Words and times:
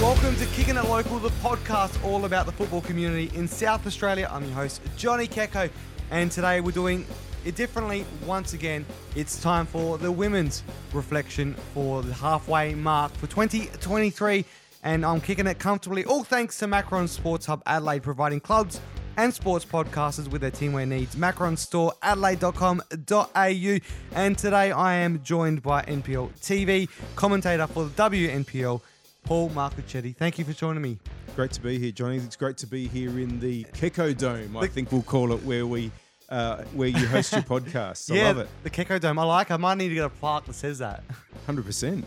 Welcome 0.00 0.34
to 0.36 0.46
Kicking 0.46 0.76
It 0.76 0.84
Local, 0.84 1.18
the 1.18 1.28
podcast 1.42 2.02
all 2.02 2.24
about 2.24 2.46
the 2.46 2.52
football 2.52 2.80
community 2.80 3.30
in 3.36 3.46
South 3.46 3.86
Australia. 3.86 4.28
I'm 4.32 4.44
your 4.44 4.54
host, 4.54 4.80
Johnny 4.96 5.26
Kecko, 5.26 5.68
and 6.10 6.32
today 6.32 6.62
we're 6.62 6.72
doing 6.72 7.04
it 7.44 7.54
differently 7.54 8.06
once 8.26 8.54
again. 8.54 8.86
It's 9.14 9.42
time 9.42 9.66
for 9.66 9.98
the 9.98 10.10
women's 10.10 10.62
reflection 10.92 11.54
for 11.74 12.02
the 12.02 12.14
halfway 12.14 12.74
mark 12.74 13.12
for 13.12 13.26
2023, 13.26 14.44
and 14.84 15.04
I'm 15.04 15.20
kicking 15.20 15.46
it 15.46 15.58
comfortably, 15.58 16.06
all 16.06 16.24
thanks 16.24 16.58
to 16.58 16.66
Macron 16.66 17.06
Sports 17.06 17.44
Hub 17.44 17.62
Adelaide, 17.66 18.02
providing 18.02 18.40
clubs 18.40 18.80
and 19.16 19.32
sports 19.32 19.64
podcasters 19.64 20.28
with 20.28 20.40
their 20.40 20.50
teamwear 20.50 20.86
needs. 20.86 21.16
Macron 21.16 21.56
Store, 21.56 21.92
adelaide.com.au. 22.02 23.78
And 24.14 24.38
today 24.38 24.70
I 24.72 24.94
am 24.94 25.22
joined 25.22 25.62
by 25.62 25.82
NPL 25.82 26.30
TV 26.40 26.88
commentator 27.16 27.66
for 27.66 27.84
the 27.84 27.90
WNPL. 27.90 28.80
Paul 29.24 29.50
Marcuccitti. 29.50 30.16
Thank 30.16 30.38
you 30.38 30.44
for 30.44 30.52
joining 30.52 30.82
me. 30.82 30.98
Great 31.36 31.52
to 31.52 31.60
be 31.60 31.78
here, 31.78 31.92
Johnny. 31.92 32.16
It's 32.16 32.36
great 32.36 32.56
to 32.58 32.66
be 32.66 32.88
here 32.88 33.10
in 33.18 33.38
the 33.38 33.64
Keko 33.64 34.16
Dome. 34.16 34.56
I 34.56 34.66
think 34.66 34.90
we'll 34.90 35.02
call 35.02 35.32
it 35.32 35.42
where 35.44 35.66
we 35.66 35.92
uh, 36.30 36.62
where 36.74 36.88
you 36.88 37.06
host 37.06 37.32
your 37.32 37.42
podcast. 37.42 38.10
I 38.10 38.14
yeah, 38.16 38.28
love 38.28 38.38
it. 38.38 38.48
the 38.62 38.70
Keko 38.70 39.00
Dome. 39.00 39.18
I 39.18 39.24
like. 39.24 39.50
I 39.50 39.56
might 39.56 39.78
need 39.78 39.88
to 39.88 39.94
get 39.94 40.04
a 40.04 40.10
plaque 40.10 40.46
that 40.46 40.54
says 40.54 40.78
that. 40.78 41.02
Hundred 41.46 41.66
percent. 41.66 42.04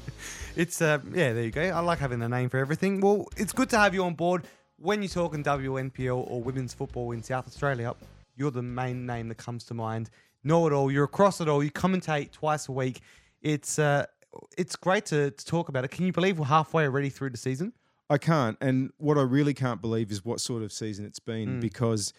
It's 0.55 0.81
uh, 0.81 0.99
yeah. 1.13 1.33
There 1.33 1.43
you 1.43 1.51
go. 1.51 1.61
I 1.61 1.79
like 1.79 1.99
having 1.99 2.21
a 2.21 2.29
name 2.29 2.49
for 2.49 2.57
everything. 2.57 3.01
Well, 3.01 3.27
it's 3.37 3.53
good 3.53 3.69
to 3.71 3.77
have 3.77 3.93
you 3.93 4.03
on 4.03 4.13
board. 4.13 4.43
When 4.83 5.01
you're 5.01 5.07
talking 5.07 5.45
WNPL 5.45 6.29
or 6.29 6.41
women's 6.43 6.73
football 6.73 7.13
in 7.13 7.23
South 7.23 7.47
Australia, 7.47 7.93
you're 8.35 8.51
the 8.51 8.61
main 8.61 9.05
name 9.05 9.29
that 9.29 9.37
comes 9.37 9.63
to 9.67 9.73
mind. 9.73 10.09
Know 10.43 10.67
it 10.67 10.73
all. 10.73 10.91
You're 10.91 11.05
across 11.05 11.39
it 11.39 11.47
all. 11.47 11.63
You 11.63 11.71
commentate 11.71 12.31
twice 12.31 12.67
a 12.67 12.73
week. 12.73 12.99
It's 13.41 13.79
uh, 13.79 14.07
it's 14.57 14.75
great 14.75 15.05
to, 15.05 15.31
to 15.31 15.45
talk 15.45 15.69
about 15.69 15.85
it. 15.85 15.91
Can 15.91 16.05
you 16.05 16.11
believe 16.11 16.37
we're 16.37 16.47
halfway 16.47 16.83
already 16.83 17.07
through 17.07 17.29
the 17.29 17.37
season? 17.37 17.71
I 18.09 18.17
can't, 18.17 18.57
and 18.59 18.91
what 18.97 19.17
I 19.17 19.21
really 19.21 19.53
can't 19.53 19.81
believe 19.81 20.11
is 20.11 20.25
what 20.25 20.41
sort 20.41 20.61
of 20.63 20.73
season 20.73 21.05
it's 21.05 21.17
been 21.17 21.59
Mm. 21.59 21.61
because 21.61 22.11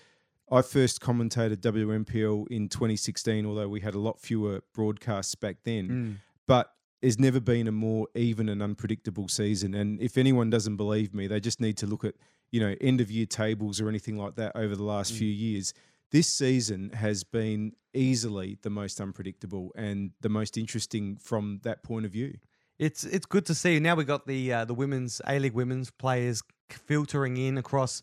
I 0.50 0.62
first 0.62 1.02
commentated 1.02 1.56
WNPL 1.56 2.46
in 2.50 2.70
2016, 2.70 3.44
although 3.44 3.68
we 3.68 3.80
had 3.80 3.94
a 3.94 3.98
lot 3.98 4.18
fewer 4.20 4.62
broadcasts 4.72 5.34
back 5.34 5.56
then. 5.64 5.88
Mm. 5.88 6.16
But 6.46 6.72
there's 7.02 7.18
never 7.18 7.40
been 7.40 7.68
a 7.68 7.72
more 7.72 8.08
even 8.14 8.48
and 8.48 8.62
unpredictable 8.62 9.28
season. 9.28 9.74
And 9.74 10.00
if 10.00 10.16
anyone 10.16 10.48
doesn't 10.48 10.76
believe 10.76 11.12
me, 11.12 11.26
they 11.26 11.40
just 11.40 11.60
need 11.60 11.76
to 11.76 11.86
look 11.86 12.02
at 12.04 12.14
you 12.54 12.60
know 12.64 12.74
end 12.80 13.00
of 13.00 13.08
year 13.16 13.26
tables 13.26 13.80
or 13.80 13.86
anything 13.88 14.16
like 14.24 14.34
that 14.40 14.50
over 14.54 14.74
the 14.76 14.88
last 14.94 15.12
Mm. 15.12 15.18
few 15.18 15.32
years. 15.46 15.66
This 16.10 16.28
season 16.28 16.90
has 16.90 17.24
been 17.24 17.72
easily 17.92 18.58
the 18.62 18.70
most 18.70 19.00
unpredictable 19.00 19.72
and 19.74 20.12
the 20.20 20.28
most 20.28 20.56
interesting 20.62 21.16
from 21.16 21.44
that 21.64 21.82
point 21.82 22.04
of 22.06 22.12
view. 22.12 22.30
It's 22.78 23.02
it's 23.16 23.26
good 23.26 23.46
to 23.46 23.54
see. 23.54 23.80
Now 23.80 23.94
we've 23.96 24.06
got 24.14 24.26
the 24.26 24.40
uh, 24.56 24.64
the 24.70 24.74
women's 24.82 25.20
A 25.26 25.38
League 25.38 25.54
women's 25.62 25.90
players 26.04 26.42
filtering 26.70 27.36
in 27.36 27.58
across 27.58 28.02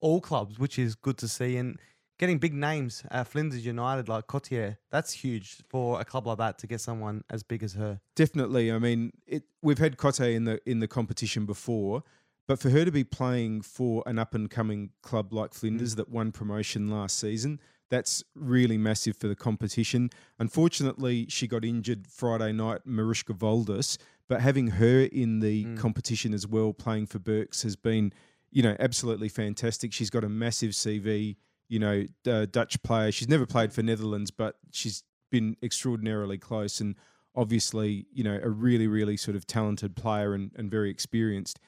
all 0.00 0.20
clubs, 0.20 0.58
which 0.58 0.78
is 0.78 0.94
good 1.06 1.18
to 1.18 1.28
see, 1.28 1.56
and 1.56 1.78
getting 2.18 2.38
big 2.38 2.54
names. 2.54 3.02
Uh, 3.10 3.24
Flinders 3.24 3.64
United, 3.66 4.08
like 4.08 4.26
Cotier, 4.26 4.76
that's 4.90 5.12
huge 5.12 5.58
for 5.68 6.00
a 6.00 6.04
club 6.04 6.26
like 6.26 6.38
that 6.38 6.58
to 6.58 6.66
get 6.66 6.80
someone 6.80 7.22
as 7.30 7.42
big 7.42 7.62
as 7.62 7.74
her. 7.74 8.00
Definitely. 8.14 8.70
I 8.70 8.78
mean, 8.78 9.12
it, 9.26 9.44
we've 9.62 9.78
had 9.78 9.96
Cote 9.96 10.20
in 10.38 10.44
the 10.44 10.60
in 10.72 10.78
the 10.80 10.88
competition 10.88 11.46
before, 11.46 12.02
but 12.46 12.58
for 12.58 12.70
her 12.70 12.84
to 12.84 12.90
be 12.92 13.04
playing 13.04 13.62
for 13.62 14.02
an 14.06 14.18
up 14.18 14.34
and 14.34 14.50
coming 14.50 14.90
club 15.02 15.32
like 15.32 15.54
Flinders 15.54 15.94
that 15.96 16.08
won 16.10 16.30
promotion 16.32 16.88
last 16.90 17.18
season, 17.18 17.60
that's 17.90 18.22
really 18.34 18.76
massive 18.78 19.16
for 19.16 19.28
the 19.28 19.34
competition. 19.36 20.10
Unfortunately, 20.38 21.26
she 21.28 21.46
got 21.46 21.64
injured 21.64 22.06
Friday 22.06 22.52
night, 22.52 22.80
Mariska 22.84 23.32
Voldus, 23.34 23.98
but 24.28 24.40
having 24.40 24.68
her 24.68 25.00
in 25.04 25.40
the 25.40 25.64
Mm. 25.64 25.76
competition 25.76 26.32
as 26.34 26.46
well, 26.46 26.72
playing 26.72 27.06
for 27.06 27.18
Burks, 27.18 27.62
has 27.62 27.76
been, 27.76 28.12
you 28.50 28.62
know, 28.62 28.76
absolutely 28.78 29.28
fantastic. 29.28 29.92
She's 29.92 30.10
got 30.10 30.24
a 30.24 30.28
massive 30.28 30.70
CV. 30.74 31.36
You 31.68 31.78
know, 31.78 32.04
uh, 32.26 32.46
Dutch 32.46 32.82
player. 32.82 33.10
She's 33.10 33.28
never 33.28 33.46
played 33.46 33.72
for 33.72 33.82
Netherlands, 33.82 34.30
but 34.30 34.58
she's 34.70 35.02
been 35.30 35.56
extraordinarily 35.62 36.36
close 36.38 36.78
and 36.80 36.94
obviously, 37.34 38.06
you 38.12 38.22
know, 38.22 38.38
a 38.42 38.48
really, 38.50 38.86
really 38.86 39.16
sort 39.16 39.34
of 39.36 39.46
talented 39.46 39.96
player 39.96 40.34
and, 40.34 40.52
and 40.56 40.70
very 40.70 40.90
experienced. 40.90 41.58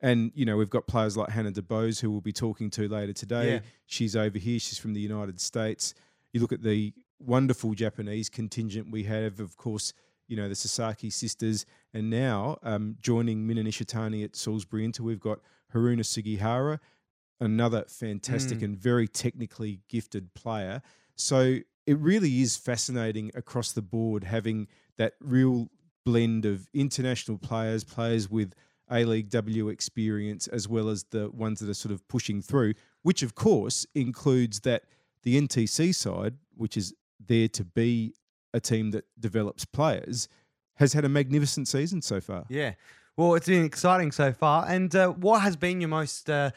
And, 0.00 0.30
you 0.34 0.44
know, 0.44 0.56
we've 0.56 0.70
got 0.70 0.86
players 0.86 1.16
like 1.16 1.30
Hannah 1.30 1.52
DeBose, 1.52 2.00
who 2.00 2.10
we'll 2.10 2.20
be 2.20 2.32
talking 2.32 2.70
to 2.70 2.88
later 2.88 3.12
today. 3.12 3.52
Yeah. 3.54 3.60
She's 3.86 4.14
over 4.14 4.38
here. 4.38 4.58
She's 4.58 4.78
from 4.78 4.92
the 4.94 5.00
United 5.00 5.40
States. 5.40 5.94
You 6.32 6.40
look 6.40 6.52
at 6.52 6.62
the 6.62 6.92
wonderful 7.18 7.72
Japanese 7.74 8.28
contingent 8.28 8.90
we 8.90 9.04
have, 9.04 9.40
of 9.40 9.56
course, 9.56 9.94
you 10.28 10.36
know, 10.36 10.48
the 10.48 10.54
Sasaki 10.54 11.08
sisters. 11.08 11.64
And 11.94 12.10
now 12.10 12.58
um, 12.62 12.96
joining 13.00 13.46
Mina 13.46 13.62
Nishitani 13.62 14.22
at 14.24 14.36
Salisbury 14.36 14.84
Inter, 14.84 15.02
we've 15.02 15.20
got 15.20 15.38
Haruna 15.72 16.04
Sugihara, 16.04 16.78
another 17.40 17.84
fantastic 17.88 18.58
Mm. 18.58 18.64
and 18.64 18.78
very 18.78 19.08
technically 19.08 19.80
gifted 19.88 20.34
player. 20.34 20.82
So 21.14 21.58
it 21.86 21.98
really 21.98 22.42
is 22.42 22.56
fascinating 22.56 23.30
across 23.34 23.72
the 23.72 23.82
board 23.82 24.24
having 24.24 24.68
that 24.98 25.14
real 25.20 25.70
blend 26.04 26.44
of 26.44 26.68
international 26.74 27.38
players, 27.38 27.82
players 27.84 28.30
with 28.30 28.54
A 28.90 29.04
League 29.04 29.30
W 29.30 29.68
experience, 29.68 30.46
as 30.46 30.68
well 30.68 30.88
as 30.88 31.04
the 31.04 31.30
ones 31.30 31.60
that 31.60 31.68
are 31.68 31.74
sort 31.74 31.92
of 31.92 32.06
pushing 32.08 32.40
through, 32.40 32.74
which 33.02 33.22
of 33.22 33.34
course 33.34 33.86
includes 33.94 34.60
that 34.60 34.84
the 35.22 35.40
NTC 35.40 35.94
side, 35.94 36.34
which 36.56 36.76
is 36.76 36.94
there 37.24 37.48
to 37.48 37.64
be 37.64 38.14
a 38.54 38.60
team 38.60 38.92
that 38.92 39.04
develops 39.18 39.64
players, 39.64 40.28
has 40.74 40.92
had 40.92 41.04
a 41.04 41.08
magnificent 41.08 41.68
season 41.68 42.00
so 42.00 42.20
far. 42.20 42.44
Yeah. 42.48 42.74
Well, 43.16 43.34
it's 43.34 43.46
been 43.46 43.64
exciting 43.64 44.12
so 44.12 44.32
far. 44.32 44.66
And 44.68 44.94
uh, 44.94 45.08
what 45.08 45.40
has 45.40 45.56
been 45.56 45.80
your 45.80 45.88
most 45.88 46.28
uh, 46.28 46.50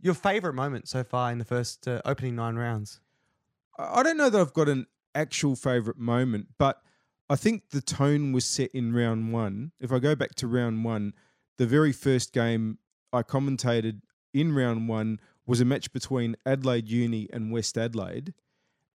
your 0.00 0.14
favorite 0.14 0.54
moment 0.54 0.88
so 0.88 1.02
far 1.02 1.32
in 1.32 1.38
the 1.38 1.44
first 1.44 1.88
uh, 1.88 2.02
opening 2.04 2.36
nine 2.36 2.56
rounds? 2.56 3.00
I 3.78 4.02
don't 4.02 4.16
know 4.16 4.28
that 4.28 4.40
I've 4.40 4.52
got 4.52 4.68
an 4.68 4.86
actual 5.14 5.56
favorite 5.56 5.98
moment, 5.98 6.48
but 6.58 6.82
I 7.30 7.36
think 7.36 7.70
the 7.70 7.80
tone 7.80 8.32
was 8.32 8.44
set 8.44 8.70
in 8.72 8.92
round 8.94 9.32
one. 9.32 9.72
If 9.80 9.90
I 9.90 9.98
go 9.98 10.14
back 10.14 10.34
to 10.36 10.46
round 10.46 10.84
one, 10.84 11.14
the 11.58 11.66
very 11.66 11.92
first 11.92 12.32
game 12.32 12.78
I 13.12 13.22
commentated 13.22 14.00
in 14.32 14.54
round 14.54 14.88
one 14.88 15.20
was 15.46 15.60
a 15.60 15.64
match 15.64 15.92
between 15.92 16.36
Adelaide 16.46 16.88
Uni 16.88 17.28
and 17.32 17.52
West 17.52 17.76
Adelaide. 17.76 18.32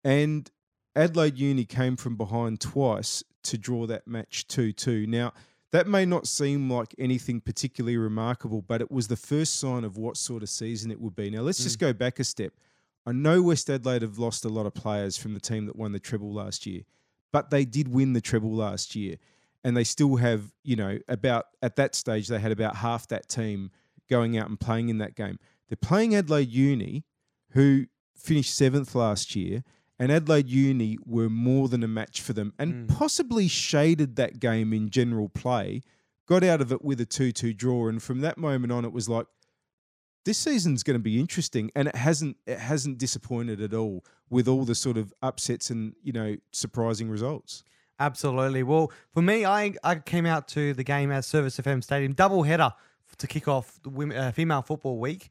And 0.03 0.49
Adelaide 0.95 1.37
Uni 1.37 1.65
came 1.65 1.95
from 1.97 2.15
behind 2.15 2.59
twice 2.59 3.23
to 3.43 3.57
draw 3.57 3.85
that 3.87 4.07
match 4.07 4.47
2 4.47 4.71
2. 4.71 5.05
Now, 5.07 5.33
that 5.71 5.87
may 5.87 6.05
not 6.05 6.27
seem 6.27 6.69
like 6.69 6.95
anything 6.97 7.41
particularly 7.41 7.97
remarkable, 7.97 8.61
but 8.61 8.81
it 8.81 8.91
was 8.91 9.07
the 9.07 9.17
first 9.17 9.59
sign 9.59 9.83
of 9.83 9.97
what 9.97 10.17
sort 10.17 10.43
of 10.43 10.49
season 10.49 10.91
it 10.91 11.01
would 11.01 11.15
be. 11.15 11.29
Now, 11.29 11.41
let's 11.41 11.59
hmm. 11.59 11.65
just 11.65 11.79
go 11.79 11.93
back 11.93 12.19
a 12.19 12.23
step. 12.23 12.53
I 13.05 13.11
know 13.11 13.41
West 13.41 13.69
Adelaide 13.69 14.01
have 14.01 14.17
lost 14.17 14.43
a 14.43 14.49
lot 14.49 14.65
of 14.65 14.73
players 14.73 15.17
from 15.17 15.33
the 15.33 15.39
team 15.39 15.65
that 15.65 15.75
won 15.75 15.91
the 15.91 15.99
treble 15.99 16.33
last 16.33 16.65
year, 16.65 16.81
but 17.31 17.49
they 17.49 17.63
did 17.63 17.87
win 17.87 18.13
the 18.13 18.21
treble 18.21 18.53
last 18.53 18.95
year. 18.95 19.15
And 19.63 19.75
they 19.75 19.83
still 19.83 20.15
have, 20.17 20.53
you 20.63 20.75
know, 20.75 20.99
about 21.07 21.45
at 21.61 21.75
that 21.75 21.95
stage, 21.95 22.27
they 22.27 22.39
had 22.39 22.51
about 22.51 22.77
half 22.77 23.07
that 23.07 23.27
team 23.27 23.71
going 24.09 24.37
out 24.37 24.47
and 24.47 24.59
playing 24.59 24.89
in 24.89 24.99
that 24.99 25.15
game. 25.15 25.39
They're 25.67 25.77
playing 25.77 26.15
Adelaide 26.15 26.51
Uni, 26.51 27.03
who 27.51 27.85
finished 28.15 28.55
seventh 28.55 28.95
last 28.95 29.35
year, 29.35 29.63
and 29.99 30.11
Adelaide 30.11 30.49
Uni 30.49 30.97
were 31.05 31.29
more 31.29 31.67
than 31.67 31.83
a 31.83 31.87
match 31.87 32.21
for 32.21 32.33
them 32.33 32.53
and 32.59 32.89
hmm. 32.89 32.95
possibly 32.95 33.47
shaded 33.47 34.15
that 34.15 34.39
game 34.39 34.71
in 34.73 34.89
general 34.89 35.27
play, 35.27 35.81
got 36.27 36.43
out 36.43 36.61
of 36.61 36.71
it 36.71 36.83
with 36.83 37.01
a 37.01 37.05
2 37.05 37.31
2 37.31 37.53
draw. 37.53 37.87
And 37.87 38.01
from 38.01 38.21
that 38.21 38.37
moment 38.37 38.71
on, 38.71 38.85
it 38.85 38.93
was 38.93 39.09
like, 39.09 39.25
this 40.27 40.37
season's 40.37 40.83
going 40.83 40.95
to 40.95 41.03
be 41.03 41.21
interesting, 41.21 41.71
and 41.73 41.87
it 41.87 41.95
hasn't 41.95 42.35
it 42.45 42.59
hasn't 42.59 42.97
disappointed 42.97 43.61
at 43.61 43.73
all 43.73 44.03
with 44.29 44.45
all 44.49 44.65
the 44.65 44.75
sort 44.75 44.97
of 44.97 45.13
upsets 45.21 45.69
and 45.69 45.95
you 46.03 46.11
know 46.11 46.35
surprising 46.51 47.09
results. 47.09 47.63
Absolutely. 47.99 48.63
Well, 48.63 48.91
for 49.13 49.21
me, 49.21 49.45
I, 49.45 49.73
I 49.83 49.95
came 49.95 50.25
out 50.25 50.47
to 50.49 50.73
the 50.73 50.83
game 50.83 51.11
at 51.11 51.25
Service 51.25 51.57
FM 51.57 51.83
Stadium, 51.83 52.13
double 52.13 52.43
header 52.43 52.73
to 53.17 53.27
kick 53.27 53.47
off 53.47 53.79
the 53.81 53.89
women, 53.89 54.17
uh, 54.17 54.31
female 54.31 54.61
football 54.61 54.99
week. 54.99 55.29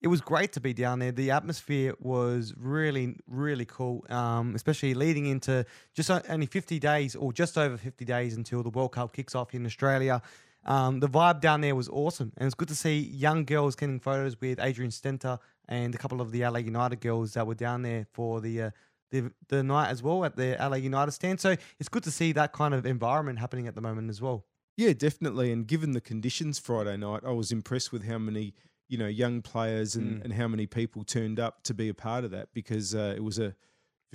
It 0.00 0.08
was 0.08 0.20
great 0.20 0.52
to 0.52 0.60
be 0.60 0.72
down 0.72 0.98
there. 0.98 1.12
The 1.12 1.30
atmosphere 1.30 1.94
was 1.98 2.54
really, 2.56 3.16
really 3.26 3.64
cool, 3.64 4.04
um, 4.08 4.54
especially 4.54 4.94
leading 4.94 5.26
into 5.26 5.66
just 5.94 6.10
only 6.10 6.46
50 6.46 6.78
days 6.78 7.16
or 7.16 7.32
just 7.32 7.58
over 7.58 7.76
50 7.76 8.04
days 8.04 8.36
until 8.36 8.62
the 8.62 8.70
World 8.70 8.92
Cup 8.92 9.12
kicks 9.12 9.34
off 9.34 9.54
in 9.54 9.66
Australia. 9.66 10.22
Um, 10.64 11.00
the 11.00 11.08
vibe 11.08 11.40
down 11.40 11.60
there 11.60 11.74
was 11.74 11.88
awesome, 11.88 12.32
and 12.36 12.46
it's 12.46 12.54
good 12.54 12.68
to 12.68 12.74
see 12.74 12.98
young 12.98 13.44
girls 13.44 13.76
getting 13.76 14.00
photos 14.00 14.40
with 14.40 14.58
Adrian 14.60 14.90
Stenta 14.90 15.38
and 15.68 15.94
a 15.94 15.98
couple 15.98 16.20
of 16.20 16.30
the 16.32 16.46
LA 16.46 16.58
United 16.58 17.00
girls 17.00 17.34
that 17.34 17.46
were 17.46 17.54
down 17.54 17.82
there 17.82 18.06
for 18.12 18.40
the 18.40 18.62
uh, 18.62 18.70
the 19.10 19.30
the 19.48 19.62
night 19.62 19.88
as 19.90 20.02
well 20.02 20.24
at 20.24 20.36
the 20.36 20.56
LA 20.58 20.76
United 20.76 21.12
stand. 21.12 21.40
So 21.40 21.56
it's 21.78 21.88
good 21.88 22.02
to 22.04 22.10
see 22.10 22.32
that 22.32 22.52
kind 22.52 22.74
of 22.74 22.84
environment 22.86 23.38
happening 23.38 23.66
at 23.66 23.74
the 23.74 23.80
moment 23.80 24.10
as 24.10 24.20
well. 24.20 24.44
Yeah, 24.76 24.92
definitely. 24.92 25.52
And 25.52 25.66
given 25.66 25.92
the 25.92 26.00
conditions 26.00 26.58
Friday 26.58 26.96
night, 26.96 27.22
I 27.26 27.30
was 27.32 27.50
impressed 27.52 27.92
with 27.92 28.04
how 28.04 28.18
many 28.18 28.54
you 28.88 28.98
know 28.98 29.06
young 29.08 29.42
players 29.42 29.96
and, 29.96 30.18
Mm. 30.20 30.24
and 30.24 30.32
how 30.34 30.46
many 30.48 30.66
people 30.66 31.02
turned 31.04 31.40
up 31.40 31.62
to 31.64 31.74
be 31.74 31.88
a 31.88 31.94
part 31.94 32.24
of 32.24 32.30
that 32.32 32.48
because 32.52 32.94
uh, 32.94 33.14
it 33.16 33.24
was 33.24 33.38
a 33.38 33.54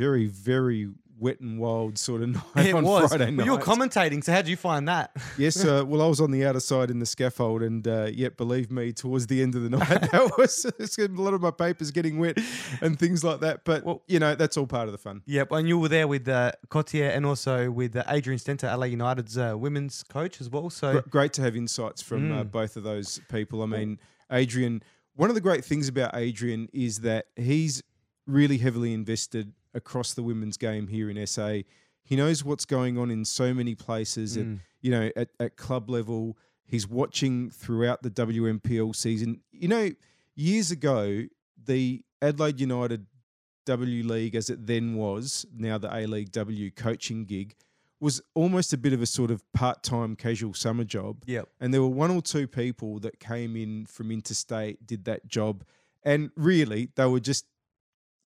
very 0.02 0.26
very 0.28 0.90
wet 1.20 1.40
and 1.40 1.60
wild 1.60 2.00
sort 2.00 2.24
of 2.24 2.30
night 2.56 2.66
It 2.66 2.74
on 2.74 2.84
was. 2.84 3.10
Friday 3.10 3.30
night. 3.30 3.46
you 3.46 3.52
were 3.52 3.60
commentating, 3.60 4.24
so 4.24 4.32
how 4.32 4.42
did 4.42 4.50
you 4.50 4.58
find 4.58 4.88
that? 4.88 5.16
yes, 5.38 5.64
uh, 5.64 5.84
well, 5.90 6.02
I 6.02 6.08
was 6.08 6.20
on 6.20 6.32
the 6.32 6.44
outer 6.48 6.60
side 6.60 6.90
in 6.90 6.98
the 6.98 7.06
scaffold, 7.06 7.62
and 7.62 7.88
uh, 7.88 8.08
yet, 8.12 8.38
believe 8.38 8.72
me, 8.72 8.92
towards 8.92 9.28
the 9.28 9.40
end 9.44 9.54
of 9.54 9.62
the 9.62 9.70
night, 9.78 9.88
that 10.12 10.32
was 10.36 10.66
a 10.98 11.08
lot 11.10 11.36
of 11.36 11.42
my 11.42 11.52
papers 11.52 11.92
getting 11.92 12.18
wet 12.18 12.40
and 12.82 12.98
things 12.98 13.24
like 13.24 13.40
that. 13.42 13.64
But 13.66 13.84
Well- 13.86 14.02
you 14.08 14.18
know, 14.18 14.34
that's 14.34 14.58
all 14.58 14.66
part 14.66 14.88
of 14.88 14.94
the 14.94 14.98
fun. 14.98 15.22
Yep, 15.28 15.52
and 15.52 15.68
you 15.68 15.78
were 15.78 15.90
there 15.90 16.08
with 16.08 16.28
uh, 16.28 16.54
Cotier 16.70 17.10
and 17.16 17.24
also 17.28 17.70
with 17.70 17.96
uh, 17.96 18.04
Adrian 18.08 18.40
Stenta, 18.40 18.76
LA 18.76 18.86
United's 18.86 19.38
uh, 19.38 19.54
women's 19.56 20.02
coach 20.02 20.42
as 20.42 20.50
well. 20.50 20.72
So 20.72 21.02
Gr- 21.02 21.10
great 21.10 21.34
to 21.34 21.44
have 21.44 21.56
insights 21.56 22.02
from 22.02 22.32
uh, 22.32 22.44
Mm. 22.44 22.52
both 22.52 22.76
of 22.78 22.82
those 22.84 23.22
people. 23.30 23.62
I 23.62 23.68
mean, 23.68 24.00
Adrian. 24.32 24.82
One 25.14 25.30
of 25.30 25.36
the 25.36 25.42
great 25.42 25.64
things 25.66 25.88
about 25.88 26.16
Adrian 26.16 26.68
is 26.74 27.02
that 27.02 27.28
he's 27.36 27.84
really 28.26 28.58
heavily 28.58 28.92
invested 28.94 29.54
across 29.74 30.14
the 30.14 30.24
women's 30.24 30.58
game 30.58 30.88
here 30.88 31.10
in 31.10 31.26
SA. 31.28 31.60
He 32.04 32.16
knows 32.16 32.44
what's 32.44 32.66
going 32.66 32.98
on 32.98 33.12
in 33.12 33.26
so 33.26 33.54
many 33.54 33.76
places. 33.76 34.38
At, 34.38 34.46
Mm. 34.46 34.60
you 34.82 34.92
know, 34.92 35.10
at, 35.16 35.30
at 35.40 35.56
club 35.56 35.90
level, 35.90 36.38
he's 36.66 36.88
watching 36.88 37.50
throughout 37.50 38.02
the 38.04 38.10
WNPL 38.10 38.96
season. 38.96 39.42
You 39.52 39.68
know, 39.68 39.92
years 40.36 40.72
ago, 40.72 41.26
the 41.64 42.04
Adelaide 42.22 42.60
United 42.60 43.06
W 43.66 44.04
League, 44.04 44.36
as 44.36 44.50
it 44.50 44.66
then 44.66 44.96
was, 44.96 45.46
now 45.56 45.78
the 45.78 45.96
A 45.96 46.08
League 46.08 46.32
W 46.32 46.72
coaching 46.72 47.26
gig, 47.26 47.56
was 48.00 48.20
almost 48.34 48.74
a 48.74 48.78
bit 48.78 48.94
of 48.94 49.02
a 49.02 49.06
sort 49.06 49.30
of 49.30 49.44
part 49.54 49.84
time 49.84 50.16
casual 50.16 50.56
summer 50.56 50.84
job. 50.84 51.24
Yep. 51.28 51.48
And 51.60 51.72
there 51.72 51.82
were 51.82 51.88
one 51.88 52.10
or 52.10 52.22
two 52.24 52.48
people 52.48 53.00
that 53.02 53.20
came 53.20 53.56
in 53.56 53.86
from 53.86 54.12
interstate, 54.12 54.88
did 54.88 55.06
that 55.06 55.28
job. 55.28 55.64
And 56.04 56.32
really, 56.36 56.90
they 56.96 57.06
were 57.06 57.20
just 57.20 57.46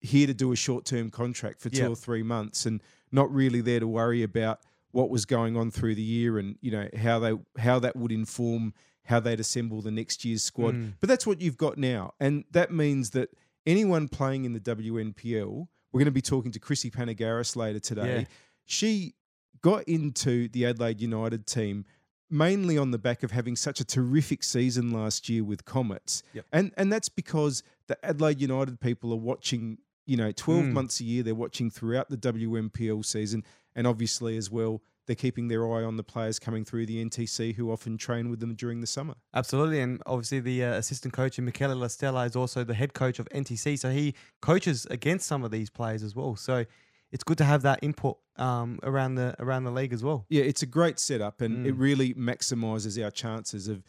here 0.06 0.28
to 0.28 0.34
do 0.34 0.52
a 0.52 0.56
short 0.56 0.86
term 0.86 1.10
contract 1.12 1.60
for 1.62 1.69
two 1.69 1.81
Yep. 1.81 1.90
or 1.92 1.96
three 1.96 2.24
months 2.24 2.66
and 2.66 2.81
not 3.12 3.31
really 3.34 3.62
there 3.62 3.80
to 3.80 3.88
worry 3.88 4.24
about 4.24 4.62
what 4.92 5.10
was 5.10 5.25
going 5.25 5.57
on 5.57 5.72
through 5.72 5.96
the 5.96 6.02
year 6.02 6.38
and, 6.40 6.57
you 6.62 6.72
know, 6.72 6.88
how 6.98 7.19
they 7.19 7.34
how 7.57 7.80
that 7.80 7.96
would 7.96 8.12
inform 8.12 8.74
how 9.04 9.19
they'd 9.19 9.40
assemble 9.40 9.81
the 9.81 9.92
next 9.92 10.25
year's 10.25 10.42
squad. 10.42 10.74
Mm. 10.74 10.94
But 11.00 11.10
that's 11.10 11.28
what 11.28 11.42
you've 11.42 11.57
got 11.57 11.78
now. 11.78 12.13
And 12.19 12.44
that 12.52 12.72
means 12.72 13.12
that 13.12 13.30
anyone 13.66 14.07
playing 14.07 14.46
in 14.46 14.54
the 14.54 14.60
WNPL, 14.60 15.68
we're 15.92 16.00
going 16.00 16.06
to 16.06 16.12
be 16.12 16.22
talking 16.22 16.51
to 16.51 16.60
Chrissy 16.60 16.90
Panagaris 16.90 17.56
later 17.56 17.80
today. 17.80 18.19
Yeah. 18.22 18.25
She 18.66 19.13
got 19.62 19.84
into 19.84 20.48
the 20.50 20.66
Adelaide 20.66 21.01
United 21.01 21.46
team 21.46 21.86
mainly 22.30 22.78
on 22.78 22.92
the 22.92 22.98
back 22.98 23.22
of 23.24 23.31
having 23.31 23.56
such 23.56 23.80
a 23.80 23.86
terrific 23.86 24.44
season 24.44 24.92
last 24.92 25.30
year 25.30 25.44
with 25.44 25.66
Comets. 25.66 26.24
Yep. 26.34 26.46
And 26.51 26.72
and 26.78 26.92
that's 26.92 27.10
because 27.10 27.63
the 27.88 28.04
Adelaide 28.04 28.42
United 28.42 28.80
people 28.80 29.13
are 29.13 29.18
watching, 29.18 29.78
you 30.06 30.18
know, 30.18 30.31
12 30.31 30.66
Mm. 30.66 30.72
months 30.74 31.00
a 31.00 31.04
year 31.04 31.24
they're 31.24 31.36
watching 31.36 31.69
throughout 31.72 32.10
the 32.10 32.18
WNPL 32.18 33.04
season 33.04 33.44
and 33.75 33.88
obviously 33.88 34.38
as 34.38 34.50
well 34.52 34.81
they're 35.07 35.16
keeping 35.16 35.48
their 35.50 35.72
eye 35.72 35.84
on 35.84 35.98
the 35.98 36.04
players 36.04 36.40
coming 36.40 36.66
through 36.66 36.86
the 36.88 37.04
NTC 37.04 37.54
who 37.56 37.72
often 37.72 37.96
train 37.98 38.30
with 38.30 38.40
them 38.40 38.56
during 38.56 38.81
the 38.81 38.88
summer. 38.88 39.13
Absolutely, 39.36 39.80
and 39.81 40.02
obviously 40.07 40.40
the 40.40 40.63
uh, 40.63 40.74
assistant 40.74 41.13
coach 41.13 41.38
Michele 41.40 41.75
Lastella 41.75 42.25
is 42.25 42.36
also 42.36 42.63
the 42.63 42.74
head 42.74 42.94
coach 42.96 43.19
of 43.19 43.28
NTC, 43.30 43.78
so 43.78 43.92
he 43.92 44.16
coaches 44.42 44.88
against 44.90 45.28
some 45.28 45.44
of 45.44 45.52
these 45.52 45.69
players 45.69 46.02
as 46.02 46.16
well. 46.16 46.36
So 46.36 46.66
it's 47.12 47.24
good 47.24 47.38
to 47.38 47.44
have 47.46 47.62
that 47.62 47.80
input 47.84 48.18
um, 48.38 48.80
around 48.81 49.13
the 49.16 49.36
around 49.40 49.63
the 49.66 49.72
league 49.72 49.94
as 49.94 50.04
well. 50.04 50.25
Yeah, 50.28 50.44
it's 50.44 50.63
a 50.63 50.66
great 50.66 51.00
setup, 51.00 51.40
and 51.40 51.68
it 51.68 51.75
Mm. 51.75 51.80
really 51.80 52.13
maximises 52.16 52.98
our 53.04 53.12
chances 53.12 53.68
of, 53.68 53.84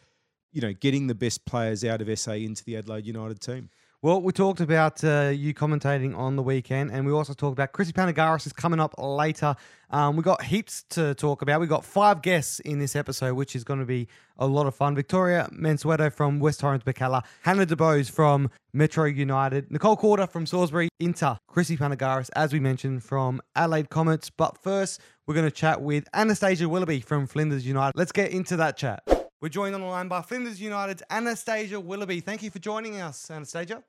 you 0.51 0.61
know, 0.61 0.71
getting 0.73 1.07
the 1.07 1.15
best 1.15 1.45
players 1.45 1.83
out 1.83 1.99
of 2.01 2.07
SA 2.09 2.33
into 2.33 2.63
the 2.63 2.77
Adelaide 2.77 3.07
United 3.07 3.41
team. 3.41 3.69
Well, 4.03 4.21
we 4.21 4.31
talked 4.31 4.59
about 4.59 5.03
uh, 5.03 5.31
you 5.33 5.55
commentating 5.55 6.15
on 6.15 6.35
the 6.35 6.43
weekend, 6.43 6.91
and 6.91 7.03
we 7.03 7.11
also 7.11 7.33
talked 7.33 7.53
about 7.53 7.71
Chrissy 7.71 7.93
Panagaris 7.93 8.45
is 8.45 8.53
coming 8.53 8.79
up 8.79 8.93
later. 8.99 9.55
Um, 9.89 10.15
we 10.15 10.21
got 10.21 10.43
heaps 10.43 10.83
to 10.91 11.15
talk 11.15 11.41
about. 11.41 11.59
We 11.59 11.65
got 11.65 11.83
five 11.83 12.21
guests 12.21 12.59
in 12.59 12.77
this 12.77 12.95
episode, 12.95 13.33
which 13.33 13.55
is 13.55 13.63
going 13.63 13.79
to 13.79 13.87
be 13.87 14.07
a 14.37 14.45
lot 14.45 14.67
of 14.67 14.75
fun. 14.75 14.93
Victoria 14.93 15.49
Mansueto 15.51 16.13
from 16.13 16.39
West 16.39 16.59
Torrens 16.59 16.83
Birkalla, 16.83 17.23
Hannah 17.41 17.65
DeBose 17.65 18.11
from 18.11 18.51
Metro 18.71 19.05
United, 19.05 19.71
Nicole 19.71 19.97
Calder 19.97 20.27
from 20.27 20.45
Salisbury 20.45 20.89
Inter, 20.99 21.39
Chrissy 21.47 21.75
Panagaris, 21.75 22.29
as 22.35 22.53
we 22.53 22.59
mentioned, 22.59 23.03
from 23.03 23.41
Adelaide 23.55 23.89
Comets. 23.89 24.29
But 24.29 24.59
first, 24.59 25.01
we're 25.25 25.33
going 25.33 25.49
to 25.49 25.51
chat 25.51 25.81
with 25.81 26.07
Anastasia 26.13 26.69
Willoughby 26.69 26.99
from 26.99 27.25
Flinders 27.25 27.65
United. 27.65 27.93
Let's 27.95 28.11
get 28.11 28.29
into 28.29 28.57
that 28.57 28.77
chat. 28.77 29.01
We're 29.39 29.49
joined 29.49 29.75
on 29.75 29.81
the 29.81 29.87
line 29.87 30.07
by 30.07 30.23
Flinders 30.23 30.59
United's 30.59 31.03
Anastasia 31.11 31.79
Willoughby. 31.79 32.21
Thank 32.21 32.41
you 32.41 32.49
for 32.49 32.57
joining 32.57 32.99
us, 32.99 33.29
Anastasia. 33.29 33.83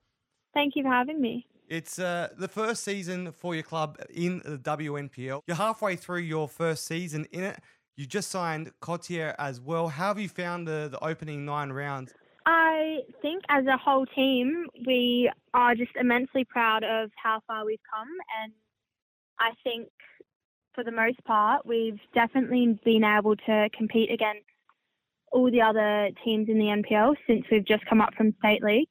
Thank 0.53 0.77
you 0.77 0.83
for 0.83 0.91
having 0.91 1.23
me. 1.23 1.47
It's 1.69 1.99
uh, 1.99 2.29
the 2.37 2.49
first 2.49 2.85
season 2.85 3.33
for 3.33 3.55
your 3.55 3.63
club 3.63 3.97
in 4.11 4.43
the 4.45 4.59
WNPL. 4.59 5.41
You're 5.47 5.57
halfway 5.57 5.97
through 5.97 6.21
your 6.21 6.49
first 6.49 6.85
season 6.85 7.27
in 7.33 7.45
it. 7.45 7.61
You 7.97 8.05
just 8.05 8.31
signed 8.31 8.73
Cotier 8.81 9.35
as 9.39 9.59
well. 9.59 9.89
How 9.89 10.09
have 10.09 10.19
you 10.19 10.29
found 10.29 10.69
the, 10.69 10.89
the 10.91 11.03
opening 11.03 11.47
nine 11.47 11.71
rounds? 11.71 12.13
I 12.45 12.99
think 13.23 13.43
as 13.49 13.65
a 13.65 13.79
whole 13.79 14.05
team, 14.05 14.67
we 14.87 15.31
are 15.55 15.75
just 15.75 15.93
immensely 15.99 16.45
proud 16.45 16.85
of 16.85 17.11
how 17.17 17.41
far 17.47 17.65
we've 17.65 17.81
come. 17.91 18.09
And 18.43 18.53
I 19.41 19.53
think 19.65 19.89
for 20.75 20.85
the 20.85 20.93
most 20.93 21.25
part, 21.25 21.65
we've 21.65 22.01
definitely 22.15 22.79
been 22.85 23.03
able 23.03 23.35
to 23.35 23.71
compete 23.77 24.11
against 24.13 24.45
all 25.33 25.51
the 25.51 25.63
other 25.63 26.11
teams 26.25 26.49
in 26.49 26.59
the 26.59 26.67
NPL 26.67 27.15
since 27.27 27.45
we've 27.51 27.67
just 27.67 27.85
come 27.87 28.01
up 28.01 28.15
from 28.15 28.35
State 28.39 28.63
League. 28.63 28.89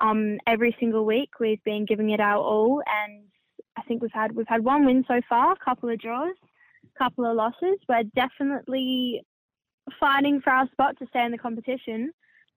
Um, 0.00 0.38
every 0.46 0.76
single 0.78 1.04
week, 1.04 1.30
we've 1.40 1.62
been 1.64 1.86
giving 1.86 2.10
it 2.10 2.20
our 2.20 2.36
all, 2.36 2.82
and 2.86 3.24
I 3.78 3.82
think 3.82 4.02
we've 4.02 4.12
had 4.12 4.32
we've 4.32 4.48
had 4.48 4.62
one 4.62 4.84
win 4.84 5.04
so 5.08 5.20
far, 5.28 5.52
a 5.52 5.64
couple 5.64 5.88
of 5.88 5.98
draws, 5.98 6.34
a 6.84 6.98
couple 6.98 7.24
of 7.24 7.36
losses. 7.36 7.78
We're 7.88 8.04
definitely 8.14 9.22
fighting 9.98 10.40
for 10.42 10.50
our 10.50 10.68
spot 10.70 10.96
to 10.98 11.06
stay 11.06 11.24
in 11.24 11.32
the 11.32 11.38
competition, 11.38 12.12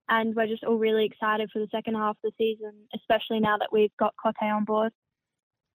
and 0.10 0.36
we're 0.36 0.48
just 0.48 0.64
all 0.64 0.78
really 0.78 1.06
excited 1.06 1.50
for 1.52 1.60
the 1.60 1.68
second 1.72 1.96
half 1.96 2.18
of 2.24 2.32
the 2.32 2.32
season, 2.38 2.74
especially 2.94 3.40
now 3.40 3.58
that 3.58 3.70
we've 3.72 3.96
got 3.98 4.14
Cote 4.22 4.36
on 4.42 4.66
board. 4.66 4.92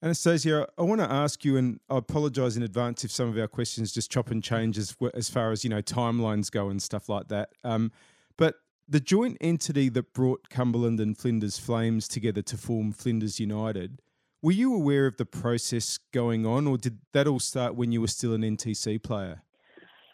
Anastasia, 0.04 0.68
I 0.78 0.82
want 0.82 1.00
to 1.00 1.10
ask 1.10 1.46
you, 1.46 1.56
and 1.56 1.80
I 1.90 1.98
apologise 1.98 2.58
in 2.58 2.64
advance 2.64 3.06
if 3.06 3.12
some 3.12 3.30
of 3.30 3.38
our 3.38 3.48
questions 3.48 3.94
just 3.94 4.12
chop 4.12 4.32
and 4.32 4.44
change 4.44 4.78
as, 4.78 4.94
as 5.14 5.30
far 5.30 5.54
as 5.54 5.64
you 5.64 5.70
know 5.70 5.82
timelines 5.82 6.52
go 6.52 6.68
and 6.68 6.82
stuff 6.82 7.08
like 7.08 7.30
that. 7.30 7.52
Um, 7.64 7.90
but 8.38 8.56
the 8.86 9.00
joint 9.00 9.38
entity 9.40 9.88
that 9.88 10.12
brought 10.12 10.50
Cumberland 10.50 11.00
and 11.00 11.18
Flinders 11.18 11.58
Flames 11.58 12.10
together 12.10 12.42
to 12.42 12.58
form 12.58 12.92
Flinders 12.92 13.40
United, 13.40 14.02
were 14.42 14.52
you 14.52 14.76
aware 14.76 15.08
of 15.08 15.16
the 15.16 15.26
process 15.26 15.98
going 16.12 16.46
on, 16.46 16.68
or 16.68 16.78
did 16.78 17.00
that 17.14 17.26
all 17.26 17.40
start 17.40 17.76
when 17.76 17.94
you 17.94 18.02
were 18.02 18.08
still 18.08 18.34
an 18.34 18.42
NTC 18.42 19.02
player? 19.02 19.42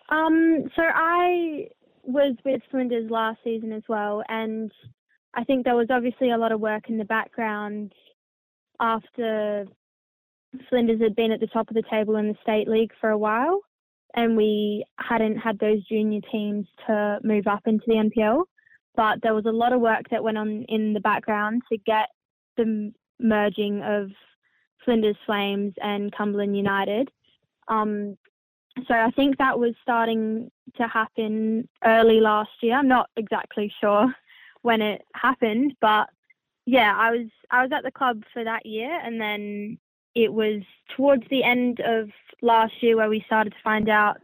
Um, 0.09 0.69
so 0.75 0.83
I 0.83 1.69
was 2.03 2.35
with 2.45 2.61
Flinders 2.69 3.09
last 3.09 3.39
season 3.43 3.71
as 3.71 3.83
well, 3.89 4.21
and 4.29 4.71
I 5.33 5.43
think 5.45 5.65
there 5.65 5.75
was 5.75 5.87
obviously 5.89 6.29
a 6.29 6.37
lot 6.37 6.51
of 6.51 6.59
work 6.59 6.89
in 6.89 6.99
the 6.99 7.05
background 7.05 7.91
after 8.79 9.65
Flinders 10.69 11.01
had 11.01 11.15
been 11.15 11.31
at 11.31 11.39
the 11.39 11.47
top 11.47 11.69
of 11.69 11.75
the 11.75 11.83
table 11.89 12.15
in 12.15 12.27
the 12.27 12.37
state 12.41 12.67
league 12.67 12.91
for 12.99 13.09
a 13.09 13.17
while, 13.17 13.61
and 14.15 14.35
we 14.35 14.83
hadn't 14.97 15.37
had 15.37 15.59
those 15.59 15.85
junior 15.85 16.21
teams 16.31 16.65
to 16.87 17.19
move 17.23 17.47
up 17.47 17.61
into 17.65 17.83
the 17.87 17.93
NPL. 17.93 18.43
But 18.95 19.21
there 19.21 19.35
was 19.35 19.45
a 19.45 19.51
lot 19.51 19.73
of 19.73 19.81
work 19.81 20.09
that 20.09 20.23
went 20.23 20.37
on 20.37 20.63
in 20.67 20.93
the 20.93 20.99
background 20.99 21.61
to 21.71 21.77
get 21.77 22.09
the 22.57 22.91
merging 23.19 23.81
of 23.83 24.09
Flinders 24.83 25.15
Flames 25.25 25.73
and 25.81 26.11
Cumberland 26.11 26.57
United. 26.57 27.09
Um, 27.67 28.17
so 28.87 28.95
I 28.95 29.11
think 29.11 29.37
that 29.37 29.59
was 29.59 29.73
starting 29.81 30.49
to 30.77 30.87
happen 30.87 31.67
early 31.85 32.19
last 32.19 32.51
year. 32.61 32.75
I'm 32.75 32.87
not 32.87 33.09
exactly 33.17 33.71
sure 33.79 34.13
when 34.61 34.81
it 34.81 35.01
happened, 35.13 35.73
but 35.81 36.09
yeah, 36.65 36.93
I 36.95 37.11
was 37.11 37.27
I 37.51 37.63
was 37.63 37.71
at 37.71 37.83
the 37.83 37.91
club 37.91 38.23
for 38.33 38.43
that 38.43 38.65
year, 38.65 38.99
and 39.03 39.19
then 39.19 39.77
it 40.23 40.33
was 40.33 40.61
towards 40.95 41.23
the 41.29 41.43
end 41.43 41.79
of 41.79 42.09
last 42.41 42.73
year 42.81 42.97
where 42.97 43.09
we 43.09 43.23
started 43.25 43.51
to 43.51 43.59
find 43.63 43.89
out 43.89 44.17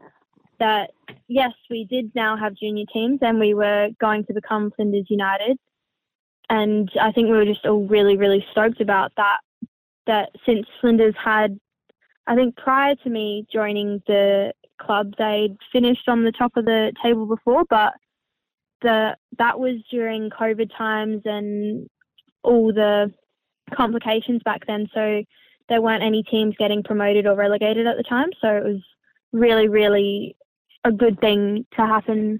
that 0.60 0.92
yes, 1.28 1.54
we 1.70 1.86
did 1.86 2.12
now 2.16 2.38
have 2.38 2.56
junior 2.56 2.86
teams, 2.92 3.20
and 3.22 3.40
we 3.40 3.54
were 3.54 3.90
going 4.00 4.25
to 4.25 4.34
become 4.34 4.72
Flinders 4.75 5.08
United, 5.10 5.58
and 6.50 6.90
I 7.00 7.12
think 7.12 7.30
we 7.30 7.38
were 7.38 7.46
just 7.46 7.66
all 7.66 7.86
really 7.86 8.18
really 8.18 8.46
stoked 8.52 8.82
about 8.82 9.12
that. 9.18 9.40
That 10.08 10.30
since 10.46 10.68
Flinders 10.82 11.16
had 11.18 11.60
I 12.28 12.36
think 12.36 12.56
prior 12.58 12.96
to 12.96 13.10
me 13.10 13.46
joining 13.52 14.02
the 14.08 14.54
club, 14.82 15.14
they'd 15.18 15.58
finished 15.72 16.08
on 16.08 16.24
the 16.24 16.32
top 16.32 16.58
of 16.58 16.66
the 16.66 16.94
table 17.02 17.25
before, 17.25 17.64
but 17.70 17.94
the 18.82 19.16
that 19.38 19.60
was 19.60 19.75
during 19.90 20.30
COVID 20.30 20.70
times 20.75 21.22
and 21.25 21.88
all 22.44 22.74
the 22.74 23.12
complications 23.74 24.42
back 24.44 24.62
then. 24.68 24.88
So 24.94 25.24
there 25.69 25.81
weren't 25.81 26.03
any 26.03 26.24
teams 26.24 26.55
getting 26.57 26.84
promoted 26.84 27.25
or 27.25 27.36
relegated 27.36 27.88
at 27.88 27.98
the 27.98 28.03
time. 28.03 28.29
So 28.41 28.48
it 28.50 28.63
was 28.63 28.81
really, 29.31 29.67
really 29.67 30.36
a 30.84 30.91
good 30.91 31.19
thing 31.19 31.65
to 31.75 31.86
happen 31.86 32.39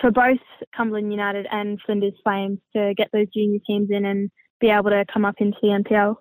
for 0.00 0.10
both 0.10 0.38
Cumberland 0.76 1.10
United 1.10 1.46
and 1.50 1.80
Flinders 1.84 2.14
Flames 2.22 2.58
to 2.74 2.94
get 2.96 3.10
those 3.12 3.26
junior 3.34 3.60
teams 3.66 3.88
in 3.90 4.04
and 4.04 4.30
be 4.60 4.68
able 4.68 4.90
to 4.90 5.04
come 5.12 5.24
up 5.24 5.36
into 5.38 5.56
the 5.62 5.68
NPL. 5.68 6.16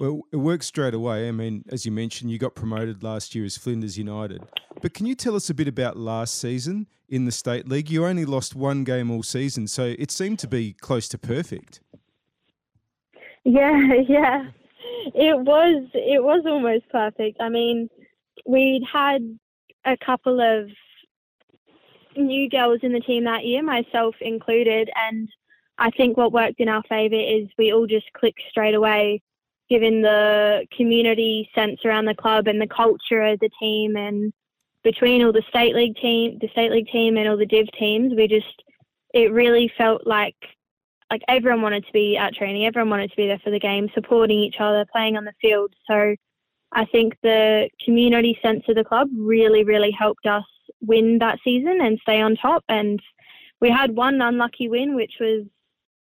Well, 0.00 0.22
it 0.32 0.36
worked 0.36 0.64
straight 0.64 0.94
away. 0.94 1.28
I 1.28 1.32
mean, 1.32 1.64
as 1.70 1.84
you 1.84 1.92
mentioned, 1.92 2.30
you 2.30 2.38
got 2.38 2.54
promoted 2.54 3.02
last 3.02 3.34
year 3.34 3.44
as 3.44 3.56
Flinders 3.56 3.98
United. 3.98 4.42
But 4.80 4.94
can 4.94 5.06
you 5.06 5.14
tell 5.14 5.36
us 5.36 5.48
a 5.50 5.54
bit 5.54 5.68
about 5.68 5.96
last 5.96 6.38
season 6.38 6.88
in 7.08 7.24
the 7.24 7.32
State 7.32 7.68
League? 7.68 7.90
You 7.90 8.06
only 8.06 8.24
lost 8.24 8.56
one 8.56 8.84
game 8.84 9.10
all 9.10 9.22
season, 9.22 9.68
so 9.68 9.94
it 9.96 10.10
seemed 10.10 10.38
to 10.40 10.48
be 10.48 10.72
close 10.72 11.08
to 11.08 11.18
perfect. 11.18 11.80
Yeah, 13.44 13.92
yeah. 14.08 14.46
It 15.14 15.38
was 15.38 15.88
it 15.94 16.22
was 16.22 16.44
almost 16.46 16.88
perfect. 16.90 17.38
I 17.40 17.48
mean, 17.48 17.88
we'd 18.46 18.84
had 18.90 19.38
a 19.84 19.96
couple 19.96 20.40
of 20.40 20.70
new 22.16 22.48
girls 22.48 22.80
in 22.82 22.92
the 22.92 23.00
team 23.00 23.24
that 23.24 23.44
year, 23.44 23.62
myself 23.62 24.14
included, 24.20 24.90
and 24.94 25.28
I 25.78 25.90
think 25.90 26.16
what 26.16 26.32
worked 26.32 26.60
in 26.60 26.68
our 26.68 26.82
favour 26.88 27.16
is 27.16 27.48
we 27.58 27.72
all 27.72 27.86
just 27.86 28.12
clicked 28.12 28.42
straight 28.50 28.74
away, 28.74 29.22
given 29.68 30.02
the 30.02 30.66
community 30.76 31.50
sense 31.54 31.80
around 31.84 32.04
the 32.04 32.14
club 32.14 32.46
and 32.46 32.60
the 32.60 32.66
culture 32.66 33.22
of 33.22 33.40
the 33.40 33.50
team, 33.58 33.96
and 33.96 34.32
between 34.84 35.24
all 35.24 35.32
the 35.32 35.44
state 35.48 35.74
league 35.74 35.96
team, 35.96 36.38
the 36.40 36.48
state 36.48 36.70
league 36.70 36.88
team, 36.88 37.16
and 37.16 37.28
all 37.28 37.36
the 37.36 37.46
div 37.46 37.66
teams, 37.78 38.14
we 38.14 38.28
just 38.28 38.62
it 39.14 39.32
really 39.32 39.70
felt 39.76 40.06
like 40.06 40.36
like 41.12 41.22
everyone 41.28 41.60
wanted 41.60 41.84
to 41.84 41.92
be 41.92 42.16
at 42.16 42.34
training, 42.34 42.64
everyone 42.64 42.88
wanted 42.88 43.10
to 43.10 43.16
be 43.16 43.26
there 43.26 43.38
for 43.44 43.50
the 43.50 43.60
game, 43.60 43.86
supporting 43.92 44.38
each 44.38 44.60
other, 44.60 44.86
playing 44.90 45.18
on 45.18 45.26
the 45.26 45.34
field. 45.42 45.70
So 45.86 46.16
I 46.72 46.86
think 46.86 47.18
the 47.22 47.68
community 47.84 48.38
sense 48.40 48.64
of 48.66 48.76
the 48.76 48.84
club 48.84 49.08
really, 49.14 49.62
really 49.62 49.90
helped 49.90 50.24
us 50.24 50.46
win 50.80 51.18
that 51.18 51.38
season 51.44 51.80
and 51.82 51.98
stay 52.00 52.22
on 52.22 52.34
top. 52.36 52.64
And 52.70 52.98
we 53.60 53.68
had 53.68 53.94
one 53.94 54.22
unlucky 54.22 54.70
win, 54.70 54.94
which 54.94 55.16
was, 55.20 55.44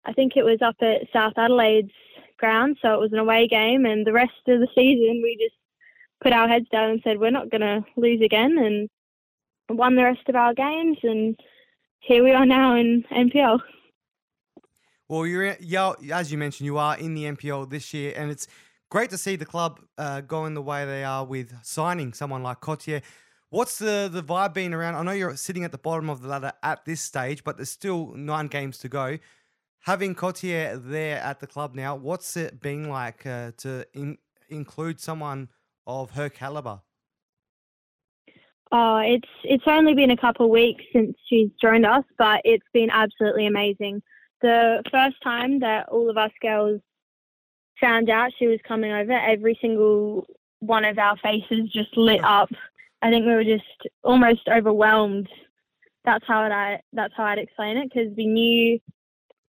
I 0.05 0.13
think 0.13 0.37
it 0.37 0.45
was 0.45 0.61
up 0.61 0.75
at 0.81 1.11
South 1.11 1.33
Adelaide's 1.35 1.89
ground. 2.37 2.77
So 2.79 2.93
it 2.93 2.99
was 2.99 3.11
an 3.11 3.17
away 3.17 3.47
game. 3.47 3.87
And 3.87 4.05
the 4.05 4.13
rest 4.13 4.33
of 4.47 4.59
the 4.59 4.67
season, 4.75 5.21
we 5.23 5.35
just 5.41 5.57
put 6.21 6.31
our 6.31 6.47
heads 6.47 6.69
down 6.71 6.91
and 6.91 7.01
said, 7.03 7.19
we're 7.19 7.31
not 7.31 7.49
going 7.49 7.61
to 7.61 7.83
lose 7.97 8.21
again. 8.21 8.55
And 8.59 8.87
won 9.75 9.95
the 9.95 10.03
rest 10.03 10.29
of 10.29 10.35
our 10.35 10.53
games. 10.53 10.99
And 11.01 11.35
here 12.01 12.23
we 12.23 12.33
are 12.33 12.45
now 12.45 12.75
in 12.75 13.03
NPL. 13.11 13.61
Well, 15.11 15.27
you're 15.27 15.57
yeah, 15.59 15.91
as 16.13 16.31
you 16.31 16.37
mentioned, 16.37 16.67
you 16.67 16.77
are 16.77 16.97
in 16.97 17.15
the 17.15 17.25
NPL 17.25 17.69
this 17.69 17.93
year, 17.93 18.13
and 18.15 18.31
it's 18.31 18.47
great 18.89 19.09
to 19.09 19.17
see 19.17 19.35
the 19.35 19.45
club 19.45 19.81
uh, 19.97 20.21
going 20.21 20.53
the 20.53 20.61
way 20.61 20.85
they 20.85 21.03
are 21.03 21.25
with 21.25 21.53
signing 21.63 22.13
someone 22.13 22.43
like 22.43 22.61
Cotier. 22.61 23.01
What's 23.49 23.77
the, 23.77 24.09
the 24.09 24.23
vibe 24.23 24.53
being 24.53 24.73
around? 24.73 24.95
I 24.95 25.03
know 25.03 25.11
you're 25.11 25.35
sitting 25.35 25.65
at 25.65 25.73
the 25.73 25.77
bottom 25.77 26.09
of 26.09 26.21
the 26.21 26.29
ladder 26.29 26.53
at 26.63 26.85
this 26.85 27.01
stage, 27.01 27.43
but 27.43 27.57
there's 27.57 27.69
still 27.69 28.13
nine 28.15 28.47
games 28.47 28.77
to 28.77 28.87
go. 28.87 29.17
Having 29.81 30.15
Cotier 30.15 30.77
there 30.81 31.17
at 31.17 31.41
the 31.41 31.47
club 31.47 31.75
now, 31.75 31.93
what's 31.93 32.37
it 32.37 32.61
been 32.61 32.87
like 32.87 33.25
uh, 33.25 33.51
to 33.57 33.85
in, 33.93 34.17
include 34.47 35.01
someone 35.01 35.49
of 35.85 36.11
her 36.11 36.29
caliber? 36.29 36.79
Oh, 38.71 38.99
it's 38.99 39.27
it's 39.43 39.65
only 39.67 39.93
been 39.93 40.11
a 40.11 40.15
couple 40.15 40.45
of 40.45 40.51
weeks 40.53 40.85
since 40.93 41.17
she's 41.27 41.49
joined 41.61 41.85
us, 41.85 42.05
but 42.17 42.39
it's 42.45 42.67
been 42.71 42.89
absolutely 42.89 43.45
amazing. 43.45 44.01
The 44.41 44.83
first 44.91 45.21
time 45.23 45.59
that 45.59 45.89
all 45.89 46.09
of 46.09 46.17
us 46.17 46.31
girls 46.41 46.81
found 47.79 48.09
out 48.09 48.31
she 48.37 48.47
was 48.47 48.59
coming 48.67 48.91
over, 48.91 49.13
every 49.13 49.57
single 49.61 50.25
one 50.59 50.85
of 50.85 50.97
our 50.97 51.17
faces 51.17 51.71
just 51.71 51.95
lit 51.97 52.21
oh. 52.23 52.27
up 52.27 52.49
I 53.01 53.09
think 53.09 53.25
we 53.25 53.33
were 53.33 53.43
just 53.43 53.63
almost 54.03 54.47
overwhelmed. 54.47 55.27
That's 56.05 56.25
how 56.27 56.41
I 56.41 56.81
that's 56.93 57.13
how 57.15 57.25
I'd 57.25 57.39
explain 57.39 57.77
it 57.77 57.91
because 57.91 58.15
we 58.15 58.27
knew 58.27 58.79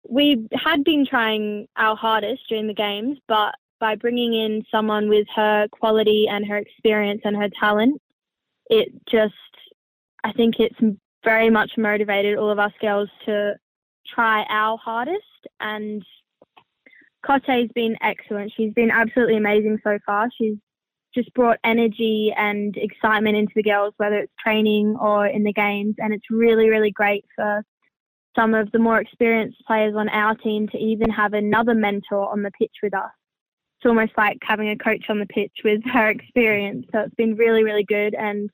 we 0.09 0.49
had 0.52 0.85
been 0.85 1.07
trying 1.07 1.66
our 1.76 1.97
hardest 1.97 2.43
during 2.49 2.66
the 2.66 2.75
games, 2.75 3.19
but 3.26 3.55
by 3.78 3.95
bringing 3.95 4.35
in 4.35 4.64
someone 4.71 5.09
with 5.09 5.26
her 5.35 5.69
quality 5.71 6.26
and 6.28 6.47
her 6.47 6.57
experience 6.57 7.23
and 7.25 7.37
her 7.37 7.49
talent, 7.61 8.00
it 8.71 8.88
just 9.07 9.35
I 10.25 10.33
think 10.33 10.59
it's 10.59 10.78
very 11.25 11.50
much 11.50 11.73
motivated 11.76 12.38
all 12.38 12.50
of 12.50 12.59
us 12.59 12.73
girls 12.81 13.09
to 13.26 13.55
try 14.14 14.44
our 14.48 14.78
hardest 14.78 15.22
and 15.60 16.02
Cote's 17.26 17.72
been 17.75 17.96
excellent. 18.02 18.52
She's 18.56 18.72
been 18.72 18.90
absolutely 18.90 19.36
amazing 19.36 19.78
so 19.82 19.98
far. 20.06 20.28
She's 20.38 20.56
just 21.14 21.32
brought 21.34 21.58
energy 21.64 22.32
and 22.36 22.76
excitement 22.76 23.36
into 23.36 23.52
the 23.56 23.62
girls, 23.62 23.94
whether 23.96 24.18
it's 24.18 24.32
training 24.38 24.96
or 25.00 25.26
in 25.26 25.42
the 25.42 25.52
games. 25.52 25.96
And 25.98 26.12
it's 26.12 26.30
really, 26.30 26.68
really 26.68 26.90
great 26.90 27.25
for 27.34 27.64
some 28.36 28.54
of 28.54 28.70
the 28.72 28.78
more 28.78 29.00
experienced 29.00 29.58
players 29.66 29.94
on 29.96 30.08
our 30.10 30.34
team 30.36 30.68
to 30.68 30.78
even 30.78 31.10
have 31.10 31.32
another 31.32 31.75
mentor 31.75 32.30
on 32.30 32.42
the 32.42 32.50
pitch 32.58 32.75
with 32.82 32.94
us. 32.94 33.10
It's 33.78 33.88
almost 33.88 34.12
like 34.16 34.38
having 34.42 34.68
a 34.68 34.76
coach 34.76 35.06
on 35.08 35.18
the 35.18 35.26
pitch 35.26 35.52
with 35.64 35.80
her 35.92 36.10
experience. 36.10 36.86
So 36.92 37.00
it's 37.00 37.14
been 37.14 37.34
really, 37.34 37.64
really 37.64 37.84
good. 37.84 38.14
And 38.14 38.50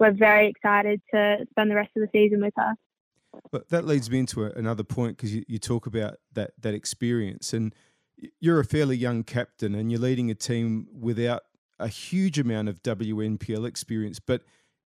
we're 0.00 0.12
very 0.12 0.48
excited 0.48 1.00
to 1.14 1.46
spend 1.50 1.70
the 1.70 1.76
rest 1.76 1.90
of 1.96 2.02
the 2.02 2.08
season 2.12 2.42
with 2.42 2.54
her. 2.56 2.74
But 3.50 3.68
that 3.70 3.84
leads 3.84 4.10
me 4.10 4.18
into 4.20 4.44
another 4.44 4.84
point 4.84 5.16
because 5.16 5.34
you, 5.34 5.44
you 5.46 5.58
talk 5.58 5.86
about 5.86 6.16
that 6.32 6.52
that 6.60 6.74
experience 6.74 7.52
and 7.52 7.74
you're 8.40 8.60
a 8.60 8.64
fairly 8.64 8.96
young 8.96 9.24
captain 9.24 9.74
and 9.74 9.90
you're 9.90 10.00
leading 10.00 10.30
a 10.30 10.34
team 10.34 10.86
without 10.92 11.42
a 11.78 11.88
huge 11.88 12.38
amount 12.38 12.68
of 12.68 12.82
WNPL 12.82 13.66
experience, 13.66 14.18
but 14.18 14.42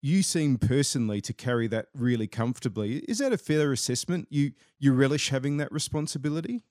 you 0.02 0.22
seem 0.22 0.58
personally 0.58 1.20
to 1.22 1.34
carry 1.34 1.68
that 1.68 1.88
really 1.96 2.28
comfortably. 2.28 2.98
Is 3.08 3.18
that 3.18 3.34
a 3.34 3.38
fair 3.38 3.72
assessment? 3.72 4.28
You 4.30 4.52
you 4.80 4.94
relish 4.94 5.30
having 5.30 5.58
that 5.58 5.72
responsibility? 5.72 6.64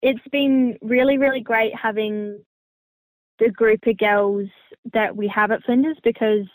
It's 0.00 0.26
been 0.32 0.78
really, 0.80 1.18
really 1.18 1.40
great 1.40 1.74
having 1.76 2.42
the 3.38 3.50
group 3.50 3.86
of 3.86 3.98
girls 3.98 4.48
that 4.94 5.14
we 5.14 5.28
have 5.28 5.50
at 5.50 5.62
Flinders 5.64 5.98
because 6.02 6.46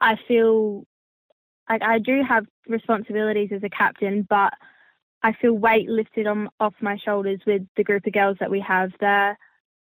I 0.00 0.16
feel 0.26 0.86
like 1.72 1.82
I 1.82 1.98
do 1.98 2.22
have 2.28 2.44
responsibilities 2.68 3.50
as 3.50 3.62
a 3.62 3.70
captain, 3.70 4.26
but 4.28 4.52
I 5.22 5.32
feel 5.32 5.54
weight 5.54 5.88
lifted 5.88 6.26
on, 6.26 6.50
off 6.60 6.74
my 6.80 6.98
shoulders 7.02 7.40
with 7.46 7.62
the 7.76 7.84
group 7.84 8.06
of 8.06 8.12
girls 8.12 8.36
that 8.40 8.50
we 8.50 8.60
have. 8.60 8.90
They're 9.00 9.38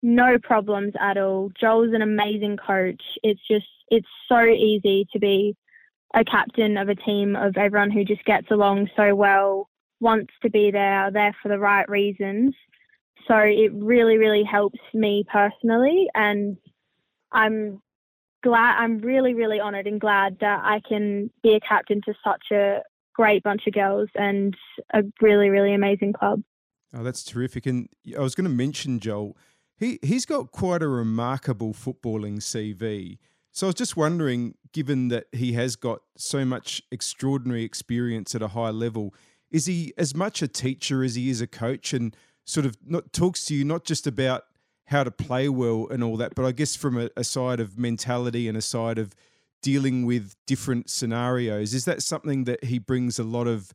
no 0.02 0.38
problems 0.42 0.94
at 1.00 1.16
all. 1.16 1.50
Joel's 1.60 1.94
an 1.94 2.02
amazing 2.02 2.56
coach. 2.56 3.02
It's 3.22 3.40
just, 3.48 3.66
it's 3.88 4.08
so 4.28 4.44
easy 4.44 5.06
to 5.12 5.20
be 5.20 5.56
a 6.14 6.24
captain 6.24 6.76
of 6.76 6.88
a 6.88 6.96
team 6.96 7.36
of 7.36 7.56
everyone 7.56 7.92
who 7.92 8.04
just 8.04 8.24
gets 8.24 8.50
along 8.50 8.88
so 8.96 9.14
well, 9.14 9.68
wants 10.00 10.32
to 10.42 10.50
be 10.50 10.72
there, 10.72 11.10
there 11.12 11.36
for 11.40 11.48
the 11.48 11.58
right 11.58 11.88
reasons. 11.88 12.54
So 13.28 13.36
it 13.36 13.72
really, 13.72 14.18
really 14.18 14.42
helps 14.42 14.80
me 14.94 15.24
personally. 15.30 16.08
And 16.14 16.56
I'm 17.30 17.80
glad, 18.42 18.76
I'm 18.78 18.98
really, 18.98 19.34
really 19.34 19.60
honoured 19.60 19.86
and 19.86 20.00
glad 20.00 20.38
that 20.40 20.60
I 20.64 20.80
can 20.86 21.30
be 21.42 21.54
a 21.54 21.60
captain 21.60 22.00
to 22.06 22.14
such 22.24 22.50
a 22.52 22.82
great 23.14 23.42
bunch 23.42 23.66
of 23.66 23.74
girls 23.74 24.08
and 24.14 24.54
a 24.94 25.02
really, 25.20 25.48
really 25.48 25.74
amazing 25.74 26.12
club. 26.12 26.42
Oh, 26.94 27.02
that's 27.02 27.24
terrific. 27.24 27.66
And 27.66 27.88
I 28.16 28.20
was 28.20 28.34
going 28.34 28.48
to 28.48 28.54
mention, 28.54 29.00
Joel, 29.00 29.36
he 29.76 29.98
he's 30.02 30.24
got 30.24 30.52
quite 30.52 30.82
a 30.82 30.88
remarkable 30.88 31.72
footballing 31.72 32.38
CV. 32.38 33.18
So 33.52 33.66
I 33.66 33.68
was 33.68 33.74
just 33.74 33.96
wondering, 33.96 34.54
given 34.72 35.08
that 35.08 35.26
he 35.32 35.52
has 35.54 35.76
got 35.76 36.00
so 36.16 36.44
much 36.44 36.82
extraordinary 36.90 37.64
experience 37.64 38.34
at 38.34 38.42
a 38.42 38.48
high 38.48 38.70
level, 38.70 39.14
is 39.50 39.66
he 39.66 39.92
as 39.98 40.14
much 40.14 40.42
a 40.42 40.48
teacher 40.48 41.02
as 41.02 41.14
he 41.14 41.28
is 41.30 41.40
a 41.40 41.46
coach, 41.46 41.92
and 41.92 42.16
sort 42.44 42.66
of 42.66 42.76
not 42.86 43.12
talks 43.12 43.44
to 43.46 43.54
you 43.54 43.64
not 43.64 43.84
just 43.84 44.06
about 44.06 44.44
how 44.88 45.04
to 45.04 45.10
play 45.10 45.48
well 45.48 45.86
and 45.90 46.02
all 46.02 46.16
that, 46.16 46.34
but 46.34 46.46
I 46.46 46.52
guess 46.52 46.74
from 46.74 46.98
a, 46.98 47.10
a 47.14 47.22
side 47.22 47.60
of 47.60 47.78
mentality 47.78 48.48
and 48.48 48.56
a 48.56 48.62
side 48.62 48.98
of 48.98 49.14
dealing 49.60 50.06
with 50.06 50.34
different 50.46 50.88
scenarios. 50.88 51.74
Is 51.74 51.84
that 51.84 52.02
something 52.02 52.44
that 52.44 52.64
he 52.64 52.78
brings 52.78 53.18
a 53.18 53.24
lot 53.24 53.46
of 53.46 53.72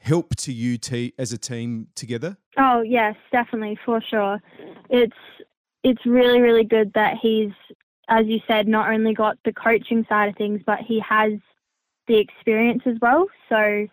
help 0.00 0.34
to 0.36 0.52
you 0.52 0.78
te- 0.78 1.12
as 1.18 1.32
a 1.32 1.38
team 1.38 1.88
together? 1.94 2.38
Oh 2.56 2.80
yes, 2.80 3.14
definitely 3.30 3.78
for 3.84 4.00
sure. 4.00 4.40
It's 4.88 5.16
it's 5.82 6.06
really 6.06 6.40
really 6.40 6.64
good 6.64 6.92
that 6.94 7.18
he's, 7.20 7.52
as 8.08 8.26
you 8.26 8.40
said, 8.46 8.66
not 8.66 8.90
only 8.90 9.12
got 9.12 9.36
the 9.44 9.52
coaching 9.52 10.06
side 10.08 10.30
of 10.30 10.36
things, 10.36 10.62
but 10.64 10.78
he 10.80 10.98
has 11.00 11.32
the 12.06 12.16
experience 12.16 12.82
as 12.86 12.96
well. 13.02 13.26
So 13.50 13.86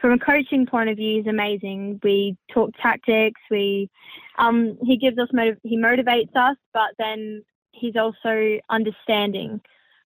from 0.00 0.12
a 0.12 0.18
coaching 0.18 0.66
point 0.66 0.88
of 0.88 0.96
view, 0.96 1.18
he's 1.18 1.26
amazing. 1.26 2.00
We 2.02 2.36
talk 2.52 2.70
tactics. 2.80 3.40
We 3.50 3.88
um, 4.38 4.78
he 4.82 4.96
gives 4.96 5.18
us 5.18 5.28
motiv- 5.32 5.58
he 5.62 5.76
motivates 5.76 6.34
us, 6.34 6.56
but 6.72 6.90
then 6.98 7.42
he's 7.72 7.96
also 7.96 8.58
understanding 8.70 9.60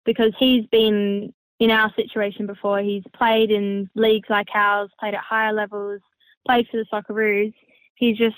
because 0.05 0.33
he's 0.39 0.67
been 0.67 1.33
in 1.61 1.71
our 1.71 1.93
situation 1.95 2.47
before. 2.47 2.81
He's 2.81 3.05
played 3.15 3.51
in 3.51 3.89
leagues 3.95 4.29
like 4.29 4.49
ours, 4.55 4.91
played 4.99 5.15
at 5.15 5.21
higher 5.21 5.53
levels, 5.53 6.01
played 6.47 6.67
for 6.69 6.79
the 6.79 6.87
Socceroos. 6.93 7.55
He's 7.95 8.19
just 8.19 8.37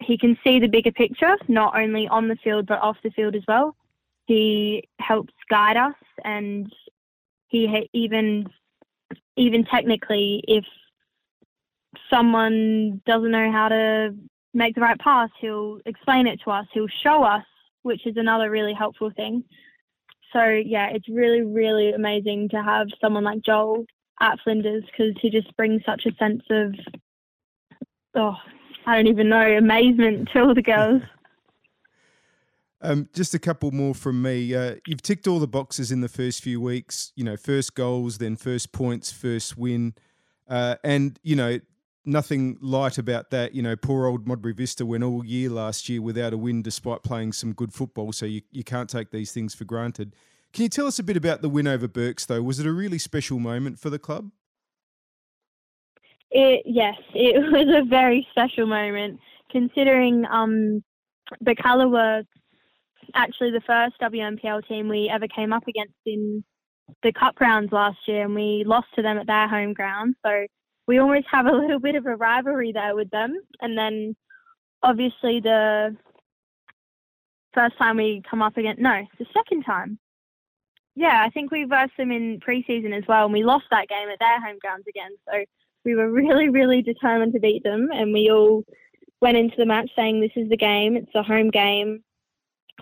he 0.00 0.16
can 0.16 0.36
see 0.42 0.58
the 0.58 0.68
bigger 0.68 0.92
picture, 0.92 1.36
not 1.48 1.78
only 1.78 2.08
on 2.08 2.28
the 2.28 2.36
field 2.36 2.66
but 2.66 2.80
off 2.80 2.96
the 3.02 3.10
field 3.10 3.34
as 3.34 3.42
well. 3.48 3.76
He 4.26 4.88
helps 4.98 5.34
guide 5.48 5.76
us, 5.76 5.94
and 6.24 6.72
he 7.48 7.88
even 7.92 8.48
even 9.36 9.64
technically, 9.64 10.44
if 10.46 10.64
someone 12.08 13.00
doesn't 13.06 13.30
know 13.30 13.50
how 13.50 13.68
to 13.68 14.14
make 14.54 14.74
the 14.74 14.80
right 14.80 14.98
pass, 14.98 15.30
he'll 15.40 15.80
explain 15.86 16.26
it 16.26 16.40
to 16.44 16.50
us. 16.50 16.66
He'll 16.72 16.88
show 16.88 17.22
us 17.22 17.44
which 17.82 18.06
is 18.06 18.16
another 18.16 18.50
really 18.50 18.74
helpful 18.74 19.10
thing. 19.16 19.44
So 20.32 20.44
yeah, 20.44 20.88
it's 20.90 21.08
really 21.08 21.42
really 21.42 21.92
amazing 21.92 22.50
to 22.50 22.62
have 22.62 22.88
someone 23.00 23.24
like 23.24 23.42
Joel 23.42 23.84
at 24.20 24.38
Flinders 24.44 24.84
because 24.84 25.14
he 25.20 25.30
just 25.30 25.54
brings 25.56 25.82
such 25.84 26.06
a 26.06 26.14
sense 26.16 26.42
of 26.50 26.74
oh 28.14 28.36
I 28.86 28.96
don't 28.96 29.08
even 29.08 29.28
know 29.28 29.56
amazement 29.56 30.28
to 30.32 30.40
all 30.40 30.54
the 30.54 30.62
girls. 30.62 31.02
Um, 32.82 33.10
just 33.12 33.34
a 33.34 33.38
couple 33.38 33.70
more 33.72 33.94
from 33.94 34.22
me. 34.22 34.54
Uh, 34.54 34.76
you've 34.86 35.02
ticked 35.02 35.26
all 35.26 35.38
the 35.38 35.46
boxes 35.46 35.92
in 35.92 36.00
the 36.00 36.08
first 36.08 36.42
few 36.42 36.62
weeks. 36.62 37.12
You 37.14 37.24
know, 37.24 37.36
first 37.36 37.74
goals, 37.74 38.16
then 38.16 38.36
first 38.36 38.72
points, 38.72 39.12
first 39.12 39.58
win, 39.58 39.92
uh, 40.48 40.76
and 40.82 41.18
you 41.22 41.36
know 41.36 41.58
nothing 42.04 42.58
light 42.60 42.98
about 42.98 43.30
that. 43.30 43.54
You 43.54 43.62
know, 43.62 43.76
poor 43.76 44.06
old 44.06 44.26
Modbury 44.26 44.54
Vista 44.54 44.86
went 44.86 45.04
all 45.04 45.24
year 45.24 45.50
last 45.50 45.88
year 45.88 46.02
without 46.02 46.32
a 46.32 46.36
win, 46.36 46.62
despite 46.62 47.02
playing 47.02 47.32
some 47.32 47.52
good 47.52 47.72
football. 47.72 48.12
So 48.12 48.26
you 48.26 48.42
you 48.50 48.64
can't 48.64 48.88
take 48.88 49.10
these 49.10 49.32
things 49.32 49.54
for 49.54 49.64
granted. 49.64 50.14
Can 50.52 50.64
you 50.64 50.68
tell 50.68 50.86
us 50.86 50.98
a 50.98 51.04
bit 51.04 51.16
about 51.16 51.42
the 51.42 51.48
win 51.48 51.68
over 51.68 51.86
Burks, 51.86 52.26
though? 52.26 52.42
Was 52.42 52.58
it 52.58 52.66
a 52.66 52.72
really 52.72 52.98
special 52.98 53.38
moment 53.38 53.78
for 53.78 53.90
the 53.90 53.98
club? 53.98 54.30
It 56.30 56.62
yes, 56.64 56.96
it 57.14 57.38
was 57.52 57.74
a 57.74 57.84
very 57.84 58.26
special 58.30 58.66
moment 58.66 59.20
considering 59.50 60.24
um, 60.30 60.82
the 61.40 61.54
colour 61.54 61.88
were 61.88 62.22
actually 63.14 63.50
the 63.50 63.60
first 63.66 63.96
WNPL 64.00 64.66
team 64.68 64.88
we 64.88 65.08
ever 65.08 65.26
came 65.26 65.52
up 65.52 65.66
against 65.66 65.94
in 66.06 66.44
the 67.02 67.12
cup 67.12 67.40
rounds 67.40 67.72
last 67.72 67.98
year, 68.06 68.24
and 68.24 68.34
we 68.34 68.64
lost 68.66 68.88
to 68.94 69.02
them 69.02 69.18
at 69.18 69.26
their 69.26 69.48
home 69.48 69.72
ground. 69.72 70.14
So 70.24 70.46
we 70.90 70.98
almost 70.98 71.26
have 71.30 71.46
a 71.46 71.52
little 71.52 71.78
bit 71.78 71.94
of 71.94 72.04
a 72.04 72.16
rivalry 72.16 72.72
there 72.72 72.96
with 72.96 73.10
them. 73.10 73.32
And 73.60 73.78
then 73.78 74.16
obviously 74.82 75.38
the 75.38 75.96
first 77.54 77.78
time 77.78 77.96
we 77.96 78.22
come 78.28 78.42
up 78.42 78.56
against 78.56 78.82
no, 78.82 79.06
the 79.16 79.26
second 79.32 79.62
time. 79.62 80.00
Yeah, 80.96 81.22
I 81.24 81.30
think 81.30 81.52
we 81.52 81.62
versed 81.62 81.96
them 81.96 82.10
in 82.10 82.40
preseason 82.40 82.92
as 82.92 83.04
well, 83.06 83.26
and 83.26 83.32
we 83.32 83.44
lost 83.44 83.66
that 83.70 83.88
game 83.88 84.08
at 84.08 84.18
their 84.18 84.40
home 84.44 84.58
grounds 84.60 84.84
again. 84.88 85.12
So 85.28 85.44
we 85.84 85.94
were 85.94 86.10
really, 86.22 86.48
really 86.48 86.82
determined 86.82 87.34
to 87.34 87.40
beat 87.40 87.62
them, 87.62 87.90
and 87.92 88.12
we 88.12 88.28
all 88.28 88.64
went 89.20 89.36
into 89.36 89.54
the 89.56 89.66
match 89.66 89.90
saying 89.94 90.20
this 90.20 90.32
is 90.34 90.48
the 90.48 90.56
game, 90.56 90.96
it's 90.96 91.14
a 91.14 91.22
home 91.22 91.50
game 91.50 92.02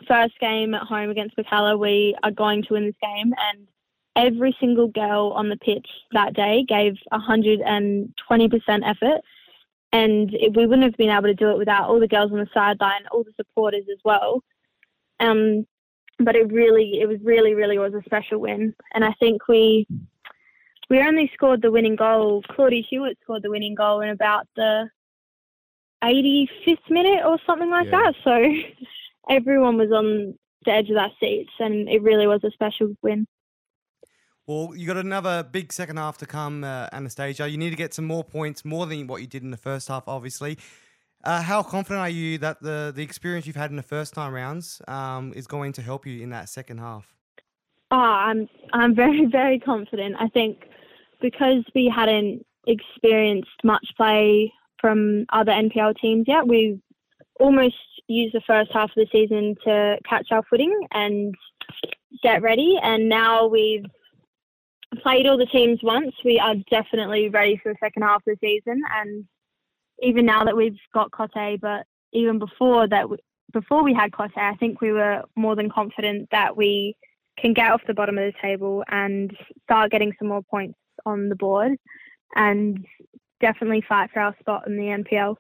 first 0.07 0.39
game 0.41 0.75
at 0.75 0.83
home 0.83 1.11
against 1.11 1.37
Birkalla, 1.37 1.79
we 1.79 2.15
are 2.23 2.31
going 2.31 2.63
to 2.63 2.75
win 2.75 2.87
this 2.87 2.95
game. 3.03 3.33
And 3.53 3.67
every 4.19 4.55
single 4.59 4.89
girl 4.89 5.33
on 5.35 5.49
the 5.49 5.57
pitch 5.57 5.89
that 6.13 6.35
day 6.35 6.65
gave 6.69 6.95
120% 7.13 8.11
effort. 8.85 9.21
And 9.93 10.35
it, 10.35 10.55
we 10.55 10.67
wouldn't 10.67 10.83
have 10.83 10.97
been 10.99 11.09
able 11.09 11.29
to 11.29 11.35
do 11.35 11.51
it 11.51 11.57
without 11.57 11.89
all 11.89 12.01
the 12.01 12.09
girls 12.09 12.33
on 12.33 12.39
the 12.39 12.49
sideline, 12.53 13.07
all 13.11 13.25
the 13.25 13.33
supporters 13.37 13.85
as 13.91 13.99
well. 14.05 14.43
Um, 15.21 15.67
but 16.19 16.35
it 16.35 16.53
really, 16.53 17.01
it 17.01 17.07
was 17.07 17.19
really, 17.23 17.55
really 17.55 17.79
was 17.79 17.95
a 17.95 18.03
special 18.05 18.41
win. 18.41 18.75
And 18.93 19.05
I 19.05 19.13
think 19.21 19.47
we 19.49 19.87
we 20.91 21.01
only 21.01 21.31
scored 21.35 21.63
the 21.63 21.71
winning 21.71 21.97
goal. 21.97 22.43
Claudia 22.51 22.83
Hewitt 22.89 23.19
scored 23.23 23.43
the 23.43 23.51
winning 23.51 23.75
goal 23.75 24.01
in 24.01 24.09
about 24.09 24.49
the 24.57 24.89
85th 26.03 26.91
minute 26.91 27.25
or 27.25 27.39
something 27.47 27.71
like 27.71 27.89
yeah. 27.91 28.03
that. 28.03 28.15
So 28.25 28.53
everyone 29.31 29.77
was 29.77 29.93
on 29.93 30.35
the 30.65 30.73
edge 30.73 30.89
of 30.89 30.97
their 30.97 31.13
seats, 31.21 31.53
and 31.61 31.89
it 31.89 32.03
really 32.03 32.27
was 32.27 32.43
a 32.43 32.51
special 32.51 32.95
win. 33.03 33.27
Well, 34.49 34.73
you 34.75 34.87
got 34.87 34.97
another 34.97 35.43
big 35.43 35.75
second 35.75 35.99
half 35.99 36.17
to 36.19 36.27
come, 36.27 36.65
uh, 36.65 36.89
Anastasia. 36.91 37.47
You 37.51 37.59
need 37.59 37.69
to 37.69 37.77
get 37.77 37.93
some 37.93 38.07
more 38.07 38.25
points, 38.25 38.65
more 38.65 38.87
than 38.87 39.07
what 39.07 39.21
you 39.21 39.27
did 39.27 39.43
in 39.43 39.51
the 39.51 39.59
first 39.59 39.89
half, 39.89 40.05
obviously. 40.09 40.57
Uh, 41.23 41.43
how 41.43 41.63
confident 41.63 42.01
are 42.01 42.09
you 42.09 42.39
that 42.39 42.63
the 42.63 42.91
the 42.97 43.03
experience 43.03 43.47
you've 43.47 43.57
had 43.57 43.69
in 43.69 43.77
the 43.77 43.83
first 43.83 44.15
time 44.15 44.33
rounds 44.33 44.81
um, 44.89 45.35
is 45.37 45.47
going 45.47 45.75
to 45.75 45.83
help 45.83 46.07
you 46.07 46.23
in 46.23 46.31
that 46.31 46.49
second 46.49 46.79
half? 46.79 47.13
Oh, 47.91 47.97
I'm 47.99 48.49
I'm 48.73 48.95
very 49.05 49.27
very 49.27 49.59
confident. 49.59 50.17
I 50.19 50.29
think 50.29 50.65
because 51.21 51.63
we 51.75 51.93
hadn't 51.95 52.47
experienced 52.67 53.51
much 53.65 53.87
play 53.99 54.51
from 54.81 55.27
other 55.31 55.53
NPL 55.53 55.99
teams 55.99 56.25
yet, 56.27 56.49
we've 56.49 56.81
almost 57.39 57.77
used 58.07 58.35
the 58.35 58.41
first 58.47 58.71
half 58.73 58.89
of 58.89 58.97
the 58.97 59.09
season 59.13 59.57
to 59.65 59.99
catch 60.09 60.29
our 60.31 60.43
footing 60.49 60.75
and 60.93 61.35
get 62.23 62.41
ready. 62.41 62.79
And 62.83 63.11
now 63.11 63.47
we've 63.47 63.85
played 65.03 65.27
all 65.27 65.37
the 65.37 65.47
teams 65.47 65.81
once. 65.83 66.15
We 66.25 66.39
are 66.39 66.55
definitely 66.71 67.29
ready 67.29 67.61
for 67.63 67.73
the 67.73 67.79
second 67.81 68.03
half 68.03 68.23
of 68.27 68.37
the 68.41 68.47
season. 68.47 68.83
And 68.95 69.25
even 70.03 70.27
now 70.27 70.45
that 70.45 70.57
we've 70.57 70.79
got 70.95 71.11
Cote, 71.11 71.61
but 71.61 71.87
even 72.13 72.39
before 72.39 72.89
that, 72.89 73.07
before 73.53 73.83
we 73.83 73.95
had 73.95 74.13
Cote, 74.13 74.37
I 74.37 74.55
think 74.57 74.81
we 74.81 74.93
were 74.93 75.23
more 75.37 75.57
than 75.57 75.71
confident 75.71 76.29
that 76.31 76.57
we 76.57 76.97
can 77.39 77.53
get 77.53 77.71
off 77.71 77.83
the 77.87 77.95
bottom 77.95 78.19
of 78.19 78.25
the 78.25 78.39
table 78.41 78.85
and 78.89 79.37
start 79.65 79.91
getting 79.91 80.13
some 80.19 80.29
more 80.29 80.43
points 80.43 80.79
on 81.07 81.29
the 81.29 81.37
board 81.37 81.77
and 82.35 82.85
definitely 83.41 83.83
fight 83.89 84.11
for 84.13 84.21
our 84.21 84.35
spot 84.41 84.67
in 84.67 84.77
the 84.77 84.85
NPL. 84.85 85.37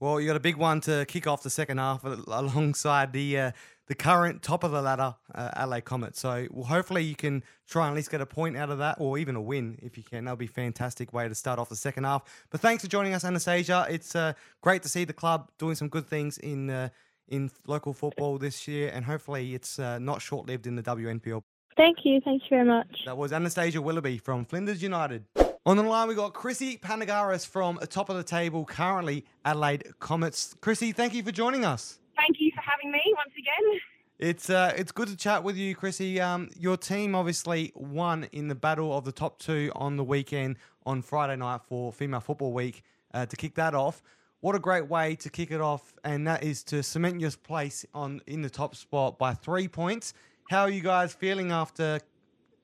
Well, 0.00 0.20
you 0.20 0.26
got 0.26 0.36
a 0.36 0.40
big 0.40 0.56
one 0.56 0.80
to 0.82 1.04
kick 1.06 1.26
off 1.26 1.42
the 1.42 1.50
second 1.50 1.78
half 1.78 2.02
alongside 2.04 3.12
the 3.12 3.38
uh, 3.38 3.52
the 3.86 3.94
current 3.94 4.42
top 4.42 4.64
of 4.64 4.70
the 4.70 4.80
ladder, 4.80 5.14
uh, 5.34 5.50
Adelaide 5.54 5.84
Comet. 5.84 6.16
So 6.16 6.46
well, 6.50 6.66
hopefully 6.66 7.02
you 7.02 7.16
can 7.16 7.42
try 7.68 7.86
and 7.86 7.94
at 7.94 7.96
least 7.96 8.10
get 8.10 8.20
a 8.20 8.26
point 8.26 8.56
out 8.56 8.70
of 8.70 8.78
that, 8.78 8.96
or 8.98 9.18
even 9.18 9.36
a 9.36 9.40
win 9.40 9.78
if 9.82 9.96
you 9.96 10.04
can. 10.04 10.24
That'll 10.24 10.36
be 10.36 10.46
a 10.46 10.48
fantastic 10.48 11.12
way 11.12 11.28
to 11.28 11.34
start 11.34 11.58
off 11.58 11.68
the 11.68 11.76
second 11.76 12.04
half. 12.04 12.22
But 12.50 12.60
thanks 12.60 12.82
for 12.82 12.88
joining 12.88 13.14
us, 13.14 13.24
Anastasia. 13.24 13.86
It's 13.90 14.14
uh, 14.14 14.34
great 14.60 14.82
to 14.82 14.88
see 14.88 15.04
the 15.04 15.12
club 15.12 15.50
doing 15.58 15.74
some 15.74 15.88
good 15.88 16.06
things 16.06 16.38
in 16.38 16.70
uh, 16.70 16.88
in 17.28 17.50
local 17.66 17.92
football 17.92 18.38
this 18.38 18.68
year, 18.68 18.90
and 18.92 19.04
hopefully 19.04 19.54
it's 19.54 19.78
uh, 19.78 19.98
not 19.98 20.20
short 20.20 20.46
lived 20.46 20.66
in 20.66 20.76
the 20.76 20.82
WNPL. 20.82 21.42
Thank 21.76 21.98
you. 22.04 22.20
Thanks 22.22 22.44
very 22.50 22.66
much. 22.66 22.86
That 23.06 23.16
was 23.16 23.32
Anastasia 23.32 23.80
Willoughby 23.80 24.18
from 24.18 24.44
Flinders 24.44 24.82
United. 24.82 25.24
On 25.64 25.76
the 25.76 25.82
line, 25.82 26.08
we 26.08 26.14
got 26.14 26.34
Chrissy 26.34 26.76
Panagaris 26.76 27.46
from 27.46 27.78
Top 27.88 28.10
of 28.10 28.16
the 28.16 28.24
Table, 28.24 28.64
currently 28.64 29.24
Adelaide 29.44 29.94
Comets. 30.00 30.54
Chrissy, 30.60 30.92
thank 30.92 31.14
you 31.14 31.22
for 31.22 31.30
joining 31.30 31.64
us. 31.64 32.00
Thank 32.16 32.36
you 32.40 32.50
for 32.51 32.51
having 32.82 32.92
me 32.92 33.14
once 33.16 33.32
again. 33.38 33.80
It's 34.18 34.50
uh, 34.50 34.72
it's 34.76 34.92
good 34.92 35.08
to 35.08 35.16
chat 35.16 35.42
with 35.42 35.56
you, 35.56 35.74
Chrissy. 35.74 36.20
Um, 36.20 36.48
your 36.56 36.76
team 36.76 37.14
obviously 37.14 37.72
won 37.74 38.28
in 38.32 38.48
the 38.48 38.54
battle 38.54 38.96
of 38.96 39.04
the 39.04 39.12
top 39.12 39.38
two 39.38 39.72
on 39.74 39.96
the 39.96 40.04
weekend 40.04 40.58
on 40.86 41.02
Friday 41.02 41.36
night 41.36 41.60
for 41.68 41.92
Female 41.92 42.20
Football 42.20 42.52
Week 42.52 42.82
uh, 43.14 43.26
to 43.26 43.36
kick 43.36 43.54
that 43.56 43.74
off. 43.74 44.02
What 44.40 44.54
a 44.54 44.58
great 44.58 44.88
way 44.88 45.16
to 45.16 45.30
kick 45.30 45.50
it 45.50 45.60
off, 45.60 45.94
and 46.04 46.26
that 46.26 46.42
is 46.42 46.62
to 46.64 46.82
cement 46.82 47.20
your 47.20 47.30
place 47.30 47.84
on 47.94 48.20
in 48.26 48.42
the 48.42 48.50
top 48.50 48.74
spot 48.74 49.18
by 49.18 49.34
three 49.34 49.68
points. 49.68 50.14
How 50.50 50.62
are 50.62 50.70
you 50.70 50.82
guys 50.82 51.12
feeling 51.12 51.50
after 51.52 52.00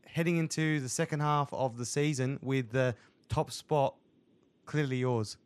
heading 0.06 0.36
into 0.36 0.80
the 0.80 0.88
second 0.88 1.20
half 1.20 1.52
of 1.52 1.76
the 1.76 1.86
season 1.86 2.38
with 2.42 2.70
the 2.70 2.94
top 3.28 3.50
spot 3.50 3.94
clearly 4.66 4.98
yours? 4.98 5.36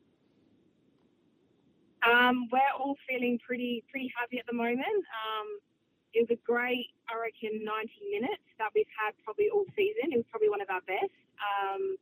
Um, 2.02 2.48
we're 2.50 2.74
all 2.78 2.96
feeling 3.08 3.38
pretty 3.38 3.84
pretty 3.90 4.12
happy 4.18 4.38
at 4.38 4.46
the 4.46 4.56
moment. 4.56 5.06
Um, 5.10 5.48
it 6.12 6.28
was 6.28 6.32
a 6.36 6.40
great, 6.44 6.92
I 7.08 7.16
reckon, 7.16 7.64
90 7.64 7.88
minutes 8.12 8.44
that 8.60 8.68
we've 8.76 8.90
had 8.92 9.16
probably 9.24 9.48
all 9.48 9.64
season. 9.72 10.12
It 10.12 10.20
was 10.20 10.28
probably 10.28 10.52
one 10.52 10.60
of 10.60 10.68
our 10.68 10.84
best. 10.84 11.16
Um, 11.40 11.96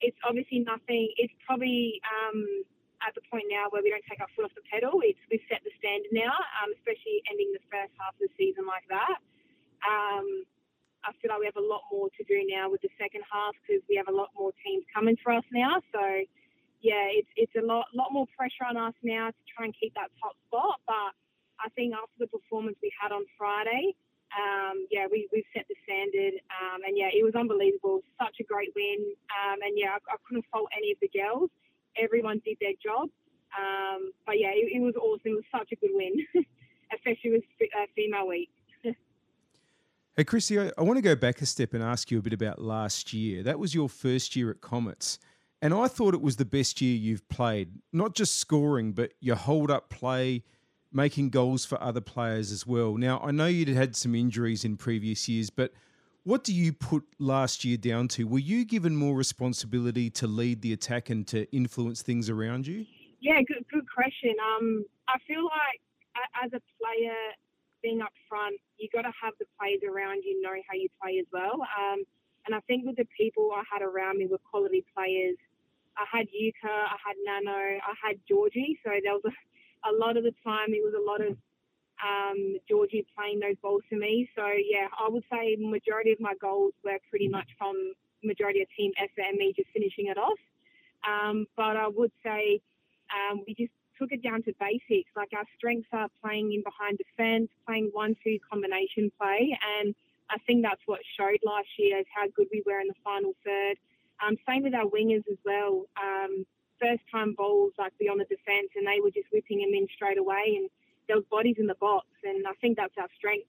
it's 0.00 0.16
obviously 0.24 0.64
nothing. 0.64 1.12
It's 1.20 1.32
probably 1.44 2.00
um, 2.04 2.64
at 3.04 3.12
the 3.12 3.24
point 3.28 3.44
now 3.52 3.68
where 3.68 3.84
we 3.84 3.92
don't 3.92 4.04
take 4.08 4.20
our 4.24 4.30
foot 4.32 4.48
off 4.48 4.56
the 4.56 4.64
pedal. 4.72 5.04
It's 5.04 5.20
we've 5.28 5.44
set 5.52 5.60
the 5.64 5.72
standard 5.76 6.12
now, 6.12 6.32
um, 6.60 6.72
especially 6.80 7.20
ending 7.28 7.52
the 7.52 7.64
first 7.68 7.92
half 8.00 8.16
of 8.16 8.22
the 8.24 8.32
season 8.40 8.64
like 8.64 8.88
that. 8.88 9.20
Um, 9.84 10.48
I 11.04 11.12
feel 11.20 11.30
like 11.30 11.44
we 11.44 11.48
have 11.48 11.60
a 11.60 11.64
lot 11.64 11.86
more 11.92 12.08
to 12.16 12.22
do 12.24 12.42
now 12.48 12.72
with 12.72 12.82
the 12.82 12.90
second 12.98 13.22
half 13.30 13.54
because 13.62 13.84
we 13.86 13.94
have 14.00 14.08
a 14.08 14.16
lot 14.16 14.32
more 14.34 14.50
teams 14.64 14.82
coming 14.90 15.16
for 15.20 15.32
us 15.32 15.44
now. 15.52 15.78
So 15.92 16.02
yeah, 16.86 17.10
it's 17.10 17.32
it's 17.34 17.56
a 17.58 17.64
lot 17.66 17.90
lot 17.90 18.14
more 18.14 18.30
pressure 18.38 18.62
on 18.62 18.78
us 18.78 18.94
now 19.02 19.34
to 19.34 19.42
try 19.50 19.66
and 19.66 19.74
keep 19.74 19.90
that 19.98 20.14
top 20.22 20.38
spot. 20.46 20.78
But 20.86 21.10
I 21.58 21.66
think 21.74 21.90
after 21.98 22.14
the 22.22 22.30
performance 22.30 22.78
we 22.78 22.94
had 22.94 23.10
on 23.10 23.26
Friday, 23.34 23.98
um, 24.30 24.86
yeah, 24.94 25.10
we 25.10 25.26
we've 25.34 25.50
set 25.50 25.66
the 25.66 25.74
standard, 25.82 26.38
um, 26.54 26.86
and 26.86 26.94
yeah, 26.94 27.10
it 27.10 27.26
was 27.26 27.34
unbelievable. 27.34 28.06
Such 28.22 28.38
a 28.38 28.44
great 28.46 28.70
win, 28.78 29.02
um, 29.34 29.58
and 29.66 29.74
yeah, 29.74 29.98
I, 29.98 30.14
I, 30.14 30.16
couldn't 30.22 30.46
fault 30.54 30.70
any 30.70 30.94
of 30.94 30.98
the 31.02 31.10
girls. 31.10 31.50
Everyone 31.98 32.38
did 32.46 32.56
their 32.62 32.78
job. 32.78 33.10
Um, 33.56 34.12
but 34.26 34.38
yeah, 34.38 34.52
it, 34.52 34.78
it, 34.78 34.80
was 34.80 34.94
awesome. 35.00 35.32
It 35.32 35.42
was 35.42 35.50
such 35.50 35.72
a 35.72 35.76
good 35.76 35.94
win, 35.94 36.22
especially 36.94 37.40
with 37.40 37.44
uh, 37.74 37.86
female 37.96 38.28
week. 38.28 38.50
Hey, 40.16 40.24
Chrissy, 40.24 40.58
I, 40.58 40.70
I 40.78 40.82
want 40.82 40.96
to 40.98 41.02
go 41.02 41.14
back 41.14 41.42
a 41.42 41.46
step 41.46 41.74
and 41.74 41.82
ask 41.82 42.10
you 42.10 42.18
a 42.18 42.22
bit 42.22 42.32
about 42.32 42.60
last 42.60 43.12
year. 43.12 43.42
That 43.42 43.58
was 43.58 43.74
your 43.74 43.88
first 43.88 44.34
year 44.36 44.50
at 44.50 44.60
Comets. 44.60 45.18
And 45.62 45.72
I 45.72 45.88
thought 45.88 46.14
it 46.14 46.20
was 46.20 46.36
the 46.36 46.44
best 46.44 46.80
year 46.80 46.94
you've 46.94 47.26
played, 47.28 47.70
not 47.92 48.14
just 48.14 48.36
scoring, 48.36 48.92
but 48.92 49.12
your 49.20 49.36
hold 49.36 49.70
up 49.70 49.88
play, 49.88 50.44
making 50.92 51.30
goals 51.30 51.64
for 51.64 51.82
other 51.82 52.00
players 52.00 52.52
as 52.52 52.66
well. 52.66 52.96
Now, 52.96 53.20
I 53.20 53.30
know 53.30 53.46
you'd 53.46 53.68
had 53.68 53.96
some 53.96 54.14
injuries 54.14 54.64
in 54.64 54.76
previous 54.76 55.28
years, 55.28 55.48
but 55.50 55.72
what 56.24 56.44
do 56.44 56.52
you 56.52 56.72
put 56.72 57.04
last 57.18 57.64
year 57.64 57.76
down 57.76 58.08
to? 58.08 58.24
Were 58.24 58.38
you 58.38 58.64
given 58.64 58.96
more 58.96 59.16
responsibility 59.16 60.10
to 60.10 60.26
lead 60.26 60.60
the 60.60 60.72
attack 60.72 61.08
and 61.08 61.26
to 61.28 61.50
influence 61.54 62.02
things 62.02 62.28
around 62.28 62.66
you? 62.66 62.84
Yeah, 63.20 63.40
good, 63.46 63.64
good 63.72 63.86
question. 63.92 64.34
Um, 64.56 64.84
I 65.08 65.18
feel 65.26 65.44
like 65.44 65.80
as 66.44 66.52
a 66.52 66.60
player, 66.82 67.14
being 67.82 68.02
up 68.02 68.12
front, 68.28 68.56
you 68.78 68.88
got 68.92 69.02
to 69.02 69.12
have 69.22 69.34
the 69.38 69.46
players 69.58 69.80
around 69.86 70.22
you 70.24 70.40
know 70.42 70.54
how 70.68 70.74
you 70.74 70.88
play 71.00 71.18
as 71.18 71.26
well. 71.32 71.62
Um, 71.78 72.02
and 72.46 72.54
I 72.54 72.60
think 72.60 72.86
with 72.86 72.96
the 72.96 73.06
people 73.16 73.50
I 73.54 73.62
had 73.70 73.82
around 73.82 74.18
me 74.18 74.26
were 74.26 74.38
quality 74.50 74.84
players. 74.94 75.36
I 75.98 76.04
had 76.10 76.26
Yuka, 76.28 76.70
I 76.70 76.96
had 77.04 77.16
Nano, 77.24 77.56
I 77.56 77.94
had 78.02 78.16
Georgie. 78.28 78.78
So 78.84 78.90
there 79.02 79.14
was 79.14 79.22
a, 79.24 79.90
a 79.90 79.92
lot 79.92 80.16
of 80.16 80.24
the 80.24 80.34
time 80.44 80.68
it 80.68 80.84
was 80.84 80.94
a 80.96 81.02
lot 81.02 81.20
of 81.20 81.36
um, 82.04 82.56
Georgie 82.68 83.06
playing 83.16 83.40
those 83.40 83.56
balls 83.62 83.82
for 83.88 83.96
me. 83.96 84.28
So 84.36 84.46
yeah, 84.46 84.88
I 84.98 85.08
would 85.08 85.24
say 85.32 85.56
majority 85.58 86.12
of 86.12 86.20
my 86.20 86.34
goals 86.40 86.74
were 86.84 86.98
pretty 87.10 87.28
much 87.28 87.48
from 87.58 87.94
majority 88.22 88.62
of 88.62 88.68
team 88.76 88.92
effort 88.98 89.24
and 89.28 89.38
me 89.38 89.52
just 89.56 89.70
finishing 89.72 90.06
it 90.06 90.18
off. 90.18 90.38
Um, 91.08 91.46
but 91.56 91.76
I 91.76 91.88
would 91.88 92.12
say 92.22 92.60
um, 93.14 93.42
we 93.46 93.54
just 93.54 93.72
took 93.98 94.12
it 94.12 94.22
down 94.22 94.42
to 94.42 94.52
basics. 94.60 95.10
Like 95.16 95.30
our 95.34 95.44
strengths 95.56 95.88
are 95.92 96.08
playing 96.22 96.52
in 96.52 96.62
behind 96.62 96.98
defence, 96.98 97.48
playing 97.66 97.90
one-two 97.92 98.38
combination 98.50 99.10
play, 99.18 99.56
and 99.80 99.94
I 100.30 100.38
think 100.46 100.62
that's 100.62 100.80
what 100.86 101.00
showed 101.18 101.38
last 101.44 101.68
year 101.78 101.98
is 101.98 102.06
how 102.14 102.26
good 102.34 102.48
we 102.52 102.62
were 102.66 102.80
in 102.80 102.88
the 102.88 103.00
final 103.04 103.34
third. 103.44 103.76
Um, 104.24 104.36
same 104.48 104.62
with 104.62 104.74
our 104.74 104.86
wingers 104.86 105.24
as 105.30 105.38
well. 105.44 105.86
Um, 106.00 106.46
first 106.80 107.02
time 107.10 107.34
balls 107.34 107.72
like 107.78 107.92
beyond 107.98 108.20
the 108.20 108.24
defence, 108.24 108.68
and 108.76 108.86
they 108.86 109.00
were 109.00 109.10
just 109.10 109.28
whipping 109.32 109.58
them 109.60 109.74
in 109.74 109.86
straight 109.94 110.18
away, 110.18 110.56
and 110.56 110.70
there 111.06 111.16
was 111.16 111.24
bodies 111.30 111.56
in 111.58 111.66
the 111.66 111.76
box, 111.76 112.06
and 112.24 112.46
I 112.46 112.52
think 112.60 112.76
that's 112.76 112.94
our 112.98 113.08
strength 113.16 113.46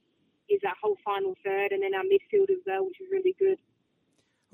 is 0.49 0.59
that 0.63 0.75
whole 0.81 0.97
final 1.03 1.35
third, 1.43 1.71
and 1.71 1.83
then 1.83 1.93
our 1.93 2.03
midfield 2.03 2.49
as 2.49 2.59
well, 2.65 2.85
which 2.85 3.01
is 3.01 3.07
really 3.11 3.35
good. 3.37 3.57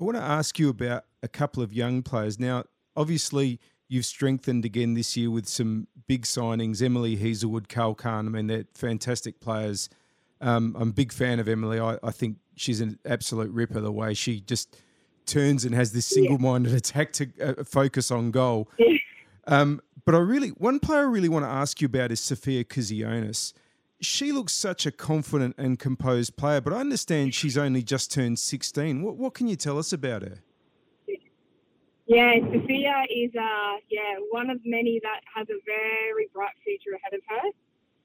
I 0.00 0.04
want 0.04 0.16
to 0.16 0.22
ask 0.22 0.58
you 0.58 0.68
about 0.68 1.04
a 1.22 1.28
couple 1.28 1.62
of 1.62 1.72
young 1.72 2.02
players. 2.02 2.40
Now, 2.40 2.64
obviously, 2.96 3.60
you've 3.88 4.04
strengthened 4.04 4.64
again 4.64 4.94
this 4.94 5.16
year 5.16 5.30
with 5.30 5.46
some 5.46 5.86
big 6.08 6.22
signings. 6.22 6.82
Emily 6.82 7.16
Heazlewood, 7.16 7.68
Carl 7.68 7.94
Khan. 7.94 8.26
I 8.26 8.30
mean, 8.30 8.48
they're 8.48 8.64
fantastic 8.74 9.40
players. 9.40 9.88
Um, 10.40 10.76
I'm 10.78 10.88
a 10.88 10.92
big 10.92 11.12
fan 11.12 11.40
of 11.40 11.48
Emily. 11.48 11.80
I, 11.80 11.98
I, 12.02 12.10
think 12.10 12.36
she's 12.56 12.80
an 12.80 12.98
absolute 13.06 13.50
ripper. 13.50 13.80
The 13.80 13.92
way 13.92 14.14
she 14.14 14.40
just 14.40 14.76
turns 15.26 15.64
and 15.64 15.74
has 15.74 15.92
this 15.92 16.06
single-minded 16.06 16.70
yeah. 16.72 16.78
attack 16.78 17.12
to 17.14 17.28
uh, 17.42 17.64
focus 17.64 18.10
on 18.10 18.30
goal. 18.30 18.68
Yeah. 18.78 18.98
Um, 19.46 19.82
but 20.06 20.14
I 20.14 20.18
really, 20.18 20.48
one 20.48 20.80
player 20.80 21.00
I 21.00 21.02
really 21.02 21.28
want 21.28 21.44
to 21.44 21.50
ask 21.50 21.82
you 21.82 21.86
about 21.86 22.10
is 22.10 22.18
Sophia 22.18 22.64
Kizionis. 22.64 23.52
She 24.00 24.32
looks 24.32 24.54
such 24.54 24.86
a 24.86 24.90
confident 24.90 25.54
and 25.58 25.78
composed 25.78 26.36
player, 26.36 26.62
but 26.62 26.72
I 26.72 26.80
understand 26.80 27.34
she's 27.34 27.58
only 27.58 27.82
just 27.82 28.10
turned 28.10 28.38
16. 28.38 29.02
What, 29.02 29.16
what 29.16 29.34
can 29.34 29.46
you 29.46 29.56
tell 29.56 29.78
us 29.78 29.92
about 29.92 30.22
her? 30.22 30.38
Yeah, 32.06 32.34
Sophia 32.52 33.04
is 33.08 33.30
uh, 33.34 33.76
yeah 33.88 34.20
one 34.30 34.50
of 34.50 34.60
many 34.64 35.00
that 35.02 35.20
has 35.34 35.46
a 35.48 35.58
very 35.64 36.28
bright 36.34 36.52
future 36.62 36.96
ahead 36.96 37.14
of 37.14 37.20
her. 37.28 37.46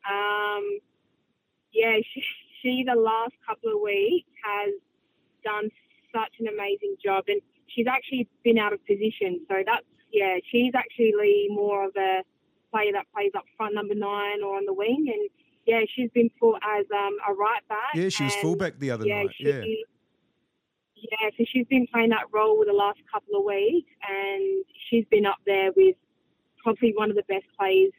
Um, 0.10 0.80
yeah, 1.74 1.98
she, 2.14 2.24
she 2.62 2.84
the 2.88 3.00
last 3.00 3.34
couple 3.48 3.74
of 3.74 3.82
weeks 3.82 4.30
has 4.44 4.74
done 5.44 5.70
such 6.14 6.34
an 6.40 6.48
amazing 6.48 6.96
job, 7.04 7.26
and 7.28 7.42
she's 7.68 7.88
actually 7.88 8.28
been 8.44 8.58
out 8.58 8.74
of 8.74 8.86
position. 8.86 9.46
So 9.48 9.64
that's 9.66 9.86
yeah, 10.12 10.38
she's 10.52 10.74
actually 10.76 11.48
more 11.50 11.86
of 11.86 11.96
a 11.96 12.24
player 12.72 12.92
that 12.94 13.06
plays 13.14 13.32
up 13.38 13.46
front, 13.58 13.76
number 13.76 13.96
nine, 13.96 14.42
or 14.44 14.58
on 14.58 14.66
the 14.66 14.74
wing, 14.74 15.06
and 15.14 15.30
yeah, 15.66 15.82
she's 15.96 16.10
been 16.12 16.30
put 16.40 16.56
as 16.64 16.86
um, 16.94 17.18
a 17.28 17.34
right 17.34 17.68
back. 17.68 17.94
Yeah, 17.94 18.10
she 18.10 18.24
was 18.24 18.36
fullback 18.36 18.80
the 18.80 18.92
other 18.92 19.06
yeah, 19.06 19.24
night. 19.24 19.36
Yeah. 19.40 19.62
Yeah, 20.96 21.30
so 21.38 21.46
she's 21.48 21.66
been 21.68 21.88
playing 21.94 22.10
that 22.10 22.26
role 22.34 22.58
for 22.58 22.66
the 22.66 22.74
last 22.74 23.00
couple 23.12 23.40
of 23.40 23.46
weeks, 23.46 23.90
and 24.08 24.66
she's 24.90 25.06
been 25.10 25.26
up 25.26 25.38
there 25.46 25.72
with 25.76 25.96
probably 26.62 26.94
one 26.96 27.10
of 27.10 27.16
the 27.16 27.24
best 27.24 27.46
plays 27.58 27.92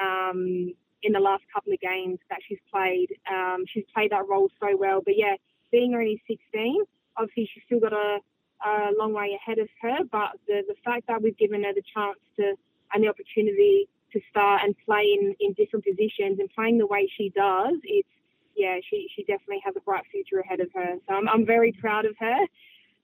um, 0.00 0.72
in 1.02 1.12
the 1.12 1.20
last 1.20 1.44
couple 1.52 1.72
of 1.72 1.80
games 1.80 2.18
that 2.30 2.38
she's 2.46 2.58
played. 2.72 3.08
Um, 3.30 3.64
she's 3.72 3.84
played 3.94 4.12
that 4.12 4.28
role 4.28 4.50
so 4.60 4.76
well. 4.76 5.00
But 5.04 5.16
yeah, 5.16 5.36
being 5.70 5.94
only 5.94 6.22
16, 6.26 6.82
obviously 7.16 7.50
she's 7.52 7.62
still 7.66 7.80
got 7.80 7.92
a, 7.92 8.18
a 8.64 8.90
long 8.98 9.12
way 9.12 9.38
ahead 9.38 9.58
of 9.58 9.68
her. 9.82 9.98
But 10.10 10.32
the, 10.46 10.62
the 10.66 10.74
fact 10.84 11.06
that 11.08 11.22
we've 11.22 11.36
given 11.36 11.64
her 11.64 11.72
the 11.72 11.82
chance 11.94 12.18
to 12.36 12.54
and 12.92 13.04
the 13.04 13.08
opportunity 13.08 13.88
to 14.12 14.20
start 14.30 14.62
and 14.64 14.74
play 14.86 15.16
in, 15.20 15.34
in 15.40 15.52
different 15.52 15.84
positions 15.84 16.38
and 16.38 16.48
playing 16.54 16.78
the 16.78 16.86
way 16.86 17.10
she 17.16 17.30
does, 17.30 17.76
it's 17.84 18.08
yeah, 18.56 18.78
she 18.90 19.08
she 19.14 19.22
definitely 19.22 19.60
has 19.64 19.74
a 19.76 19.80
bright 19.80 20.04
future 20.10 20.40
ahead 20.40 20.60
of 20.60 20.68
her. 20.74 20.96
So 21.06 21.14
I'm 21.14 21.28
I'm 21.28 21.46
very 21.46 21.72
proud 21.72 22.04
of 22.04 22.16
her. 22.18 22.38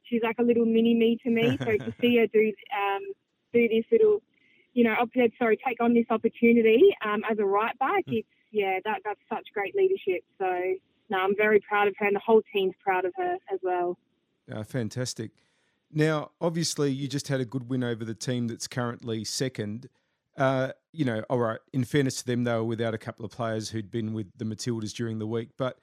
She's 0.03 0.23
like 0.23 0.39
a 0.39 0.43
little 0.43 0.67
mini 0.67 0.95
me 0.95 1.19
to 1.23 1.31
me. 1.31 1.57
So 1.59 1.79
to 1.79 1.95
see 2.01 2.17
her 2.19 2.27
do 2.27 2.53
um 2.75 3.03
do 3.53 3.69
this 3.69 3.85
little, 3.93 4.21
you 4.75 4.85
know, 4.85 4.95
sorry, 5.39 5.59
take 5.67 5.81
on 5.81 5.95
this 5.95 6.07
opportunity 6.11 6.83
um, 7.05 7.23
as 7.31 7.39
a 7.39 7.45
right 7.45 7.79
back, 7.79 8.05
mm. 8.07 8.19
it's 8.19 8.29
yeah, 8.51 8.79
that 8.85 9.01
that's 9.05 9.21
such 9.29 9.49
great 9.53 9.75
leadership. 9.75 10.23
So 10.39 10.47
no, 11.11 11.19
I'm 11.19 11.37
very 11.37 11.61
proud 11.61 11.89
of 11.89 11.95
her, 11.99 12.07
and 12.07 12.15
the 12.15 12.21
whole 12.21 12.43
team's 12.53 12.75
proud 12.83 13.05
of 13.05 13.13
her 13.17 13.37
as 13.53 13.59
well. 13.63 13.97
Uh, 14.53 14.63
fantastic. 14.63 15.31
Now, 15.93 16.31
obviously, 16.41 16.93
you 16.93 17.09
just 17.09 17.29
had 17.29 17.41
a 17.41 17.45
good 17.45 17.69
win 17.69 17.83
over 17.85 18.05
the 18.05 18.15
team 18.15 18.49
that's 18.49 18.67
currently 18.67 19.25
second. 19.25 19.89
Uh, 20.37 20.71
you 20.93 21.05
know, 21.05 21.23
all 21.31 21.39
right, 21.39 21.61
in 21.73 21.85
fairness 21.85 22.17
to 22.17 22.27
them, 22.27 22.45
they 22.45 22.53
were 22.53 22.65
without 22.65 22.95
a 22.95 22.99
couple 22.99 23.25
of 23.25 23.31
players 23.31 23.71
who'd 23.71 23.91
been 23.91 24.13
with 24.13 24.27
the 24.37 24.45
Matildas 24.45 24.93
during 24.93 25.19
the 25.19 25.27
week. 25.27 25.51
But 25.57 25.79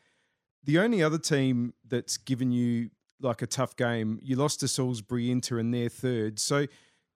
the 0.64 0.80
only 0.80 1.02
other 1.02 1.18
team 1.18 1.74
that's 1.88 2.18
given 2.18 2.52
you 2.52 2.90
like 3.22 3.42
a 3.42 3.48
tough 3.48 3.76
game, 3.76 4.20
you 4.22 4.36
lost 4.36 4.60
to 4.62 4.68
Salisbury 4.68 5.32
Inter 5.32 5.60
and 5.60 5.74
their 5.74 5.90
third. 5.90 6.40
So 6.40 6.68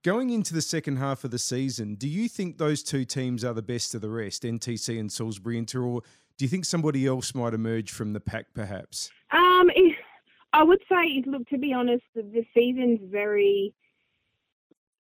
going 0.05 0.29
into 0.29 0.53
the 0.53 0.61
second 0.61 0.97
half 0.97 1.23
of 1.23 1.31
the 1.31 1.39
season, 1.39 1.95
do 1.95 2.07
you 2.07 2.29
think 2.29 2.59
those 2.59 2.83
two 2.83 3.03
teams 3.03 3.43
are 3.43 3.55
the 3.55 3.61
best 3.63 3.95
of 3.95 4.01
the 4.01 4.09
rest, 4.09 4.43
NTC 4.43 4.99
and 4.99 5.11
Salisbury 5.11 5.57
Inter, 5.57 5.81
or 5.81 6.01
do 6.37 6.45
you 6.45 6.47
think 6.47 6.63
somebody 6.63 7.07
else 7.07 7.33
might 7.33 7.55
emerge 7.55 7.91
from 7.91 8.13
the 8.13 8.19
pack 8.19 8.45
perhaps? 8.53 9.09
Um, 9.31 9.67
I 10.53 10.63
would 10.63 10.81
say, 10.87 11.23
look, 11.25 11.47
to 11.47 11.57
be 11.57 11.73
honest, 11.73 12.03
the, 12.13 12.45
season's 12.53 12.99
very 13.11 13.73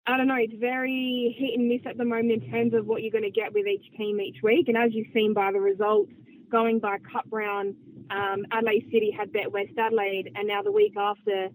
I 0.06 0.16
don't 0.16 0.28
know, 0.28 0.36
it's 0.38 0.54
very 0.58 1.34
hit 1.36 1.58
and 1.58 1.68
miss 1.68 1.80
at 1.84 1.96
the 1.96 2.04
moment 2.04 2.44
in 2.44 2.50
terms 2.50 2.72
of 2.72 2.86
what 2.86 3.02
you're 3.02 3.12
going 3.12 3.24
to 3.24 3.30
get 3.30 3.52
with 3.52 3.66
each 3.66 3.84
team 3.96 4.20
each 4.20 4.38
week. 4.42 4.68
And 4.68 4.76
as 4.76 4.90
you've 4.92 5.12
seen 5.12 5.32
by 5.32 5.52
the 5.52 5.60
results, 5.60 6.12
going 6.50 6.78
by 6.78 6.98
cup 6.98 7.24
round, 7.30 7.74
um, 8.10 8.44
Adelaide 8.52 8.88
City 8.92 9.10
had 9.16 9.32
bet 9.32 9.50
West 9.50 9.72
Adelaide, 9.78 10.30
and 10.34 10.46
now 10.46 10.62
the 10.62 10.72
week 10.72 10.94
after, 10.96 11.48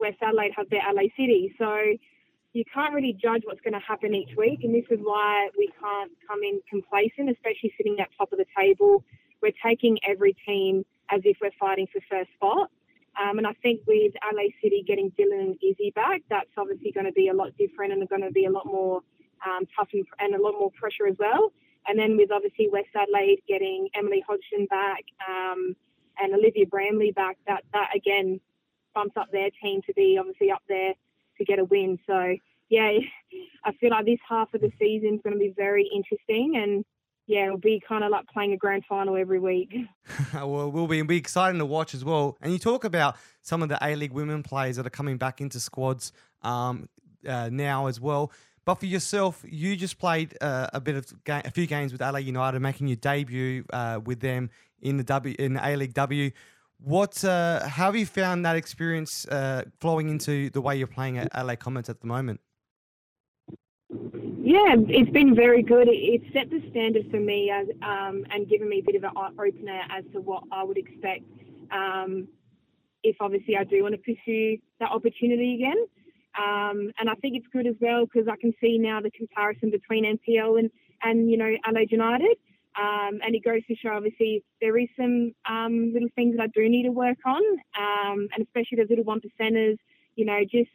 West 0.00 0.18
Adelaide 0.22 0.52
have 0.56 0.68
bet 0.68 0.82
Adelaide 0.86 1.12
City. 1.16 1.54
So 1.58 1.96
you 2.54 2.64
can't 2.72 2.94
really 2.94 3.12
judge 3.12 3.42
what's 3.44 3.60
going 3.60 3.74
to 3.74 3.80
happen 3.80 4.14
each 4.14 4.36
week, 4.36 4.60
and 4.62 4.72
this 4.72 4.84
is 4.88 5.00
why 5.02 5.48
we 5.58 5.68
can't 5.80 6.12
come 6.26 6.42
in 6.44 6.60
complacent, 6.70 7.28
especially 7.28 7.74
sitting 7.76 7.98
at 7.98 8.08
top 8.16 8.32
of 8.32 8.38
the 8.38 8.46
table. 8.56 9.04
We're 9.42 9.52
taking 9.62 9.98
every 10.06 10.36
team 10.46 10.84
as 11.10 11.20
if 11.24 11.36
we're 11.42 11.50
fighting 11.58 11.88
for 11.92 12.00
first 12.08 12.30
spot. 12.34 12.70
Um, 13.20 13.38
and 13.38 13.46
I 13.46 13.54
think 13.54 13.80
with 13.86 14.12
LA 14.32 14.44
City 14.62 14.84
getting 14.86 15.10
Dylan 15.18 15.40
and 15.40 15.56
Izzy 15.62 15.92
back, 15.94 16.22
that's 16.30 16.50
obviously 16.56 16.92
going 16.92 17.06
to 17.06 17.12
be 17.12 17.28
a 17.28 17.34
lot 17.34 17.56
different 17.58 17.92
and 17.92 18.08
going 18.08 18.22
to 18.22 18.30
be 18.30 18.44
a 18.44 18.50
lot 18.50 18.66
more 18.66 19.02
um, 19.44 19.64
tough 19.76 19.88
and, 19.92 20.06
and, 20.20 20.34
a 20.34 20.42
lot 20.42 20.52
more 20.52 20.70
pressure 20.70 21.06
as 21.06 21.16
well. 21.18 21.52
And 21.86 21.98
then 21.98 22.16
with 22.16 22.30
obviously 22.32 22.68
West 22.68 22.88
Adelaide 22.94 23.42
getting 23.46 23.88
Emily 23.94 24.24
Hodgson 24.26 24.66
back 24.66 25.04
um, 25.28 25.76
and 26.18 26.34
Olivia 26.34 26.66
Bramley 26.66 27.12
back, 27.12 27.36
that 27.46 27.64
that 27.72 27.90
again 27.94 28.40
bumps 28.94 29.16
up 29.16 29.30
their 29.32 29.50
team 29.62 29.82
to 29.86 29.92
be 29.94 30.16
obviously 30.18 30.50
up 30.50 30.62
there 30.68 30.94
to 31.38 31.44
get 31.44 31.58
a 31.58 31.64
win. 31.64 31.98
So 32.06 32.36
yeah, 32.68 32.90
I 33.64 33.72
feel 33.80 33.90
like 33.90 34.06
this 34.06 34.18
half 34.28 34.52
of 34.54 34.60
the 34.60 34.72
season 34.78 35.14
is 35.14 35.20
going 35.22 35.34
to 35.34 35.40
be 35.40 35.52
very 35.56 35.88
interesting 35.94 36.56
and 36.56 36.84
yeah, 37.26 37.46
it'll 37.46 37.58
be 37.58 37.82
kind 37.86 38.04
of 38.04 38.10
like 38.10 38.26
playing 38.26 38.52
a 38.52 38.56
grand 38.56 38.84
final 38.86 39.16
every 39.16 39.38
week. 39.38 39.74
well, 40.34 40.70
we'll 40.70 40.86
be. 40.86 40.98
It'll 40.98 41.08
be 41.08 41.16
exciting 41.16 41.58
to 41.58 41.66
watch 41.66 41.94
as 41.94 42.04
well. 42.04 42.36
And 42.42 42.52
you 42.52 42.58
talk 42.58 42.84
about 42.84 43.16
some 43.42 43.62
of 43.62 43.68
the 43.68 43.78
A 43.80 43.96
League 43.96 44.12
women 44.12 44.42
players 44.42 44.76
that 44.76 44.86
are 44.86 44.90
coming 44.90 45.16
back 45.16 45.40
into 45.40 45.58
squads 45.58 46.12
um, 46.42 46.88
uh, 47.26 47.48
now 47.50 47.86
as 47.86 48.00
well. 48.00 48.30
But 48.64 48.76
for 48.76 48.86
yourself, 48.86 49.44
you 49.46 49.76
just 49.76 49.98
played 49.98 50.36
uh, 50.40 50.68
a 50.72 50.80
bit 50.80 50.96
of 50.96 51.24
ga- 51.24 51.42
a 51.44 51.50
few 51.50 51.66
games 51.66 51.92
with 51.92 52.00
LA 52.00 52.18
United, 52.18 52.60
making 52.60 52.88
your 52.88 52.96
debut 52.96 53.64
uh, 53.72 54.00
with 54.04 54.20
them 54.20 54.50
in 54.80 54.96
the 54.96 55.04
W 55.04 55.34
in 55.38 55.56
A 55.56 55.76
League 55.76 55.94
W. 55.94 56.30
What? 56.78 57.24
Uh, 57.24 57.66
how 57.66 57.86
have 57.86 57.96
you 57.96 58.06
found 58.06 58.44
that 58.44 58.56
experience 58.56 59.26
uh, 59.28 59.64
flowing 59.80 60.08
into 60.08 60.50
the 60.50 60.60
way 60.60 60.76
you're 60.76 60.86
playing 60.86 61.18
at 61.18 61.28
LA 61.34 61.56
Comets 61.56 61.88
at 61.88 62.00
the 62.00 62.06
moment? 62.06 62.40
Yeah, 63.90 64.76
it's 64.88 65.10
been 65.10 65.34
very 65.34 65.62
good. 65.62 65.88
It's 65.90 66.24
set 66.34 66.50
the 66.50 66.60
standard 66.70 67.10
for 67.10 67.18
me 67.18 67.50
as, 67.50 67.66
um, 67.82 68.26
and 68.30 68.46
given 68.48 68.68
me 68.68 68.80
a 68.80 68.82
bit 68.84 68.94
of 68.96 69.04
an 69.04 69.12
opener 69.16 69.80
as 69.90 70.04
to 70.12 70.20
what 70.20 70.42
I 70.52 70.62
would 70.62 70.76
expect 70.76 71.22
um, 71.70 72.28
if 73.02 73.16
obviously 73.20 73.56
I 73.56 73.64
do 73.64 73.82
want 73.82 73.94
to 73.94 73.98
pursue 73.98 74.58
that 74.80 74.90
opportunity 74.90 75.54
again. 75.54 75.86
Um, 76.36 76.90
and 76.98 77.08
I 77.08 77.14
think 77.14 77.36
it's 77.36 77.46
good 77.52 77.66
as 77.66 77.76
well 77.80 78.06
because 78.06 78.28
I 78.28 78.36
can 78.36 78.52
see 78.60 78.76
now 78.76 79.00
the 79.00 79.10
comparison 79.10 79.70
between 79.70 80.04
NPL 80.04 80.58
and, 80.58 80.70
and 81.02 81.30
you 81.30 81.36
know, 81.36 81.50
Adelaide 81.64 81.92
United. 81.92 82.36
Um, 82.80 83.20
and 83.24 83.34
it 83.34 83.44
goes 83.44 83.60
to 83.68 83.76
show, 83.76 83.90
obviously, 83.90 84.42
there 84.60 84.76
is 84.78 84.88
some 84.96 85.32
um, 85.48 85.92
little 85.92 86.08
things 86.16 86.36
that 86.36 86.42
I 86.42 86.46
do 86.48 86.68
need 86.68 86.84
to 86.84 86.90
work 86.90 87.18
on, 87.24 87.42
um, 87.78 88.28
and 88.34 88.42
especially 88.42 88.78
those 88.78 88.90
little 88.90 89.04
one 89.04 89.20
percenters, 89.20 89.78
you 90.16 90.24
know, 90.24 90.40
just 90.42 90.70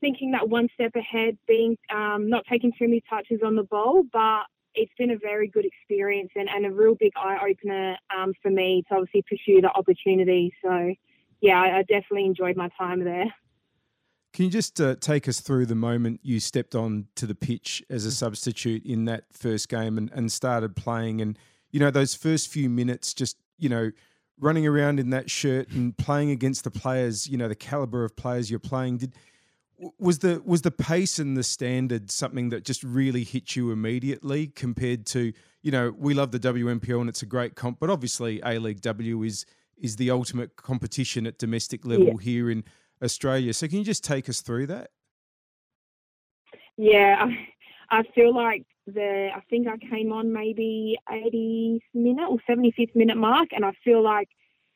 thinking 0.00 0.32
that 0.32 0.48
one 0.48 0.68
step 0.74 0.94
ahead, 0.94 1.38
being 1.48 1.76
um, 1.94 2.28
not 2.28 2.44
taking 2.50 2.70
too 2.72 2.86
many 2.86 3.02
touches 3.08 3.40
on 3.44 3.56
the 3.56 3.62
ball, 3.62 4.02
but 4.12 4.42
it's 4.74 4.92
been 4.98 5.10
a 5.10 5.18
very 5.18 5.48
good 5.48 5.64
experience 5.64 6.30
and, 6.36 6.48
and 6.50 6.66
a 6.66 6.70
real 6.70 6.94
big 6.94 7.12
eye 7.16 7.38
opener 7.48 7.96
um, 8.14 8.34
for 8.42 8.50
me 8.50 8.84
to 8.88 8.94
obviously 8.96 9.22
pursue 9.22 9.62
the 9.62 9.70
opportunity. 9.70 10.52
So, 10.62 10.94
yeah, 11.40 11.60
I, 11.60 11.78
I 11.78 11.82
definitely 11.82 12.26
enjoyed 12.26 12.56
my 12.56 12.68
time 12.78 13.02
there. 13.02 13.34
Can 14.36 14.44
you 14.44 14.50
just 14.50 14.78
uh, 14.82 14.96
take 15.00 15.28
us 15.28 15.40
through 15.40 15.64
the 15.64 15.74
moment 15.74 16.20
you 16.22 16.40
stepped 16.40 16.74
on 16.74 17.06
to 17.14 17.24
the 17.24 17.34
pitch 17.34 17.82
as 17.88 18.04
a 18.04 18.12
substitute 18.12 18.84
in 18.84 19.06
that 19.06 19.24
first 19.32 19.70
game 19.70 19.96
and, 19.96 20.10
and 20.12 20.30
started 20.30 20.76
playing? 20.76 21.22
And, 21.22 21.38
you 21.70 21.80
know, 21.80 21.90
those 21.90 22.14
first 22.14 22.48
few 22.48 22.68
minutes, 22.68 23.14
just, 23.14 23.38
you 23.56 23.70
know, 23.70 23.92
running 24.38 24.66
around 24.66 25.00
in 25.00 25.08
that 25.08 25.30
shirt 25.30 25.70
and 25.70 25.96
playing 25.96 26.32
against 26.32 26.64
the 26.64 26.70
players, 26.70 27.26
you 27.26 27.38
know, 27.38 27.48
the 27.48 27.54
caliber 27.54 28.04
of 28.04 28.14
players 28.14 28.50
you're 28.50 28.60
playing. 28.60 28.98
Did 28.98 29.14
was 29.98 30.18
the 30.18 30.42
was 30.44 30.60
the 30.60 30.70
pace 30.70 31.18
and 31.18 31.34
the 31.34 31.42
standard 31.42 32.10
something 32.10 32.50
that 32.50 32.62
just 32.62 32.82
really 32.82 33.24
hit 33.24 33.56
you 33.56 33.70
immediately 33.70 34.48
compared 34.48 35.06
to 35.06 35.32
you 35.62 35.70
know 35.70 35.94
we 35.96 36.12
love 36.12 36.30
the 36.30 36.40
WNPL 36.40 37.00
and 37.00 37.08
it's 37.08 37.22
a 37.22 37.26
great 37.26 37.54
comp, 37.54 37.80
but 37.80 37.88
obviously 37.88 38.42
A 38.44 38.58
League 38.58 38.82
W 38.82 39.22
is 39.22 39.46
is 39.78 39.96
the 39.96 40.10
ultimate 40.10 40.56
competition 40.56 41.26
at 41.26 41.38
domestic 41.38 41.86
level 41.86 42.06
yeah. 42.06 42.20
here 42.20 42.50
in 42.50 42.64
Australia. 43.02 43.52
So 43.52 43.68
can 43.68 43.78
you 43.78 43.84
just 43.84 44.04
take 44.04 44.28
us 44.28 44.40
through 44.40 44.66
that? 44.68 44.90
Yeah, 46.76 47.16
I, 47.90 47.98
I 48.00 48.02
feel 48.14 48.34
like 48.34 48.64
the 48.86 49.30
I 49.34 49.40
think 49.50 49.66
I 49.66 49.76
came 49.78 50.12
on 50.12 50.32
maybe 50.32 50.96
80th 51.10 51.80
minute 51.94 52.28
or 52.28 52.38
75th 52.48 52.94
minute 52.94 53.16
mark, 53.16 53.48
and 53.52 53.64
I 53.64 53.72
feel 53.84 54.02
like 54.02 54.28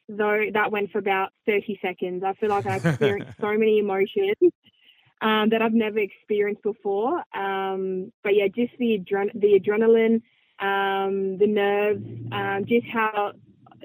though 0.09 0.45
that 0.53 0.73
went 0.73 0.91
for 0.91 0.99
about 0.99 1.31
30 1.47 1.79
seconds. 1.83 2.25
I 2.25 2.35
feel 2.35 2.49
like 2.49 2.67
I 2.67 2.77
experienced 2.77 3.33
so 3.41 3.53
many 3.57 3.79
emotions 3.79 4.35
um, 5.21 5.51
that 5.51 5.63
I've 5.63 5.75
never 5.75 5.99
experienced 5.99 6.63
before. 6.63 7.23
Um, 7.35 8.13
but 8.25 8.35
yeah, 8.35 8.49
just 8.49 8.73
the 8.79 8.99
the 9.35 9.61
adrenaline, 9.61 10.23
um, 10.61 11.39
the 11.39 11.47
nerves, 11.47 12.05
um, 12.33 12.65
just 12.67 12.87
how 12.87 13.33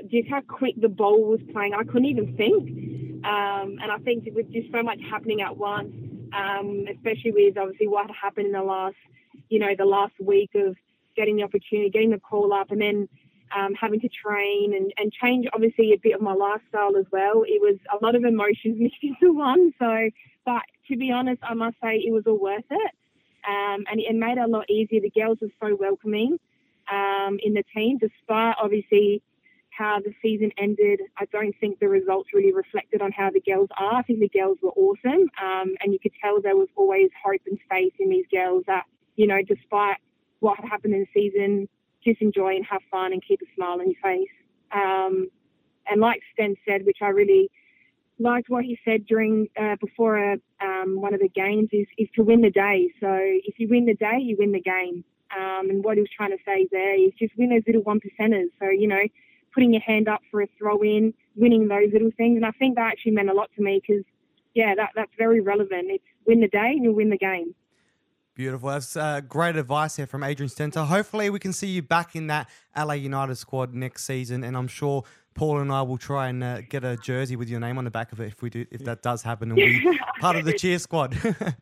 just 0.10 0.30
how 0.30 0.42
quick 0.42 0.76
the 0.80 0.90
ball 0.90 1.24
was 1.24 1.40
playing. 1.52 1.74
I 1.74 1.84
couldn't 1.84 2.06
even 2.06 2.36
think. 2.36 3.05
Um, 3.26 3.80
and 3.82 3.92
I 3.92 3.98
think 4.04 4.28
with 4.36 4.52
just 4.52 4.72
so 4.72 4.84
much 4.84 5.00
happening 5.10 5.42
at 5.42 5.58
once, 5.58 5.92
um, 6.32 6.86
especially 6.94 7.32
with 7.32 7.58
obviously 7.58 7.88
what 7.88 8.10
happened 8.12 8.48
in 8.48 8.52
the 8.52 8.62
last, 8.62 8.96
you 9.50 9.58
know, 9.58 9.74
the 9.76 9.86
last 9.86 10.14
week 10.20 10.52
of 10.54 10.76
getting 11.16 11.38
the 11.38 11.44
opportunity, 11.44 11.90
getting 11.90 12.12
the 12.12 12.20
call 12.20 12.54
up, 12.54 12.70
and 12.70 12.80
then 12.80 13.10
um, 13.56 13.74
having 13.74 14.00
to 14.02 14.10
train 14.10 14.76
and, 14.76 14.94
and 14.98 15.12
change 15.12 15.48
obviously 15.54 15.94
a 15.94 15.98
bit 15.98 16.14
of 16.14 16.22
my 16.22 16.34
lifestyle 16.34 16.96
as 16.98 17.06
well. 17.12 17.44
It 17.48 17.62
was 17.62 17.78
a 17.92 18.04
lot 18.04 18.16
of 18.16 18.24
emotions 18.24 18.78
mixed 18.80 19.02
into 19.02 19.34
one. 19.34 19.74
So, 19.80 20.10
but 20.46 20.62
to 20.90 20.98
be 20.98 21.12
honest, 21.12 21.42
I 21.42 21.56
must 21.56 21.78
say 21.82 21.98
it 21.98 22.14
was 22.14 22.24
all 22.28 22.40
worth 22.40 22.70
it. 22.70 22.92
Um, 23.48 23.86
and 23.90 24.00
it 24.00 24.16
made 24.16 24.38
it 24.38 24.44
a 24.44 24.48
lot 24.48 24.70
easier. 24.70 25.02
The 25.02 25.12
girls 25.12 25.40
were 25.42 25.50
so 25.62 25.76
welcoming 25.80 26.40
um, 26.92 27.40
in 27.44 27.54
the 27.54 27.64
team, 27.76 27.98
despite 27.98 28.56
obviously 28.62 29.22
how 29.78 30.00
the 30.00 30.14
season 30.22 30.52
ended. 30.58 31.02
I 31.18 31.26
don't 31.26 31.56
think 31.60 31.80
the 31.80 31.88
results 31.88 32.30
really 32.34 32.54
reflected 32.54 33.02
on 33.02 33.12
how 33.12 33.30
the 33.32 33.42
girls 33.42 33.70
are. 33.78 33.96
I 33.96 34.02
think 34.04 34.20
the 34.20 34.30
girls 34.30 34.58
were 34.62 34.72
awesome, 34.72 35.30
um, 35.42 35.76
and 35.82 35.94
you 35.94 36.00
could 36.00 36.14
tell 36.22 36.42
there 36.42 36.56
was 36.56 36.70
always 36.76 37.10
hope 37.24 37.42
and 37.48 37.60
faith 37.70 37.94
in 38.00 38.10
these 38.10 38.26
girls 38.32 38.64
that 38.68 38.86
you 39.16 39.28
know, 39.28 39.42
despite 39.48 39.98
what 40.40 40.60
had 40.60 40.70
happened 40.70 40.94
in 40.94 41.02
the 41.02 41.08
season, 41.14 41.68
just 42.04 42.22
enjoy 42.22 42.56
and 42.56 42.66
have 42.66 42.82
fun 42.92 43.14
and 43.14 43.24
keep 43.26 43.42
a 43.42 43.56
smile 43.56 43.80
on 43.80 43.90
your 43.90 44.02
face. 44.02 44.30
Um, 44.72 45.30
and 45.88 46.02
like 46.02 46.22
Sten 46.34 46.56
said, 46.68 46.86
which 46.86 46.98
I 47.02 47.08
really 47.08 47.50
liked 48.20 48.50
what 48.50 48.64
he 48.64 48.78
said 48.86 49.06
during 49.06 49.48
uh, 49.60 49.76
before 49.80 50.18
a, 50.18 50.38
um, 50.62 51.02
one 51.02 51.14
of 51.14 51.20
the 51.20 51.30
games 51.30 51.70
is 51.72 51.88
is 51.98 52.08
to 52.16 52.24
win 52.24 52.42
the 52.42 52.50
day. 52.50 52.90
So 53.00 53.10
if 53.12 53.60
you 53.60 53.68
win 53.70 53.86
the 53.86 53.96
day, 53.96 54.18
you 54.20 54.36
win 54.38 54.52
the 54.52 54.62
game. 54.62 55.04
Um, 55.36 55.70
and 55.70 55.84
what 55.84 55.98
he 55.98 56.02
was 56.02 56.10
trying 56.16 56.32
to 56.32 56.38
say 56.46 56.68
there 56.72 56.96
is 56.96 57.12
just 57.20 57.34
win 57.38 57.50
those 57.50 57.64
little 57.66 57.82
one 57.82 58.00
percenters. 58.00 58.50
So 58.60 58.70
you 58.70 58.88
know, 58.88 59.04
putting 59.56 59.74
your 59.74 59.82
hand 59.82 60.08
up 60.08 60.22
for 60.30 60.42
a 60.42 60.48
throw 60.60 60.82
in, 60.84 61.14
winning 61.36 61.68
those 61.68 61.92
little 61.92 62.12
things. 62.18 62.36
And 62.36 62.46
I 62.46 62.52
think 62.52 62.76
that 62.76 62.92
actually 62.92 63.14
meant 63.14 63.30
a 63.30 63.34
lot 63.34 63.50
to 63.56 63.64
me 63.64 63.82
because 63.82 64.04
yeah, 64.54 64.76
that 64.76 64.92
that's 64.96 65.12
very 65.18 65.42
relevant. 65.42 65.88
It's 65.90 66.04
win 66.28 66.42
the 66.42 66.48
day 66.48 66.74
and 66.74 66.84
you'll 66.84 66.94
win 66.94 67.10
the 67.10 67.18
game. 67.18 67.56
Beautiful. 68.36 68.70
That's 68.70 68.98
uh, 68.98 69.22
great 69.22 69.56
advice 69.56 69.96
here 69.96 70.08
from 70.08 70.22
Adrian 70.22 70.50
Stenta. 70.50 70.86
Hopefully, 70.86 71.30
we 71.30 71.40
can 71.40 71.54
see 71.54 71.68
you 71.68 71.82
back 71.82 72.18
in 72.18 72.28
that 72.28 72.50
LA 72.78 72.94
United 72.94 73.36
squad 73.36 73.74
next 73.74 74.06
season, 74.06 74.44
and 74.44 74.58
I'm 74.58 74.68
sure 74.68 75.04
Paul 75.36 75.60
and 75.60 75.72
I 75.72 75.82
will 75.84 75.98
try 75.98 76.28
and 76.28 76.44
uh, 76.44 76.62
get 76.62 76.84
a 76.84 76.98
jersey 76.98 77.38
with 77.38 77.50
your 77.50 77.62
name 77.62 77.78
on 77.78 77.86
the 77.86 77.92
back 77.92 78.12
of 78.12 78.20
it 78.20 78.28
if 78.28 78.42
we 78.42 78.50
do, 78.50 78.66
if 78.72 78.84
that 78.84 79.02
does 79.02 79.22
happen, 79.22 79.52
and 79.52 79.58
we 79.58 80.00
part 80.20 80.36
of 80.36 80.44
the 80.44 80.52
cheer 80.52 80.80
squad. 80.80 81.18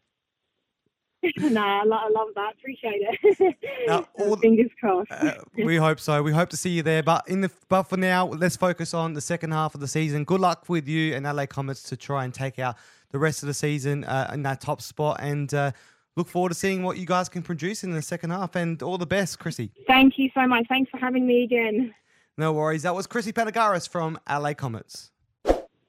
nah, 1.38 1.82
I 1.82 1.84
love 1.86 2.30
that. 2.36 2.54
Appreciate 2.60 3.02
it. 3.02 3.58
Now, 3.88 4.08
all, 4.20 4.36
Fingers 4.36 4.72
crossed. 4.80 5.12
Uh, 5.12 5.36
we 5.56 5.78
hope 5.78 6.00
so. 6.00 6.22
We 6.22 6.32
hope 6.32 6.50
to 6.50 6.58
see 6.58 6.72
you 6.72 6.84
there. 6.84 7.04
But 7.04 7.28
in 7.28 7.42
the 7.42 7.52
but 7.70 7.84
for 7.84 7.98
now, 7.98 8.28
let's 8.28 8.56
focus 8.56 8.94
on 8.94 9.14
the 9.14 9.22
second 9.22 9.52
half 9.52 9.74
of 9.76 9.82
the 9.82 9.88
season. 9.88 10.24
Good 10.24 10.42
luck 10.42 10.66
with 10.68 10.88
you 10.88 11.16
and 11.16 11.26
LA 11.26 11.46
Comets 11.46 11.84
to 11.84 11.98
try 11.98 12.26
and 12.26 12.34
take 12.34 12.60
out 12.60 12.76
the 13.12 13.20
rest 13.20 13.44
of 13.44 13.48
the 13.48 13.54
season 13.54 14.04
uh, 14.04 14.32
in 14.34 14.44
that 14.44 14.60
top 14.60 14.82
spot. 14.82 15.20
And 15.22 15.54
uh, 15.54 15.72
look 16.16 16.28
forward 16.28 16.50
to 16.50 16.56
seeing 16.56 16.84
what 16.84 16.98
you 16.98 17.06
guys 17.06 17.30
can 17.30 17.42
produce 17.42 17.84
in 17.84 17.92
the 17.92 18.02
second 18.02 18.32
half. 18.32 18.56
And 18.56 18.82
all 18.84 18.98
the 18.98 19.06
best, 19.06 19.40
Chrissy. 19.40 19.72
Thank 19.88 20.18
you 20.18 20.30
so 20.34 20.46
much. 20.48 20.66
Thanks 20.68 20.92
for 20.92 20.98
having 20.98 21.26
me 21.26 21.44
again. 21.44 21.94
No 22.38 22.52
worries. 22.52 22.84
That 22.84 22.96
was 22.96 23.08
Chrissy 23.08 23.32
Panagaris 23.32 23.88
from 23.88 24.20
LA 24.30 24.54
Comets. 24.54 25.12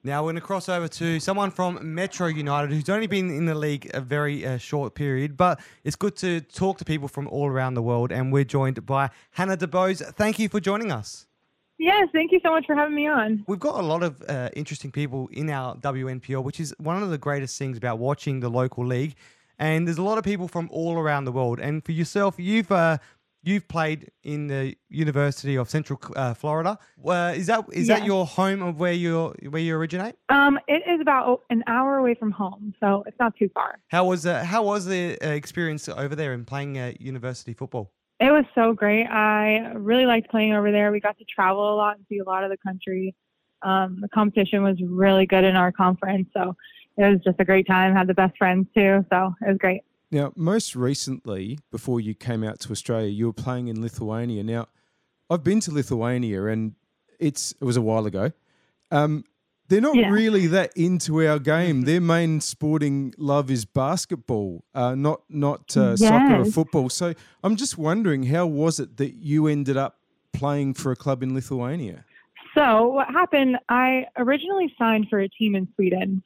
Now 0.05 0.21
we're 0.21 0.33
going 0.33 0.35
to 0.35 0.41
cross 0.41 0.69
over 0.69 0.87
to 0.87 1.19
someone 1.19 1.49
from 1.49 1.95
Metro 1.95 2.27
United 2.27 2.71
who's 2.71 2.89
only 2.89 3.07
been 3.07 3.31
in 3.31 3.47
the 3.47 3.55
league 3.55 3.89
a 3.91 3.99
very 3.99 4.45
uh, 4.45 4.59
short 4.59 4.93
period, 4.93 5.35
but 5.35 5.59
it's 5.83 5.95
good 5.95 6.15
to 6.17 6.41
talk 6.41 6.77
to 6.77 6.85
people 6.85 7.07
from 7.07 7.27
all 7.29 7.47
around 7.47 7.73
the 7.73 7.81
world. 7.81 8.11
And 8.11 8.31
we're 8.31 8.43
joined 8.43 8.85
by 8.85 9.09
Hannah 9.31 9.57
DeBose. 9.57 10.13
Thank 10.13 10.37
you 10.37 10.47
for 10.47 10.59
joining 10.59 10.91
us. 10.91 11.25
Yes, 11.79 12.07
thank 12.13 12.31
you 12.31 12.39
so 12.43 12.51
much 12.51 12.67
for 12.67 12.75
having 12.75 12.93
me 12.93 13.07
on. 13.07 13.45
We've 13.47 13.59
got 13.59 13.79
a 13.79 13.81
lot 13.83 14.03
of 14.03 14.21
uh, 14.29 14.51
interesting 14.55 14.91
people 14.91 15.27
in 15.31 15.49
our 15.49 15.75
WNPL, 15.77 16.43
which 16.43 16.59
is 16.59 16.71
one 16.77 17.01
of 17.01 17.09
the 17.09 17.17
greatest 17.17 17.57
things 17.57 17.75
about 17.75 17.97
watching 17.97 18.41
the 18.41 18.49
local 18.49 18.85
league 18.85 19.15
and 19.57 19.87
there's 19.87 19.97
a 19.97 20.03
lot 20.03 20.17
of 20.17 20.23
people 20.23 20.47
from 20.47 20.67
all 20.71 20.97
around 20.97 21.25
the 21.25 21.31
world. 21.31 21.59
And 21.59 21.83
for 21.83 21.93
yourself, 21.93 22.35
you've 22.37 22.71
uh, 22.71 22.97
you've 23.45 23.67
played 23.67 24.11
in 24.23 24.47
the 24.47 24.75
University 24.89 25.55
of 25.55 25.69
Central 25.69 25.99
uh, 26.15 26.33
Florida. 26.33 26.77
Uh, 27.03 27.33
is 27.35 27.47
that 27.47 27.63
is 27.71 27.87
yes. 27.87 27.99
that 27.99 28.05
your 28.05 28.25
home 28.25 28.61
of 28.61 28.79
where 28.79 28.91
you 28.91 29.33
where 29.49 29.61
you 29.61 29.75
originate? 29.75 30.15
Um, 30.29 30.59
it 30.67 30.83
is 30.87 30.99
about 30.99 31.41
an 31.49 31.63
hour 31.67 31.97
away 31.97 32.15
from 32.15 32.31
home, 32.31 32.73
so 32.79 33.03
it's 33.05 33.17
not 33.19 33.35
too 33.37 33.49
far. 33.53 33.79
How 33.87 34.05
was 34.05 34.25
uh, 34.25 34.43
how 34.43 34.63
was 34.63 34.85
the 34.85 35.17
uh, 35.21 35.29
experience 35.29 35.87
over 35.87 36.15
there 36.15 36.33
in 36.33 36.43
playing 36.43 36.77
uh, 36.77 36.93
university 36.99 37.53
football? 37.53 37.93
It 38.19 38.31
was 38.31 38.45
so 38.55 38.73
great. 38.73 39.05
I 39.05 39.73
really 39.75 40.05
liked 40.05 40.29
playing 40.31 40.53
over 40.53 40.71
there. 40.71 40.91
We 40.91 40.99
got 40.99 41.17
to 41.19 41.25
travel 41.25 41.73
a 41.73 41.75
lot 41.75 41.97
and 41.97 42.05
see 42.09 42.19
a 42.19 42.23
lot 42.23 42.43
of 42.43 42.49
the 42.49 42.57
country. 42.57 43.13
Um, 43.61 43.99
the 44.01 44.09
competition 44.09 44.63
was 44.63 44.77
really 44.81 45.25
good 45.25 45.43
in 45.43 45.55
our 45.55 45.71
conference, 45.71 46.29
so 46.33 46.55
it 46.97 47.03
was 47.03 47.19
just 47.23 47.39
a 47.39 47.45
great 47.45 47.67
time. 47.67 47.93
Had 47.93 48.07
the 48.07 48.13
best 48.13 48.37
friends 48.37 48.67
too, 48.75 49.05
so 49.11 49.33
it 49.41 49.49
was 49.49 49.57
great. 49.57 49.81
Now, 50.11 50.31
most 50.35 50.75
recently, 50.75 51.59
before 51.71 51.99
you 51.99 52.13
came 52.13 52.43
out 52.43 52.59
to 52.61 52.71
Australia, 52.71 53.09
you 53.09 53.25
were 53.25 53.33
playing 53.33 53.67
in 53.67 53.81
Lithuania. 53.81 54.43
Now, 54.43 54.67
I've 55.29 55.43
been 55.43 55.59
to 55.61 55.71
Lithuania, 55.71 56.45
and 56.45 56.73
it's 57.19 57.53
it 57.59 57.63
was 57.63 57.77
a 57.77 57.81
while 57.81 58.05
ago. 58.05 58.31
Um, 58.91 59.23
they're 59.67 59.81
not 59.81 59.95
yeah. 59.95 60.09
really 60.09 60.45
that 60.47 60.71
into 60.75 61.25
our 61.25 61.39
game. 61.39 61.81
Their 61.85 62.01
main 62.01 62.39
sporting 62.41 63.13
love 63.17 63.49
is 63.49 63.65
basketball, 63.65 64.63
uh, 64.75 64.95
not 64.95 65.21
not 65.29 65.75
uh, 65.75 65.95
yes. 65.97 65.99
soccer 65.99 66.41
or 66.41 66.45
football. 66.45 66.89
So 66.89 67.13
I'm 67.43 67.55
just 67.55 67.77
wondering, 67.77 68.23
how 68.23 68.45
was 68.45 68.79
it 68.79 68.97
that 68.97 69.15
you 69.15 69.47
ended 69.47 69.77
up 69.77 69.99
playing 70.33 70.75
for 70.75 70.91
a 70.91 70.95
club 70.95 71.23
in 71.23 71.33
Lithuania? 71.33 72.05
So 72.53 72.87
what 72.87 73.07
happened? 73.09 73.57
I 73.69 74.05
originally 74.17 74.73
signed 74.77 75.07
for 75.09 75.19
a 75.19 75.27
team 75.27 75.55
in 75.55 75.67
Sweden, 75.75 76.21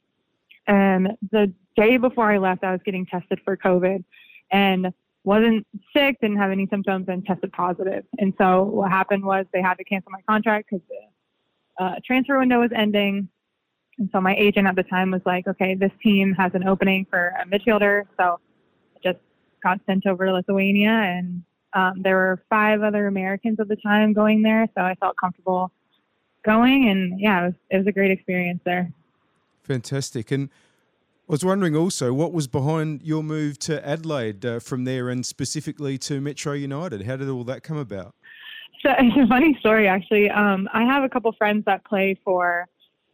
and 0.66 1.08
the 1.32 1.52
day 1.76 1.96
before 1.96 2.30
I 2.30 2.38
left, 2.38 2.64
I 2.64 2.72
was 2.72 2.80
getting 2.84 3.06
tested 3.06 3.40
for 3.44 3.56
COVID 3.56 4.04
and 4.50 4.92
wasn't 5.24 5.66
sick, 5.94 6.20
didn't 6.20 6.38
have 6.38 6.50
any 6.50 6.66
symptoms, 6.70 7.06
and 7.08 7.24
tested 7.24 7.52
positive. 7.52 8.04
And 8.18 8.32
so 8.38 8.62
what 8.64 8.90
happened 8.90 9.24
was 9.24 9.46
they 9.52 9.62
had 9.62 9.74
to 9.74 9.84
cancel 9.84 10.10
my 10.10 10.20
contract 10.28 10.68
because 10.70 10.84
the 10.88 11.84
uh, 11.84 11.94
transfer 12.04 12.38
window 12.38 12.60
was 12.60 12.70
ending. 12.74 13.28
And 13.98 14.08
so 14.12 14.20
my 14.20 14.34
agent 14.34 14.66
at 14.66 14.76
the 14.76 14.82
time 14.82 15.10
was 15.10 15.20
like, 15.26 15.46
okay, 15.46 15.74
this 15.74 15.92
team 16.02 16.34
has 16.34 16.52
an 16.54 16.66
opening 16.66 17.06
for 17.08 17.34
a 17.40 17.46
midfielder. 17.46 18.04
So 18.18 18.40
I 18.96 19.12
just 19.12 19.18
got 19.62 19.80
sent 19.86 20.06
over 20.06 20.26
to 20.26 20.32
Lithuania. 20.32 20.90
And 20.90 21.42
um, 21.74 22.02
there 22.02 22.16
were 22.16 22.42
five 22.48 22.82
other 22.82 23.06
Americans 23.06 23.60
at 23.60 23.68
the 23.68 23.76
time 23.76 24.12
going 24.12 24.42
there. 24.42 24.66
So 24.74 24.82
I 24.82 24.94
felt 24.94 25.16
comfortable 25.18 25.70
going. 26.44 26.88
And 26.88 27.20
yeah, 27.20 27.42
it 27.42 27.44
was, 27.44 27.54
it 27.70 27.76
was 27.78 27.86
a 27.86 27.92
great 27.92 28.10
experience 28.10 28.60
there. 28.64 28.90
Fantastic. 29.64 30.30
And 30.30 30.48
was 31.30 31.44
wondering 31.44 31.76
also 31.76 32.12
what 32.12 32.32
was 32.32 32.48
behind 32.48 33.02
your 33.02 33.22
move 33.22 33.56
to 33.60 33.86
Adelaide 33.86 34.44
uh, 34.44 34.58
from 34.58 34.84
there 34.84 35.08
and 35.08 35.24
specifically 35.24 35.96
to 35.96 36.20
Metro 36.20 36.54
United. 36.54 37.02
How 37.02 37.16
did 37.16 37.28
all 37.28 37.44
that 37.44 37.62
come 37.62 37.76
about? 37.76 38.14
So 38.84 38.92
it's 38.98 39.16
a 39.16 39.26
funny 39.28 39.56
story, 39.60 39.86
actually. 39.86 40.28
Um, 40.28 40.68
I 40.74 40.82
have 40.82 41.04
a 41.04 41.08
couple 41.08 41.30
friends 41.32 41.64
that 41.66 41.84
play 41.84 42.18
for 42.24 42.66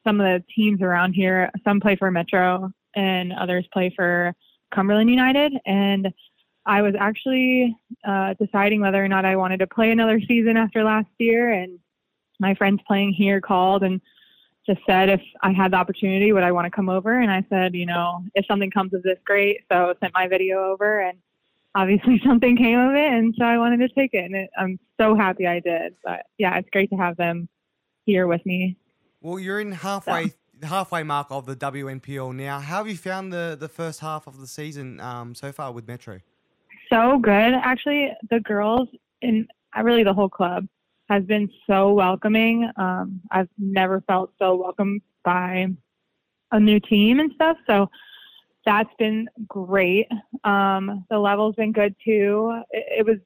some 0.03 0.19
of 0.19 0.25
the 0.25 0.43
teams 0.55 0.81
around 0.81 1.13
here. 1.13 1.51
Some 1.63 1.79
play 1.79 1.95
for 1.95 2.11
Metro, 2.11 2.73
and 2.95 3.35
others 3.35 3.67
play 3.71 3.93
for 3.95 4.33
Cumberland 4.75 5.11
United. 5.11 5.53
And 5.67 6.09
I 6.65 6.81
was 6.81 6.95
actually 6.99 7.77
uh, 8.03 8.35
deciding 8.41 8.81
whether 8.81 9.05
or 9.05 9.09
not 9.09 9.27
I 9.27 9.37
wanted 9.37 9.59
to 9.59 9.67
play 9.67 9.91
another 9.91 10.21
season 10.21 10.57
after 10.57 10.83
last 10.83 11.09
year, 11.19 11.53
and 11.53 11.79
my 12.41 12.55
friends 12.55 12.81
playing 12.87 13.13
here 13.13 13.43
called 13.43 13.83
and 13.83 14.01
just 14.67 14.81
said 14.87 15.09
if 15.09 15.21
I 15.43 15.53
had 15.53 15.73
the 15.73 15.77
opportunity, 15.77 16.33
would 16.33 16.43
I 16.43 16.53
want 16.53 16.67
to 16.67 16.71
come 16.71 16.89
over? 16.89 17.21
And 17.21 17.31
I 17.31 17.45
said, 17.49 17.75
you 17.75 17.87
know, 17.87 18.25
if 18.35 18.45
something 18.47 18.71
comes 18.71 18.93
of 18.95 19.03
this, 19.03 19.19
great. 19.25 19.61
So 19.71 19.95
sent 20.01 20.13
my 20.13 20.27
video 20.27 20.65
over, 20.65 21.01
and 21.01 21.19
obviously 21.75 22.21
something 22.27 22.57
came 22.57 22.79
of 22.79 22.95
it, 22.95 23.13
and 23.13 23.35
so 23.39 23.45
I 23.45 23.59
wanted 23.59 23.79
to 23.79 23.89
take 23.89 24.13
it, 24.13 24.25
and 24.25 24.35
it, 24.35 24.51
I'm 24.59 24.79
so 24.99 25.15
happy 25.15 25.47
I 25.47 25.61
did. 25.61 25.95
But 26.05 26.27
yeah, 26.39 26.59
it's 26.59 26.69
great 26.71 26.91
to 26.91 26.97
have 26.97 27.17
them 27.17 27.49
here 28.05 28.27
with 28.27 28.45
me. 28.45 28.77
Well, 29.21 29.39
you're 29.39 29.61
in 29.61 29.73
halfway 29.73 30.35
the 30.59 30.67
halfway 30.67 31.03
mark 31.03 31.29
of 31.31 31.47
the 31.47 31.55
WNPL 31.55 32.35
now. 32.35 32.61
How 32.61 32.79
have 32.79 32.89
you 32.89 32.97
found 32.97 33.33
the 33.33 33.57
the 33.59 33.69
first 33.69 34.01
half 34.01 34.27
of 34.27 34.39
the 34.39 34.47
season 34.47 35.01
um, 35.01 35.35
so 35.35 35.53
far 35.53 35.73
with 35.73 35.87
Metro? 35.87 36.21
So 36.91 37.19
good, 37.19 37.55
actually. 37.55 38.13
The 38.31 38.41
girls 38.41 38.89
and 39.23 39.49
really 39.83 40.05
the 40.05 40.15
whole 40.15 40.29
club 40.29 40.67
has 41.09 41.25
been 41.25 41.49
so 41.67 41.93
welcoming. 41.93 42.71
Um, 42.77 43.21
I've 43.31 43.49
never 43.59 44.01
felt 44.03 44.33
so 44.39 44.57
welcomed 44.57 45.03
by 45.25 45.69
a 46.53 46.61
new 46.61 46.81
team 46.81 47.21
and 47.21 47.33
stuff. 47.35 47.57
So 47.67 47.89
that's 48.65 48.93
been 48.99 49.29
great. 49.47 50.09
Um, 50.45 51.05
the 51.11 51.19
level's 51.19 51.55
been 51.55 51.73
good 51.73 51.95
too. 52.05 52.61
It, 52.71 53.01
it 53.01 53.07
was 53.07 53.19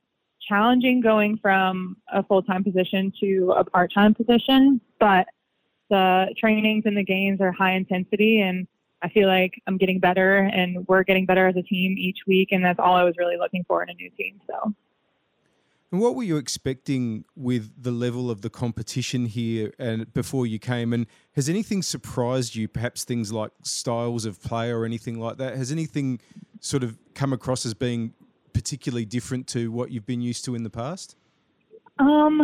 challenging 0.47 1.01
going 1.01 1.39
from 1.39 1.97
a 2.13 2.23
full 2.23 2.43
time 2.43 2.65
position 2.65 3.13
to 3.21 3.55
a 3.57 3.65
part 3.65 3.93
time 3.93 4.15
position, 4.15 4.81
but 4.99 5.27
the 5.89 6.33
trainings 6.37 6.85
and 6.87 6.97
the 6.97 7.05
games 7.05 7.41
are 7.41 7.53
high 7.53 7.73
intensity 7.73 8.41
and 8.41 8.67
I 9.03 9.09
feel 9.09 9.29
like 9.29 9.61
I'm 9.67 9.79
getting 9.79 9.99
better 9.99 10.39
and 10.39 10.87
we're 10.87 11.05
getting 11.05 11.25
better 11.25 11.47
as 11.47 11.57
a 11.57 11.63
team 11.63 11.97
each 11.99 12.19
week 12.27 12.49
and 12.53 12.65
that's 12.65 12.79
all 12.79 12.95
I 12.95 13.03
was 13.03 13.15
really 13.19 13.37
looking 13.37 13.65
for 13.67 13.83
in 13.83 13.89
a 13.89 13.95
new 13.95 14.11
team. 14.11 14.41
So 14.47 14.75
and 15.93 16.01
what 16.01 16.15
were 16.15 16.23
you 16.23 16.37
expecting 16.37 17.25
with 17.35 17.83
the 17.83 17.91
level 17.91 18.31
of 18.31 18.43
the 18.43 18.51
competition 18.51 19.27
here 19.27 19.73
and 19.79 20.13
before 20.15 20.47
you 20.47 20.61
came? 20.61 20.93
And 20.93 21.07
has 21.33 21.49
anything 21.49 21.83
surprised 21.83 22.55
you? 22.55 22.69
Perhaps 22.69 23.05
things 23.05 23.33
like 23.33 23.51
styles 23.65 24.25
of 24.25 24.41
play 24.41 24.71
or 24.71 24.85
anything 24.85 25.19
like 25.19 25.39
that. 25.39 25.57
Has 25.57 25.73
anything 25.73 26.21
sort 26.61 26.85
of 26.85 26.97
come 27.15 27.33
across 27.33 27.67
as 27.67 27.75
being 27.75 28.15
particularly 28.53 29.05
different 29.05 29.49
to 29.49 29.73
what 29.73 29.91
you've 29.91 30.07
been 30.07 30.21
used 30.21 30.45
to 30.45 30.55
in 30.55 30.63
the 30.63 30.71
past? 30.71 31.17
Um, 31.99 32.41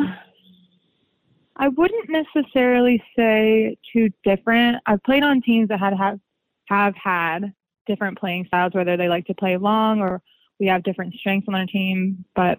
I 1.57 1.69
wouldn't 1.69 2.09
necessarily 2.09 3.03
say 3.17 3.77
too 3.93 4.11
different. 4.25 4.83
I've 4.87 5.03
played 5.05 5.23
on 5.23 5.41
teams 5.41 5.69
that 5.69 5.79
had 5.79 5.95
have 5.95 6.19
have 6.67 6.95
had 6.97 7.55
different 7.87 8.19
playing 8.19 8.47
styles, 8.47 8.75
whether 8.75 8.97
they 8.97 9.09
like 9.09 9.27
to 9.27 9.35
play 9.35 9.57
long 9.57 10.01
or 10.01 10.21
we 10.59 10.67
have 10.67 10.83
different 10.83 11.15
strengths 11.15 11.47
on 11.49 11.55
our 11.55 11.67
team. 11.67 12.25
But 12.35 12.59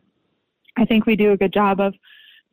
I 0.78 0.86
think 0.86 1.06
we 1.06 1.16
do 1.16 1.32
a 1.32 1.38
good 1.38 1.54
job 1.54 1.80
of 1.80 1.94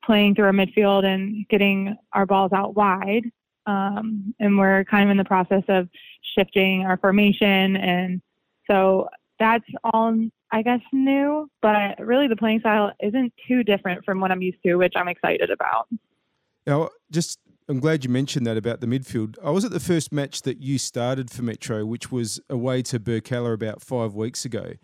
playing 0.04 0.34
through 0.34 0.46
our 0.46 0.52
midfield 0.52 1.04
and 1.04 1.46
getting 1.48 1.96
our 2.12 2.26
balls 2.26 2.52
out 2.52 2.74
wide. 2.74 3.30
Um, 3.66 4.34
and 4.40 4.58
we're 4.58 4.84
kind 4.84 5.04
of 5.04 5.10
in 5.10 5.16
the 5.16 5.24
process 5.24 5.62
of 5.68 5.88
shifting 6.36 6.82
our 6.82 6.96
formation. 6.96 7.76
And 7.76 8.20
so 8.66 9.08
that's 9.38 9.64
all, 9.84 10.18
I 10.52 10.62
guess, 10.62 10.80
new. 10.92 11.48
But 11.62 11.98
really, 11.98 12.28
the 12.28 12.36
playing 12.36 12.60
style 12.60 12.92
isn't 13.02 13.32
too 13.48 13.62
different 13.62 14.04
from 14.04 14.20
what 14.20 14.30
I'm 14.30 14.42
used 14.42 14.62
to, 14.64 14.76
which 14.76 14.94
I'm 14.96 15.08
excited 15.08 15.50
about. 15.50 15.88
Now, 16.66 16.90
just 17.10 17.38
I'm 17.68 17.80
glad 17.80 18.04
you 18.04 18.10
mentioned 18.10 18.46
that 18.46 18.56
about 18.56 18.80
the 18.80 18.86
midfield. 18.86 19.36
I 19.42 19.50
was 19.50 19.64
at 19.64 19.70
the 19.70 19.80
first 19.80 20.12
match 20.12 20.42
that 20.42 20.60
you 20.60 20.78
started 20.78 21.30
for 21.30 21.42
Metro, 21.42 21.86
which 21.86 22.12
was 22.12 22.40
away 22.50 22.82
to 22.82 23.00
Birkalla 23.00 23.54
about 23.54 23.80
five 23.80 24.14
weeks 24.14 24.44
ago. 24.44 24.74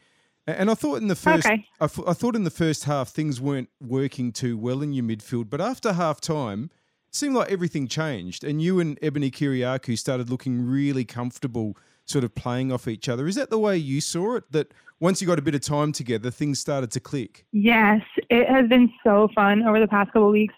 And 0.58 0.70
I 0.70 0.74
thought 0.74 0.96
in 1.00 1.08
the 1.08 1.14
first, 1.14 1.46
okay. 1.46 1.66
I, 1.80 1.84
f- 1.84 2.06
I 2.06 2.12
thought 2.12 2.36
in 2.36 2.44
the 2.44 2.50
first 2.50 2.84
half 2.84 3.08
things 3.08 3.40
weren't 3.40 3.68
working 3.80 4.32
too 4.32 4.56
well 4.56 4.82
in 4.82 4.92
your 4.92 5.04
midfield, 5.04 5.50
but 5.50 5.60
after 5.60 5.92
half 5.92 6.20
time, 6.20 6.70
it 7.08 7.14
seemed 7.14 7.34
like 7.34 7.50
everything 7.50 7.88
changed, 7.88 8.44
and 8.44 8.62
you 8.62 8.80
and 8.80 8.98
Ebony 9.02 9.30
Kiriakou 9.30 9.98
started 9.98 10.30
looking 10.30 10.64
really 10.64 11.04
comfortable, 11.04 11.76
sort 12.04 12.24
of 12.24 12.34
playing 12.34 12.70
off 12.70 12.86
each 12.86 13.08
other. 13.08 13.26
Is 13.26 13.34
that 13.34 13.50
the 13.50 13.58
way 13.58 13.76
you 13.76 14.00
saw 14.00 14.36
it? 14.36 14.44
That 14.52 14.72
once 15.00 15.20
you 15.20 15.26
got 15.26 15.38
a 15.38 15.42
bit 15.42 15.54
of 15.54 15.60
time 15.60 15.92
together, 15.92 16.30
things 16.30 16.58
started 16.58 16.90
to 16.92 17.00
click. 17.00 17.46
Yes, 17.52 18.02
it 18.28 18.48
has 18.48 18.68
been 18.68 18.92
so 19.02 19.28
fun 19.34 19.62
over 19.62 19.80
the 19.80 19.88
past 19.88 20.12
couple 20.12 20.28
of 20.28 20.32
weeks, 20.32 20.54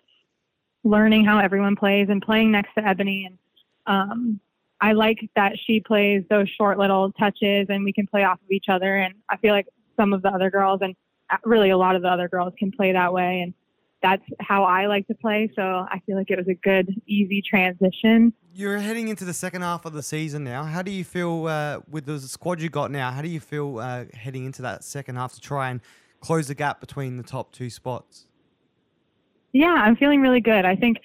learning 0.84 1.24
how 1.24 1.38
everyone 1.38 1.76
plays 1.76 2.08
and 2.10 2.20
playing 2.20 2.50
next 2.52 2.74
to 2.76 2.86
Ebony 2.86 3.24
and. 3.26 3.38
Um, 3.84 4.40
I 4.82 4.92
like 4.92 5.18
that 5.36 5.52
she 5.64 5.78
plays 5.78 6.24
those 6.28 6.48
short 6.48 6.76
little 6.76 7.12
touches 7.12 7.66
and 7.68 7.84
we 7.84 7.92
can 7.92 8.06
play 8.08 8.24
off 8.24 8.40
of 8.42 8.50
each 8.50 8.68
other. 8.68 8.96
And 8.96 9.14
I 9.28 9.36
feel 9.36 9.52
like 9.52 9.68
some 9.96 10.12
of 10.12 10.22
the 10.22 10.28
other 10.28 10.50
girls 10.50 10.80
and 10.82 10.94
really 11.44 11.70
a 11.70 11.76
lot 11.76 11.96
of 11.96 12.02
the 12.02 12.08
other 12.08 12.28
girls 12.28 12.52
can 12.58 12.70
play 12.70 12.92
that 12.92 13.12
way. 13.12 13.40
And 13.40 13.54
that's 14.02 14.22
how 14.40 14.64
I 14.64 14.86
like 14.86 15.06
to 15.06 15.14
play. 15.14 15.50
So 15.54 15.62
I 15.62 16.00
feel 16.04 16.16
like 16.16 16.30
it 16.30 16.36
was 16.36 16.48
a 16.48 16.54
good, 16.54 17.00
easy 17.06 17.40
transition. 17.40 18.32
You're 18.54 18.78
heading 18.78 19.08
into 19.08 19.24
the 19.24 19.32
second 19.32 19.62
half 19.62 19.84
of 19.86 19.92
the 19.92 20.02
season 20.02 20.44
now. 20.44 20.64
How 20.64 20.82
do 20.82 20.90
you 20.90 21.04
feel 21.04 21.46
uh, 21.46 21.80
with 21.88 22.06
the 22.06 22.18
squad 22.18 22.60
you 22.60 22.68
got 22.68 22.90
now? 22.90 23.10
How 23.10 23.22
do 23.22 23.28
you 23.28 23.40
feel 23.40 23.78
uh, 23.78 24.04
heading 24.12 24.44
into 24.44 24.62
that 24.62 24.84
second 24.84 25.16
half 25.16 25.32
to 25.34 25.40
try 25.40 25.70
and 25.70 25.80
close 26.20 26.48
the 26.48 26.54
gap 26.54 26.80
between 26.80 27.16
the 27.16 27.22
top 27.22 27.52
two 27.52 27.70
spots? 27.70 28.26
Yeah, 29.52 29.74
I'm 29.74 29.96
feeling 29.96 30.20
really 30.20 30.40
good. 30.40 30.64
I 30.64 30.76
think 30.76 30.98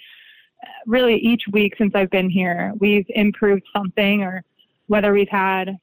uh, 0.63 0.67
really 0.85 1.15
each 1.15 1.43
week 1.51 1.75
since 1.77 1.93
I've 1.95 2.09
been 2.09 2.29
here, 2.29 2.73
we've 2.79 3.05
improved 3.09 3.63
something, 3.75 4.23
or 4.23 4.43
whether 4.87 5.13
we've 5.13 5.29
had 5.29 5.77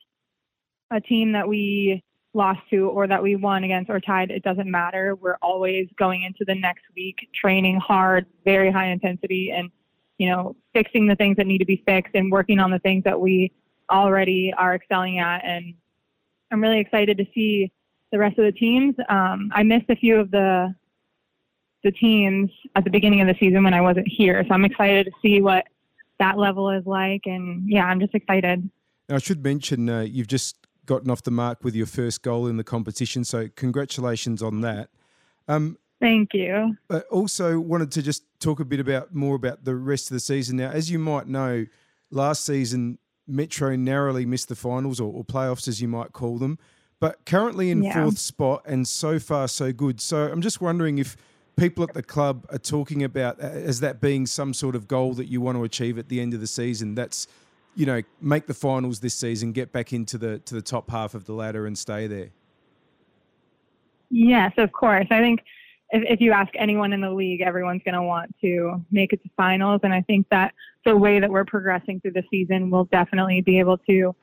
a 0.90 1.00
team 1.00 1.32
that 1.32 1.46
we 1.46 2.02
lost 2.34 2.60
to 2.70 2.88
or 2.88 3.06
that 3.06 3.22
we 3.22 3.36
won 3.36 3.64
against 3.64 3.90
or 3.90 4.00
tied, 4.00 4.30
it 4.30 4.42
doesn't 4.42 4.70
matter. 4.70 5.14
We're 5.14 5.38
always 5.40 5.88
going 5.96 6.22
into 6.22 6.44
the 6.44 6.54
next 6.54 6.84
week 6.94 7.28
training 7.34 7.78
hard, 7.78 8.26
very 8.44 8.70
high 8.70 8.86
intensity, 8.86 9.50
and 9.50 9.70
you 10.18 10.28
know, 10.28 10.54
fixing 10.72 11.06
the 11.06 11.16
things 11.16 11.36
that 11.36 11.46
need 11.46 11.58
to 11.58 11.64
be 11.64 11.82
fixed 11.86 12.14
and 12.14 12.30
working 12.30 12.60
on 12.60 12.70
the 12.70 12.78
things 12.78 13.02
that 13.04 13.20
we 13.20 13.50
already 13.90 14.52
are 14.56 14.74
excelling 14.74 15.18
at. 15.18 15.44
And 15.44 15.74
I'm 16.50 16.60
really 16.60 16.78
excited 16.78 17.18
to 17.18 17.26
see 17.34 17.72
the 18.12 18.18
rest 18.18 18.38
of 18.38 18.44
the 18.44 18.52
teams. 18.52 18.94
Um, 19.08 19.50
I 19.52 19.62
missed 19.62 19.86
a 19.88 19.96
few 19.96 20.16
of 20.16 20.30
the 20.30 20.74
the 21.82 21.92
teams 21.92 22.50
at 22.76 22.84
the 22.84 22.90
beginning 22.90 23.20
of 23.20 23.26
the 23.26 23.34
season 23.38 23.62
when 23.62 23.74
I 23.74 23.80
wasn't 23.82 24.08
here, 24.08 24.42
so 24.48 24.54
I'm 24.54 24.64
excited 24.64 25.04
to 25.04 25.12
see 25.20 25.42
what 25.42 25.66
that 26.18 26.38
level 26.38 26.70
is 26.70 26.86
like. 26.86 27.22
And 27.26 27.68
yeah, 27.68 27.84
I'm 27.84 28.00
just 28.00 28.14
excited. 28.14 28.70
Now, 29.08 29.16
I 29.16 29.18
should 29.18 29.44
mention 29.44 29.90
uh, 29.90 30.00
you've 30.00 30.28
just 30.28 30.63
gotten 30.86 31.10
off 31.10 31.22
the 31.22 31.30
mark 31.30 31.64
with 31.64 31.74
your 31.74 31.86
first 31.86 32.22
goal 32.22 32.46
in 32.46 32.56
the 32.56 32.64
competition. 32.64 33.24
So 33.24 33.48
congratulations 33.56 34.42
on 34.42 34.60
that. 34.62 34.90
Um, 35.48 35.78
Thank 36.00 36.34
you. 36.34 36.76
But 36.88 37.06
also 37.08 37.58
wanted 37.58 37.90
to 37.92 38.02
just 38.02 38.24
talk 38.40 38.60
a 38.60 38.64
bit 38.64 38.80
about 38.80 39.14
more 39.14 39.36
about 39.36 39.64
the 39.64 39.74
rest 39.74 40.10
of 40.10 40.14
the 40.14 40.20
season. 40.20 40.56
Now, 40.56 40.70
as 40.70 40.90
you 40.90 40.98
might 40.98 41.26
know, 41.28 41.66
last 42.10 42.44
season 42.44 42.98
Metro 43.26 43.74
narrowly 43.74 44.26
missed 44.26 44.48
the 44.48 44.54
finals 44.54 45.00
or, 45.00 45.10
or 45.12 45.24
playoffs, 45.24 45.66
as 45.66 45.80
you 45.80 45.88
might 45.88 46.12
call 46.12 46.36
them. 46.36 46.58
But 47.00 47.24
currently 47.24 47.70
in 47.70 47.82
Yeah. 47.82 48.02
fourth 48.02 48.18
spot, 48.18 48.62
and 48.66 48.86
so 48.86 49.18
far 49.18 49.48
so 49.48 49.72
good. 49.72 50.00
So 50.00 50.30
I'm 50.30 50.42
just 50.42 50.60
wondering 50.60 50.98
if 50.98 51.16
people 51.56 51.84
at 51.84 51.94
the 51.94 52.02
club 52.02 52.46
are 52.50 52.58
talking 52.58 53.02
about 53.02 53.40
as 53.40 53.80
that 53.80 54.00
being 54.00 54.26
some 54.26 54.52
sort 54.52 54.76
of 54.76 54.88
goal 54.88 55.14
that 55.14 55.26
you 55.26 55.40
want 55.40 55.56
to 55.56 55.64
achieve 55.64 55.98
at 55.98 56.08
the 56.08 56.20
end 56.20 56.34
of 56.34 56.40
the 56.40 56.46
season. 56.46 56.94
That's 56.94 57.26
you 57.74 57.86
know 57.86 58.02
make 58.20 58.46
the 58.46 58.54
finals 58.54 59.00
this 59.00 59.14
season, 59.14 59.52
get 59.52 59.72
back 59.72 59.92
into 59.92 60.18
the 60.18 60.38
to 60.40 60.54
the 60.54 60.62
top 60.62 60.90
half 60.90 61.14
of 61.14 61.24
the 61.24 61.32
ladder, 61.32 61.66
and 61.66 61.76
stay 61.76 62.06
there. 62.06 62.30
Yes, 64.10 64.52
of 64.58 64.72
course. 64.72 65.06
I 65.10 65.20
think 65.20 65.40
if, 65.90 66.02
if 66.08 66.20
you 66.20 66.32
ask 66.32 66.52
anyone 66.56 66.92
in 66.92 67.00
the 67.00 67.10
league, 67.10 67.40
everyone's 67.40 67.82
going 67.84 67.94
to 67.94 68.02
want 68.02 68.34
to 68.42 68.84
make 68.90 69.12
it 69.12 69.22
to 69.22 69.30
finals. 69.36 69.80
And 69.82 69.92
I 69.92 70.02
think 70.02 70.28
that 70.30 70.54
the 70.84 70.96
way 70.96 71.18
that 71.20 71.30
we're 71.30 71.44
progressing 71.44 72.00
through 72.00 72.12
the 72.12 72.24
season, 72.30 72.70
we'll 72.70 72.84
definitely 72.84 73.40
be 73.40 73.58
able 73.58 73.78
to 73.78 74.14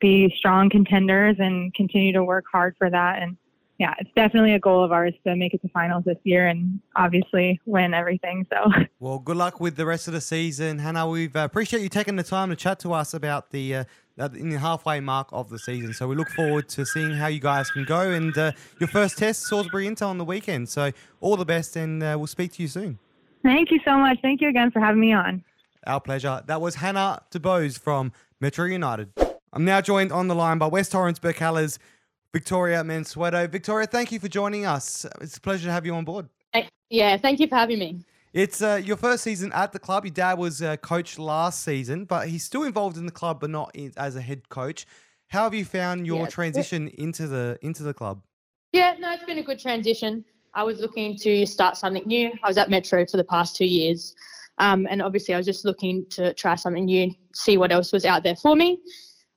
be 0.00 0.32
strong 0.36 0.70
contenders 0.70 1.36
and 1.38 1.74
continue 1.74 2.12
to 2.12 2.24
work 2.24 2.44
hard 2.50 2.74
for 2.78 2.90
that. 2.90 3.22
And 3.22 3.36
yeah, 3.80 3.94
it's 3.98 4.10
definitely 4.14 4.52
a 4.52 4.58
goal 4.58 4.84
of 4.84 4.92
ours 4.92 5.14
to 5.26 5.34
make 5.34 5.54
it 5.54 5.62
to 5.62 5.68
finals 5.70 6.04
this 6.04 6.18
year 6.24 6.48
and 6.48 6.78
obviously 6.96 7.58
win 7.64 7.94
everything. 7.94 8.46
So 8.52 8.70
Well, 9.00 9.18
good 9.18 9.38
luck 9.38 9.58
with 9.58 9.76
the 9.76 9.86
rest 9.86 10.06
of 10.06 10.12
the 10.12 10.20
season, 10.20 10.78
Hannah. 10.78 11.08
We 11.08 11.30
uh, 11.34 11.46
appreciate 11.46 11.80
you 11.80 11.88
taking 11.88 12.16
the 12.16 12.22
time 12.22 12.50
to 12.50 12.56
chat 12.56 12.78
to 12.80 12.92
us 12.92 13.14
about 13.14 13.50
the 13.52 13.74
uh, 13.74 13.84
in 14.34 14.50
the 14.50 14.58
halfway 14.58 15.00
mark 15.00 15.28
of 15.32 15.48
the 15.48 15.58
season. 15.58 15.94
So 15.94 16.06
we 16.06 16.14
look 16.14 16.28
forward 16.28 16.68
to 16.68 16.84
seeing 16.84 17.12
how 17.12 17.28
you 17.28 17.40
guys 17.40 17.70
can 17.70 17.86
go. 17.86 18.10
And 18.10 18.36
uh, 18.36 18.52
your 18.78 18.88
first 18.88 19.16
test, 19.16 19.46
Salisbury 19.46 19.86
Inter, 19.86 20.04
on 20.04 20.18
the 20.18 20.26
weekend. 20.26 20.68
So 20.68 20.92
all 21.22 21.38
the 21.38 21.46
best, 21.46 21.74
and 21.74 22.02
uh, 22.02 22.16
we'll 22.18 22.26
speak 22.26 22.52
to 22.52 22.62
you 22.62 22.68
soon. 22.68 22.98
thank 23.42 23.70
you 23.70 23.80
so 23.82 23.96
much. 23.96 24.18
Thank 24.20 24.42
you 24.42 24.50
again 24.50 24.70
for 24.70 24.80
having 24.80 25.00
me 25.00 25.14
on. 25.14 25.42
Our 25.86 26.02
pleasure. 26.02 26.42
That 26.46 26.60
was 26.60 26.74
Hannah 26.74 27.22
DeBose 27.30 27.80
from 27.80 28.12
Metro 28.40 28.66
United. 28.66 29.10
I'm 29.54 29.64
now 29.64 29.80
joined 29.80 30.12
on 30.12 30.28
the 30.28 30.34
line 30.34 30.58
by 30.58 30.66
West 30.66 30.92
Torrens 30.92 31.18
Birkalla's 31.18 31.78
Victoria 32.32 32.82
Mansueto. 32.82 33.48
Victoria, 33.50 33.86
thank 33.86 34.12
you 34.12 34.20
for 34.20 34.28
joining 34.28 34.66
us. 34.66 35.04
It's 35.20 35.36
a 35.36 35.40
pleasure 35.40 35.66
to 35.66 35.72
have 35.72 35.84
you 35.84 35.94
on 35.94 36.04
board. 36.04 36.28
Yeah, 36.88 37.16
thank 37.16 37.38
you 37.38 37.46
for 37.46 37.54
having 37.56 37.78
me. 37.78 38.04
It's 38.32 38.62
uh, 38.62 38.80
your 38.84 38.96
first 38.96 39.22
season 39.22 39.52
at 39.52 39.72
the 39.72 39.78
club. 39.78 40.04
Your 40.04 40.12
dad 40.12 40.38
was 40.38 40.62
uh, 40.62 40.76
coach 40.76 41.18
last 41.18 41.62
season, 41.64 42.04
but 42.04 42.28
he's 42.28 42.44
still 42.44 42.64
involved 42.64 42.96
in 42.96 43.06
the 43.06 43.12
club, 43.12 43.40
but 43.40 43.50
not 43.50 43.70
in, 43.74 43.92
as 43.96 44.16
a 44.16 44.20
head 44.20 44.48
coach. 44.48 44.86
How 45.28 45.44
have 45.44 45.54
you 45.54 45.64
found 45.64 46.06
your 46.06 46.22
Yeah. 46.22 46.26
transition 46.26 46.88
into 46.98 47.28
the 47.28 47.58
into 47.62 47.84
the 47.84 47.94
club? 47.94 48.22
Yeah, 48.72 48.96
no, 48.98 49.12
it's 49.12 49.24
been 49.24 49.38
a 49.38 49.42
good 49.42 49.58
transition. 49.60 50.24
I 50.54 50.64
was 50.64 50.80
looking 50.80 51.16
to 51.18 51.46
start 51.46 51.76
something 51.76 52.02
new. 52.06 52.32
I 52.42 52.48
was 52.48 52.58
at 52.58 52.70
Metro 52.70 53.04
for 53.06 53.16
the 53.16 53.24
past 53.24 53.54
two 53.54 53.66
years. 53.66 54.14
Um, 54.58 54.86
and 54.90 55.00
obviously, 55.00 55.34
I 55.34 55.36
was 55.36 55.46
just 55.46 55.64
looking 55.64 56.06
to 56.10 56.34
try 56.34 56.56
something 56.56 56.84
new, 56.84 57.12
see 57.34 57.56
what 57.56 57.70
else 57.72 57.92
was 57.92 58.04
out 58.04 58.24
there 58.24 58.36
for 58.36 58.54
me. 58.56 58.80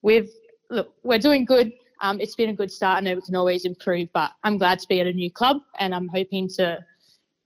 We've 0.01 0.29
look, 0.71 0.93
we're 1.03 1.19
doing 1.19 1.45
good. 1.45 1.71
Um, 2.03 2.19
it's 2.19 2.35
been 2.35 2.49
a 2.49 2.53
good 2.53 2.69
start. 2.71 2.97
I 2.97 2.99
know 2.99 3.15
we 3.15 3.21
can 3.21 3.35
always 3.35 3.63
improve, 3.63 4.09
but 4.13 4.31
I'm 4.43 4.57
glad 4.57 4.77
to 4.79 4.87
be 4.89 4.99
at 4.99 5.07
a 5.07 5.13
new 5.13 5.31
club, 5.31 5.61
and 5.79 5.95
I'm 5.95 6.09
hoping 6.09 6.49
to 6.49 6.83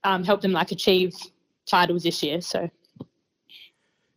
um, 0.04 0.24
help 0.24 0.42
them 0.42 0.52
like 0.52 0.72
achieve 0.72 1.16
titles 1.68 2.02
this 2.04 2.24
year. 2.24 2.42
So 2.42 2.68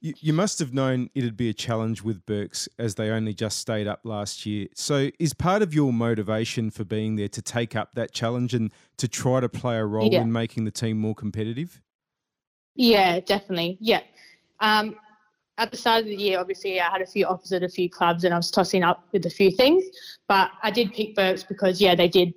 You, 0.00 0.14
you 0.18 0.32
must 0.32 0.58
have 0.58 0.72
known 0.72 1.10
it'd 1.14 1.36
be 1.36 1.50
a 1.50 1.52
challenge 1.52 2.02
with 2.02 2.24
Berks 2.24 2.70
as 2.78 2.94
they 2.94 3.10
only 3.10 3.34
just 3.34 3.58
stayed 3.58 3.86
up 3.86 4.00
last 4.04 4.46
year. 4.46 4.68
So, 4.74 5.10
is 5.18 5.34
part 5.34 5.60
of 5.60 5.74
your 5.74 5.92
motivation 5.92 6.70
for 6.70 6.84
being 6.84 7.16
there 7.16 7.28
to 7.28 7.42
take 7.42 7.76
up 7.76 7.94
that 7.96 8.12
challenge 8.12 8.54
and 8.54 8.72
to 8.96 9.08
try 9.08 9.40
to 9.40 9.48
play 9.50 9.76
a 9.76 9.84
role 9.84 10.10
Yeah. 10.10 10.22
in 10.22 10.32
making 10.32 10.64
the 10.64 10.70
team 10.70 10.98
more 10.98 11.14
competitive? 11.14 11.82
Yeah, 12.76 13.20
definitely. 13.20 13.76
Yeah. 13.78 14.00
Um, 14.60 14.96
at 15.60 15.70
the 15.70 15.76
start 15.76 16.00
of 16.00 16.06
the 16.06 16.16
year, 16.16 16.40
obviously, 16.40 16.80
I 16.80 16.90
had 16.90 17.02
a 17.02 17.06
few 17.06 17.26
offers 17.26 17.52
at 17.52 17.62
a 17.62 17.68
few 17.68 17.88
clubs 17.88 18.24
and 18.24 18.32
I 18.32 18.36
was 18.38 18.50
tossing 18.50 18.82
up 18.82 19.06
with 19.12 19.26
a 19.26 19.30
few 19.30 19.50
things. 19.50 19.84
But 20.26 20.50
I 20.62 20.70
did 20.70 20.92
pick 20.92 21.14
Burks 21.14 21.42
because, 21.44 21.80
yeah, 21.80 21.94
they 21.94 22.08
did 22.08 22.32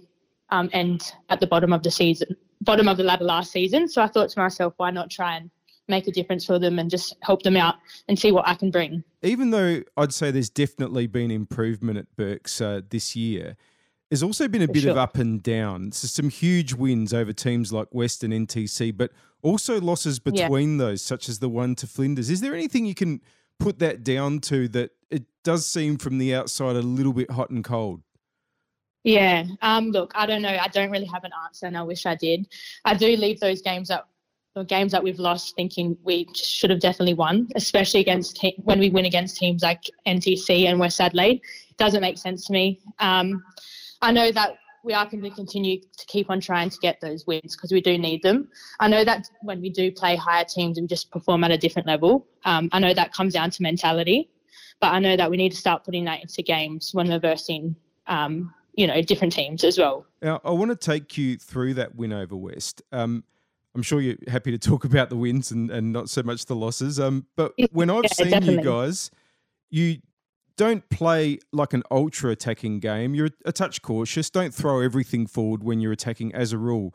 um, 0.49 0.69
end 0.73 1.13
at 1.29 1.39
the 1.39 1.47
bottom 1.47 1.71
of 1.71 1.83
the 1.83 1.89
season, 1.89 2.35
bottom 2.61 2.87
of 2.89 2.97
the 2.97 3.03
ladder 3.03 3.23
last 3.23 3.51
season. 3.51 3.87
So 3.87 4.01
I 4.01 4.07
thought 4.07 4.29
to 4.29 4.39
myself, 4.39 4.73
why 4.75 4.91
not 4.91 5.09
try 5.09 5.37
and 5.37 5.49
make 5.87 6.07
a 6.07 6.11
difference 6.11 6.45
for 6.45 6.59
them 6.59 6.79
and 6.79 6.89
just 6.89 7.15
help 7.21 7.43
them 7.43 7.57
out 7.57 7.75
and 8.07 8.19
see 8.19 8.31
what 8.31 8.47
I 8.47 8.55
can 8.55 8.71
bring. 8.71 9.03
Even 9.21 9.51
though 9.51 9.81
I'd 9.97 10.13
say 10.13 10.31
there's 10.31 10.49
definitely 10.49 11.07
been 11.07 11.31
improvement 11.31 11.97
at 11.97 12.13
Berks 12.15 12.61
uh, 12.61 12.81
this 12.89 13.15
year, 13.15 13.57
there's 14.09 14.23
also 14.23 14.47
been 14.47 14.61
a 14.61 14.67
For 14.67 14.73
bit 14.73 14.85
of 14.85 14.97
up 14.97 15.17
and 15.17 15.41
down. 15.41 15.91
So 15.91 16.07
some 16.07 16.29
huge 16.29 16.73
wins 16.73 17.13
over 17.13 17.33
teams 17.33 17.73
like 17.73 17.87
Western 17.91 18.31
NTC, 18.31 18.95
but 18.95 19.11
also 19.43 19.79
losses 19.79 20.19
Yeah. 20.25 20.31
between 20.47 20.77
those, 20.77 21.01
such 21.01 21.29
as 21.29 21.39
the 21.39 21.49
one 21.49 21.75
to 21.75 21.87
Flinders. 21.87 22.29
Is 22.29 22.41
there 22.41 22.53
anything 22.55 22.85
you 22.85 22.95
can 22.95 23.21
put 23.59 23.79
that 23.79 24.03
down 24.03 24.39
to 24.39 24.67
that 24.69 24.91
it 25.11 25.23
does 25.43 25.67
seem 25.67 25.97
from 25.97 26.17
the 26.17 26.33
outside 26.33 26.75
a 26.75 26.81
little 26.81 27.13
bit 27.13 27.29
hot 27.29 27.49
and 27.51 27.63
cold? 27.63 28.01
Yeah. 29.03 29.45
Um, 29.61 29.91
look, 29.91 30.11
I 30.15 30.25
don't 30.25 30.41
know. 30.41 30.57
I 30.59 30.67
don't 30.69 30.89
really 30.89 31.05
have 31.05 31.23
an 31.25 31.31
answer, 31.45 31.65
and 31.65 31.77
I 31.77 31.83
wish 31.83 32.05
I 32.05 32.15
did. 32.15 32.47
I 32.85 32.93
do 32.95 33.15
leave 33.17 33.39
those 33.41 33.61
games 33.61 33.91
up, 33.91 34.09
the 34.55 34.63
games 34.63 34.91
that 34.93 35.03
we've 35.03 35.19
lost, 35.19 35.55
thinking 35.55 35.97
we 36.03 36.27
should 36.33 36.69
have 36.69 36.79
definitely 36.79 37.13
won, 37.13 37.49
especially 37.55 37.99
against 37.99 38.37
te- 38.37 38.55
when 38.63 38.79
we 38.79 38.89
win 38.89 39.05
against 39.05 39.35
teams 39.37 39.61
like 39.61 39.83
NTC 40.07 40.67
and 40.67 40.79
West 40.79 41.01
Adelaide. 41.01 41.41
It 41.69 41.77
doesn't 41.77 42.01
make 42.01 42.17
sense 42.17 42.45
to 42.45 42.53
me. 42.53 42.79
Um, 42.99 43.43
I 44.01 44.11
know 44.11 44.31
that 44.31 44.55
we 44.83 44.93
are 44.93 45.05
going 45.05 45.23
to 45.23 45.29
continue 45.29 45.79
to 45.79 46.05
keep 46.07 46.29
on 46.29 46.39
trying 46.39 46.69
to 46.69 46.77
get 46.79 46.99
those 47.01 47.25
wins 47.25 47.55
because 47.55 47.71
we 47.71 47.81
do 47.81 47.97
need 47.97 48.21
them. 48.21 48.49
I 48.79 48.87
know 48.87 49.03
that 49.03 49.29
when 49.41 49.61
we 49.61 49.69
do 49.69 49.91
play 49.91 50.15
higher 50.15 50.45
teams, 50.45 50.79
we 50.79 50.87
just 50.87 51.09
perform 51.11 51.43
at 51.43 51.51
a 51.51 51.57
different 51.57 51.87
level. 51.87 52.27
Um, 52.45 52.69
I 52.71 52.79
know 52.79 52.93
that 52.93 53.13
comes 53.13 53.33
down 53.33 53.49
to 53.51 53.63
mentality, 53.63 54.29
but 54.81 54.93
I 54.93 54.99
know 54.99 55.15
that 55.15 55.31
we 55.31 55.37
need 55.37 55.51
to 55.51 55.57
start 55.57 55.85
putting 55.85 56.05
that 56.05 56.21
into 56.21 56.41
games 56.41 56.91
when 56.93 57.07
we're 57.07 57.19
versing 57.19 57.75
um, 58.07 58.53
you 58.75 58.87
know, 58.87 59.01
different 59.01 59.33
teams 59.33 59.63
as 59.63 59.77
well. 59.77 60.05
Now, 60.21 60.41
I 60.43 60.51
want 60.51 60.71
to 60.71 60.75
take 60.75 61.17
you 61.17 61.37
through 61.37 61.75
that 61.75 61.95
win 61.95 62.11
over 62.11 62.35
West. 62.35 62.81
Um, 62.91 63.23
I'm 63.75 63.81
sure 63.81 64.01
you're 64.01 64.17
happy 64.27 64.51
to 64.51 64.57
talk 64.57 64.83
about 64.85 65.09
the 65.09 65.15
wins 65.15 65.51
and, 65.51 65.69
and 65.71 65.93
not 65.93 66.09
so 66.09 66.23
much 66.23 66.45
the 66.45 66.55
losses. 66.55 66.99
Um, 66.99 67.27
but 67.35 67.53
when 67.71 67.89
I've 67.89 68.05
Yeah, 68.05 68.09
seen 68.09 68.29
definitely. 68.31 68.55
you 68.55 68.61
guys, 68.61 69.11
you 69.69 69.97
don't 70.57 70.87
play 70.89 71.39
like 71.51 71.73
an 71.73 71.83
ultra 71.89 72.31
attacking 72.31 72.79
game. 72.79 73.15
You're 73.15 73.29
a 73.45 73.51
touch 73.51 73.81
cautious. 73.81 74.29
Don't 74.29 74.53
throw 74.53 74.79
everything 74.79 75.25
forward 75.27 75.63
when 75.63 75.79
you're 75.79 75.91
attacking 75.91 76.33
as 76.33 76.53
a 76.53 76.57
rule. 76.57 76.93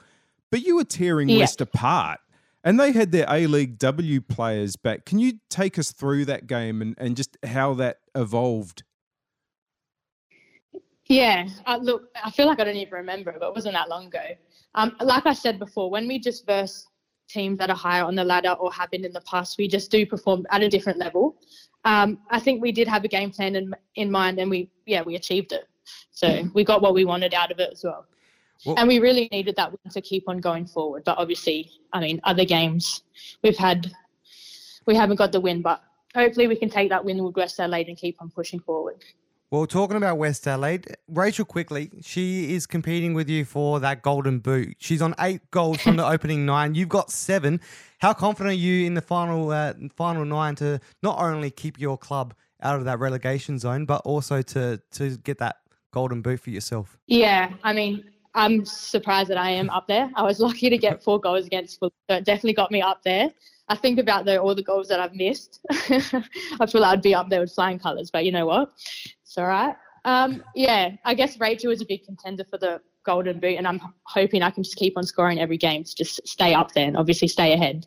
But 0.50 0.62
you 0.62 0.76
were 0.76 0.84
tearing 0.84 1.28
Yeah. 1.28 1.38
West 1.38 1.60
apart. 1.60 2.20
And 2.64 2.78
they 2.78 2.92
had 2.92 3.12
their 3.12 3.26
A 3.28 3.46
League 3.46 3.78
W 3.78 4.20
players 4.20 4.76
back. 4.76 5.06
Can 5.06 5.18
you 5.18 5.34
take 5.48 5.78
us 5.78 5.92
through 5.92 6.24
that 6.26 6.46
game 6.46 6.82
and, 6.82 6.94
and 6.98 7.16
just 7.16 7.36
how 7.44 7.74
that 7.74 7.98
evolved? 8.14 8.82
Yeah, 11.06 11.48
uh, 11.64 11.78
look, 11.80 12.08
I 12.22 12.30
feel 12.30 12.46
like 12.46 12.60
I 12.60 12.64
don't 12.64 12.76
even 12.76 12.92
remember 12.92 13.34
but 13.38 13.48
it 13.48 13.54
wasn't 13.54 13.74
that 13.74 13.88
long 13.88 14.06
ago. 14.08 14.22
Um, 14.74 14.94
like 15.00 15.24
I 15.24 15.32
said 15.32 15.58
before, 15.58 15.90
when 15.90 16.06
we 16.06 16.18
just 16.18 16.46
verse 16.46 16.86
teams 17.28 17.58
that 17.58 17.70
are 17.70 17.76
higher 17.76 18.04
on 18.04 18.14
the 18.14 18.24
ladder 18.24 18.50
or 18.52 18.70
have 18.72 18.90
been 18.90 19.04
in 19.04 19.12
the 19.12 19.22
past, 19.22 19.56
we 19.56 19.68
just 19.68 19.90
do 19.90 20.04
perform 20.04 20.46
at 20.50 20.62
a 20.62 20.68
different 20.68 20.98
level. 20.98 21.36
Um, 21.84 22.18
I 22.30 22.40
think 22.40 22.60
we 22.60 22.72
did 22.72 22.88
have 22.88 23.04
a 23.04 23.08
game 23.08 23.30
plan 23.30 23.56
in, 23.56 23.74
in 23.94 24.10
mind, 24.10 24.38
and 24.38 24.50
we 24.50 24.70
yeah 24.86 25.02
we 25.02 25.14
achieved 25.14 25.52
it. 25.52 25.68
So 26.10 26.48
we 26.54 26.64
got 26.64 26.82
what 26.82 26.94
we 26.94 27.04
wanted 27.04 27.34
out 27.34 27.50
of 27.50 27.60
it 27.60 27.70
as 27.72 27.84
well. 27.84 28.06
Well- 28.64 28.76
and 28.78 28.88
we 28.88 28.98
really 28.98 29.28
needed 29.30 29.56
that 29.56 29.70
win 29.70 29.92
to 29.92 30.00
keep 30.00 30.28
on 30.28 30.38
going 30.38 30.66
forward. 30.66 31.04
But 31.04 31.18
obviously, 31.18 31.70
I 31.92 32.00
mean, 32.00 32.20
other 32.24 32.44
games 32.44 33.02
we've 33.42 33.56
had, 33.56 33.92
we 34.86 34.96
haven't 34.96 35.16
got 35.16 35.32
the 35.32 35.40
win, 35.40 35.62
but 35.62 35.82
hopefully 36.14 36.48
we 36.48 36.56
can 36.56 36.68
take 36.68 36.88
that 36.90 37.04
win 37.04 37.22
with 37.22 37.36
West 37.36 37.60
Adelaide 37.60 37.88
and 37.88 37.96
keep 37.96 38.20
on 38.20 38.30
pushing 38.30 38.60
forward. 38.60 39.04
Well, 39.50 39.66
talking 39.66 39.96
about 39.96 40.18
West 40.18 40.46
Adelaide, 40.46 40.94
Rachel 41.08 41.46
Quigley, 41.46 41.90
she 42.02 42.54
is 42.54 42.66
competing 42.66 43.14
with 43.14 43.30
you 43.30 43.46
for 43.46 43.80
that 43.80 44.02
golden 44.02 44.40
boot. 44.40 44.76
She's 44.78 45.00
on 45.00 45.14
eight 45.20 45.40
goals 45.50 45.80
from 45.80 45.96
the 45.96 46.06
opening 46.06 46.44
nine. 46.44 46.74
You've 46.74 46.90
got 46.90 47.10
seven. 47.10 47.58
How 47.98 48.12
confident 48.12 48.52
are 48.52 48.58
you 48.58 48.84
in 48.84 48.92
the 48.92 49.00
final 49.00 49.50
uh, 49.50 49.72
final 49.96 50.26
nine 50.26 50.54
to 50.56 50.78
not 51.02 51.18
only 51.18 51.50
keep 51.50 51.80
your 51.80 51.96
club 51.96 52.34
out 52.62 52.76
of 52.76 52.84
that 52.84 52.98
relegation 52.98 53.58
zone, 53.58 53.86
but 53.86 54.02
also 54.04 54.42
to 54.42 54.82
to 54.92 55.16
get 55.16 55.38
that 55.38 55.56
golden 55.92 56.20
boot 56.20 56.40
for 56.40 56.50
yourself? 56.50 56.98
Yeah, 57.06 57.50
I 57.64 57.72
mean, 57.72 58.04
I'm 58.34 58.66
surprised 58.66 59.30
that 59.30 59.38
I 59.38 59.48
am 59.48 59.70
up 59.70 59.88
there. 59.88 60.10
I 60.14 60.24
was 60.24 60.40
lucky 60.48 60.68
to 60.68 60.76
get 60.76 61.02
four 61.04 61.18
goals 61.18 61.46
against 61.46 61.78
Fulham, 61.78 61.92
so 62.10 62.16
it 62.16 62.24
definitely 62.26 62.52
got 62.52 62.70
me 62.70 62.82
up 62.82 63.02
there. 63.02 63.30
I 63.68 63.74
think 63.76 63.98
about 63.98 64.24
the, 64.24 64.40
all 64.40 64.54
the 64.54 64.62
goals 64.62 64.88
that 64.88 64.98
I've 65.00 65.14
missed. 65.14 65.60
I 65.70 66.66
feel 66.70 66.84
I'd 66.84 67.02
be 67.02 67.14
up 67.14 67.28
there 67.28 67.40
with 67.40 67.52
flying 67.52 67.78
colours, 67.78 68.10
but 68.10 68.24
you 68.24 68.32
know 68.32 68.46
what? 68.46 68.72
It's 69.22 69.36
all 69.36 69.46
right. 69.46 69.76
Um, 70.04 70.42
yeah, 70.54 70.92
I 71.04 71.14
guess 71.14 71.38
Rachel 71.38 71.70
is 71.70 71.82
a 71.82 71.84
big 71.84 72.04
contender 72.04 72.44
for 72.44 72.56
the 72.56 72.80
golden 73.04 73.40
boot, 73.40 73.56
and 73.58 73.66
I'm 73.68 73.80
hoping 74.04 74.42
I 74.42 74.50
can 74.50 74.62
just 74.62 74.76
keep 74.76 74.96
on 74.96 75.04
scoring 75.04 75.38
every 75.38 75.58
game 75.58 75.84
to 75.84 75.94
just 75.94 76.26
stay 76.26 76.54
up 76.54 76.72
there 76.72 76.86
and 76.86 76.96
obviously 76.96 77.28
stay 77.28 77.52
ahead. 77.52 77.86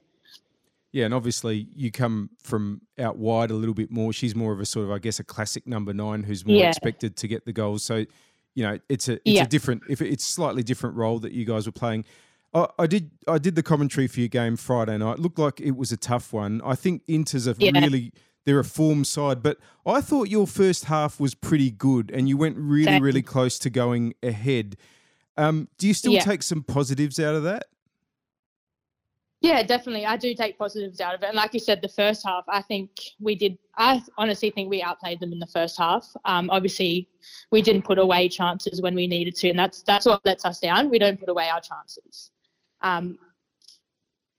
Yeah, 0.92 1.06
and 1.06 1.14
obviously 1.14 1.68
you 1.74 1.90
come 1.90 2.30
from 2.44 2.82
out 3.00 3.18
wide 3.18 3.50
a 3.50 3.54
little 3.54 3.74
bit 3.74 3.90
more. 3.92 4.12
She's 4.14 4.36
more 4.36 4.52
of 4.52 4.60
a 4.60 4.66
sort 4.66 4.86
of, 4.86 4.92
I 4.92 5.00
guess, 5.00 5.20
a 5.20 5.24
classic 5.24 5.66
number 5.66 5.94
nine 5.94 6.22
who's 6.24 6.46
more 6.46 6.58
Yeah. 6.58 6.68
expected 6.70 7.16
to 7.18 7.28
get 7.30 7.46
the 7.46 7.54
goals. 7.54 7.82
So, 7.84 8.06
you 8.56 8.64
know, 8.64 8.78
it's 8.90 9.08
a 9.08 9.14
it's 9.14 9.22
Yeah. 9.26 9.44
a 9.44 9.48
different, 9.48 9.84
if 9.90 10.02
it's 10.02 10.26
slightly 10.26 10.64
different 10.64 10.98
role 10.98 11.18
that 11.20 11.32
you 11.32 11.46
guys 11.46 11.66
were 11.66 11.72
playing. 11.72 12.04
I, 12.54 12.68
I 12.80 12.88
did 12.88 13.12
I 13.28 13.38
did 13.38 13.56
the 13.56 13.64
commentary 13.64 14.08
for 14.08 14.20
your 14.20 14.30
game 14.30 14.56
Friday 14.58 14.98
night. 14.98 15.14
It 15.14 15.20
Looked 15.20 15.40
like 15.40 15.60
it 15.62 15.72
was 15.76 15.92
a 15.92 15.98
tough 15.98 16.34
one. 16.34 16.62
I 16.64 16.76
think 16.76 17.04
Inter's 17.08 17.48
a 17.48 17.56
Yeah. 17.58 17.72
really 17.80 18.14
they're 18.44 18.60
a 18.60 18.64
form 18.66 19.04
side, 19.04 19.44
but 19.44 19.58
I 19.86 20.02
thought 20.02 20.28
your 20.30 20.48
first 20.48 20.86
half 20.86 21.20
was 21.20 21.36
pretty 21.36 21.70
good, 21.70 22.10
and 22.12 22.28
you 22.28 22.38
went 22.38 22.58
really 22.58 22.86
Thank 22.86 23.04
really 23.04 23.22
close 23.22 23.60
to 23.60 23.70
going 23.70 24.16
ahead. 24.24 24.78
Um, 25.38 25.68
do 25.78 25.88
you 25.88 25.94
still 25.94 26.14
Yeah. 26.14 26.24
take 26.24 26.42
some 26.44 26.64
positives 26.64 27.20
out 27.20 27.36
of 27.36 27.44
that? 27.44 27.68
Yeah, 29.42 29.64
definitely. 29.64 30.06
I 30.06 30.18
do 30.18 30.36
take 30.36 30.58
positives 30.58 31.02
out 31.02 31.16
of 31.16 31.24
it. 31.24 31.28
And 31.28 31.36
like 31.36 31.54
you 31.56 31.60
said, 31.60 31.82
the 31.82 31.90
first 31.90 32.24
half, 32.24 32.44
I 32.48 32.62
think 32.62 32.92
we 33.20 33.34
did, 33.34 33.58
I 33.76 34.04
honestly 34.18 34.52
think 34.52 34.70
we 34.70 34.84
outplayed 34.84 35.20
them 35.20 35.34
in 35.34 35.40
the 35.40 35.48
first 35.48 35.80
half. 35.80 36.08
Um, 36.26 36.50
obviously, 36.52 37.08
we 37.52 37.64
didn't 37.64 37.82
put 37.84 37.98
away 37.98 38.30
chances 38.30 38.82
when 38.84 38.94
we 38.94 39.08
needed 39.08 39.36
to, 39.38 39.50
and 39.50 39.58
that's 39.58 39.82
that's 39.82 40.06
what 40.06 40.24
lets 40.26 40.46
us 40.46 40.60
down. 40.60 40.90
We 40.92 41.00
don't 41.00 41.20
put 41.20 41.30
away 41.30 41.50
our 41.50 41.60
chances. 41.62 42.30
Um, 42.82 43.18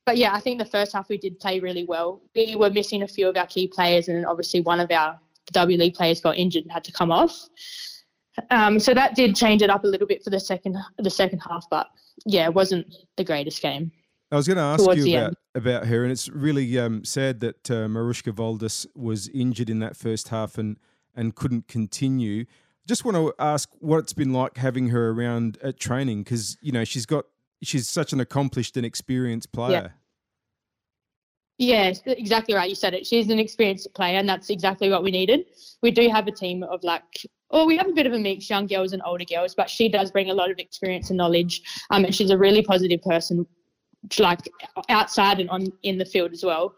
but 0.05 0.16
yeah, 0.16 0.34
I 0.34 0.40
think 0.40 0.59
the 0.59 0.64
first 0.64 0.93
half 0.93 1.09
we 1.09 1.16
did 1.16 1.38
play 1.38 1.61
really 1.61 1.84
well. 1.84 2.20
We 2.34 2.57
were 2.57 2.70
missing 2.70 3.03
a 3.03 3.09
few 3.09 3.28
of 3.28 3.36
our 3.36 3.47
key 3.47 3.68
players, 3.68 4.09
and 4.09 4.26
obviously 4.26 4.61
one 4.61 4.80
of 4.80 4.90
our 4.90 5.18
W 5.53 5.78
League 5.78 5.95
players 5.95 6.20
got 6.20 6.36
injured 6.36 6.64
and 6.64 6.72
had 6.72 6.84
to 6.84 6.93
come 6.93 7.12
off. 7.12 7.49
Um, 8.51 8.80
so 8.80 8.95
that 8.95 9.14
did 9.14 9.36
change 9.36 9.62
it 9.62 9.70
up 9.70 9.84
a 9.84 9.86
little 9.86 10.07
bit 10.07 10.24
for 10.24 10.30
the 10.30 10.40
second 10.40 10.76
the 10.99 11.11
second 11.11 11.40
half, 11.40 11.66
but 11.70 11.88
yeah, 12.24 12.47
it 12.47 12.55
wasn't 12.55 12.93
the 13.16 13.24
greatest 13.24 13.61
game. 13.62 13.93
I 14.30 14.36
was 14.36 14.49
going 14.49 14.57
to 14.57 14.62
ask 14.62 14.80
you 14.97 15.14
about, 15.14 15.26
end. 15.26 15.36
about 15.55 15.86
her, 15.86 16.03
and 16.03 16.11
it's 16.11 16.28
really 16.30 16.78
um, 16.78 17.05
sad 17.05 17.40
that 17.40 17.70
uh, 17.70 17.86
Maruschka 17.86 18.32
Waldus 18.32 18.86
was 18.97 19.28
injured 19.28 19.68
in 19.68 19.80
that 19.80 19.97
first 19.97 20.28
half 20.28 20.57
and 20.57 20.78
and 21.14 21.34
couldn't 21.34 21.68
continue. 21.68 22.47
Just 22.88 23.05
want 23.05 23.16
to 23.16 23.34
ask 23.38 23.68
what 23.78 23.99
it's 23.99 24.14
been 24.14 24.32
like 24.32 24.57
having 24.57 24.88
her 24.88 25.11
around 25.11 25.59
at 25.62 25.78
training 25.78 26.22
because 26.22 26.57
you 26.62 26.72
know 26.72 26.84
she's 26.84 27.07
got 27.07 27.26
she's 27.62 27.88
such 27.88 28.12
an 28.12 28.20
accomplished 28.20 28.76
and 28.76 28.84
experienced 28.84 29.52
player. 29.52 29.94
Yeah, 31.58 31.90
s- 31.90 32.02
exactly 32.06 32.54
right. 32.54 32.68
You 32.68 32.74
said 32.74 32.94
it. 32.94 33.06
She's 33.06 33.28
an 33.28 33.38
experienced 33.38 33.92
player, 33.94 34.18
and 34.18 34.28
that's 34.28 34.50
exactly 34.50 34.90
what 34.90 35.02
we 35.02 35.10
needed. 35.10 35.46
We 35.80 35.90
do 35.90 36.08
have 36.08 36.26
a 36.26 36.32
team 36.32 36.62
of 36.64 36.82
like, 36.82 37.02
oh, 37.50 37.66
we 37.66 37.76
have 37.76 37.88
a 37.88 37.92
bit 37.92 38.06
of 38.06 38.12
a 38.12 38.18
mix, 38.18 38.50
young 38.50 38.66
girls 38.66 38.92
and 38.92 39.02
older 39.04 39.24
girls, 39.24 39.54
but 39.54 39.70
she 39.70 39.88
does 39.88 40.10
bring 40.10 40.30
a 40.30 40.34
lot 40.34 40.50
of 40.50 40.58
experience 40.58 41.10
and 41.10 41.16
knowledge. 41.16 41.62
Um, 41.90 42.04
and 42.04 42.14
she's 42.14 42.30
a 42.30 42.38
really 42.38 42.62
positive 42.62 43.02
person, 43.02 43.46
like 44.18 44.40
outside 44.88 45.38
and 45.38 45.50
on 45.50 45.66
in 45.82 45.98
the 45.98 46.04
field 46.04 46.32
as 46.32 46.44
well. 46.44 46.74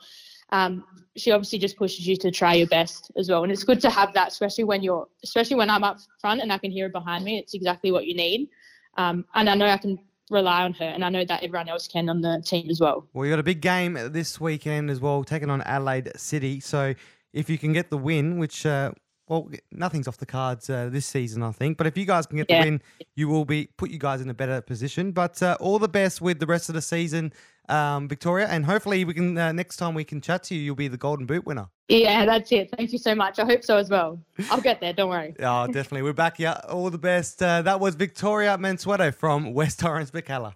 Um, 0.50 0.84
she 1.16 1.30
obviously 1.30 1.58
just 1.58 1.76
pushes 1.76 2.06
you 2.06 2.16
to 2.16 2.30
try 2.30 2.54
your 2.54 2.66
best 2.66 3.10
as 3.16 3.30
well, 3.30 3.42
and 3.44 3.52
it's 3.52 3.64
good 3.64 3.80
to 3.80 3.90
have 3.90 4.12
that, 4.14 4.28
especially 4.28 4.64
when 4.64 4.82
you're, 4.82 5.06
especially 5.22 5.56
when 5.56 5.70
I'm 5.70 5.84
up 5.84 5.98
front 6.20 6.42
and 6.42 6.52
I 6.52 6.58
can 6.58 6.70
hear 6.70 6.86
her 6.86 6.92
behind 6.92 7.24
me. 7.24 7.38
It's 7.38 7.54
exactly 7.54 7.90
what 7.92 8.06
you 8.06 8.14
need. 8.14 8.48
Um, 8.96 9.24
and 9.34 9.48
I 9.48 9.54
know 9.54 9.66
I 9.66 9.78
can 9.78 9.98
rely 10.30 10.62
on 10.62 10.72
her, 10.74 10.84
and 10.84 11.04
I 11.04 11.08
know 11.10 11.24
that 11.24 11.42
everyone 11.42 11.68
else 11.68 11.86
can 11.86 12.08
on 12.08 12.20
the 12.20 12.42
team 12.44 12.70
as 12.70 12.80
well. 12.80 13.06
Well, 13.12 13.26
you 13.26 13.32
got 13.32 13.38
a 13.38 13.42
big 13.44 13.60
game 13.60 13.98
this 14.10 14.40
weekend 14.40 14.90
as 14.90 15.00
well, 15.00 15.24
taking 15.24 15.50
on 15.50 15.60
Adelaide 15.62 16.12
City. 16.16 16.60
So 16.60 16.94
if 17.32 17.50
you 17.50 17.58
can 17.58 17.72
get 17.72 17.90
the 17.90 17.98
win, 17.98 18.38
which 18.38 18.64
uh, 18.64 18.92
well, 19.28 19.50
nothing's 19.72 20.06
off 20.08 20.18
the 20.18 20.26
cards 20.26 20.68
uh, 20.68 20.88
this 20.90 21.06
season, 21.06 21.42
I 21.42 21.52
think. 21.52 21.78
But 21.78 21.86
if 21.86 21.96
you 21.96 22.04
guys 22.04 22.26
can 22.26 22.36
get 22.38 22.46
Yeah. 22.48 22.62
the 22.62 22.70
win, 22.70 22.82
you 23.16 23.28
will 23.28 23.44
be 23.44 23.68
put 23.76 23.90
you 23.90 23.98
guys 23.98 24.20
in 24.20 24.28
a 24.28 24.34
better 24.34 24.60
position. 24.60 25.12
But 25.12 25.42
uh, 25.42 25.56
all 25.60 25.78
the 25.78 25.88
best 25.88 26.20
with 26.20 26.40
the 26.40 26.46
rest 26.46 26.68
of 26.68 26.74
the 26.74 26.82
season, 26.82 27.32
um, 27.68 28.08
Victoria, 28.08 28.46
and 28.48 28.64
hopefully 28.66 29.04
we 29.04 29.14
can 29.14 29.36
uh, 29.36 29.52
next 29.52 29.76
time 29.76 29.94
we 29.94 30.04
can 30.04 30.20
chat 30.20 30.42
to 30.44 30.54
you, 30.54 30.60
you'll 30.60 30.74
be 30.74 30.88
the 30.88 30.96
Golden 30.96 31.26
Boot 31.26 31.44
winner. 31.46 31.68
Yeah, 31.88 32.24
that's 32.24 32.50
it. 32.50 32.70
Thank 32.76 32.92
you 32.92 32.98
so 32.98 33.14
much. 33.14 33.38
I 33.38 33.44
hope 33.44 33.62
so 33.62 33.76
as 33.76 33.90
well. 33.90 34.18
I'll 34.50 34.60
get 34.60 34.80
there. 34.80 34.92
Don't 34.92 35.10
worry. 35.10 35.34
Oh, 35.40 35.66
definitely. 35.66 36.02
We're 36.02 36.14
back 36.14 36.38
here. 36.38 36.58
All 36.68 36.88
the 36.88 36.98
best. 36.98 37.42
Uh, 37.42 37.60
that 37.62 37.78
was 37.78 37.94
Victoria 37.94 38.56
Mansueto 38.56 39.14
from 39.14 39.52
West 39.52 39.80
Torrens 39.80 40.10
Birkalla. 40.10 40.54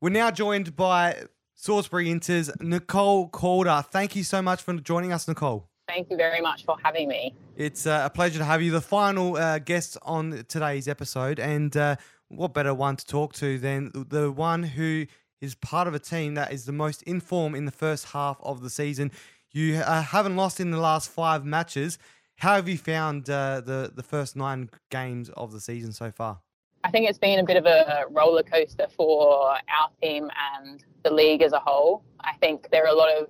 We're 0.00 0.10
now 0.10 0.30
joined 0.30 0.74
by 0.74 1.24
Salisbury 1.54 2.10
Inter's 2.10 2.50
Nicole 2.60 3.28
Calder. 3.28 3.84
Thank 3.90 4.16
you 4.16 4.24
so 4.24 4.40
much 4.40 4.62
for 4.62 4.74
joining 4.74 5.12
us, 5.12 5.28
Nicole. 5.28 5.68
Thank 5.86 6.10
you 6.10 6.16
very 6.16 6.40
much 6.40 6.64
for 6.64 6.76
having 6.82 7.08
me. 7.08 7.34
It's 7.56 7.86
uh, 7.86 8.02
a 8.04 8.10
pleasure 8.10 8.38
to 8.38 8.44
have 8.44 8.62
you, 8.62 8.70
the 8.70 8.80
final 8.80 9.36
uh, 9.36 9.58
guest 9.58 9.98
on 10.02 10.44
today's 10.48 10.88
episode. 10.88 11.38
And 11.38 11.76
uh, 11.76 11.96
what 12.28 12.54
better 12.54 12.72
one 12.72 12.96
to 12.96 13.06
talk 13.06 13.34
to 13.34 13.58
than 13.58 13.90
the 13.94 14.32
one 14.32 14.62
who 14.62 15.06
is 15.40 15.54
part 15.54 15.86
of 15.88 15.94
a 15.94 15.98
team 15.98 16.34
that 16.34 16.52
is 16.52 16.64
the 16.64 16.72
most 16.72 17.02
in 17.02 17.20
form 17.20 17.54
in 17.54 17.64
the 17.64 17.72
first 17.72 18.06
half 18.06 18.38
of 18.42 18.62
the 18.62 18.70
season. 18.70 19.10
You 19.52 19.76
uh, 19.76 20.02
haven't 20.02 20.36
lost 20.36 20.60
in 20.60 20.70
the 20.70 20.80
last 20.80 21.10
five 21.10 21.44
matches. 21.44 21.98
How 22.36 22.54
have 22.56 22.68
you 22.68 22.78
found 22.78 23.30
uh, 23.30 23.60
the 23.60 23.92
the 23.94 24.02
first 24.02 24.34
nine 24.36 24.70
games 24.90 25.30
of 25.30 25.52
the 25.52 25.60
season 25.60 25.92
so 25.92 26.10
far? 26.10 26.40
I 26.82 26.90
think 26.90 27.08
it's 27.08 27.18
been 27.18 27.38
a 27.38 27.44
bit 27.44 27.56
of 27.56 27.64
a 27.64 28.04
roller 28.10 28.42
coaster 28.42 28.86
for 28.94 29.52
our 29.52 29.90
team 30.02 30.28
and 30.56 30.84
the 31.02 31.10
league 31.10 31.40
as 31.40 31.52
a 31.52 31.58
whole. 31.60 32.04
I 32.20 32.34
think 32.34 32.68
there 32.70 32.84
are 32.84 32.92
a 32.92 32.94
lot 32.94 33.10
of 33.10 33.28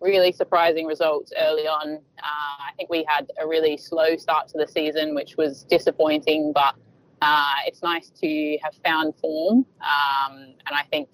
really 0.00 0.32
surprising 0.32 0.86
results 0.86 1.32
early 1.38 1.66
on. 1.68 1.96
Uh, 2.18 2.56
I 2.68 2.70
think 2.76 2.90
we 2.90 3.04
had 3.06 3.30
a 3.40 3.46
really 3.46 3.76
slow 3.76 4.16
start 4.16 4.48
to 4.48 4.58
the 4.58 4.66
season, 4.66 5.14
which 5.14 5.36
was 5.36 5.64
disappointing, 5.64 6.52
but 6.52 6.74
uh, 7.22 7.54
it's 7.66 7.82
nice 7.82 8.10
to 8.20 8.58
have 8.62 8.74
found 8.84 9.14
form. 9.16 9.64
Um, 9.80 10.32
and 10.66 10.72
I 10.72 10.82
think, 10.90 11.08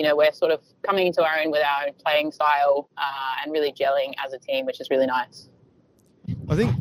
you 0.00 0.06
know, 0.06 0.16
we're 0.16 0.32
sort 0.32 0.50
of 0.50 0.62
coming 0.82 1.08
into 1.08 1.22
our 1.22 1.40
own 1.40 1.50
with 1.50 1.62
our 1.62 1.88
own 1.88 1.92
playing 2.02 2.32
style 2.32 2.88
uh, 2.96 3.42
and 3.42 3.52
really 3.52 3.70
gelling 3.70 4.14
as 4.24 4.32
a 4.32 4.38
team, 4.38 4.64
which 4.64 4.80
is 4.80 4.88
really 4.88 5.04
nice. 5.04 5.50
I 6.48 6.56
think 6.56 6.74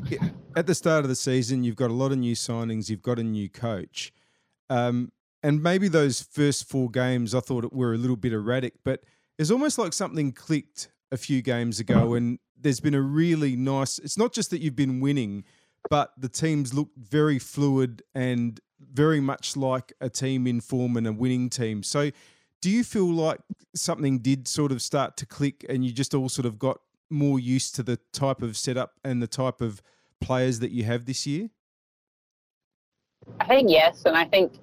at 0.56 0.68
the 0.68 0.74
start 0.74 1.04
of 1.04 1.10
the 1.10 1.18
season, 1.18 1.66
you've 1.66 1.76
got 1.76 1.90
a 1.90 1.94
lot 1.94 2.14
of 2.14 2.18
new 2.18 2.34
signings, 2.34 2.90
you've 2.90 3.02
got 3.02 3.20
a 3.20 3.24
new 3.24 3.50
coach. 3.50 4.14
Um, 4.70 5.12
and 5.44 5.62
maybe 5.62 5.90
those 5.90 6.22
first 6.22 6.70
four 6.70 6.90
games, 6.90 7.36
I 7.36 7.42
thought 7.42 7.66
it 7.66 7.74
were 7.74 7.94
a 7.94 7.98
little 7.98 8.16
bit 8.16 8.32
erratic, 8.32 8.76
but 8.86 9.04
it's 9.38 9.52
almost 9.52 9.78
like 9.78 9.92
something 9.92 10.32
clicked 10.32 10.88
a 11.12 11.18
few 11.18 11.42
games 11.42 11.82
ago. 11.82 12.14
And 12.14 12.40
there's 12.58 12.80
been 12.80 12.96
a 12.96 13.02
really 13.02 13.58
nice, 13.58 14.00
it's 14.00 14.18
not 14.18 14.32
just 14.32 14.50
that 14.52 14.62
you've 14.62 14.78
been 14.78 15.02
winning, 15.02 15.44
but 15.90 16.14
the 16.18 16.30
teams 16.30 16.74
look 16.74 16.88
very 16.96 17.38
fluid 17.38 18.02
and 18.16 18.62
very 18.80 19.20
much 19.20 19.58
like 19.58 19.92
a 20.00 20.10
team 20.10 20.48
in 20.48 20.62
form 20.62 20.96
and 20.96 21.06
a 21.06 21.12
winning 21.12 21.50
team. 21.50 21.84
So, 21.84 22.12
do 22.62 22.70
you 22.70 22.84
feel 22.84 23.10
like 23.10 23.40
something 23.76 24.20
did 24.20 24.48
sort 24.48 24.72
of 24.72 24.82
start 24.82 25.18
to 25.18 25.26
click 25.26 25.66
and 25.70 25.86
you 25.86 25.92
just 25.92 26.14
all 26.14 26.30
sort 26.30 26.46
of 26.46 26.60
got 26.60 26.80
more 27.10 27.40
used 27.40 27.76
to 27.76 27.84
the 27.84 28.00
type 28.14 28.42
of 28.42 28.58
setup 28.58 28.94
and 29.04 29.22
the 29.22 29.28
type 29.28 29.62
of 29.62 29.82
players 30.22 30.60
that 30.60 30.72
you 30.72 30.84
have 30.84 31.06
this 31.06 31.26
year? 31.26 31.50
I 33.40 33.46
think 33.46 33.70
yes, 33.70 34.04
and 34.06 34.18
I 34.18 34.26
think 34.26 34.54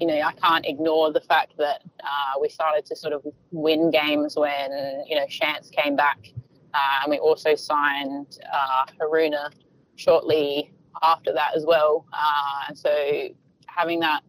you 0.00 0.06
know 0.06 0.20
I 0.20 0.32
can't 0.32 0.66
ignore 0.66 1.12
the 1.12 1.20
fact 1.20 1.54
that 1.58 1.82
uh, 2.02 2.40
we 2.40 2.48
started 2.48 2.84
to 2.86 2.96
sort 2.96 3.12
of 3.12 3.22
win 3.50 3.90
games 3.90 4.36
when 4.36 5.04
you 5.06 5.16
know 5.16 5.26
Chance 5.28 5.70
came 5.70 5.96
back, 5.96 6.32
uh, 6.74 7.00
and 7.02 7.10
we 7.10 7.18
also 7.18 7.54
signed 7.54 8.38
uh, 8.52 8.84
Haruna 9.00 9.50
shortly 9.96 10.72
after 11.02 11.32
that 11.32 11.56
as 11.56 11.64
well. 11.66 12.06
Uh, 12.12 12.68
and 12.68 12.78
so 12.78 13.28
having 13.66 14.00
that 14.00 14.22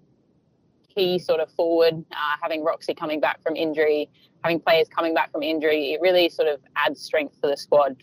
key 0.97 1.19
sort 1.19 1.39
of 1.39 1.51
forward, 1.51 2.03
uh, 2.11 2.35
having 2.41 2.63
Roxy 2.63 2.93
coming 2.93 3.19
back 3.19 3.41
from 3.43 3.55
injury, 3.55 4.09
having 4.43 4.59
players 4.59 4.87
coming 4.87 5.13
back 5.13 5.31
from 5.31 5.43
injury, 5.43 5.93
it 5.93 6.01
really 6.01 6.27
sort 6.29 6.47
of 6.47 6.59
adds 6.75 6.99
strength 6.99 7.39
to 7.41 7.47
the 7.47 7.57
squad. 7.57 7.95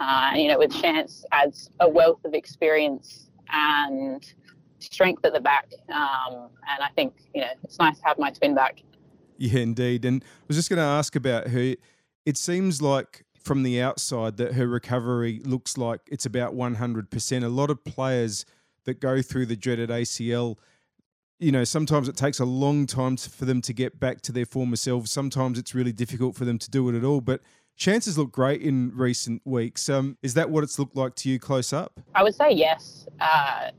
Uh, 0.00 0.32
you 0.34 0.48
know, 0.48 0.58
with 0.58 0.72
Chance 0.80 1.24
adds 1.32 1.70
a 1.80 1.88
wealth 1.88 2.24
of 2.24 2.34
experience 2.34 3.30
and 3.52 4.34
strength 4.80 5.24
at 5.24 5.32
the 5.32 5.40
back. 5.40 5.72
Um, 5.90 6.50
and 6.68 6.82
I 6.82 6.88
think, 6.94 7.14
you 7.34 7.40
know, 7.40 7.50
it's 7.62 7.78
nice 7.78 7.98
to 8.00 8.06
have 8.06 8.18
my 8.18 8.30
twin 8.30 8.54
back. 8.54 8.82
Yeah, 9.38 9.60
indeed. 9.60 10.04
And 10.04 10.22
I 10.22 10.44
was 10.48 10.56
just 10.56 10.68
going 10.68 10.78
to 10.78 10.82
ask 10.82 11.16
about 11.16 11.48
her. 11.48 11.74
It 12.26 12.36
seems 12.36 12.82
like 12.82 13.24
from 13.40 13.62
the 13.62 13.80
outside 13.80 14.36
that 14.36 14.54
her 14.54 14.66
recovery 14.66 15.40
looks 15.44 15.78
like 15.78 16.00
it's 16.06 16.26
about 16.26 16.54
100%. 16.54 17.44
A 17.44 17.48
lot 17.48 17.70
of 17.70 17.84
players 17.84 18.44
that 18.84 19.00
go 19.00 19.22
through 19.22 19.46
the 19.46 19.56
dreaded 19.56 19.90
ACL, 19.90 20.56
you 21.42 21.50
know, 21.50 21.64
sometimes 21.64 22.08
it 22.08 22.16
takes 22.16 22.38
a 22.38 22.44
long 22.44 22.86
time 22.86 23.16
for 23.16 23.44
them 23.44 23.60
to 23.62 23.72
get 23.72 23.98
back 23.98 24.20
to 24.22 24.32
their 24.32 24.46
former 24.46 24.76
selves. 24.76 25.10
Sometimes 25.10 25.58
it's 25.58 25.74
really 25.74 25.92
difficult 25.92 26.36
for 26.36 26.44
them 26.44 26.56
to 26.58 26.70
do 26.70 26.88
it 26.88 26.96
at 26.96 27.02
all. 27.02 27.20
But 27.20 27.40
chances 27.76 28.16
look 28.16 28.30
great 28.30 28.62
in 28.62 28.92
recent 28.94 29.42
weeks. 29.44 29.88
Um, 29.88 30.16
is 30.22 30.34
that 30.34 30.50
what 30.50 30.62
it's 30.62 30.78
looked 30.78 30.94
like 30.94 31.16
to 31.16 31.28
you 31.28 31.40
close 31.40 31.72
up? 31.72 31.98
I 32.14 32.22
would 32.22 32.36
say 32.36 32.52
yes. 32.52 33.08
Uh, 33.20 33.70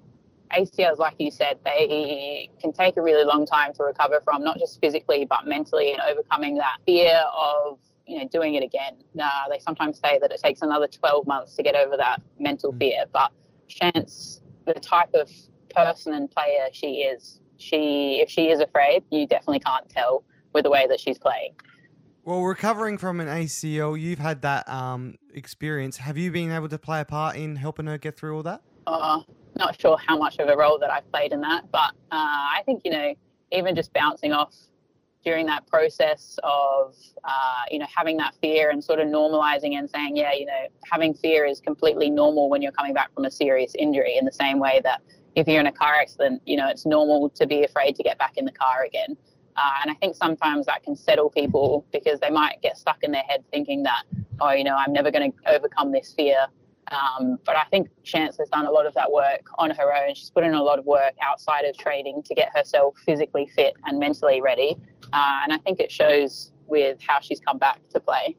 ACLs, 0.51 0.97
like 0.97 1.15
you 1.19 1.31
said, 1.31 1.57
they 1.63 2.49
can 2.61 2.73
take 2.73 2.97
a 2.97 3.01
really 3.01 3.23
long 3.23 3.45
time 3.45 3.73
to 3.75 3.83
recover 3.83 4.19
from, 4.23 4.43
not 4.43 4.59
just 4.59 4.81
physically, 4.81 5.25
but 5.25 5.47
mentally, 5.47 5.93
and 5.93 6.01
overcoming 6.01 6.57
that 6.57 6.77
fear 6.85 7.17
of 7.35 7.79
you 8.05 8.19
know 8.19 8.27
doing 8.27 8.55
it 8.55 8.63
again. 8.63 8.95
Uh, 9.19 9.29
they 9.49 9.59
sometimes 9.59 9.99
say 9.99 10.19
that 10.19 10.31
it 10.31 10.41
takes 10.43 10.61
another 10.61 10.87
12 10.87 11.25
months 11.25 11.55
to 11.55 11.63
get 11.63 11.75
over 11.75 11.95
that 11.95 12.21
mental 12.39 12.73
fear. 12.73 13.05
But 13.11 13.31
Chance, 13.69 14.41
the 14.65 14.73
type 14.73 15.13
of 15.13 15.31
person 15.73 16.13
and 16.13 16.29
player 16.29 16.67
she 16.71 16.97
is, 16.97 17.39
she 17.63 18.19
if 18.21 18.29
she 18.29 18.49
is 18.49 18.59
afraid, 18.59 19.03
you 19.11 19.25
definitely 19.25 19.59
can't 19.59 19.87
tell 19.89 20.23
with 20.53 20.63
the 20.63 20.69
way 20.69 20.85
that 20.87 20.99
she's 20.99 21.17
playing. 21.17 21.53
Well, 22.25 22.41
recovering 22.41 22.97
from 22.97 23.19
an 23.19 23.27
ACL, 23.27 23.99
you've 23.99 24.19
had 24.19 24.43
that 24.43 24.69
um, 24.69 25.15
experience. 25.33 25.97
Have 25.97 26.17
you 26.17 26.31
been 26.31 26.51
able 26.51 26.69
to 26.69 26.77
play 26.77 27.01
a 27.01 27.05
part 27.05 27.35
in 27.35 27.57
helping 27.57 27.85
her 27.87 27.97
get 27.97 28.15
through 28.15 28.37
all 28.37 28.43
that? 28.43 28.61
uh, 28.87 29.21
not 29.55 29.79
sure 29.79 29.97
how 29.97 30.17
much 30.17 30.39
of 30.39 30.49
a 30.49 30.57
role 30.57 30.79
that 30.79 30.91
I've 30.91 31.09
played 31.11 31.31
in 31.31 31.41
that, 31.41 31.69
but 31.71 31.91
uh, 32.11 32.51
I 32.57 32.61
think 32.65 32.81
you 32.85 32.91
know 32.91 33.13
even 33.51 33.75
just 33.75 33.93
bouncing 33.93 34.33
off 34.33 34.53
during 35.23 35.45
that 35.45 35.65
process 35.67 36.37
of 36.43 36.95
uh, 37.23 37.63
you 37.69 37.79
know 37.79 37.85
having 37.95 38.17
that 38.17 38.35
fear 38.41 38.71
and 38.71 38.83
sort 38.83 38.99
of 38.99 39.07
normalizing 39.07 39.77
and 39.77 39.89
saying 39.89 40.17
yeah 40.17 40.33
you 40.33 40.45
know 40.45 40.67
having 40.91 41.13
fear 41.13 41.45
is 41.45 41.59
completely 41.59 42.09
normal 42.09 42.49
when 42.49 42.61
you're 42.61 42.71
coming 42.71 42.93
back 42.93 43.13
from 43.13 43.25
a 43.25 43.31
serious 43.31 43.73
injury 43.77 44.17
in 44.17 44.25
the 44.25 44.31
same 44.31 44.59
way 44.59 44.81
that 44.83 45.01
if 45.35 45.47
you're 45.47 45.59
in 45.59 45.67
a 45.67 45.71
car 45.71 45.95
accident 45.95 46.41
you 46.45 46.57
know 46.57 46.67
it's 46.67 46.85
normal 46.85 47.29
to 47.29 47.45
be 47.45 47.63
afraid 47.63 47.95
to 47.95 48.03
get 48.03 48.17
back 48.17 48.37
in 48.37 48.45
the 48.45 48.51
car 48.51 48.83
again 48.85 49.15
uh, 49.55 49.71
and 49.81 49.91
I 49.91 49.93
think 49.95 50.15
sometimes 50.15 50.65
that 50.65 50.83
can 50.83 50.95
settle 50.95 51.29
people 51.29 51.85
because 51.91 52.19
they 52.19 52.29
might 52.29 52.61
get 52.61 52.77
stuck 52.77 53.03
in 53.03 53.11
their 53.11 53.23
head 53.23 53.43
thinking 53.51 53.83
that 53.83 54.03
oh 54.41 54.51
you 54.51 54.63
know 54.63 54.75
I'm 54.75 54.93
never 54.93 55.11
going 55.11 55.31
to 55.31 55.55
overcome 55.55 55.91
this 55.91 56.13
fear 56.15 56.47
um, 56.91 57.39
but 57.45 57.55
I 57.55 57.63
think 57.65 57.89
Chance 58.03 58.37
has 58.37 58.49
done 58.49 58.65
a 58.65 58.71
lot 58.71 58.85
of 58.85 58.93
that 58.95 59.11
work 59.11 59.47
on 59.57 59.71
her 59.71 59.95
own. 59.95 60.15
She's 60.15 60.29
put 60.29 60.43
in 60.43 60.53
a 60.53 60.61
lot 60.61 60.79
of 60.79 60.85
work 60.85 61.13
outside 61.21 61.65
of 61.65 61.77
training 61.77 62.23
to 62.23 62.35
get 62.35 62.49
herself 62.55 62.95
physically 63.05 63.49
fit 63.55 63.73
and 63.85 63.99
mentally 63.99 64.41
ready. 64.41 64.75
Uh, 65.13 65.39
and 65.43 65.53
I 65.53 65.57
think 65.57 65.79
it 65.79 65.91
shows 65.91 66.51
with 66.67 66.99
how 67.05 67.19
she's 67.19 67.39
come 67.39 67.57
back 67.57 67.79
to 67.89 67.99
play. 67.99 68.35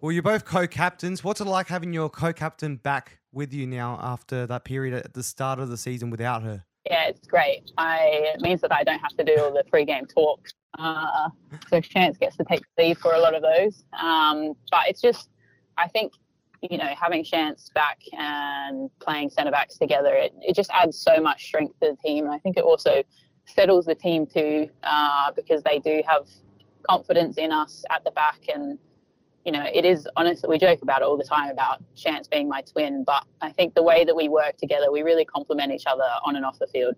Well, 0.00 0.12
you're 0.12 0.22
both 0.22 0.44
co-captains. 0.44 1.22
What's 1.22 1.40
it 1.40 1.46
like 1.46 1.68
having 1.68 1.92
your 1.92 2.10
co-captain 2.10 2.76
back 2.76 3.18
with 3.32 3.52
you 3.52 3.66
now 3.66 3.98
after 4.02 4.46
that 4.46 4.64
period 4.64 4.94
at 4.94 5.14
the 5.14 5.22
start 5.22 5.58
of 5.58 5.68
the 5.68 5.76
season 5.76 6.10
without 6.10 6.42
her? 6.42 6.64
Yeah, 6.84 7.06
it's 7.06 7.26
great. 7.26 7.70
I, 7.78 8.32
it 8.34 8.40
means 8.40 8.60
that 8.62 8.72
I 8.72 8.82
don't 8.84 8.98
have 8.98 9.16
to 9.16 9.24
do 9.24 9.36
all 9.40 9.52
the 9.52 9.64
pre-game 9.70 10.06
talks. 10.06 10.52
Uh, 10.78 11.28
so 11.68 11.80
Chance 11.80 12.18
gets 12.18 12.36
to 12.36 12.44
take 12.44 12.62
the 12.76 12.82
lead 12.82 12.98
for 12.98 13.14
a 13.14 13.18
lot 13.18 13.34
of 13.34 13.42
those. 13.42 13.84
Um, 14.02 14.54
but 14.70 14.88
it's 14.88 15.00
just, 15.00 15.28
I 15.76 15.88
think 15.88 16.12
you 16.70 16.78
know, 16.78 16.94
having 16.98 17.24
Chance 17.24 17.70
back 17.74 17.98
and 18.16 18.88
playing 19.00 19.30
centre 19.30 19.50
backs 19.50 19.78
together, 19.78 20.14
it, 20.14 20.32
it 20.40 20.54
just 20.54 20.70
adds 20.72 20.96
so 20.96 21.20
much 21.20 21.44
strength 21.44 21.74
to 21.80 21.90
the 21.90 21.96
team. 22.08 22.24
And 22.24 22.32
I 22.32 22.38
think 22.38 22.56
it 22.56 22.62
also 22.62 23.02
settles 23.46 23.86
the 23.86 23.96
team 23.96 24.26
too, 24.26 24.68
uh, 24.84 25.32
because 25.34 25.62
they 25.64 25.80
do 25.80 26.02
have 26.06 26.28
confidence 26.88 27.36
in 27.36 27.50
us 27.50 27.84
at 27.90 28.04
the 28.04 28.12
back. 28.12 28.38
And, 28.54 28.78
you 29.44 29.52
know, 29.52 29.64
it 29.72 29.84
is 29.84 30.08
honestly, 30.16 30.48
we 30.48 30.58
joke 30.58 30.82
about 30.82 31.02
it 31.02 31.04
all 31.04 31.16
the 31.16 31.24
time 31.24 31.50
about 31.50 31.82
Chance 31.94 32.28
being 32.28 32.48
my 32.48 32.62
twin, 32.62 33.04
but 33.04 33.24
I 33.40 33.50
think 33.50 33.74
the 33.74 33.82
way 33.82 34.04
that 34.04 34.14
we 34.14 34.28
work 34.28 34.56
together, 34.56 34.92
we 34.92 35.02
really 35.02 35.24
complement 35.24 35.72
each 35.72 35.86
other 35.86 36.08
on 36.24 36.36
and 36.36 36.44
off 36.44 36.58
the 36.58 36.66
field. 36.68 36.94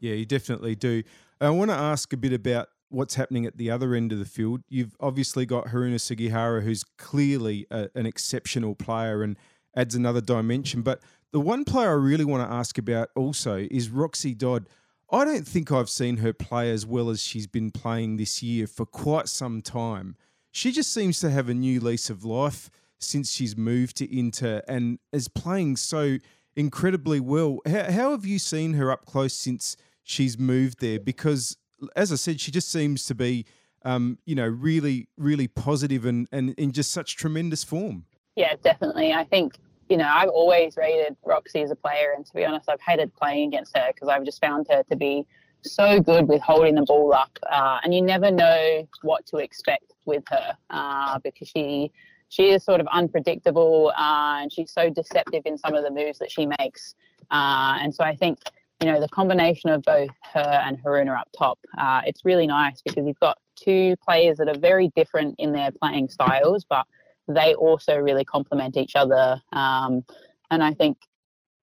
Yeah, 0.00 0.14
you 0.14 0.26
definitely 0.26 0.74
do. 0.74 1.02
I 1.40 1.50
want 1.50 1.70
to 1.70 1.76
ask 1.76 2.12
a 2.12 2.16
bit 2.16 2.32
about 2.32 2.68
what's 2.88 3.16
happening 3.16 3.46
at 3.46 3.56
the 3.56 3.70
other 3.70 3.94
end 3.94 4.12
of 4.12 4.18
the 4.18 4.24
field. 4.24 4.62
You've 4.68 4.96
obviously 5.00 5.44
got 5.44 5.66
Haruna 5.66 6.00
Sugihara, 6.00 6.62
who's 6.62 6.84
clearly 6.98 7.66
a, 7.70 7.88
an 7.94 8.06
exceptional 8.06 8.74
player 8.74 9.22
and 9.22 9.36
adds 9.74 9.94
another 9.94 10.20
dimension. 10.20 10.82
But 10.82 11.02
the 11.32 11.40
one 11.40 11.64
player 11.64 11.90
I 11.90 11.94
really 11.94 12.24
want 12.24 12.48
to 12.48 12.54
ask 12.54 12.78
about 12.78 13.10
also 13.16 13.66
is 13.70 13.90
Roxy 13.90 14.34
Dodd. 14.34 14.68
I 15.10 15.24
don't 15.24 15.46
think 15.46 15.70
I've 15.70 15.90
seen 15.90 16.18
her 16.18 16.32
play 16.32 16.70
as 16.70 16.86
well 16.86 17.10
as 17.10 17.22
she's 17.22 17.46
been 17.46 17.70
playing 17.70 18.16
this 18.16 18.42
year 18.42 18.66
for 18.66 18.86
quite 18.86 19.28
some 19.28 19.60
time. 19.60 20.16
She 20.56 20.72
just 20.72 20.90
seems 20.90 21.20
to 21.20 21.28
have 21.28 21.50
a 21.50 21.54
new 21.54 21.80
lease 21.80 22.08
of 22.08 22.24
life 22.24 22.70
since 22.98 23.30
she's 23.30 23.58
moved 23.58 23.98
to 23.98 24.18
Inter 24.18 24.62
and 24.66 24.98
is 25.12 25.28
playing 25.28 25.76
so 25.76 26.16
incredibly 26.54 27.20
well. 27.20 27.58
How, 27.66 27.92
how 27.92 28.10
have 28.12 28.24
you 28.24 28.38
seen 28.38 28.72
her 28.72 28.90
up 28.90 29.04
close 29.04 29.34
since 29.34 29.76
she's 30.02 30.38
moved 30.38 30.80
there? 30.80 30.98
Because, 30.98 31.58
as 31.94 32.10
I 32.10 32.14
said, 32.14 32.40
she 32.40 32.50
just 32.50 32.70
seems 32.70 33.04
to 33.04 33.14
be, 33.14 33.44
um, 33.84 34.16
you 34.24 34.34
know, 34.34 34.46
really, 34.48 35.10
really 35.18 35.46
positive 35.46 36.06
and, 36.06 36.26
and 36.32 36.54
in 36.54 36.72
just 36.72 36.90
such 36.90 37.16
tremendous 37.16 37.62
form. 37.62 38.06
Yeah, 38.34 38.54
definitely. 38.62 39.12
I 39.12 39.24
think 39.24 39.58
you 39.90 39.98
know, 39.98 40.08
I've 40.08 40.30
always 40.30 40.78
rated 40.78 41.16
Roxy 41.22 41.60
as 41.60 41.70
a 41.70 41.76
player, 41.76 42.14
and 42.16 42.24
to 42.24 42.32
be 42.32 42.46
honest, 42.46 42.70
I've 42.70 42.80
hated 42.80 43.14
playing 43.14 43.48
against 43.48 43.76
her 43.76 43.90
because 43.94 44.08
I've 44.08 44.24
just 44.24 44.40
found 44.40 44.68
her 44.70 44.82
to 44.84 44.96
be 44.96 45.26
so 45.74 46.00
good 46.00 46.28
with 46.28 46.42
holding 46.42 46.74
the 46.74 46.82
ball 46.82 47.12
up, 47.12 47.38
uh, 47.50 47.78
and 47.82 47.94
you 47.94 48.02
never 48.02 48.30
know 48.30 48.86
what 49.02 49.26
to 49.26 49.38
expect 49.38 49.94
with 50.04 50.24
her 50.28 50.56
uh, 50.70 51.18
because 51.20 51.48
she 51.48 51.90
she 52.28 52.50
is 52.50 52.64
sort 52.64 52.80
of 52.80 52.88
unpredictable 52.88 53.92
uh, 53.96 54.38
and 54.40 54.52
she's 54.52 54.72
so 54.72 54.90
deceptive 54.90 55.42
in 55.44 55.56
some 55.56 55.74
of 55.74 55.84
the 55.84 55.90
moves 55.90 56.18
that 56.18 56.30
she 56.30 56.46
makes, 56.58 56.94
uh, 57.30 57.78
and 57.80 57.94
so 57.94 58.04
I 58.04 58.16
think 58.16 58.38
you 58.82 58.90
know 58.90 59.00
the 59.00 59.08
combination 59.08 59.70
of 59.70 59.82
both 59.82 60.10
her 60.34 60.60
and 60.64 60.82
Haruna 60.82 61.18
up 61.18 61.28
top, 61.36 61.58
uh, 61.78 62.02
it's 62.04 62.24
really 62.24 62.46
nice 62.46 62.82
because 62.82 63.06
you've 63.06 63.20
got 63.20 63.38
two 63.56 63.96
players 64.04 64.38
that 64.38 64.48
are 64.48 64.58
very 64.58 64.88
different 64.94 65.34
in 65.38 65.52
their 65.52 65.70
playing 65.70 66.08
styles, 66.08 66.64
but 66.68 66.86
they 67.28 67.54
also 67.54 67.96
really 67.96 68.24
complement 68.24 68.76
each 68.76 68.94
other. 68.94 69.40
Um, 69.52 70.04
and 70.50 70.62
I 70.62 70.74
think, 70.74 70.98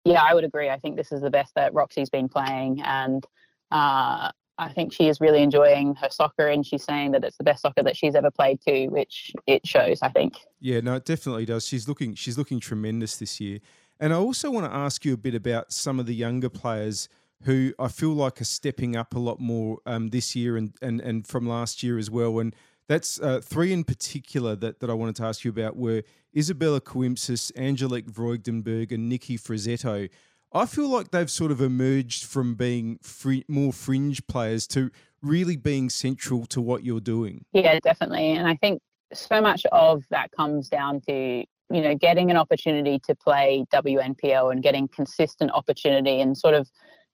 yeah, 0.05 0.23
I 0.23 0.35
would 0.35 0.45
agree. 0.45 0.69
I 0.69 0.79
think 0.79 0.97
this 0.97 1.13
is 1.13 1.21
the 1.21 1.31
best 1.31 1.55
that 1.55 1.73
Roxy's 1.75 2.11
been 2.11 2.29
playing, 2.29 2.83
and 2.83 3.25
uh, 3.75 4.31
I 4.57 4.69
think 4.69 4.93
she 4.93 5.09
is 5.09 5.21
really 5.21 5.43
enjoying 5.43 5.97
her 5.97 6.09
soccer, 6.11 6.47
and 6.47 6.65
she's 6.65 6.85
saying 6.85 7.11
that 7.13 7.25
it's 7.25 7.37
the 7.37 7.45
best 7.45 7.63
soccer 7.63 7.83
that 7.83 7.97
she's 7.97 8.15
ever 8.15 8.31
played 8.31 8.61
too, 8.67 8.89
which 8.91 9.33
it 9.47 9.67
shows. 9.67 9.99
I 10.01 10.09
think. 10.11 10.35
Yeah, 10.61 10.81
no, 10.81 10.95
it 10.95 11.05
definitely 11.05 11.45
does. 11.45 11.67
She's 11.67 11.89
looking, 11.89 12.15
she's 12.15 12.39
looking 12.39 12.61
tremendous 12.61 13.17
this 13.17 13.41
year. 13.41 13.59
And 14.01 14.13
I 14.13 14.17
also 14.17 14.51
want 14.51 14.67
to 14.67 14.75
ask 14.75 15.05
you 15.05 15.13
a 15.13 15.17
bit 15.17 15.35
about 15.35 15.73
some 15.73 16.01
of 16.01 16.07
the 16.07 16.15
younger 16.15 16.49
players 16.49 17.09
who 17.43 17.75
I 17.79 17.89
feel 17.89 18.13
like 18.13 18.41
are 18.41 18.45
stepping 18.45 18.97
up 18.97 19.15
a 19.15 19.19
lot 19.19 19.41
more 19.41 19.79
um, 19.87 20.09
this 20.09 20.35
year 20.35 20.57
and, 20.57 20.73
and 20.81 21.01
and 21.01 21.27
from 21.27 21.49
last 21.49 21.83
year 21.83 21.99
as 21.99 22.11
well. 22.11 22.39
And 22.39 22.55
that's 22.89 23.21
uh, 23.21 23.41
three 23.43 23.73
in 23.73 23.83
particular 23.83 24.55
that, 24.57 24.81
that 24.81 24.91
I 24.91 24.95
wanted 24.95 25.17
to 25.17 25.25
ask 25.25 25.45
you 25.45 25.51
about 25.51 25.77
were 25.77 26.03
Isabella 26.37 26.81
Coimpsis, 26.81 27.51
Angelique 27.57 28.11
Vreugdenberg, 28.11 28.93
and 28.93 29.09
Nikki 29.09 29.37
Frizzetto. 29.37 30.09
I 30.55 30.67
feel 30.67 30.89
like 30.89 31.11
they've 31.11 31.31
sort 31.31 31.51
of 31.51 31.61
emerged 31.61 32.25
from 32.25 32.55
being 32.55 32.99
free, 33.03 33.45
more 33.49 33.73
fringe 33.73 34.25
players 34.27 34.67
to 34.69 34.91
really 35.21 35.57
being 35.57 35.91
central 35.91 36.47
to 36.47 36.61
what 36.61 36.85
you're 36.85 37.01
doing. 37.01 37.45
Yeah, 37.53 37.79
definitely. 37.83 38.33
And 38.33 38.47
I 38.47 38.55
think 38.57 38.81
so 39.13 39.41
much 39.41 39.67
of 39.73 40.05
that 40.11 40.31
comes 40.33 40.69
down 40.69 41.01
to 41.09 41.45
you 41.71 41.81
know 41.81 41.95
getting 41.95 42.31
an 42.31 42.37
opportunity 42.37 43.01
to 43.07 43.15
play 43.15 43.65
WNPL 43.73 44.53
and 44.53 44.63
getting 44.63 44.87
consistent 44.89 45.51
opportunity 45.53 46.21
and 46.21 46.37
sort 46.37 46.55
of 46.55 46.69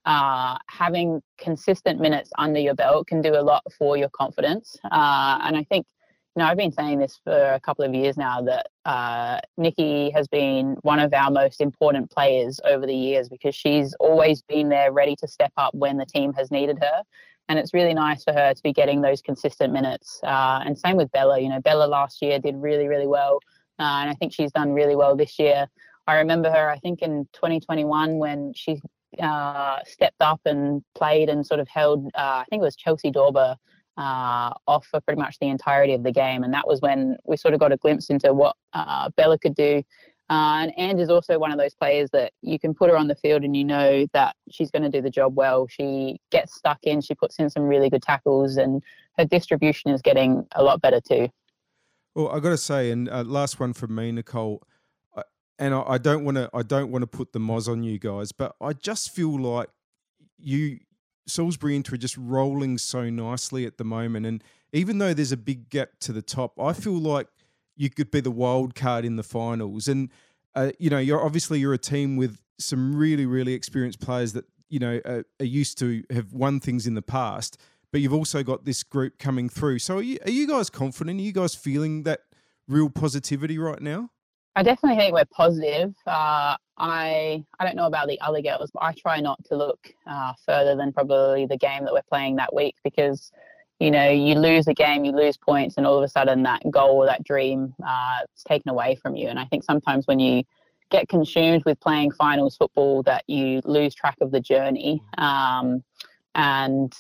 uh, 0.04 0.56
having 0.68 1.20
consistent 1.38 2.00
minutes 2.00 2.30
under 2.38 2.58
your 2.58 2.74
belt 2.74 3.06
can 3.06 3.20
do 3.20 3.34
a 3.34 3.42
lot 3.42 3.62
for 3.76 3.96
your 3.96 4.08
confidence. 4.10 4.76
Uh, 4.84 5.38
and 5.42 5.56
I 5.56 5.64
think, 5.64 5.86
you 6.34 6.40
know, 6.40 6.46
I've 6.46 6.56
been 6.56 6.72
saying 6.72 6.98
this 6.98 7.20
for 7.22 7.52
a 7.52 7.60
couple 7.60 7.84
of 7.84 7.94
years 7.94 8.16
now 8.16 8.40
that 8.42 8.68
uh, 8.84 9.40
Nikki 9.56 10.10
has 10.10 10.26
been 10.28 10.76
one 10.82 11.00
of 11.00 11.12
our 11.12 11.30
most 11.30 11.60
important 11.60 12.10
players 12.10 12.60
over 12.64 12.86
the 12.86 12.94
years 12.94 13.28
because 13.28 13.54
she's 13.54 13.94
always 14.00 14.42
been 14.42 14.68
there 14.68 14.92
ready 14.92 15.14
to 15.16 15.28
step 15.28 15.52
up 15.56 15.74
when 15.74 15.96
the 15.98 16.06
team 16.06 16.32
has 16.34 16.50
needed 16.50 16.78
her. 16.80 17.02
And 17.48 17.58
it's 17.58 17.74
really 17.74 17.94
nice 17.94 18.22
for 18.24 18.32
her 18.32 18.54
to 18.54 18.62
be 18.62 18.72
getting 18.72 19.00
those 19.00 19.20
consistent 19.20 19.72
minutes. 19.72 20.20
Uh, 20.22 20.60
and 20.64 20.78
same 20.78 20.96
with 20.96 21.10
Bella. 21.10 21.40
You 21.40 21.48
know, 21.48 21.60
Bella 21.60 21.86
last 21.86 22.22
year 22.22 22.38
did 22.38 22.56
really, 22.56 22.86
really 22.86 23.08
well. 23.08 23.40
Uh, 23.78 24.00
and 24.02 24.10
I 24.10 24.14
think 24.14 24.32
she's 24.32 24.52
done 24.52 24.72
really 24.72 24.94
well 24.94 25.16
this 25.16 25.38
year. 25.38 25.66
I 26.06 26.18
remember 26.18 26.50
her, 26.50 26.70
I 26.70 26.78
think 26.78 27.02
in 27.02 27.28
2021 27.32 28.18
when 28.18 28.52
she 28.54 28.80
uh, 29.18 29.78
stepped 29.84 30.20
up 30.20 30.40
and 30.44 30.82
played 30.94 31.28
and 31.28 31.46
sort 31.46 31.60
of 31.60 31.68
held, 31.68 32.06
uh, 32.14 32.42
I 32.42 32.44
think 32.48 32.60
it 32.60 32.64
was 32.64 32.76
Chelsie 32.76 33.12
Dawber 33.12 33.56
uh, 34.00 34.52
off 34.66 34.86
for 34.86 35.00
pretty 35.00 35.20
much 35.20 35.38
the 35.38 35.48
entirety 35.48 35.92
of 35.92 36.02
the 36.02 36.12
game. 36.12 36.42
And 36.42 36.52
that 36.54 36.66
was 36.66 36.80
when 36.80 37.16
we 37.24 37.36
sort 37.36 37.54
of 37.54 37.60
got 37.60 37.72
a 37.72 37.76
glimpse 37.76 38.10
into 38.10 38.32
what 38.32 38.56
uh, 38.72 39.10
Bella 39.16 39.38
could 39.38 39.54
do. 39.54 39.82
Uh, 40.28 40.62
and 40.62 40.72
Anne 40.78 40.98
is 40.98 41.10
also 41.10 41.38
one 41.38 41.52
of 41.52 41.58
those 41.58 41.74
players 41.74 42.08
that 42.12 42.32
you 42.40 42.58
can 42.58 42.72
put 42.72 42.88
her 42.88 42.96
on 42.96 43.08
the 43.08 43.16
field 43.16 43.42
and 43.42 43.56
you 43.56 43.64
know 43.64 44.06
that 44.12 44.36
she's 44.50 44.70
going 44.70 44.82
to 44.82 44.88
do 44.88 45.02
the 45.02 45.10
job 45.10 45.36
well. 45.36 45.66
She 45.68 46.18
gets 46.30 46.54
stuck 46.54 46.78
in, 46.84 47.00
she 47.00 47.14
puts 47.14 47.38
in 47.38 47.50
some 47.50 47.64
really 47.64 47.90
good 47.90 48.02
tackles, 48.02 48.56
and 48.56 48.80
her 49.18 49.24
distribution 49.24 49.90
is 49.90 50.00
getting 50.00 50.46
a 50.54 50.62
lot 50.62 50.80
better 50.80 51.00
too. 51.00 51.28
Well, 52.14 52.28
I 52.28 52.38
got 52.38 52.50
to 52.50 52.58
say, 52.58 52.92
and 52.92 53.08
uh, 53.08 53.24
last 53.24 53.58
one 53.58 53.72
from 53.72 53.94
me, 53.94 54.12
Nicole 54.12 54.62
and 55.60 55.74
I 55.74 55.98
don't 55.98 56.24
want 56.24 56.38
to 56.38 56.48
I 56.54 56.62
don't 56.62 56.90
want 56.90 57.02
to 57.02 57.06
put 57.06 57.32
the 57.32 57.38
moz 57.38 57.68
on 57.68 57.82
you 57.82 57.98
guys, 57.98 58.32
but 58.32 58.56
I 58.60 58.72
just 58.72 59.10
feel 59.14 59.38
like 59.38 59.68
you 60.38 60.78
Salisbury 61.30 61.76
Inter 61.76 61.94
are 61.94 61.98
just 61.98 62.16
rolling 62.16 62.78
so 62.78 63.08
nicely 63.08 63.66
at 63.66 63.78
the 63.78 63.84
moment, 63.84 64.26
and 64.26 64.44
even 64.72 64.98
though 64.98 65.14
there's 65.14 65.32
a 65.32 65.36
big 65.36 65.70
gap 65.70 65.90
to 66.00 66.12
the 66.12 66.22
top, 66.22 66.60
I 66.60 66.72
feel 66.72 66.98
like 66.98 67.28
you 67.76 67.90
could 67.90 68.10
be 68.10 68.20
the 68.20 68.30
wild 68.30 68.74
card 68.74 69.04
in 69.04 69.16
the 69.16 69.22
finals. 69.22 69.88
And 69.88 70.10
uh, 70.54 70.72
you 70.78 70.90
know, 70.90 70.98
you're 70.98 71.24
obviously 71.24 71.60
you're 71.60 71.72
a 71.72 71.78
team 71.78 72.16
with 72.16 72.38
some 72.58 72.94
really 72.94 73.26
really 73.26 73.54
experienced 73.54 74.00
players 74.00 74.32
that 74.34 74.44
you 74.68 74.78
know 74.78 75.00
are, 75.04 75.24
are 75.40 75.46
used 75.46 75.78
to 75.78 76.04
have 76.10 76.32
won 76.32 76.60
things 76.60 76.86
in 76.86 76.94
the 76.94 77.02
past, 77.02 77.56
but 77.92 78.00
you've 78.00 78.14
also 78.14 78.42
got 78.42 78.64
this 78.64 78.82
group 78.82 79.18
coming 79.18 79.48
through. 79.48 79.78
So 79.78 79.98
are 79.98 80.02
you, 80.02 80.18
are 80.24 80.30
you 80.30 80.46
guys 80.46 80.70
confident? 80.70 81.20
Are 81.20 81.22
you 81.22 81.32
guys 81.32 81.54
feeling 81.54 82.02
that 82.04 82.20
real 82.68 82.90
positivity 82.90 83.58
right 83.58 83.80
now? 83.80 84.10
I 84.60 84.62
definitely 84.62 84.98
think 84.98 85.14
we're 85.14 85.24
positive. 85.24 85.94
Uh, 86.06 86.54
I 86.76 87.42
I 87.58 87.64
don't 87.64 87.76
know 87.76 87.86
about 87.86 88.08
the 88.08 88.20
other 88.20 88.42
girls, 88.42 88.70
but 88.70 88.82
I 88.82 88.92
try 88.92 89.18
not 89.18 89.42
to 89.46 89.56
look 89.56 89.88
uh, 90.06 90.34
further 90.44 90.76
than 90.76 90.92
probably 90.92 91.46
the 91.46 91.56
game 91.56 91.82
that 91.84 91.94
we're 91.94 92.02
playing 92.02 92.36
that 92.36 92.54
week 92.54 92.76
because 92.84 93.32
you 93.78 93.90
know 93.90 94.10
you 94.10 94.34
lose 94.34 94.68
a 94.68 94.74
game, 94.74 95.06
you 95.06 95.12
lose 95.12 95.38
points, 95.38 95.78
and 95.78 95.86
all 95.86 95.96
of 95.96 96.04
a 96.04 96.08
sudden 96.08 96.42
that 96.42 96.60
goal 96.70 96.96
or 96.96 97.06
that 97.06 97.24
dream 97.24 97.74
uh, 97.82 98.18
is 98.36 98.42
taken 98.42 98.68
away 98.68 98.96
from 98.96 99.16
you. 99.16 99.28
And 99.28 99.38
I 99.38 99.46
think 99.46 99.64
sometimes 99.64 100.06
when 100.06 100.20
you 100.20 100.42
get 100.90 101.08
consumed 101.08 101.64
with 101.64 101.80
playing 101.80 102.10
finals 102.10 102.58
football, 102.58 103.02
that 103.04 103.24
you 103.28 103.62
lose 103.64 103.94
track 103.94 104.18
of 104.20 104.30
the 104.30 104.40
journey. 104.40 105.02
Um, 105.16 105.82
and 106.34 106.92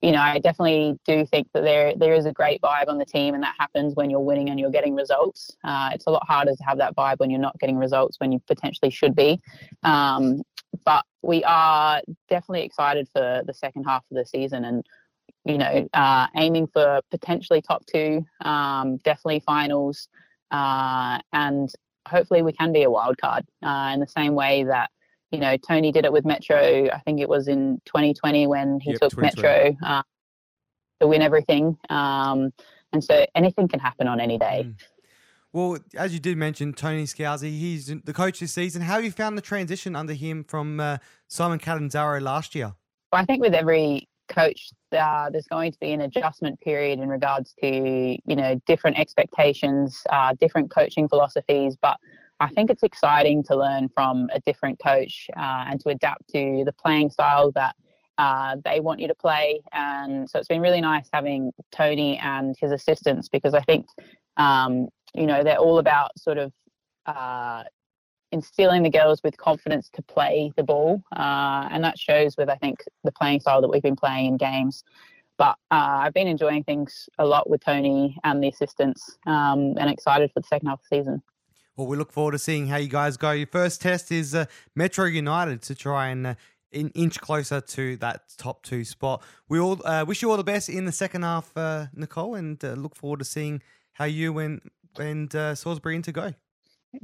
you 0.00 0.12
know, 0.12 0.20
I 0.20 0.38
definitely 0.38 0.96
do 1.04 1.26
think 1.26 1.48
that 1.54 1.64
there 1.64 1.92
there 1.96 2.14
is 2.14 2.24
a 2.24 2.32
great 2.32 2.60
vibe 2.60 2.88
on 2.88 2.98
the 2.98 3.04
team, 3.04 3.34
and 3.34 3.42
that 3.42 3.56
happens 3.58 3.94
when 3.96 4.10
you're 4.10 4.20
winning 4.20 4.48
and 4.48 4.58
you're 4.58 4.70
getting 4.70 4.94
results. 4.94 5.50
Uh, 5.64 5.90
it's 5.92 6.06
a 6.06 6.10
lot 6.10 6.24
harder 6.26 6.54
to 6.54 6.64
have 6.64 6.78
that 6.78 6.94
vibe 6.94 7.18
when 7.18 7.30
you're 7.30 7.40
not 7.40 7.58
getting 7.58 7.76
results 7.76 8.16
when 8.20 8.30
you 8.30 8.40
potentially 8.46 8.90
should 8.90 9.16
be. 9.16 9.40
Um, 9.82 10.42
but 10.84 11.04
we 11.22 11.42
are 11.44 12.00
definitely 12.28 12.62
excited 12.62 13.08
for 13.12 13.42
the 13.44 13.54
second 13.54 13.84
half 13.84 14.04
of 14.10 14.16
the 14.16 14.24
season, 14.24 14.64
and 14.64 14.86
you 15.44 15.58
know, 15.58 15.88
uh, 15.94 16.28
aiming 16.36 16.68
for 16.68 17.00
potentially 17.10 17.60
top 17.60 17.84
two, 17.86 18.24
um, 18.42 18.98
definitely 18.98 19.40
finals, 19.40 20.08
uh, 20.52 21.18
and 21.32 21.70
hopefully 22.06 22.42
we 22.42 22.52
can 22.52 22.72
be 22.72 22.84
a 22.84 22.90
wild 22.90 23.18
card 23.18 23.44
uh, 23.64 23.90
in 23.92 23.98
the 23.98 24.06
same 24.06 24.34
way 24.34 24.62
that 24.62 24.90
you 25.30 25.38
know, 25.38 25.56
Tony 25.56 25.92
did 25.92 26.04
it 26.04 26.12
with 26.12 26.24
Metro. 26.24 26.88
I 26.92 26.98
think 27.00 27.20
it 27.20 27.28
was 27.28 27.48
in 27.48 27.80
2020 27.84 28.46
when 28.46 28.80
he 28.80 28.92
yep, 28.92 29.00
took 29.00 29.18
Metro 29.18 29.76
uh, 29.84 30.02
to 31.00 31.06
win 31.06 31.22
everything. 31.22 31.76
Um, 31.90 32.52
and 32.92 33.04
so 33.04 33.26
anything 33.34 33.68
can 33.68 33.80
happen 33.80 34.08
on 34.08 34.20
any 34.20 34.38
day. 34.38 34.64
Mm. 34.66 34.74
Well, 35.52 35.78
as 35.96 36.12
you 36.12 36.20
did 36.20 36.36
mention, 36.36 36.74
Tony 36.74 37.04
Scalzi, 37.04 37.50
he's 37.50 37.86
the 37.86 38.12
coach 38.12 38.40
this 38.40 38.52
season. 38.52 38.82
How 38.82 38.94
have 38.94 39.04
you 39.04 39.10
found 39.10 39.36
the 39.36 39.42
transition 39.42 39.96
under 39.96 40.12
him 40.12 40.44
from 40.44 40.78
uh, 40.78 40.98
Simon 41.26 41.58
Catanzaro 41.58 42.20
last 42.20 42.54
year? 42.54 42.74
Well, 43.12 43.22
I 43.22 43.24
think 43.24 43.40
with 43.40 43.54
every 43.54 44.08
coach, 44.28 44.70
uh, 44.92 45.30
there's 45.30 45.46
going 45.46 45.72
to 45.72 45.78
be 45.78 45.92
an 45.92 46.02
adjustment 46.02 46.60
period 46.60 47.00
in 47.00 47.08
regards 47.08 47.54
to 47.62 47.66
you 47.66 48.36
know 48.36 48.60
different 48.66 48.98
expectations, 48.98 50.02
uh, 50.10 50.34
different 50.38 50.70
coaching 50.70 51.08
philosophies. 51.08 51.76
But 51.80 51.98
I 52.40 52.48
think 52.48 52.70
it's 52.70 52.82
exciting 52.82 53.42
to 53.44 53.56
learn 53.56 53.88
from 53.88 54.28
a 54.32 54.40
different 54.40 54.78
coach 54.78 55.28
uh, 55.36 55.64
and 55.68 55.80
to 55.80 55.88
adapt 55.88 56.28
to 56.30 56.62
the 56.64 56.72
playing 56.72 57.10
style 57.10 57.50
that 57.52 57.74
uh, 58.18 58.56
they 58.64 58.80
want 58.80 59.00
you 59.00 59.08
to 59.08 59.14
play. 59.14 59.60
And 59.72 60.28
so 60.28 60.38
it's 60.38 60.48
been 60.48 60.60
really 60.60 60.80
nice 60.80 61.08
having 61.12 61.52
Tony 61.72 62.18
and 62.18 62.56
his 62.60 62.72
assistants 62.72 63.28
because 63.28 63.54
I 63.54 63.60
think, 63.62 63.86
um, 64.36 64.88
you 65.14 65.26
know, 65.26 65.42
they're 65.42 65.58
all 65.58 65.78
about 65.78 66.18
sort 66.18 66.38
of 66.38 66.52
uh, 67.06 67.64
instilling 68.30 68.82
the 68.82 68.90
girls 68.90 69.22
with 69.22 69.36
confidence 69.36 69.88
to 69.94 70.02
play 70.02 70.52
the 70.56 70.62
ball. 70.62 71.02
Uh, 71.16 71.68
and 71.70 71.82
that 71.82 71.98
shows 71.98 72.36
with, 72.36 72.48
I 72.48 72.56
think, 72.56 72.78
the 73.04 73.12
playing 73.12 73.40
style 73.40 73.60
that 73.62 73.68
we've 73.68 73.82
been 73.82 73.96
playing 73.96 74.26
in 74.26 74.36
games. 74.36 74.84
But 75.38 75.56
uh, 75.70 76.02
I've 76.02 76.14
been 76.14 76.26
enjoying 76.26 76.64
things 76.64 77.08
a 77.18 77.26
lot 77.26 77.48
with 77.48 77.64
Tony 77.64 78.18
and 78.24 78.42
the 78.42 78.48
assistants 78.48 79.16
um, 79.26 79.74
and 79.78 79.88
excited 79.88 80.32
for 80.32 80.40
the 80.40 80.48
second 80.48 80.68
half 80.68 80.80
of 80.80 80.86
the 80.90 80.96
season. 80.96 81.22
Well, 81.78 81.86
we 81.86 81.96
look 81.96 82.10
forward 82.10 82.32
to 82.32 82.40
seeing 82.40 82.66
how 82.66 82.76
you 82.78 82.88
guys 82.88 83.16
go. 83.16 83.30
Your 83.30 83.46
first 83.46 83.80
test 83.80 84.10
is 84.10 84.34
uh, 84.34 84.46
Metro 84.74 85.04
United 85.04 85.62
to 85.62 85.76
try 85.76 86.08
and 86.08 86.26
uh, 86.26 86.34
an 86.72 86.90
inch 86.96 87.20
closer 87.20 87.60
to 87.60 87.96
that 87.98 88.22
top 88.36 88.64
two 88.64 88.84
spot. 88.84 89.22
We 89.48 89.60
all 89.60 89.80
uh, 89.86 90.04
wish 90.04 90.20
you 90.20 90.28
all 90.28 90.36
the 90.36 90.42
best 90.42 90.68
in 90.68 90.86
the 90.86 90.92
second 90.92 91.22
half, 91.22 91.56
uh, 91.56 91.86
Nicole, 91.94 92.34
and 92.34 92.62
uh, 92.64 92.72
look 92.72 92.96
forward 92.96 93.20
to 93.20 93.24
seeing 93.24 93.62
how 93.92 94.06
you 94.06 94.40
and 94.40 94.60
and 94.98 95.32
uh, 95.32 95.54
Salisbury 95.54 95.94
Inter 95.94 96.10
go. 96.10 96.34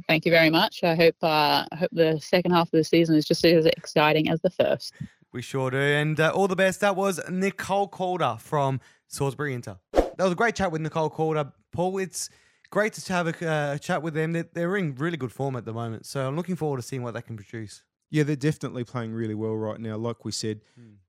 Thank 0.08 0.26
you 0.26 0.32
very 0.32 0.50
much. 0.50 0.82
I 0.82 0.96
hope 0.96 1.14
uh, 1.22 1.66
I 1.70 1.76
hope 1.76 1.90
the 1.92 2.18
second 2.20 2.50
half 2.50 2.66
of 2.66 2.72
the 2.72 2.82
season 2.82 3.14
is 3.14 3.24
just 3.24 3.44
as 3.44 3.66
exciting 3.66 4.28
as 4.28 4.40
the 4.40 4.50
first. 4.50 4.92
We 5.32 5.40
sure 5.40 5.70
do. 5.70 5.76
And 5.76 6.18
uh, 6.18 6.32
all 6.34 6.48
the 6.48 6.56
best. 6.56 6.80
That 6.80 6.96
was 6.96 7.20
Nicole 7.30 7.86
Calder 7.86 8.38
from 8.40 8.80
Salisbury 9.06 9.54
Inter. 9.54 9.76
That 9.92 10.18
was 10.18 10.32
a 10.32 10.36
great 10.36 10.56
chat 10.56 10.72
with 10.72 10.80
Nicole 10.80 11.10
Calder. 11.10 11.52
Paul, 11.70 11.98
it's 11.98 12.28
great 12.74 12.92
to 12.92 13.12
have 13.12 13.28
a 13.28 13.48
uh, 13.48 13.78
chat 13.78 14.02
with 14.02 14.14
them. 14.14 14.32
They're, 14.32 14.48
they're 14.52 14.76
in 14.76 14.96
really 14.96 15.16
good 15.16 15.32
form 15.32 15.54
at 15.54 15.64
the 15.64 15.72
moment. 15.72 16.06
So 16.06 16.26
I'm 16.26 16.34
looking 16.34 16.56
forward 16.56 16.78
to 16.78 16.82
seeing 16.82 17.04
what 17.04 17.14
they 17.14 17.22
can 17.22 17.36
produce. 17.36 17.84
Yeah, 18.10 18.24
they're 18.24 18.36
definitely 18.36 18.82
playing 18.84 19.12
really 19.12 19.34
well 19.34 19.54
right 19.54 19.80
now. 19.80 19.96
Like 19.96 20.24
we 20.24 20.32
said, 20.32 20.60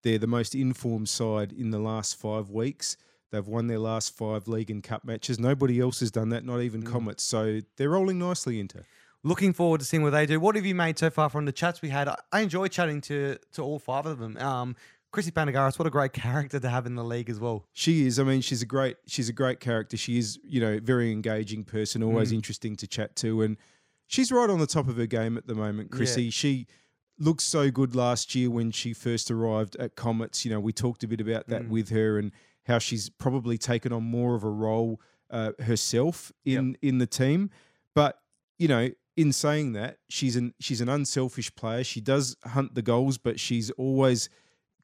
they're 0.03 0.19
the 0.19 0.27
most 0.27 0.53
informed 0.55 1.09
side 1.09 1.51
in 1.51 1.71
the 1.71 1.79
last 1.79 2.17
five 2.17 2.51
weeks. 2.51 2.97
They've 3.31 3.45
won 3.45 3.65
their 3.67 3.79
last 3.79 4.15
five 4.15 4.47
league 4.47 4.69
and 4.69 4.83
cup 4.83 5.03
matches. 5.05 5.39
Nobody 5.39 5.79
else 5.81 5.99
has 5.99 6.11
done 6.11 6.29
that, 6.29 6.45
not 6.45 6.61
even 6.61 6.83
Comets. 6.83 7.23
So 7.23 7.61
they're 7.77 7.89
rolling 7.89 8.19
nicely 8.19 8.59
into. 8.59 8.83
Looking 9.23 9.53
forward 9.53 9.79
to 9.79 9.85
seeing 9.85 10.03
what 10.03 10.11
they 10.11 10.27
do. 10.27 10.39
What 10.39 10.55
have 10.55 10.67
you 10.67 10.75
made 10.75 10.99
so 10.99 11.09
far 11.09 11.31
from 11.31 11.45
the 11.45 11.51
chats 11.51 11.81
we 11.81 11.89
had? 11.89 12.07
I, 12.07 12.15
I 12.31 12.41
enjoy 12.41 12.67
chatting 12.67 13.01
to 13.01 13.37
to 13.53 13.63
all 13.63 13.79
five 13.79 14.05
of 14.05 14.19
them. 14.19 14.37
Um, 14.37 14.75
Chrissy 15.15 15.31
Panagaris, 15.31 15.79
what 15.79 15.87
a 15.87 15.91
great 15.91 16.11
character 16.11 16.59
to 16.59 16.69
have 16.69 16.85
in 16.85 16.95
the 16.95 17.03
league 17.03 17.29
as 17.29 17.39
well. 17.39 17.65
She 17.71 18.05
is. 18.05 18.19
I 18.19 18.23
mean, 18.23 18.41
she's 18.41 18.61
a 18.61 18.65
great. 18.65 18.97
She's 19.07 19.29
a 19.29 19.33
great 19.33 19.61
character. 19.61 19.95
She 19.95 20.17
is, 20.17 20.37
you 20.43 20.59
know, 20.59 20.77
very 20.83 21.09
engaging 21.13 21.63
person. 21.63 22.03
Always 22.03 22.33
interesting 22.33 22.75
to 22.75 22.85
chat 22.85 23.15
to, 23.17 23.41
and 23.41 23.55
she's 24.07 24.29
right 24.29 24.49
on 24.49 24.59
the 24.59 24.67
top 24.67 24.89
of 24.89 24.97
her 24.97 25.05
game 25.05 25.37
at 25.37 25.47
the 25.47 25.55
moment. 25.55 25.89
Chrissy. 25.89 26.29
She 26.31 26.67
looked 27.17 27.43
so 27.43 27.71
good 27.71 27.95
last 27.95 28.35
year 28.35 28.49
when 28.49 28.71
she 28.71 28.91
first 28.91 29.31
arrived 29.31 29.77
at 29.77 29.95
Comets. 29.95 30.43
You 30.43 30.51
know, 30.51 30.59
we 30.59 30.73
talked 30.73 31.01
a 31.05 31.07
bit 31.07 31.21
about 31.21 31.47
that 31.47 31.69
with 31.69 31.91
her 31.91 32.19
and 32.19 32.33
how 32.67 32.79
she's 32.79 33.09
probably 33.09 33.57
taken 33.57 33.93
on 33.93 34.03
more 34.03 34.35
of 34.35 34.43
a 34.43 34.49
role 34.49 34.99
uh, 35.29 35.53
herself 35.61 36.33
in 36.43 36.77
in 36.81 36.97
the 36.97 37.07
team. 37.07 37.51
But 37.93 38.19
you 38.57 38.67
know, 38.67 38.89
in 39.15 39.31
saying 39.31 39.71
that, 39.73 39.99
she's 40.09 40.35
an 40.35 40.55
she's 40.59 40.81
an 40.81 40.89
unselfish 40.89 41.55
player. 41.55 41.85
She 41.85 42.01
does 42.01 42.35
hunt 42.43 42.75
the 42.75 42.81
goals, 42.81 43.17
but 43.17 43.39
she's 43.39 43.71
always 43.71 44.29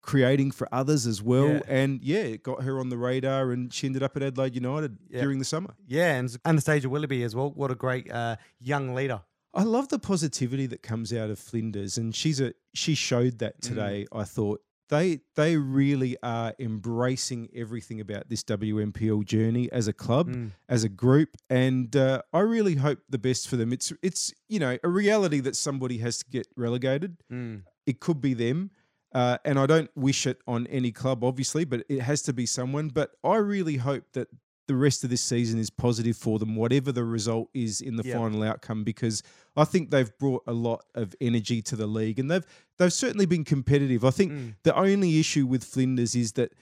creating 0.02 0.52
for 0.52 0.68
others 0.72 1.06
as 1.08 1.22
well. 1.22 1.48
Yeah. 1.50 1.62
And 1.68 2.02
yeah, 2.02 2.24
it 2.24 2.44
got 2.44 2.64
her 2.64 2.80
on 2.80 2.90
the 2.90 2.98
radar, 2.98 3.52
and 3.52 3.72
she 3.74 3.88
ended 3.88 4.04
up 4.04 4.16
at 4.18 4.24
Adelaide 4.24 4.56
United 4.56 4.98
Yeah. 5.10 5.22
during 5.22 5.40
the 5.40 5.46
summer. 5.46 5.74
Yeah, 5.88 6.16
and 6.16 6.36
Anastasia 6.46 6.90
Willoughby 6.90 7.24
as 7.24 7.36
well. 7.36 7.52
What 7.52 7.72
a 7.72 7.76
great 7.76 8.12
uh, 8.12 8.38
young 8.60 8.94
leader. 8.96 9.22
I 9.54 9.64
love 9.64 9.90
the 9.90 10.00
positivity 10.00 10.66
that 10.68 10.82
comes 10.82 11.12
out 11.14 11.30
of 11.30 11.38
Flinders, 11.38 11.98
and 11.98 12.16
she's 12.16 12.40
a 12.40 12.54
she 12.74 12.96
showed 12.96 13.40
that 13.40 13.62
today. 13.62 14.08
I 14.12 14.24
thought 14.24 14.62
they 14.88 15.20
they 15.36 15.58
really 15.58 16.16
are 16.24 16.54
embracing 16.58 17.50
everything 17.54 18.00
about 18.02 18.30
this 18.30 18.44
WNPL 18.44 19.24
journey 19.26 19.72
as 19.72 19.88
a 19.88 19.94
club, 19.94 20.30
Mm. 20.30 20.52
as 20.70 20.84
a 20.84 20.90
group, 20.90 21.36
and 21.50 21.94
uh, 21.96 22.22
I 22.34 22.40
really 22.40 22.76
hope 22.76 23.00
the 23.10 23.18
best 23.18 23.48
for 23.50 23.58
them. 23.58 23.72
It's 23.74 23.92
it's 24.02 24.34
you 24.50 24.60
know 24.60 24.78
a 24.84 24.90
reality 24.90 25.42
that 25.42 25.56
somebody 25.56 25.98
has 26.00 26.20
to 26.20 26.26
get 26.30 26.48
relegated. 26.56 27.18
Mm. 27.32 27.64
It 27.86 28.00
could 28.00 28.22
be 28.22 28.34
them. 28.34 28.72
Uh, 29.14 29.38
and 29.44 29.60
I 29.60 29.66
don't 29.66 29.90
wish 29.96 30.26
it 30.26 30.40
on 30.48 30.68
any 30.68 30.92
club, 30.92 31.24
obviously, 31.24 31.66
but 31.66 31.84
it 31.90 32.00
has 32.02 32.22
to 32.24 32.34
be 32.34 32.46
someone. 32.46 32.90
But 32.90 33.12
I 33.24 33.36
really 33.38 33.78
hope 33.78 34.06
that 34.14 34.30
the 34.68 34.76
rest 34.76 35.04
of 35.04 35.10
this 35.10 35.22
season 35.22 35.60
is 35.60 35.70
positive 35.70 36.16
for 36.16 36.40
them, 36.40 36.56
whatever 36.56 36.94
the 36.94 37.04
result 37.04 37.50
is 37.54 37.82
in 37.82 37.98
the 37.98 38.04
Yeah. 38.08 38.18
final 38.18 38.42
outcome, 38.44 38.86
because 38.86 39.22
I 39.58 39.66
think 39.66 39.90
they've 39.92 40.18
brought 40.18 40.44
a 40.48 40.54
lot 40.54 40.86
of 40.96 41.14
energy 41.20 41.62
to 41.64 41.76
the 41.76 41.88
league, 41.88 42.20
and 42.20 42.32
they've 42.32 42.46
they've 42.78 42.94
certainly 42.94 43.26
been 43.26 43.44
competitive. 43.44 44.06
I 44.06 44.12
think 44.12 44.32
Mm. 44.32 44.56
the 44.64 44.76
only 44.76 45.20
issue 45.20 45.46
with 45.46 45.64
Flinders 45.66 46.16
is 46.16 46.32
that 46.34 46.54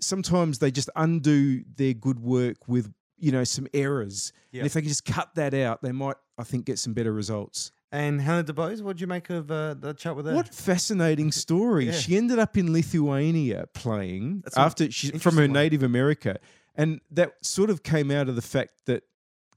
sometimes 0.00 0.58
they 0.58 0.70
just 0.70 0.90
undo 0.96 1.64
their 1.76 1.94
good 1.94 2.20
work 2.20 2.68
with 2.68 2.92
you 3.18 3.32
know 3.32 3.44
some 3.44 3.66
errors. 3.74 4.32
Yeah. 4.52 4.60
And 4.60 4.66
if 4.66 4.74
they 4.74 4.82
can 4.82 4.88
just 4.88 5.04
cut 5.06 5.34
that 5.34 5.54
out, 5.54 5.82
they 5.82 5.92
might, 5.92 6.16
I 6.38 6.44
think, 6.44 6.66
get 6.66 6.78
some 6.78 6.92
better 6.92 7.12
results. 7.12 7.72
And 7.92 8.20
Hannah 8.20 8.42
DeBose, 8.44 8.82
what 8.82 8.96
did 8.96 9.00
you 9.00 9.06
make 9.06 9.30
of 9.30 9.50
uh, 9.50 9.74
the 9.74 9.92
chat 9.94 10.16
with 10.16 10.26
her? 10.26 10.34
What 10.34 10.52
fascinating 10.54 11.30
story! 11.30 11.86
Yeah. 11.86 11.92
She 11.92 12.16
ended 12.16 12.38
up 12.38 12.56
in 12.56 12.72
Lithuania 12.72 13.66
playing 13.74 14.40
That's 14.44 14.56
after 14.56 14.90
she 14.90 15.10
from 15.12 15.36
her 15.36 15.42
one. 15.42 15.52
native 15.52 15.82
America, 15.84 16.38
and 16.74 17.00
that 17.12 17.34
sort 17.42 17.70
of 17.70 17.82
came 17.84 18.10
out 18.10 18.28
of 18.28 18.34
the 18.34 18.42
fact 18.42 18.86
that 18.86 19.04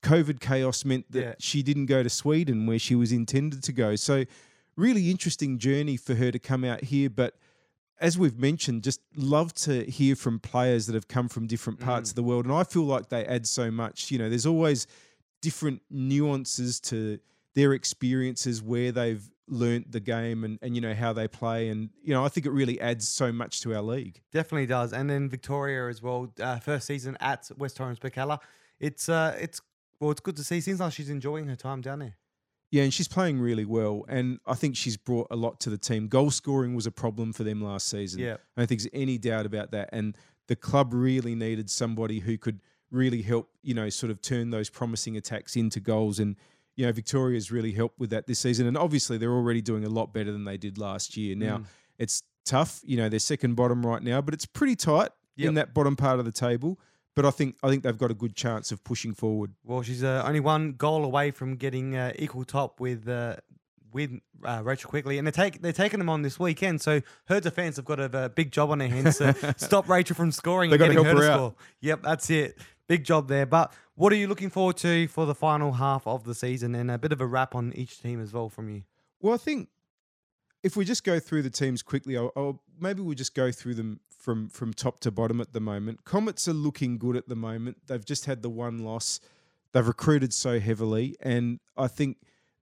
COVID 0.04 0.40
chaos 0.40 0.86
meant 0.86 1.12
that 1.12 1.20
Yeah. 1.22 1.34
she 1.40 1.64
didn't 1.64 1.88
go 1.88 2.04
to 2.04 2.10
Sweden 2.10 2.68
where 2.68 2.80
she 2.80 2.94
was 2.96 3.12
intended 3.12 3.64
to 3.64 3.72
go. 3.74 3.96
So, 3.96 4.26
really 4.76 5.10
interesting 5.10 5.58
journey 5.58 5.98
for 5.98 6.14
her 6.16 6.32
to 6.32 6.40
come 6.40 6.64
out 6.64 6.84
here. 6.86 7.10
But 7.10 7.36
as 8.00 8.18
we've 8.18 8.38
mentioned, 8.38 8.84
just 8.84 9.02
love 9.16 9.54
to 9.54 9.84
hear 9.90 10.16
from 10.16 10.40
players 10.40 10.86
that 10.86 10.94
have 10.94 11.08
come 11.10 11.28
from 11.30 11.48
different 11.48 11.80
Mm. 11.80 11.84
parts 11.86 12.12
of 12.12 12.16
the 12.16 12.24
world, 12.24 12.46
and 12.46 12.54
I 12.54 12.64
feel 12.64 12.84
like 12.84 13.10
they 13.10 13.26
add 13.26 13.48
so 13.48 13.72
much. 13.72 14.12
You 14.12 14.20
know, 14.20 14.30
there's 14.30 14.46
always 14.46 14.86
different 15.42 15.82
nuances 15.90 16.80
to 16.82 17.20
their 17.56 17.74
experiences 17.74 18.62
where 18.62 18.92
they've 18.92 19.30
learnt 19.50 19.92
the 19.92 20.00
game 20.00 20.44
and, 20.44 20.60
and 20.62 20.76
you 20.76 20.82
know 20.82 20.94
how 20.94 21.12
they 21.12 21.28
play 21.28 21.70
and 21.70 21.90
you 22.04 22.14
know 22.14 22.24
I 22.24 22.30
think 22.30 22.46
it 22.46 22.52
really 22.52 22.80
adds 22.80 23.08
so 23.08 23.32
much 23.32 23.62
to 23.62 23.76
our 23.76 23.82
league. 23.82 24.22
Definitely 24.32 24.68
does. 24.68 24.94
And 24.94 25.10
then 25.10 25.30
Victoria 25.30 25.90
as 25.90 26.02
well. 26.02 26.32
Uh, 26.40 26.60
first 26.60 26.88
season 26.88 27.18
at 27.20 27.50
West 27.58 27.78
Torrens 27.78 28.00
Birkalla. 28.00 28.40
It's 28.80 29.10
uh, 29.10 29.36
it's 29.40 29.62
well, 30.00 30.12
it's 30.12 30.22
good 30.22 30.38
to 30.38 30.44
see. 30.44 30.62
Seems 30.62 30.80
like 30.80 30.94
she's 30.94 31.10
enjoying 31.10 31.48
her 31.48 31.56
time 31.56 31.82
down 31.82 32.00
there. 32.00 32.16
Yeah, 32.72 32.84
and 32.84 32.94
she's 32.94 33.08
playing 33.08 33.40
really 33.40 33.66
well 33.66 34.06
and 34.08 34.40
I 34.46 34.54
think 34.54 34.76
she's 34.76 34.96
brought 34.96 35.28
a 35.32 35.36
lot 35.36 35.60
to 35.62 35.72
the 35.72 35.78
team. 35.78 36.08
Goal 36.08 36.30
scoring 36.30 36.76
was 36.76 36.86
a 36.86 36.92
problem 36.92 37.34
for 37.34 37.44
them 37.44 37.64
last 37.64 37.88
season. 37.88 38.22
Yeah. 38.22 38.34
I 38.34 38.62
don't 38.62 38.68
think 38.68 38.82
there's 38.82 38.92
any 38.94 39.18
doubt 39.18 39.48
about 39.48 39.72
that 39.72 39.90
and 39.92 40.16
the 40.48 40.56
club 40.56 40.94
really 40.94 41.34
needed 41.34 41.70
somebody 41.70 42.20
who 42.20 42.38
could 42.38 42.62
really 42.92 43.24
help, 43.24 43.50
you 43.64 43.74
know, 43.74 43.90
sort 43.90 44.12
of 44.12 44.22
turn 44.22 44.52
those 44.52 44.70
promising 44.70 45.18
attacks 45.18 45.56
into 45.56 45.80
goals 45.80 46.20
and 46.20 46.36
you 46.80 46.86
know, 46.86 46.92
Victoria's 46.94 47.52
really 47.52 47.74
helped 47.74 48.00
with 48.00 48.10
that 48.12 48.26
this 48.26 48.40
season. 48.40 48.66
And 48.66 48.78
obviously, 48.78 49.18
they're 49.18 49.34
already 49.34 49.62
doing 49.62 49.84
a 49.84 49.90
lot 49.90 50.14
better 50.14 50.32
than 50.32 50.46
they 50.46 50.56
did 50.58 50.78
last 50.78 51.18
year. 51.18 51.36
Now, 51.36 51.58
Mm. 51.58 51.66
it's 51.98 52.24
tough. 52.46 52.80
You 52.86 52.96
know, 52.98 53.10
they're 53.10 53.20
second 53.20 53.56
bottom 53.56 53.86
right 53.86 54.02
now, 54.02 54.22
but 54.22 54.34
it's 54.34 54.46
pretty 54.46 54.76
tight 54.78 55.10
Yep. 55.36 55.48
in 55.50 55.54
that 55.56 55.74
bottom 55.74 55.96
part 55.98 56.20
of 56.20 56.26
the 56.26 56.32
table. 56.32 56.80
But 57.16 57.26
I 57.26 57.32
think 57.32 57.58
I 57.64 57.68
think 57.70 57.84
they've 57.84 57.98
got 57.98 58.12
a 58.12 58.14
good 58.14 58.34
chance 58.36 58.72
of 58.72 58.82
pushing 58.86 59.14
forward. 59.14 59.52
Well, 59.66 59.82
she's 59.82 60.04
uh, 60.06 60.24
only 60.26 60.40
one 60.40 60.74
goal 60.74 61.04
away 61.04 61.32
from 61.32 61.58
getting 61.58 61.96
uh, 61.98 62.14
equal 62.18 62.46
top 62.46 62.80
with 62.80 63.10
uh, 63.10 63.36
with 63.92 64.12
uh, 64.46 64.62
Rachel 64.64 64.90
Quigley, 64.90 65.18
and 65.18 65.28
they 65.28 65.32
take 65.32 65.62
they're 65.62 65.74
taking 65.74 66.00
them 66.00 66.08
on 66.10 66.22
this 66.22 66.40
weekend. 66.40 66.80
So 66.82 67.02
her 67.26 67.42
defense 67.42 67.76
have 67.76 67.84
got 67.86 68.00
a, 68.00 68.26
a 68.26 68.30
big 68.30 68.52
job 68.52 68.70
on 68.70 68.78
their 68.78 68.88
hands 68.88 69.18
to 69.18 69.34
stop 69.58 69.90
Rachel 69.90 70.16
from 70.16 70.32
scoring. 70.32 70.70
They 70.70 70.76
and 70.76 70.80
gotta 70.80 70.94
getting 70.94 71.06
help 71.06 71.18
her 71.18 71.22
to 71.24 71.28
her 71.28 71.34
out. 71.34 71.38
score. 71.38 71.56
Yep, 71.82 72.04
that's 72.04 72.30
it. 72.30 72.58
Big 72.90 73.06
job 73.06 73.28
there. 73.28 73.46
But 73.46 73.72
what 73.94 74.12
are 74.12 74.16
you 74.16 74.28
looking 74.28 74.50
forward 74.50 74.76
to 74.78 75.08
for 75.08 75.26
the 75.28 75.36
final 75.36 75.74
half 75.74 76.06
of 76.08 76.24
the 76.24 76.34
season, 76.34 76.74
and 76.74 76.90
a 76.90 76.98
bit 76.98 77.14
of 77.14 77.22
a 77.22 77.26
wrap 77.26 77.54
on 77.54 77.72
each 77.74 78.02
team 78.02 78.20
as 78.20 78.34
well 78.34 78.50
from 78.50 78.68
you? 78.68 78.84
Well, 79.22 79.34
I 79.34 79.38
think 79.38 79.70
if 80.64 80.76
we 80.76 80.84
just 80.84 81.04
go 81.04 81.20
through 81.20 81.44
the 81.44 81.52
teams 81.52 81.84
quickly, 81.84 82.18
I'll, 82.18 82.62
maybe 82.80 83.02
we'll 83.02 83.16
just 83.16 83.36
go 83.36 83.52
through 83.52 83.76
them 83.76 84.00
from 84.10 84.50
from 84.50 84.74
top 84.74 85.00
to 85.02 85.12
bottom 85.12 85.40
at 85.40 85.54
the 85.54 85.60
moment. 85.60 86.04
Comets 86.04 86.48
are 86.48 86.54
looking 86.54 86.98
good 86.98 87.16
at 87.16 87.30
the 87.30 87.36
moment. 87.36 87.78
They've 87.86 88.04
just 88.04 88.26
had 88.26 88.42
the 88.42 88.50
one 88.50 88.80
loss. 88.80 89.20
They've 89.72 89.88
recruited 89.88 90.34
so 90.34 90.60
heavily, 90.60 91.16
and 91.22 91.60
I 91.78 91.88
think 91.88 92.18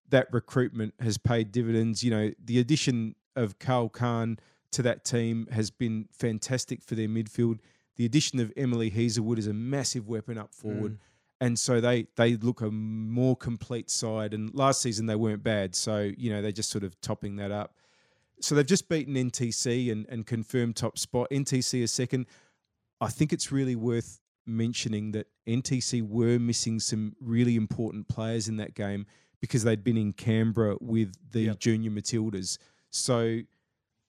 that 0.09 0.27
recruitment 0.33 0.93
has 0.99 1.17
paid 1.17 1.53
dividends. 1.53 2.03
You 2.03 2.11
know, 2.11 2.31
the 2.43 2.59
addition 2.59 3.15
of 3.37 3.59
Carl 3.59 3.87
Khan 3.87 4.39
to 4.71 4.81
that 4.81 5.05
team 5.05 5.47
has 5.51 5.71
been 5.71 6.09
fantastic 6.11 6.83
for 6.83 6.95
their 6.95 7.07
midfield. 7.07 7.59
The 7.97 8.05
addition 8.05 8.39
of 8.39 8.51
Emily 8.55 8.89
Hazelwood 8.89 9.39
is 9.39 9.47
a 9.47 9.53
massive 9.53 10.07
weapon 10.07 10.37
up 10.37 10.53
forward. 10.53 10.93
Mm. 10.93 10.97
And 11.39 11.59
so 11.59 11.79
they 11.81 12.07
they 12.15 12.35
look 12.35 12.61
a 12.61 12.71
more 12.71 13.35
complete 13.35 13.89
side. 13.89 14.33
And 14.33 14.53
last 14.55 14.81
season 14.81 15.05
they 15.05 15.15
weren't 15.15 15.43
bad. 15.43 15.75
So, 15.75 16.11
you 16.17 16.31
know, 16.31 16.41
they're 16.41 16.51
just 16.51 16.69
sort 16.69 16.83
of 16.83 16.99
topping 17.01 17.35
that 17.37 17.51
up. 17.51 17.75
So 18.39 18.55
they've 18.55 18.65
just 18.65 18.87
beaten 18.87 19.15
NTC 19.15 19.91
and, 19.91 20.05
and 20.09 20.25
confirmed 20.25 20.75
top 20.75 20.97
spot. 20.97 21.27
NTC 21.31 21.81
is 21.81 21.91
second. 21.91 22.27
I 23.01 23.09
think 23.09 23.33
it's 23.33 23.51
really 23.51 23.75
worth 23.75 24.19
mentioning 24.45 25.11
that 25.11 25.27
NTC 25.47 26.07
were 26.07 26.39
missing 26.39 26.79
some 26.79 27.15
really 27.19 27.55
important 27.55 28.07
players 28.07 28.47
in 28.47 28.57
that 28.57 28.73
game 28.75 29.05
because 29.41 29.63
they'd 29.63 29.83
been 29.83 29.97
in 29.97 30.13
Canberra 30.13 30.77
with 30.79 31.13
the 31.31 31.41
Yep. 31.41 31.59
junior 31.59 31.91
Matildas. 31.91 32.57
So 32.89 33.41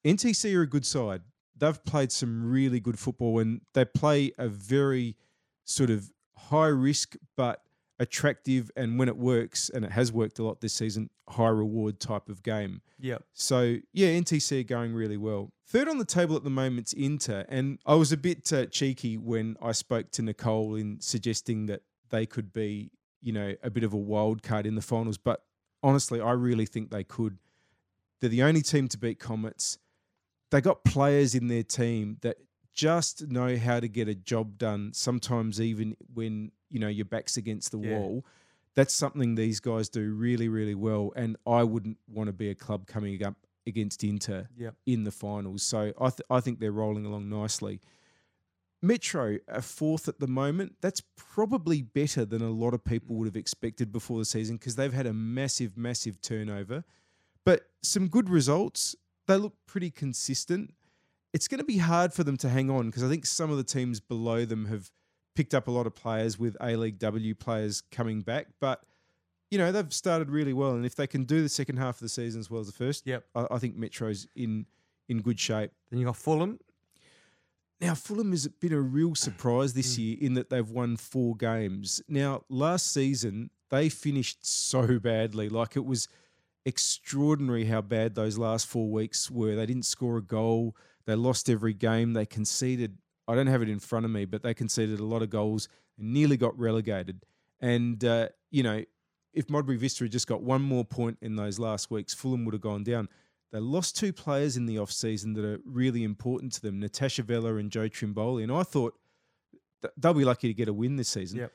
NTC 0.05 0.55
are 0.55 0.62
a 0.62 0.66
good 0.66 0.86
side. 0.86 1.22
They've 1.59 1.84
played 1.84 2.12
some 2.12 2.50
really 2.50 2.80
good 2.80 2.98
football 2.98 3.38
and 3.38 3.61
they 3.74 3.84
play 3.84 4.32
a 4.38 4.48
very 4.48 5.16
sort 5.64 5.90
of 5.90 6.12
high 6.36 6.68
risk 6.68 7.16
but 7.36 7.62
attractive 8.00 8.70
and 8.76 8.98
when 8.98 9.09
it 9.09 9.16
works 9.16 9.68
and 9.68 9.84
it 9.84 9.90
has 9.90 10.12
worked 10.12 10.38
a 10.38 10.44
lot 10.44 10.61
this 10.61 10.72
season, 10.72 11.11
high 11.28 11.48
reward 11.48 12.00
type 12.00 12.28
of 12.28 12.42
game. 12.42 12.80
Yep. 13.00 13.24
So 13.32 13.76
yeah, 13.92 14.09
NTC 14.09 14.61
are 14.61 14.64
going 14.64 14.94
really 14.94 15.16
well. 15.16 15.52
Third 15.66 15.88
on 15.88 15.98
the 15.98 16.04
table 16.04 16.36
at 16.36 16.44
the 16.44 16.50
moment's 16.50 16.92
Inter, 16.92 17.44
and 17.48 17.78
I 17.84 17.94
was 17.94 18.11
a 18.11 18.16
bit 18.16 18.50
uh, 18.52 18.66
cheeky 18.66 19.18
when 19.18 19.56
I 19.61 19.72
spoke 19.72 20.11
to 20.12 20.22
Nicole 20.22 20.74
in 20.76 21.00
suggesting 21.00 21.66
that 21.66 21.82
they 22.09 22.24
could 22.24 22.52
be, 22.52 22.90
you 23.20 23.32
know, 23.32 23.54
a 23.62 23.68
bit 23.68 23.84
of 23.84 23.92
a 23.92 23.98
wild 23.98 24.42
card 24.42 24.64
in 24.64 24.76
the 24.76 24.80
finals. 24.80 25.18
But 25.18 25.42
honestly, 25.82 26.20
I 26.20 26.32
really 26.32 26.64
think 26.64 26.90
they 26.90 27.04
could. 27.04 27.38
They're 28.20 28.30
the 28.30 28.42
only 28.42 28.62
team 28.62 28.88
to 28.88 28.98
beat 28.98 29.20
Comets. 29.20 29.78
They 30.51 30.61
got 30.61 30.84
players 30.84 31.34
in 31.34 31.49
their 31.49 31.62
team 31.62 32.18
that 32.22 32.36
just 32.72 33.28
know 33.28 33.57
how 33.57 33.80
to 33.80 33.88
get 33.88 34.09
a 34.09 34.14
job 34.14 34.57
done. 34.59 34.92
Sometimes 34.94 35.61
even 35.61 35.96
when 36.14 36.53
you 36.70 36.78
know 36.78 36.88
your 36.88 37.05
back's 37.05 37.36
against 37.36 37.72
the 37.72 37.78
Yeah. 37.78 37.99
wall. 37.99 38.24
That's 38.74 38.94
something 38.94 39.34
these 39.34 39.59
guys 39.59 39.88
do 39.88 40.12
really, 40.12 40.49
really 40.49 40.76
well. 40.76 41.12
And 41.16 41.36
I 41.44 41.64
wouldn't 41.64 41.99
want 42.07 42.28
to 42.28 42.32
be 42.32 42.49
a 42.51 42.55
club 42.55 42.86
coming 42.86 43.20
up 43.24 43.34
against 43.66 44.05
Inter 44.05 44.49
Yep. 44.57 44.76
in 44.86 45.03
the 45.05 45.11
finals. 45.11 45.64
So 45.64 45.92
I, 46.01 46.11
th- 46.11 46.20
I 46.30 46.40
think 46.40 46.61
they're 46.61 46.70
rolling 46.70 47.05
along 47.05 47.28
nicely. 47.28 47.80
Metro 48.80 49.38
a 49.49 49.61
fourth 49.61 50.07
at 50.07 50.20
the 50.20 50.28
moment. 50.28 50.76
That's 50.80 51.03
probably 51.16 51.82
better 51.82 52.24
than 52.24 52.40
a 52.40 52.51
lot 52.51 52.72
of 52.74 52.84
people 52.84 53.16
mm. 53.16 53.18
would 53.18 53.26
have 53.26 53.36
expected 53.36 53.90
before 53.90 54.18
the 54.20 54.24
season 54.24 54.57
because 54.57 54.76
they've 54.76 54.92
had 54.92 55.07
a 55.07 55.12
massive, 55.12 55.76
massive 55.76 56.20
turnover. 56.20 56.84
But 57.44 57.68
some 57.82 58.07
good 58.07 58.30
results. 58.30 58.94
They 59.29 59.37
look 59.37 59.55
pretty 59.66 59.91
consistent. 59.91 60.74
It's 61.33 61.47
going 61.47 61.59
to 61.59 61.64
be 61.64 61.76
hard 61.76 62.12
for 62.12 62.24
them 62.24 62.39
to 62.39 62.49
hang 62.49 62.70
on 62.70 62.87
because 62.87 63.05
I 63.05 63.09
think 63.09 63.26
some 63.26 63.51
of 63.51 63.59
the 63.59 63.62
teams 63.62 64.01
below 64.01 64.45
them 64.45 64.66
have 64.66 64.91
picked 65.37 65.55
up 65.55 65.68
a 65.68 65.70
lot 65.70 65.87
of 65.87 65.95
players 65.95 66.39
with 66.39 66.57
A 66.61 66.74
League 66.74 66.99
W 66.99 67.35
players 67.35 67.83
coming 67.93 68.22
back. 68.22 68.47
But, 68.59 68.83
you 69.51 69.59
know, 69.59 69.70
they've 69.70 69.93
started 69.93 70.31
really 70.31 70.55
well. 70.55 70.72
And 70.72 70.85
if 70.87 70.97
they 70.97 71.07
can 71.07 71.24
do 71.24 71.43
the 71.43 71.49
second 71.49 71.76
half 71.76 71.97
of 71.97 72.01
the 72.01 72.09
season 72.09 72.41
as 72.41 72.51
well 72.51 72.61
as 72.61 72.66
the 72.66 72.72
first, 72.72 73.07
Yep. 73.07 73.24
I, 73.35 73.47
I 73.53 73.59
think 73.59 73.76
Metro's 73.76 74.26
in, 74.35 74.66
in 75.09 75.20
good 75.20 75.39
shape. 75.39 75.70
Then 75.91 76.01
you 76.01 76.07
got 76.07 76.16
Fulham. 76.16 76.59
Now, 77.81 77.95
Fulham 77.95 78.31
has 78.33 78.49
been 78.49 78.72
a 78.72 78.81
real 78.81 79.14
surprise 79.14 79.74
this 79.74 79.95
mm. 79.95 79.99
year 79.99 80.16
in 80.20 80.35
that 80.35 80.51
they've 80.51 80.68
won 80.68 80.97
four 80.97 81.37
games. 81.37 82.03
Now, 82.09 82.43
last 82.49 82.93
season, 82.93 83.51
they 83.70 83.91
finished 83.91 84.45
so 84.45 84.99
badly. 84.99 85.49
Like 85.49 85.76
it 85.76 85.85
was 85.85 86.09
extraordinary 86.68 87.64
how 87.64 87.80
bad 87.80 88.14
those 88.14 88.36
last 88.36 88.66
four 88.66 88.88
weeks 88.90 89.30
were. 89.30 89.56
They 89.56 89.66
didn't 89.66 89.86
score 89.86 90.18
a 90.18 90.22
goal, 90.22 90.76
they 91.06 91.14
lost 91.14 91.48
every 91.48 91.72
game, 91.72 92.12
they 92.12 92.26
conceded. 92.26 92.98
I 93.26 93.34
don't 93.34 93.46
have 93.46 93.62
it 93.62 93.68
in 93.68 93.78
front 93.78 94.04
of 94.04 94.12
me, 94.12 94.26
but 94.26 94.42
they 94.42 94.54
conceded 94.54 95.00
a 95.00 95.04
lot 95.04 95.22
of 95.22 95.30
goals 95.30 95.68
and 95.98 96.12
nearly 96.12 96.36
got 96.36 96.58
relegated. 96.58 97.24
And, 97.60 98.02
uh, 98.04 98.28
you 98.50 98.62
know, 98.62 98.84
if 99.32 99.50
Modbury 99.50 99.76
Vista 99.76 100.04
had 100.04 100.12
just 100.12 100.26
got 100.26 100.42
one 100.42 100.62
more 100.62 100.84
point 100.84 101.18
in 101.20 101.36
those 101.36 101.58
last 101.58 101.90
weeks, 101.90 102.14
Fulham 102.14 102.44
would 102.44 102.54
have 102.54 102.60
gone 102.60 102.84
down. 102.84 103.08
They 103.50 103.58
lost 103.58 103.96
two 103.96 104.12
players 104.12 104.56
in 104.56 104.66
the 104.66 104.78
off 104.78 104.92
season 104.92 105.32
that 105.34 105.44
are 105.44 105.60
really 105.64 106.04
important 106.04 106.52
to 106.54 106.62
them, 106.62 106.78
Natasha 106.78 107.22
Vella 107.22 107.56
and 107.56 107.70
Joe 107.70 107.88
Trimboli. 107.88 108.42
And 108.42 108.52
I 108.52 108.62
thought 108.62 108.94
they'll 109.96 110.14
be 110.14 110.24
lucky 110.24 110.48
to 110.48 110.54
get 110.54 110.68
a 110.68 110.72
win 110.72 110.96
this 110.96 111.08
season. 111.08 111.38
Yep. 111.40 111.52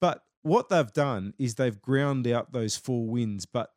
But 0.00 0.22
what 0.42 0.68
they've 0.68 0.92
done 0.92 1.34
is 1.38 1.56
they've 1.56 1.80
ground 1.80 2.28
out 2.28 2.52
those 2.52 2.76
four 2.76 3.06
wins, 3.06 3.46
but 3.46 3.73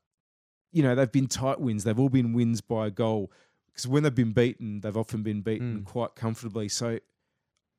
you 0.72 0.84
know, 0.84 0.96
they've 0.96 1.12
been 1.12 1.28
tight 1.28 1.60
wins. 1.60 1.84
They've 1.84 2.00
all 2.00 2.10
been 2.10 2.34
wins 2.34 2.62
by 2.62 2.88
a 2.88 2.92
goal. 2.92 3.32
Because 3.68 3.88
when 3.88 4.04
they've 4.04 4.14
been 4.16 4.32
beaten, 4.34 4.82
they've 4.82 4.98
often 4.98 5.22
been 5.24 5.42
beaten 5.42 5.82
Mm. 5.82 5.86
quite 5.86 6.16
comfortably. 6.16 6.68
So 6.70 7.00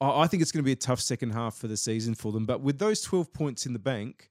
I 0.01 0.23
I 0.23 0.27
think 0.29 0.43
it's 0.43 0.53
going 0.53 0.63
to 0.63 0.67
be 0.67 0.73
a 0.73 0.77
tough 0.77 1.01
second 1.01 1.31
half 1.31 1.57
for 1.57 1.67
the 1.67 1.77
season 1.77 2.15
for 2.15 2.31
them. 2.33 2.47
But 2.47 2.61
with 2.61 2.79
those 2.79 3.01
12 3.03 3.33
points 3.33 3.67
in 3.67 3.73
the 3.73 3.79
bank, 3.81 4.31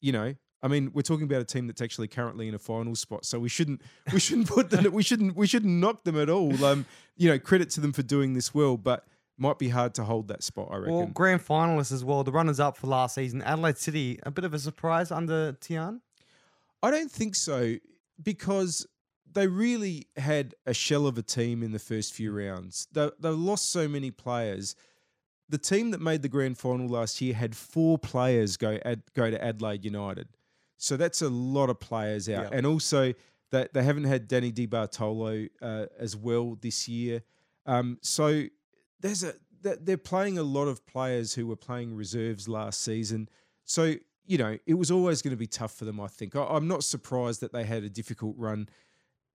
you 0.00 0.10
know, 0.12 0.34
I 0.64 0.68
mean, 0.68 0.90
we're 0.92 1.02
talking 1.02 1.24
about 1.24 1.40
a 1.40 1.44
team 1.44 1.66
that's 1.66 1.80
actually 1.82 2.08
currently 2.08 2.46
in 2.48 2.54
a 2.54 2.58
final 2.58 2.94
spot, 2.94 3.24
so 3.24 3.38
we 3.38 3.48
shouldn't 3.48 3.80
we 4.12 4.18
shouldn't 4.20 4.48
put 4.48 4.70
them 4.70 4.92
we 4.92 5.02
shouldn't 5.02 5.36
we 5.36 5.46
shouldn't 5.46 5.72
knock 5.80 6.04
them 6.04 6.18
at 6.18 6.28
all. 6.28 6.64
Um, 6.64 6.84
you 7.16 7.28
know, 7.28 7.38
credit 7.38 7.70
to 7.70 7.80
them 7.80 7.92
for 7.92 8.02
doing 8.02 8.32
this 8.34 8.52
well, 8.54 8.76
but 8.76 9.06
might 9.38 9.58
be 9.58 9.68
hard 9.70 9.94
to 9.94 10.04
hold 10.04 10.28
that 10.28 10.42
spot. 10.42 10.68
I 10.70 10.76
reckon. 10.78 10.94
Well, 10.94 11.06
grand 11.06 11.40
finalists 11.40 11.92
as 11.92 12.04
well. 12.04 12.22
The 12.24 12.32
runners 12.32 12.60
up 12.60 12.76
for 12.76 12.86
last 12.88 13.14
season, 13.14 13.40
Adelaide 13.42 13.78
City, 13.78 14.18
a 14.24 14.30
bit 14.30 14.44
of 14.44 14.52
a 14.54 14.58
surprise 14.58 15.10
under 15.10 15.52
Tian. 15.52 16.00
I 16.82 16.90
don't 16.90 17.10
think 17.10 17.34
so 17.34 17.76
because 18.22 18.86
they 19.30 19.46
really 19.46 20.06
had 20.16 20.54
a 20.66 20.74
shell 20.74 21.06
of 21.06 21.16
a 21.18 21.22
team 21.22 21.62
in 21.62 21.72
the 21.72 21.78
first 21.78 22.12
few 22.12 22.32
rounds. 22.32 22.86
They, 22.92 23.10
they 23.18 23.28
lost 23.30 23.70
so 23.70 23.88
many 23.88 24.10
players. 24.10 24.74
The 25.48 25.58
team 25.58 25.90
that 25.92 26.00
made 26.00 26.22
the 26.22 26.28
grand 26.28 26.58
final 26.58 26.88
last 26.88 27.20
year 27.20 27.34
had 27.34 27.56
four 27.56 27.98
players 27.98 28.56
go 28.56 28.78
ad, 28.84 29.02
go 29.14 29.30
to 29.30 29.42
Adelaide 29.42 29.84
United, 29.84 30.28
so 30.76 30.96
that's 30.96 31.22
a 31.22 31.28
lot 31.28 31.70
of 31.70 31.78
players 31.78 32.28
out. 32.28 32.44
Yep. 32.44 32.52
And 32.52 32.66
also 32.66 33.12
that 33.50 33.72
they 33.72 33.82
haven't 33.82 34.04
had 34.04 34.26
Danny 34.26 34.50
Di 34.50 34.66
Bartolo 34.66 35.46
uh, 35.60 35.86
as 35.98 36.16
well 36.16 36.56
this 36.60 36.88
year. 36.88 37.22
Um, 37.66 37.98
so 38.02 38.44
there's 39.00 39.22
a 39.22 39.34
they're 39.62 39.96
playing 39.96 40.38
a 40.38 40.42
lot 40.42 40.66
of 40.66 40.84
players 40.86 41.34
who 41.34 41.46
were 41.46 41.56
playing 41.56 41.94
reserves 41.94 42.48
last 42.48 42.82
season. 42.82 43.28
So 43.64 43.94
you 44.24 44.38
know 44.38 44.56
it 44.66 44.74
was 44.74 44.90
always 44.90 45.22
going 45.22 45.32
to 45.32 45.36
be 45.38 45.46
tough 45.46 45.74
for 45.74 45.84
them. 45.84 46.00
I 46.00 46.06
think 46.06 46.36
I, 46.36 46.44
I'm 46.44 46.68
not 46.68 46.84
surprised 46.84 47.40
that 47.40 47.52
they 47.52 47.64
had 47.64 47.82
a 47.84 47.88
difficult 47.90 48.34
run 48.38 48.68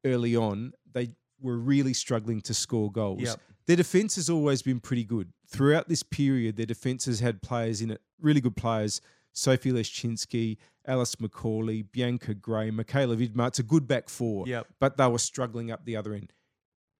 early 0.05 0.35
on. 0.35 0.73
They 0.91 1.09
were 1.41 1.57
really 1.57 1.93
struggling 1.93 2.41
to 2.41 2.53
score 2.53 2.91
goals. 2.91 3.21
Yep. 3.21 3.39
Their 3.67 3.75
defense 3.75 4.15
has 4.15 4.29
always 4.29 4.61
been 4.61 4.79
pretty 4.79 5.03
good 5.03 5.31
throughout 5.47 5.89
this 5.89 6.01
period. 6.01 6.55
Their 6.55 6.65
defense 6.65 7.05
has 7.05 7.19
had 7.19 7.41
players 7.41 7.81
in 7.81 7.91
it, 7.91 8.01
really 8.21 8.41
good 8.41 8.55
players. 8.55 9.01
Sophie 9.33 9.71
Leschinski, 9.71 10.57
Alice 10.87 11.19
Macaulay, 11.19 11.83
Bianca 11.83 12.33
Gray, 12.33 12.71
Michaela 12.71 13.15
Vidmar. 13.15 13.49
It's 13.49 13.59
a 13.59 13.63
good 13.63 13.87
back 13.87 14.09
four 14.09 14.47
Yep. 14.47 14.67
but 14.79 14.97
they 14.97 15.07
were 15.07 15.19
struggling 15.19 15.69
up 15.69 15.85
the 15.85 15.95
other 15.95 16.13
end. 16.13 16.33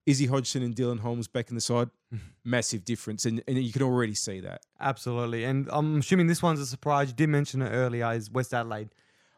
Izzy 0.08 0.24
Hodgson 0.24 0.62
and 0.62 0.74
Dylan 0.74 1.00
Holmes 1.00 1.28
back 1.28 1.50
in 1.50 1.54
the 1.54 1.60
side, 1.60 1.90
massive 2.44 2.82
difference, 2.82 3.26
and, 3.26 3.42
and 3.46 3.58
you 3.58 3.72
can 3.72 3.82
already 3.82 4.14
see 4.14 4.40
that. 4.40 4.62
Absolutely. 4.80 5.44
And 5.44 5.68
I'm 5.70 5.98
assuming 5.98 6.28
this 6.28 6.42
one's 6.42 6.60
a 6.60 6.66
surprise. 6.66 7.08
You 7.08 7.14
did 7.14 7.28
mention 7.28 7.60
it 7.60 7.68
earlier, 7.68 8.10
is 8.12 8.30
West 8.30 8.54
Adelaide. 8.54 8.88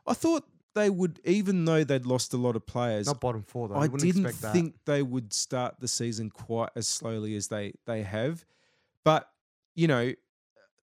I 0.06 0.14
thought 0.14 0.44
they 0.76 0.88
would, 0.88 1.18
even 1.24 1.64
though 1.64 1.82
they'd 1.82 2.06
lost 2.06 2.32
a 2.34 2.36
lot 2.36 2.54
of 2.54 2.66
players, 2.66 3.08
Not 3.08 3.20
bottom 3.20 3.42
four, 3.42 3.66
though. 3.66 3.74
I 3.74 3.88
wouldn't 3.88 4.02
didn't 4.02 4.26
expect 4.26 4.42
that. 4.42 4.52
think 4.52 4.76
they 4.84 5.02
would 5.02 5.32
start 5.32 5.80
the 5.80 5.88
season 5.88 6.30
quite 6.30 6.70
as 6.76 6.86
slowly 6.86 7.34
as 7.34 7.48
they 7.48 7.72
they 7.86 8.02
have. 8.02 8.44
But 9.02 9.28
you 9.74 9.88
know, 9.88 10.12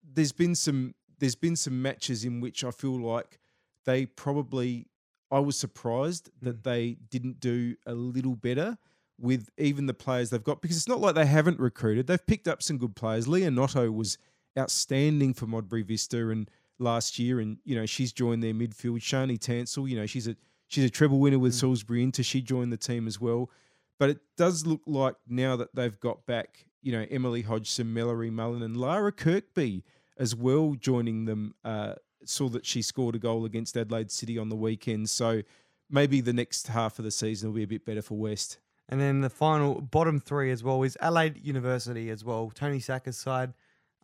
there's 0.03 0.31
been 0.31 0.55
some 0.55 0.95
there's 1.19 1.35
been 1.35 1.55
some 1.55 1.79
matches 1.79 2.25
in 2.25 2.41
which 2.41 2.63
I 2.63 2.71
feel 2.71 2.99
like 2.99 3.37
they 3.85 4.07
probably 4.07 4.87
I 5.29 5.39
was 5.39 5.57
surprised 5.57 6.31
that 6.41 6.61
mm. 6.61 6.63
they 6.63 6.97
didn't 7.11 7.39
do 7.39 7.75
a 7.85 7.93
little 7.93 8.35
better 8.35 8.79
with 9.19 9.49
even 9.57 9.85
the 9.85 9.93
players 9.93 10.29
they've 10.29 10.43
got 10.43 10.61
because 10.61 10.77
it's 10.77 10.87
not 10.87 10.99
like 10.99 11.15
they 11.15 11.25
haven't 11.25 11.59
recruited. 11.59 12.07
They've 12.07 12.25
picked 12.25 12.47
up 12.47 12.61
some 12.61 12.77
good 12.77 12.95
players. 12.95 13.27
Leonotto 13.27 13.93
was 13.93 14.17
outstanding 14.57 15.33
for 15.33 15.47
Modbury 15.47 15.83
Vista 15.83 16.29
and 16.29 16.49
last 16.79 17.17
year, 17.19 17.39
and 17.39 17.57
you 17.63 17.75
know 17.75 17.85
she's 17.85 18.11
joined 18.11 18.43
their 18.43 18.53
midfield. 18.53 18.99
Shani 18.99 19.39
Tansel, 19.39 19.89
you 19.89 19.95
know 19.95 20.05
she's 20.05 20.27
a 20.27 20.35
she's 20.67 20.83
a 20.83 20.89
treble 20.89 21.19
winner 21.19 21.39
with 21.39 21.53
Salisbury 21.53 22.03
Inter. 22.03 22.23
She 22.23 22.41
joined 22.41 22.71
the 22.71 22.77
team 22.77 23.07
as 23.07 23.19
well. 23.19 23.49
But 23.97 24.09
it 24.09 24.19
does 24.35 24.65
look 24.65 24.81
like 24.85 25.15
now 25.27 25.55
that 25.55 25.73
they've 25.73 25.97
got 26.01 26.25
back, 26.25 26.65
you 26.81 26.91
know, 26.91 27.05
Emily 27.09 27.43
Hodgson, 27.43 27.93
Mallory 27.93 28.29
Mullen, 28.29 28.61
and 28.61 28.75
Lara 28.75 29.13
Kirkby 29.13 29.85
as 30.17 30.35
well 30.35 30.75
joining 30.77 31.25
them. 31.25 31.55
Uh, 31.63 31.93
saw 32.25 32.49
that 32.49 32.65
she 32.65 32.81
scored 32.81 33.15
a 33.15 33.19
goal 33.19 33.45
against 33.45 33.77
Adelaide 33.77 34.11
City 34.11 34.37
on 34.37 34.49
the 34.49 34.55
weekend. 34.55 35.09
So 35.09 35.43
maybe 35.89 36.21
the 36.21 36.33
next 36.33 36.67
half 36.67 36.97
of 36.99 37.05
the 37.05 37.11
season 37.11 37.49
will 37.49 37.57
be 37.57 37.63
a 37.63 37.67
bit 37.67 37.85
better 37.85 38.01
for 38.01 38.17
West. 38.17 38.57
And 38.89 39.01
then 39.01 39.21
the 39.21 39.29
final 39.29 39.81
bottom 39.81 40.19
three 40.19 40.51
as 40.51 40.63
well 40.63 40.83
is 40.83 40.97
Adelaide 41.01 41.39
University 41.43 42.09
as 42.09 42.23
well. 42.23 42.51
Tony 42.53 42.79
Sacker's 42.79 43.17
side. 43.17 43.53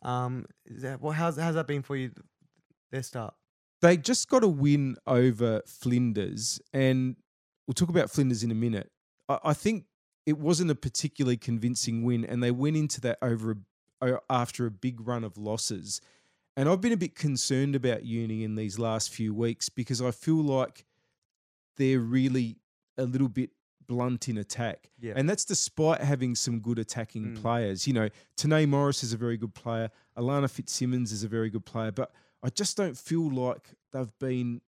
Um, 0.02 0.46
that, 0.66 1.00
well, 1.00 1.12
how's 1.12 1.36
how's 1.36 1.54
that 1.54 1.68
been 1.68 1.82
for 1.82 1.94
you? 1.94 2.10
Their 2.90 3.02
start. 3.02 3.34
They 3.80 3.96
just 3.96 4.28
got 4.28 4.42
a 4.42 4.48
win 4.48 4.96
over 5.06 5.62
Flinders, 5.66 6.60
and 6.72 7.16
we'll 7.66 7.74
talk 7.74 7.88
about 7.88 8.10
Flinders 8.10 8.42
in 8.42 8.50
a 8.50 8.54
minute. 8.54 8.90
I, 9.28 9.38
I 9.44 9.54
think 9.54 9.84
it 10.26 10.38
wasn't 10.38 10.70
a 10.70 10.74
particularly 10.74 11.36
convincing 11.36 12.04
win, 12.04 12.24
and 12.24 12.42
they 12.42 12.50
went 12.50 12.76
into 12.76 13.00
that 13.02 13.18
over 13.22 13.58
a, 14.00 14.18
after 14.28 14.66
a 14.66 14.70
big 14.70 15.06
run 15.06 15.24
of 15.24 15.38
losses. 15.38 16.00
And 16.56 16.68
I've 16.68 16.80
been 16.80 16.92
a 16.92 16.98
bit 16.98 17.14
concerned 17.14 17.74
about 17.74 18.04
Uni 18.04 18.44
in 18.44 18.56
these 18.56 18.78
last 18.78 19.10
few 19.10 19.32
weeks 19.32 19.68
because 19.68 20.02
I 20.02 20.10
feel 20.10 20.42
like 20.42 20.84
they're 21.76 22.00
really 22.00 22.58
a 22.98 23.04
little 23.04 23.28
bit 23.28 23.50
blunt 23.92 24.28
in 24.28 24.38
attack. 24.38 24.90
Yeah. 25.00 25.12
And 25.16 25.28
that's 25.28 25.44
despite 25.44 26.00
having 26.00 26.34
some 26.34 26.60
good 26.60 26.78
attacking 26.78 27.24
Mm. 27.36 27.40
players. 27.42 27.86
You 27.86 27.92
know, 27.92 28.08
Tanae 28.36 28.66
Morris 28.68 29.02
is 29.02 29.12
a 29.12 29.16
very 29.16 29.36
good 29.36 29.54
player. 29.54 29.90
Alana 30.16 30.48
Fitzsimmons 30.50 31.12
is 31.12 31.22
a 31.24 31.28
very 31.28 31.50
good 31.50 31.64
player. 31.64 31.92
But 31.92 32.12
I 32.42 32.48
just 32.50 32.76
don't 32.76 32.96
feel 32.96 33.30
like 33.30 33.70
they've 33.92 34.18
been 34.18 34.60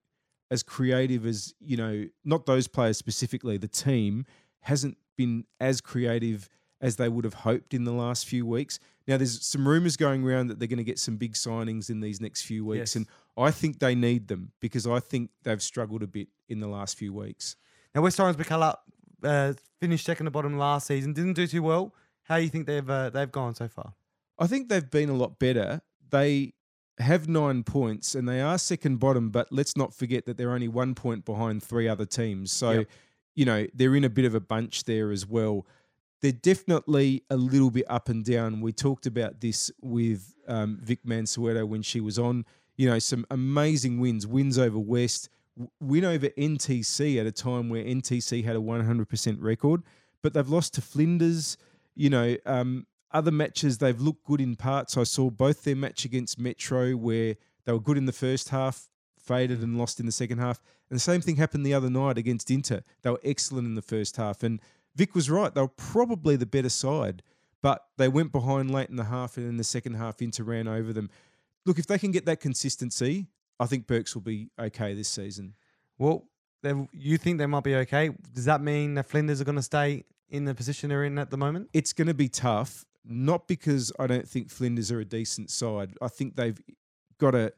as 0.51 0.61
creative 0.63 1.25
as, 1.25 1.53
you 1.59 1.75
know, 1.77 2.05
not 2.23 2.45
those 2.45 2.67
players 2.67 2.97
specifically, 2.97 3.57
the 3.57 3.67
team 3.67 4.25
hasn't 4.61 4.97
been 5.17 5.45
as 5.59 5.81
creative 5.81 6.47
as 6.81 6.97
they 6.97 7.09
would 7.09 7.23
have 7.25 7.33
hoped 7.33 7.73
in 7.73 7.83
the 7.83 7.91
last 7.93 8.27
few 8.27 8.45
weeks. 8.45 8.79
Now, 9.07 9.17
there's 9.17 9.43
some 9.45 9.67
rumors 9.67 9.97
going 9.97 10.23
around 10.23 10.47
that 10.47 10.59
they're 10.59 10.67
going 10.67 10.77
to 10.77 10.83
get 10.83 10.99
some 10.99 11.17
big 11.17 11.33
signings 11.33 11.89
in 11.89 11.99
these 11.99 12.19
next 12.21 12.43
few 12.43 12.65
weeks. 12.65 12.79
Yes. 12.79 12.95
And 12.95 13.07
I 13.37 13.49
think 13.51 13.79
they 13.79 13.95
need 13.95 14.27
them 14.27 14.51
because 14.59 14.85
I 14.87 14.99
think 14.99 15.29
they've 15.43 15.61
struggled 15.61 16.03
a 16.03 16.07
bit 16.07 16.27
in 16.49 16.59
the 16.59 16.67
last 16.67 16.97
few 16.97 17.13
weeks. 17.13 17.55
Now 17.93 18.01
West 18.01 18.17
Torrens 18.17 18.35
Birkalla 18.37 18.75
uh, 19.23 19.53
finished 19.79 20.05
second 20.05 20.25
to 20.25 20.31
bottom 20.31 20.57
last 20.57 20.87
season. 20.87 21.13
Didn't 21.13 21.33
do 21.33 21.47
too 21.47 21.63
well. 21.63 21.93
How 22.23 22.37
do 22.37 22.43
you 22.43 22.49
think 22.49 22.65
they've 22.67 22.89
uh, 22.89 23.09
they've 23.11 23.31
gone 23.31 23.55
so 23.55 23.67
far? 23.67 23.93
I 24.39 24.47
think 24.47 24.69
they've 24.69 24.89
been 24.89 25.09
a 25.09 25.13
lot 25.15 25.39
better. 25.39 25.81
They 26.09 26.53
have 26.99 27.27
nine 27.27 27.63
points 27.63 28.15
and 28.15 28.27
they 28.27 28.41
are 28.41 28.57
second 28.57 28.97
bottom, 28.99 29.29
but 29.29 29.47
let's 29.51 29.75
not 29.75 29.93
forget 29.93 30.25
that 30.25 30.37
they're 30.37 30.51
only 30.53 30.67
one 30.69 30.95
point 30.95 31.25
behind 31.25 31.61
three 31.61 31.87
other 31.89 32.05
teams. 32.05 32.51
So, 32.51 32.71
Yep. 32.71 32.87
you 33.35 33.45
know, 33.45 33.67
they're 33.73 33.95
in 33.95 34.03
a 34.05 34.09
bit 34.09 34.23
of 34.25 34.33
a 34.33 34.39
bunch 34.39 34.85
there 34.85 35.11
as 35.11 35.25
well. 35.25 35.65
they're 36.21 36.31
definitely 36.31 37.21
a 37.29 37.35
little 37.37 37.69
bit 37.69 37.85
up 37.87 38.09
and 38.09 38.23
down. 38.25 38.59
We 38.61 38.71
talked 38.71 39.05
about 39.05 39.41
this 39.41 39.69
with 39.81 40.33
um, 40.47 40.79
Vic 40.81 41.03
Mansueto 41.05 41.67
when 41.67 41.83
she 41.83 41.99
was 41.99 42.17
on. 42.17 42.45
You 42.77 42.89
know, 42.89 42.97
some 42.99 43.25
amazing 43.29 43.99
wins, 43.99 44.25
wins 44.25 44.57
over 44.57 44.79
West, 44.79 45.29
win 45.79 46.05
over 46.05 46.27
NTC 46.29 47.19
at 47.19 47.25
a 47.25 47.31
time 47.31 47.69
where 47.69 47.83
NTC 47.83 48.43
had 48.43 48.55
a 48.55 48.59
100% 48.59 49.37
record, 49.39 49.83
but 50.21 50.33
they've 50.33 50.49
lost 50.49 50.73
to 50.75 50.81
Flinders. 50.81 51.57
You 51.95 52.09
know, 52.09 52.35
um, 52.45 52.85
other 53.11 53.31
matches 53.31 53.77
they've 53.77 53.99
looked 53.99 54.25
good 54.25 54.41
in 54.41 54.55
parts. 54.55 54.97
I 54.97 55.03
saw 55.03 55.29
both 55.29 55.63
their 55.63 55.75
match 55.75 56.05
against 56.05 56.39
Metro 56.39 56.91
where 56.95 57.35
they 57.65 57.71
were 57.71 57.79
good 57.79 57.97
in 57.97 58.05
the 58.05 58.11
first 58.11 58.49
half, 58.49 58.89
faded 59.17 59.61
and 59.61 59.77
lost 59.77 59.99
in 59.99 60.05
the 60.05 60.11
second 60.11 60.39
half. 60.39 60.61
And 60.89 60.97
the 60.97 61.01
same 61.01 61.21
thing 61.21 61.37
happened 61.37 61.65
the 61.65 61.73
other 61.73 61.89
night 61.89 62.17
against 62.17 62.51
Inter. 62.51 62.81
They 63.01 63.09
were 63.09 63.21
excellent 63.23 63.67
in 63.67 63.75
the 63.75 63.81
first 63.81 64.17
half. 64.17 64.43
And 64.43 64.59
Vic 64.95 65.15
was 65.15 65.29
right. 65.29 65.53
They 65.53 65.61
were 65.61 65.67
probably 65.67 66.35
the 66.35 66.45
better 66.45 66.69
side, 66.69 67.23
but 67.61 67.85
they 67.97 68.07
went 68.07 68.31
behind 68.31 68.71
late 68.71 68.89
in 68.89 68.95
the 68.97 69.05
half 69.05 69.37
and 69.37 69.47
in 69.47 69.57
the 69.57 69.63
second 69.63 69.95
half 69.95 70.21
Inter 70.21 70.43
ran 70.43 70.67
over 70.67 70.93
them. 70.93 71.09
Look, 71.65 71.79
if 71.79 71.87
they 71.87 71.97
can 71.97 72.11
get 72.11 72.25
that 72.25 72.39
consistency, 72.39 73.27
I 73.59 73.65
think 73.65 73.87
Burks 73.87 74.15
will 74.15 74.21
be 74.21 74.49
okay 74.59 74.93
this 74.93 75.09
season. 75.09 75.55
Well, 75.97 76.25
you 76.91 77.17
think 77.17 77.37
they 77.37 77.45
might 77.45 77.63
be 77.63 77.75
okay? 77.75 78.09
Does 78.33 78.45
that 78.45 78.61
mean 78.61 78.95
the 78.95 79.03
Flinders 79.03 79.39
are 79.39 79.45
going 79.45 79.55
to 79.57 79.61
stay 79.63 80.03
in 80.29 80.45
the 80.45 80.55
position 80.55 80.89
they're 80.89 81.03
in 81.03 81.17
at 81.19 81.29
the 81.29 81.37
moment? 81.37 81.69
It's 81.73 81.93
going 81.93 82.07
to 82.07 82.13
be 82.13 82.27
tough, 82.27 82.85
not 83.05 83.47
because 83.47 83.91
I 83.99 84.07
don't 84.07 84.27
think 84.27 84.49
Flinders 84.49 84.91
are 84.91 84.99
a 84.99 85.05
decent 85.05 85.51
side. 85.51 85.95
I 86.01 86.07
think 86.07 86.35
they've 86.35 86.59
got 87.19 87.35
a 87.35 87.53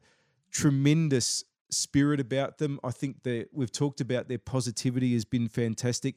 tremendous 0.51 1.43
spirit 1.69 2.19
about 2.19 2.57
them. 2.57 2.79
I 2.83 2.91
think 2.91 3.23
that 3.23 3.47
we've 3.51 3.71
talked 3.71 4.01
about 4.01 4.27
their 4.27 4.37
positivity 4.37 5.13
has 5.13 5.25
been 5.25 5.47
fantastic. 5.47 6.15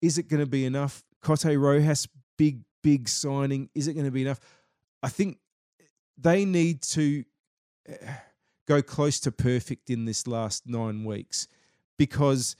Is 0.00 0.18
it 0.18 0.28
going 0.28 0.40
to 0.40 0.46
be 0.46 0.64
enough? 0.64 1.02
Cote 1.20 1.44
Rojas, 1.44 2.08
big, 2.36 2.62
big 2.82 3.08
signing. 3.08 3.68
Is 3.74 3.88
it 3.88 3.94
going 3.94 4.06
to 4.06 4.10
be 4.10 4.22
enough? 4.22 4.40
I 5.02 5.08
think 5.08 5.38
they 6.18 6.44
need 6.44 6.82
to 6.82 7.24
eh, 7.88 7.94
go 8.72 8.82
close 8.82 9.20
to 9.20 9.30
perfect 9.30 9.90
in 9.90 10.06
this 10.06 10.26
last 10.26 10.66
nine 10.66 11.04
weeks 11.04 11.46
because 11.98 12.56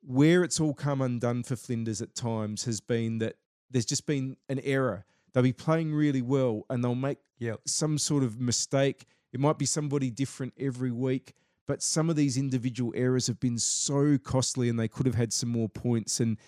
where 0.00 0.42
it's 0.42 0.58
all 0.58 0.72
come 0.72 1.02
undone 1.02 1.42
for 1.42 1.54
Flinders 1.56 2.00
at 2.00 2.14
times 2.14 2.64
has 2.64 2.80
been 2.80 3.18
that 3.18 3.36
there's 3.70 3.84
just 3.84 4.06
been 4.06 4.36
an 4.48 4.60
error. 4.60 5.04
They'll 5.32 5.42
be 5.42 5.52
playing 5.52 5.92
really 5.92 6.22
well 6.22 6.64
and 6.70 6.82
they'll 6.82 6.94
make 6.94 7.18
Yep. 7.40 7.62
some 7.66 7.98
sort 7.98 8.22
of 8.22 8.40
mistake. 8.40 9.04
It 9.32 9.40
might 9.40 9.58
be 9.58 9.66
somebody 9.66 10.08
different 10.08 10.54
every 10.58 10.92
week, 10.92 11.34
but 11.66 11.82
some 11.82 12.08
of 12.08 12.16
these 12.16 12.38
individual 12.38 12.92
errors 12.94 13.26
have 13.26 13.40
been 13.40 13.58
so 13.58 14.16
costly 14.16 14.68
and 14.68 14.78
they 14.78 14.88
could 14.88 15.04
have 15.04 15.16
had 15.16 15.32
some 15.32 15.50
more 15.50 15.68
points. 15.68 16.20
And 16.20 16.38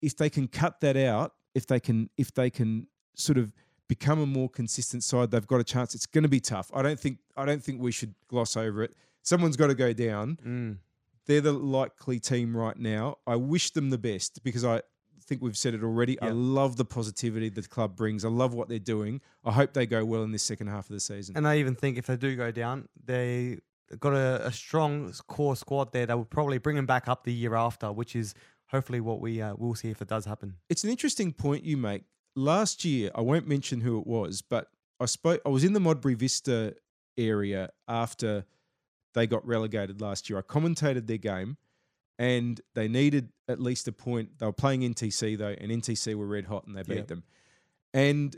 if 0.00 0.16
they 0.16 0.30
can 0.30 0.48
cut 0.48 0.80
that 0.80 0.96
out, 0.96 1.34
if 1.54 1.66
they 1.66 1.78
can, 1.78 2.08
if 2.16 2.32
they 2.34 2.50
can 2.50 2.88
sort 3.14 3.38
of 3.38 3.52
become 3.92 4.20
a 4.20 4.26
more 4.26 4.48
consistent 4.48 5.04
side, 5.04 5.30
they've 5.30 5.46
got 5.46 5.60
a 5.60 5.64
chance. 5.64 5.94
It's 5.94 6.06
going 6.06 6.22
to 6.22 6.28
be 6.28 6.40
tough. 6.40 6.70
I 6.72 6.80
don't 6.80 6.98
think 6.98 7.18
I 7.36 7.44
don't 7.44 7.62
think 7.62 7.82
we 7.82 7.92
should 7.92 8.14
gloss 8.26 8.56
over 8.56 8.82
it. 8.82 8.94
Someone's 9.20 9.58
got 9.58 9.66
to 9.66 9.74
go 9.74 9.92
down. 9.92 10.38
Mm. 10.42 10.78
They're 11.26 11.42
the 11.42 11.52
likely 11.52 12.18
team 12.18 12.56
right 12.56 12.78
now. 12.78 13.18
I 13.26 13.36
wish 13.36 13.70
them 13.72 13.90
the 13.90 13.98
best 13.98 14.42
because 14.42 14.64
I 14.64 14.80
think 15.20 15.42
we've 15.42 15.58
said 15.58 15.74
it 15.74 15.82
already. 15.84 16.18
I 16.22 16.30
love 16.30 16.76
the 16.76 16.86
positivity 16.86 17.50
the 17.50 17.62
club 17.62 17.94
brings. 17.94 18.24
I 18.24 18.28
love 18.30 18.54
what 18.54 18.70
they're 18.70 18.78
doing. 18.78 19.20
I 19.44 19.52
hope 19.52 19.74
they 19.74 19.86
go 19.86 20.06
well 20.06 20.22
in 20.22 20.32
this 20.32 20.42
second 20.42 20.68
half 20.68 20.88
of 20.88 20.94
the 20.94 21.00
season. 21.00 21.36
And 21.36 21.46
I 21.46 21.58
even 21.58 21.74
think 21.74 21.98
if 21.98 22.06
they 22.06 22.16
do 22.16 22.34
go 22.34 22.50
down, 22.50 22.88
they 23.04 23.58
got 24.00 24.14
a, 24.14 24.46
a 24.46 24.52
strong 24.52 25.12
core 25.28 25.54
squad 25.54 25.92
there 25.92 26.06
that 26.06 26.16
will 26.16 26.24
probably 26.24 26.56
bring 26.56 26.76
them 26.76 26.86
back 26.86 27.08
up 27.08 27.24
the 27.24 27.32
year 27.32 27.54
after, 27.54 27.92
which 27.92 28.16
is 28.16 28.34
hopefully 28.68 29.00
what 29.00 29.20
we 29.20 29.42
uh, 29.42 29.54
will 29.54 29.74
see 29.74 29.90
if 29.90 30.00
it 30.00 30.08
does 30.08 30.24
happen. 30.24 30.56
it's 30.70 30.82
an 30.82 30.90
interesting 30.90 31.30
point 31.30 31.62
you 31.62 31.76
make. 31.76 32.04
Last 32.34 32.84
year, 32.84 33.10
I 33.14 33.20
won't 33.20 33.46
mention 33.46 33.80
who 33.82 33.98
it 34.00 34.06
was, 34.06 34.42
but 34.42 34.68
I 35.00 35.06
spoke. 35.06 35.40
I 35.44 35.48
was 35.50 35.64
in 35.64 35.72
the 35.72 35.80
Modbury 35.80 36.14
Vista 36.14 36.74
area 37.18 37.70
after 37.86 38.46
they 39.14 39.26
got 39.26 39.46
relegated 39.46 40.00
last 40.00 40.30
year. 40.30 40.38
I 40.38 40.42
commentated 40.42 41.06
their 41.06 41.18
game, 41.18 41.58
and 42.18 42.60
they 42.74 42.88
needed 42.88 43.32
at 43.48 43.60
least 43.60 43.86
a 43.88 43.92
point. 43.92 44.38
They 44.38 44.46
were 44.46 44.52
playing 44.52 44.80
NTC 44.82 45.36
though, 45.36 45.54
and 45.58 45.70
NTC 45.70 46.14
were 46.14 46.26
red 46.26 46.46
hot, 46.46 46.66
and 46.66 46.74
they 46.76 46.82
beat 46.82 46.96
Yep. 46.96 47.06
them. 47.08 47.24
And 47.92 48.36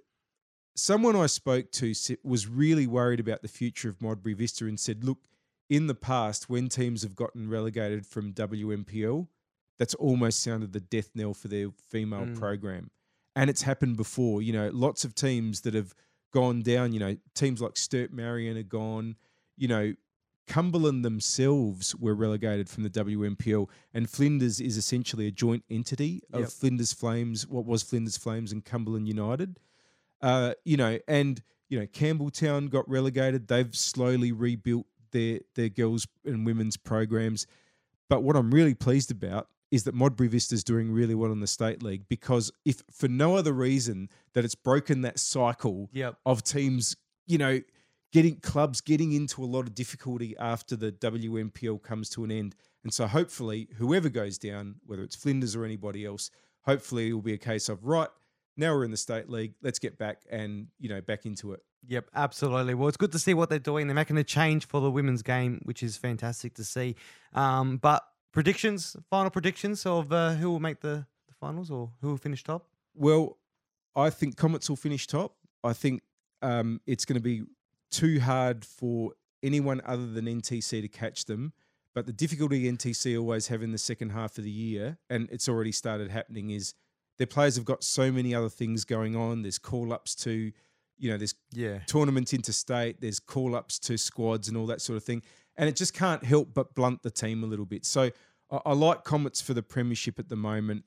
someone 0.74 1.14
I 1.14 1.26
spoke 1.26 1.70
to 1.72 1.95
was 2.24 2.49
really 2.49 2.88
worried 2.88 3.20
about 3.20 3.42
the 3.42 3.49
future 3.49 3.88
of 3.88 4.03
Modbury 4.03 4.34
Vista 4.34 4.66
and 4.66 4.80
said, 4.80 5.05
"Look, 5.05 5.28
in 5.68 5.86
the 5.86 5.95
past, 5.95 6.49
when 6.51 6.68
teams 6.68 7.03
have 7.03 7.14
gotten 7.14 7.49
relegated 7.49 8.07
from 8.07 8.32
WNPL, 8.32 9.28
that's 9.78 9.95
almost 9.95 10.40
sounded 10.42 10.72
the 10.72 10.80
death 10.80 11.11
knell 11.14 11.34
for 11.34 11.47
their 11.49 11.70
female 11.70 12.26
Mm. 12.26 12.36
program. 12.38 12.90
And 13.37 13.51
it's 13.51 13.62
happened 13.62 13.97
before. 13.97 14.43
You 14.43 14.53
know, 14.53 14.70
lots 14.72 15.05
of 15.05 15.14
teams 15.14 15.62
that 15.62 15.74
have 15.74 15.95
gone 16.32 16.62
down, 16.62 16.93
you 16.93 17.01
know, 17.01 17.16
teams 17.35 17.61
like 17.61 17.76
Sturt 17.76 18.12
Marion 18.12 18.57
are 18.57 18.62
gone. 18.62 19.16
You 19.57 19.68
know, 19.68 19.95
Cumberland 20.47 21.05
themselves 21.05 21.95
were 21.97 22.14
relegated 22.14 22.68
from 22.68 22.82
the 22.82 22.91
WNPL, 22.91 23.68
and 23.95 24.09
Flinders 24.11 24.61
is 24.61 24.76
essentially 24.76 25.26
a 25.26 25.30
joint 25.30 25.64
entity 25.70 26.22
of 26.32 26.41
Yep. 26.41 26.49
Flinders 26.51 26.93
Flames, 26.93 27.47
what 27.47 27.64
was 27.64 27.82
Flinders 27.82 28.16
Flames 28.16 28.53
and 28.53 28.64
Cumberland 28.64 29.09
United. 29.09 29.59
Uh, 30.20 30.55
you 30.64 30.76
know, 30.76 30.99
and 31.09 31.43
you 31.68 31.78
know, 31.78 31.87
Campbelltown 31.87 32.68
got 32.68 32.89
relegated. 32.89 33.49
They've 33.49 33.74
slowly 33.74 34.32
rebuilt 34.32 34.87
their 35.12 35.41
their 35.55 35.68
girls 35.68 36.07
and 36.24 36.45
women's 36.45 36.76
programs. 36.76 37.47
But 38.09 38.22
what 38.22 38.37
I'm 38.37 38.51
really 38.51 38.74
pleased 38.74 39.11
about 39.11 39.49
is 39.75 39.83
that 39.83 39.95
Modbury 39.95 40.29
Vista 40.29 40.55
is 40.55 40.62
doing 40.62 40.93
really 40.93 41.16
well 41.16 41.33
in 41.33 41.41
the 41.41 41.49
state 41.49 41.83
league 41.83 42.05
because 42.09 42.53
if 42.64 42.85
for 42.93 43.09
no 43.09 43.35
other 43.35 43.53
reason 43.53 44.09
that 44.33 44.45
it's 44.45 44.55
broken 44.55 45.01
that 45.03 45.18
cycle 45.18 45.91
Yep. 45.93 46.16
of 46.25 46.45
teams, 46.45 46.95
you 47.27 47.39
know, 47.39 47.61
getting 48.12 48.37
clubs 48.37 48.81
getting 48.81 49.12
into 49.12 49.43
a 49.43 49.47
lot 49.47 49.62
of 49.62 49.75
difficulty 49.75 50.37
after 50.39 50.77
the 50.77 50.93
WNPL 50.93 51.83
comes 51.83 52.09
to 52.11 52.22
an 52.22 52.31
end. 52.31 52.55
And 52.85 52.95
so 52.95 53.09
hopefully 53.09 53.66
whoever 53.77 54.09
goes 54.09 54.39
down, 54.39 54.77
whether 54.87 55.03
it's 55.03 55.16
Flinders 55.16 55.57
or 55.57 55.64
anybody 55.64 56.05
else, 56.05 56.31
hopefully 56.62 57.09
it 57.09 57.12
will 57.12 57.20
be 57.22 57.33
a 57.33 57.39
case 57.39 57.68
of 57.68 57.85
right, 57.85 58.09
now 58.57 58.72
we're 58.72 58.85
in 58.85 58.93
the 58.93 58.97
state 58.97 59.29
league, 59.29 59.55
let's 59.61 59.81
get 59.81 59.99
back 59.99 60.18
and, 60.31 60.68
you 60.79 60.89
know, 60.89 61.01
back 61.01 61.27
into 61.27 61.53
it. 61.53 61.64
Yep, 61.89 62.11
absolutely. 62.14 62.75
Well, 62.75 62.87
it's 62.87 62.97
good 62.97 63.11
to 63.12 63.18
see 63.18 63.35
what 63.35 63.49
they're 63.49 63.59
doing. 63.59 63.89
They're 63.89 63.95
making 63.97 64.18
a 64.18 64.25
change 64.25 64.68
for 64.68 64.81
the 64.81 64.91
women's 64.93 65.22
game, 65.22 65.61
which 65.64 65.83
is 65.83 65.97
fantastic 65.97 66.55
to 66.55 66.64
see. 66.64 66.95
Um, 67.33 67.79
but 67.79 68.05
predictions, 68.35 68.97
final 69.09 69.30
predictions 69.30 69.87
of 69.87 70.12
uh, 70.12 70.35
who 70.35 70.51
will 70.51 70.61
make 70.61 70.80
the, 70.80 71.07
the 71.28 71.35
finals 71.41 71.70
or 71.70 71.91
who 72.01 72.09
will 72.09 72.16
finish 72.18 72.43
top? 72.45 72.66
Well, 72.95 73.39
I 73.97 74.11
think 74.11 74.37
Comets 74.37 74.68
will 74.68 74.76
finish 74.76 75.07
top. 75.07 75.37
I 75.62 75.72
think 75.72 76.03
um, 76.43 76.80
it's 76.87 77.05
going 77.05 77.14
to 77.16 77.22
be 77.22 77.45
too 77.91 78.20
hard 78.20 78.64
for 78.64 79.12
anyone 79.43 79.80
other 79.87 80.07
than 80.07 80.26
NTC 80.26 80.82
to 80.82 80.89
catch 80.89 81.24
them. 81.24 81.53
But 81.95 82.07
the 82.07 82.12
difficulty 82.12 82.70
NTC 82.70 83.16
always 83.18 83.47
have 83.49 83.62
in 83.62 83.70
the 83.70 83.78
second 83.78 84.11
half 84.11 84.37
of 84.37 84.43
the 84.45 84.51
year, 84.51 84.99
and 85.09 85.28
it's 85.30 85.49
already 85.49 85.70
started 85.70 86.11
happening, 86.11 86.51
is 86.51 86.74
their 87.18 87.26
players 87.28 87.55
have 87.55 87.64
got 87.64 87.85
so 87.85 88.11
many 88.11 88.35
other 88.35 88.49
things 88.49 88.85
going 88.85 89.14
on. 89.14 89.43
There's 89.43 89.61
call 89.61 89.93
ups 89.93 90.16
to, 90.16 90.51
you 90.99 91.11
know, 91.11 91.16
there's 91.16 91.37
Yeah. 91.53 91.78
tournaments 91.87 92.35
interstate, 92.35 93.01
there's 93.01 93.20
call 93.20 93.55
ups 93.55 93.78
to 93.80 93.97
squads 93.97 94.49
and 94.49 94.57
all 94.57 94.66
that 94.66 94.80
sort 94.82 94.97
of 94.97 95.05
thing. 95.05 95.22
And 95.57 95.68
it 95.68 95.76
just 95.76 95.94
can't 95.94 96.24
help 96.24 96.52
but 96.52 96.74
blunt 96.74 97.02
the 97.02 97.11
team 97.11 97.44
a 97.44 97.46
little 97.46 97.64
bit. 97.64 97.84
So 97.84 98.11
I, 98.50 98.61
I 98.66 98.72
like 98.72 99.05
Comets 99.05 99.40
for 99.40 99.55
the 99.55 99.62
Premiership 99.62 100.18
at 100.18 100.28
the 100.28 100.36
moment. 100.36 100.84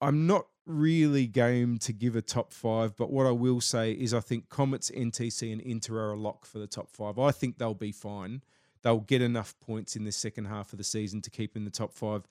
I'm 0.00 0.26
not 0.26 0.46
really 0.66 1.26
game 1.26 1.78
to 1.78 1.92
give 1.92 2.16
a 2.16 2.22
top 2.22 2.52
five, 2.52 2.96
but 2.96 3.10
what 3.10 3.26
I 3.26 3.30
will 3.30 3.60
say 3.60 3.92
is 3.92 4.12
I 4.12 4.20
think 4.20 4.48
Comets, 4.48 4.90
NTC, 4.90 5.52
and 5.52 5.60
Inter 5.60 5.96
are 5.96 6.12
a 6.12 6.18
lock 6.18 6.44
for 6.44 6.58
the 6.58 6.66
top 6.66 6.90
five. 6.90 7.18
I 7.18 7.30
think 7.30 7.58
they'll 7.58 7.74
be 7.74 7.92
fine. 7.92 8.42
They'll 8.82 9.00
get 9.00 9.22
enough 9.22 9.54
points 9.60 9.96
in 9.96 10.04
the 10.04 10.12
second 10.12 10.46
half 10.46 10.72
of 10.72 10.78
the 10.78 10.84
season 10.84 11.22
to 11.22 11.30
keep 11.30 11.56
in 11.56 11.64
the 11.64 11.70
top 11.70 11.94
five. 11.94 12.26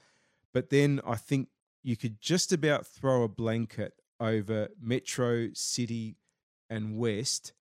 But 0.54 0.70
then 0.70 1.00
I 1.06 1.16
think 1.16 1.48
you 1.82 1.96
could 1.96 2.22
just 2.22 2.52
about 2.52 2.86
throw 2.86 3.24
a 3.24 3.30
blanket 3.30 3.94
over 4.20 4.70
Metro, 4.82 5.50
City, 5.54 6.18
and 6.70 6.98
West. 6.98 7.54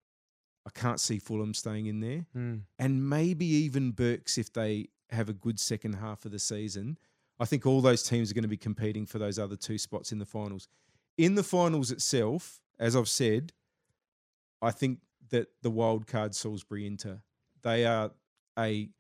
I 0.67 0.71
can't 0.71 1.01
see 1.01 1.19
Fulham 1.19 1.55
staying 1.55 1.87
in 1.87 2.01
there 2.01 2.27
Mm. 2.37 2.63
and 2.79 3.09
maybe 3.09 3.47
even 3.47 3.93
Burks 3.93 4.37
if 4.39 4.53
they 4.53 4.89
have 5.11 5.29
a 5.29 5.33
good 5.33 5.59
second 5.59 5.95
half 5.95 6.25
of 6.25 6.33
the 6.33 6.39
season. 6.39 6.99
I 7.39 7.47
think 7.47 7.65
all 7.67 7.81
those 7.81 8.03
teams 8.03 8.31
are 8.31 8.35
going 8.35 8.43
to 8.43 8.49
be 8.49 8.57
competing 8.59 9.07
for 9.07 9.19
those 9.19 9.39
other 9.39 9.57
two 9.57 9.79
spots 9.79 10.13
in 10.13 10.19
the 10.19 10.27
finals. 10.27 10.69
In 11.17 11.35
the 11.35 11.43
finals 11.43 11.91
itself, 11.91 12.61
as 12.79 12.95
I've 12.95 13.09
said, 13.09 13.53
I 14.63 14.71
think 14.71 15.01
that 15.31 15.49
the 15.63 15.71
wild 15.71 16.07
card 16.07 16.35
Salisbury 16.35 16.87
Inter, 16.87 17.23
they 17.63 17.87
are 17.87 18.11
a 18.59 18.91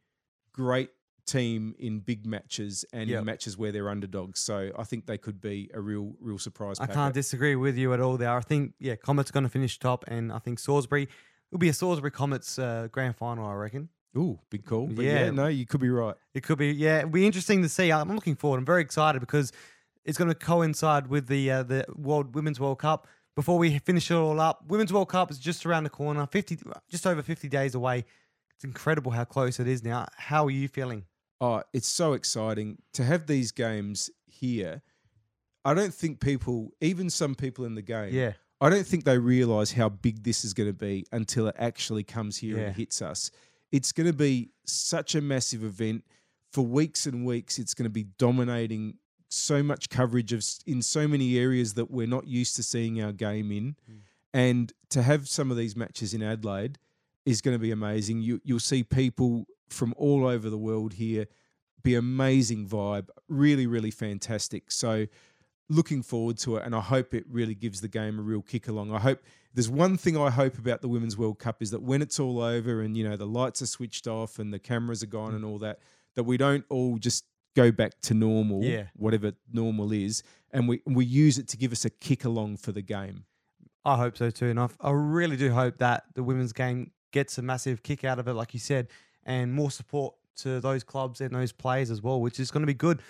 great 0.52 0.90
team 1.26 1.74
in 1.78 2.00
big 2.00 2.26
matches 2.26 2.84
and 2.92 3.08
Yep. 3.08 3.18
in 3.20 3.24
matches 3.26 3.56
where 3.58 3.70
they're 3.70 3.88
underdogs. 3.90 4.40
So 4.40 4.72
I 4.76 4.84
think 4.84 5.06
they 5.06 5.18
could 5.18 5.40
be 5.40 5.70
a 5.74 5.80
real, 5.80 6.16
real 6.18 6.38
surprise. 6.38 6.78
I 6.80 6.84
packet. 6.86 6.94
can't 6.94 7.14
disagree 7.14 7.54
with 7.56 7.76
you 7.76 7.92
at 7.92 8.00
all 8.00 8.16
there. 8.16 8.30
I 8.36 8.40
think, 8.40 8.74
yeah, 8.80 8.96
Comets 8.96 9.30
going 9.30 9.44
to 9.44 9.50
finish 9.50 9.78
top, 9.78 10.04
and 10.08 10.32
I 10.32 10.38
think 10.38 10.58
Salisbury 10.58 11.08
will 11.50 11.58
be 11.58 11.68
a 11.68 11.72
Salisbury 11.72 12.10
Comets 12.10 12.58
uh, 12.58 12.88
grand 12.90 13.16
final, 13.16 13.46
I 13.46 13.54
reckon. 13.54 13.88
Ooh, 14.16 14.38
big 14.50 14.64
call. 14.64 14.86
But 14.88 15.04
yeah. 15.04 15.24
Yeah. 15.26 15.30
no, 15.30 15.46
you 15.46 15.66
could 15.66 15.80
be 15.80 15.88
right. 15.90 16.14
It 16.34 16.42
could 16.42 16.58
be, 16.58 16.72
yeah, 16.72 16.98
it'll 16.98 17.10
be 17.10 17.26
interesting 17.26 17.62
to 17.62 17.68
see. 17.68 17.92
I'm 17.92 18.12
looking 18.14 18.34
forward. 18.36 18.58
I'm 18.58 18.64
very 18.66 18.82
excited 18.82 19.20
because 19.20 19.52
it's 20.04 20.18
going 20.18 20.28
to 20.28 20.34
coincide 20.34 21.06
with 21.08 21.28
the 21.28 21.50
uh, 21.50 21.62
the 21.62 21.84
World 21.94 22.34
Women's 22.34 22.58
World 22.58 22.78
Cup. 22.78 23.06
Before 23.36 23.58
we 23.58 23.78
finish 23.78 24.10
it 24.10 24.14
all 24.14 24.40
up, 24.40 24.64
Women's 24.66 24.92
World 24.92 25.08
Cup 25.08 25.30
is 25.30 25.38
just 25.38 25.64
around 25.64 25.84
the 25.84 25.90
corner, 25.90 26.26
fifty, 26.26 26.58
just 26.88 27.06
over 27.06 27.22
fifty 27.22 27.48
days 27.48 27.74
away. 27.74 28.04
It's 28.54 28.64
incredible 28.64 29.12
how 29.12 29.24
close 29.24 29.60
it 29.60 29.68
is 29.68 29.84
now. 29.84 30.06
How 30.16 30.46
are 30.46 30.50
you 30.50 30.68
feeling? 30.68 31.04
Oh, 31.40 31.62
it's 31.72 31.88
so 31.88 32.12
exciting 32.12 32.78
to 32.94 33.04
have 33.04 33.26
these 33.26 33.52
games 33.52 34.10
here. 34.26 34.82
I 35.64 35.72
don't 35.74 35.94
think 35.94 36.20
people, 36.20 36.72
even 36.80 37.08
some 37.08 37.34
people 37.34 37.64
in 37.64 37.74
the 37.74 37.82
game, 37.82 38.12
Yeah, 38.12 38.32
I 38.60 38.68
don't 38.68 38.86
think 38.86 39.04
they 39.04 39.18
realize 39.18 39.72
how 39.72 39.88
big 39.88 40.22
this 40.22 40.44
is 40.44 40.52
going 40.52 40.68
to 40.68 40.74
be 40.74 41.06
until 41.12 41.46
it 41.48 41.56
actually 41.58 42.04
comes 42.04 42.36
here 42.36 42.58
Yeah. 42.58 42.64
and 42.64 42.76
hits 42.76 43.00
us. 43.00 43.30
It's 43.72 43.92
going 43.92 44.06
to 44.06 44.12
be 44.12 44.50
such 44.66 45.14
a 45.14 45.20
massive 45.20 45.64
event 45.64 46.04
for 46.52 46.66
weeks 46.66 47.06
and 47.06 47.24
weeks. 47.24 47.58
It's 47.58 47.74
going 47.74 47.84
to 47.84 47.90
be 47.90 48.04
dominating 48.18 48.98
so 49.28 49.62
much 49.62 49.88
coverage 49.88 50.32
of 50.32 50.44
in 50.66 50.82
so 50.82 51.06
many 51.06 51.38
areas 51.38 51.74
that 51.74 51.90
we're 51.90 52.06
not 52.06 52.26
used 52.26 52.56
to 52.56 52.62
seeing 52.62 53.00
our 53.00 53.12
game 53.12 53.52
in, 53.52 53.76
hmm. 53.86 53.98
and 54.34 54.72
to 54.90 55.02
have 55.02 55.28
some 55.28 55.50
of 55.50 55.56
these 55.56 55.76
matches 55.76 56.12
in 56.12 56.22
Adelaide 56.22 56.78
is 57.24 57.40
going 57.40 57.54
to 57.54 57.60
be 57.60 57.70
amazing. 57.70 58.20
You 58.22 58.40
you'll 58.44 58.58
see 58.58 58.82
people 58.82 59.46
from 59.68 59.94
all 59.96 60.26
over 60.26 60.50
the 60.50 60.58
world 60.58 60.94
here. 60.94 61.26
Be 61.82 61.94
amazing 61.94 62.66
vibe, 62.66 63.08
really, 63.28 63.66
really 63.66 63.92
fantastic. 63.92 64.70
So 64.70 65.06
looking 65.70 66.02
forward 66.02 66.36
to 66.38 66.56
it, 66.56 66.66
and 66.66 66.74
I 66.74 66.80
hope 66.80 67.14
it 67.14 67.24
really 67.30 67.54
gives 67.54 67.80
the 67.80 67.88
game 67.88 68.18
a 68.18 68.22
real 68.22 68.42
kick 68.42 68.68
along. 68.68 68.92
I 68.92 68.98
hope 68.98 69.22
there's 69.54 69.70
one 69.70 69.96
thing 69.96 70.16
I 70.18 70.28
hope 70.28 70.58
about 70.58 70.82
the 70.82 70.88
Women's 70.88 71.16
World 71.16 71.38
Cup 71.38 71.62
is 71.62 71.70
that 71.70 71.80
when 71.80 72.02
it's 72.02 72.20
all 72.20 72.40
over 72.40 72.82
and 72.82 72.96
you 72.96 73.08
know 73.08 73.16
the 73.16 73.26
lights 73.26 73.62
are 73.62 73.66
switched 73.66 74.06
off 74.06 74.38
and 74.38 74.52
the 74.52 74.58
cameras 74.58 75.02
are 75.02 75.06
gone 75.06 75.32
mm. 75.32 75.36
and 75.36 75.44
all 75.44 75.58
that, 75.60 75.78
that 76.16 76.24
we 76.24 76.36
don't 76.36 76.64
all 76.68 76.98
just 76.98 77.24
go 77.56 77.72
back 77.72 78.00
to 78.02 78.14
normal, 78.14 78.62
Yeah. 78.62 78.84
whatever 78.94 79.32
normal 79.50 79.92
is, 79.92 80.22
and 80.50 80.68
we 80.68 80.82
we 80.84 81.04
use 81.04 81.38
it 81.38 81.48
to 81.48 81.56
give 81.56 81.72
us 81.72 81.84
a 81.84 81.90
kick 81.90 82.24
along 82.24 82.58
for 82.58 82.72
the 82.72 82.82
game. 82.82 83.24
I 83.84 83.96
hope 83.96 84.16
so 84.18 84.28
too, 84.28 84.46
and 84.46 84.60
I, 84.60 84.68
I 84.80 84.90
really 84.90 85.36
do 85.36 85.52
hope 85.52 85.78
that 85.78 86.04
the 86.14 86.22
women's 86.22 86.52
game 86.52 86.90
gets 87.12 87.38
a 87.38 87.42
massive 87.42 87.82
kick 87.82 88.04
out 88.04 88.18
of 88.18 88.28
it, 88.28 88.34
like 88.34 88.52
you 88.54 88.60
said, 88.60 88.88
and 89.24 89.52
more 89.52 89.70
support 89.70 90.14
to 90.36 90.60
those 90.60 90.84
clubs 90.84 91.20
and 91.20 91.34
those 91.34 91.52
players 91.52 91.90
as 91.90 92.02
well, 92.02 92.20
which 92.20 92.40
is 92.40 92.50
going 92.50 92.62
to 92.62 92.66
be 92.66 92.74
good. 92.74 93.00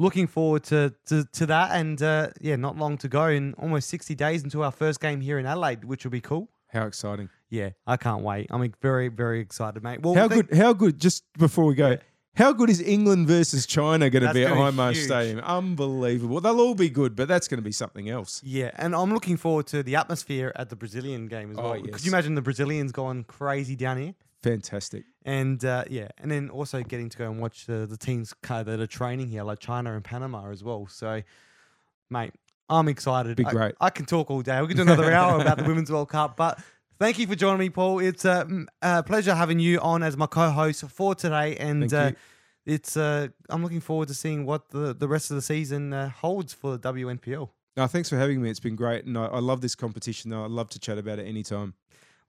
Looking 0.00 0.26
forward 0.26 0.64
to 0.64 0.94
to, 1.06 1.24
to 1.32 1.46
that, 1.46 1.72
and 1.72 2.00
uh, 2.02 2.28
yeah, 2.40 2.56
not 2.56 2.76
long 2.76 2.96
to 2.98 3.08
go, 3.08 3.26
in 3.28 3.54
almost 3.58 3.88
sixty 3.88 4.14
days 4.14 4.42
into 4.42 4.62
our 4.62 4.72
first 4.72 4.98
game 5.00 5.20
here 5.20 5.38
in 5.38 5.44
Adelaide, 5.46 5.84
which 5.84 6.04
will 6.04 6.10
be 6.10 6.22
cool. 6.22 6.48
How 6.72 6.86
exciting! 6.86 7.28
Yeah, 7.50 7.70
I 7.86 7.96
can't 7.98 8.22
wait. 8.22 8.46
I'm 8.50 8.72
very 8.80 9.08
very 9.08 9.40
excited, 9.40 9.82
mate. 9.82 10.00
Well, 10.02 10.14
How 10.14 10.26
thank- 10.28 10.48
good? 10.48 10.56
How 10.58 10.72
good? 10.72 10.98
Just 10.98 11.24
before 11.38 11.66
we 11.66 11.74
go. 11.74 11.98
How 12.36 12.52
good 12.52 12.70
is 12.70 12.80
England 12.80 13.26
versus 13.26 13.66
China 13.66 14.08
going 14.08 14.22
to 14.22 14.32
be 14.32 14.44
at 14.44 14.54
gonna 14.54 14.70
be 14.70 14.76
Hindmarsh 14.78 14.94
huge. 14.94 15.04
Stadium? 15.06 15.40
Unbelievable. 15.40 16.40
They'll 16.40 16.60
all 16.60 16.76
be 16.76 16.88
good, 16.88 17.16
but 17.16 17.26
that's 17.26 17.48
going 17.48 17.58
to 17.58 17.62
be 17.62 17.72
something 17.72 18.08
else. 18.08 18.40
Yeah, 18.44 18.70
and 18.76 18.94
I'm 18.94 19.12
looking 19.12 19.36
forward 19.36 19.66
to 19.66 19.82
the 19.82 19.96
atmosphere 19.96 20.52
at 20.54 20.70
the 20.70 20.76
Brazilian 20.76 21.26
game 21.26 21.50
as 21.50 21.58
Oh, 21.58 21.62
well. 21.72 21.82
Could 21.82 22.04
you 22.04 22.10
imagine 22.12 22.36
the 22.36 22.40
Brazilians 22.42 22.92
going 22.92 23.24
crazy 23.24 23.74
down 23.74 23.98
here? 23.98 24.14
Fantastic. 24.42 25.04
And 25.24 25.62
uh, 25.64 25.84
yeah, 25.90 26.08
and 26.18 26.30
then 26.30 26.48
also 26.48 26.82
getting 26.82 27.08
to 27.10 27.18
go 27.18 27.30
and 27.30 27.40
watch 27.40 27.66
the, 27.66 27.86
the 27.86 27.96
teams 27.96 28.34
that 28.42 28.68
are 28.68 28.86
training 28.86 29.28
here, 29.28 29.42
like 29.42 29.58
China 29.58 29.94
and 29.94 30.02
Panama 30.02 30.50
as 30.50 30.64
well. 30.64 30.86
So, 30.88 31.22
mate, 32.08 32.32
I'm 32.68 32.88
excited. 32.88 33.36
Be 33.36 33.44
great. 33.44 33.74
I, 33.80 33.90
can 33.90 34.06
talk 34.06 34.30
all 34.30 34.40
day. 34.42 34.60
We 34.60 34.68
could 34.68 34.76
do 34.76 34.82
another 34.82 35.12
hour 35.12 35.40
about 35.40 35.58
the 35.58 35.64
Women's 35.64 35.90
World 35.92 36.08
Cup, 36.08 36.36
but 36.36 36.58
thank 36.98 37.18
you 37.18 37.26
for 37.26 37.34
joining 37.34 37.58
me, 37.58 37.68
Paul. 37.68 37.98
It's 37.98 38.24
a, 38.24 38.46
mm, 38.48 38.66
a 38.80 39.02
pleasure 39.02 39.34
having 39.34 39.58
you 39.58 39.78
on 39.80 40.02
as 40.02 40.16
my 40.16 40.26
co-host 40.26 40.84
for 40.88 41.14
today, 41.14 41.56
and 41.56 41.92
uh, 41.92 42.12
it's 42.64 42.96
uh, 42.96 43.28
I'm 43.50 43.62
looking 43.62 43.80
forward 43.80 44.08
to 44.08 44.14
seeing 44.14 44.46
what 44.46 44.70
the, 44.70 44.94
the 44.94 45.08
rest 45.08 45.30
of 45.30 45.34
the 45.34 45.42
season 45.42 45.92
uh, 45.92 46.08
holds 46.08 46.54
for 46.54 46.78
the 46.78 46.92
WNPL. 46.92 47.50
No, 47.76 47.86
thanks 47.86 48.08
for 48.08 48.16
having 48.16 48.40
me. 48.40 48.50
It's 48.50 48.60
been 48.60 48.76
great, 48.76 49.04
and 49.04 49.18
I, 49.18 49.26
I 49.26 49.38
love 49.40 49.60
this 49.60 49.74
competition. 49.74 50.32
I'd 50.32 50.50
love 50.50 50.70
to 50.70 50.78
chat 50.78 50.96
about 50.96 51.18
it 51.18 51.26
anytime. 51.26 51.74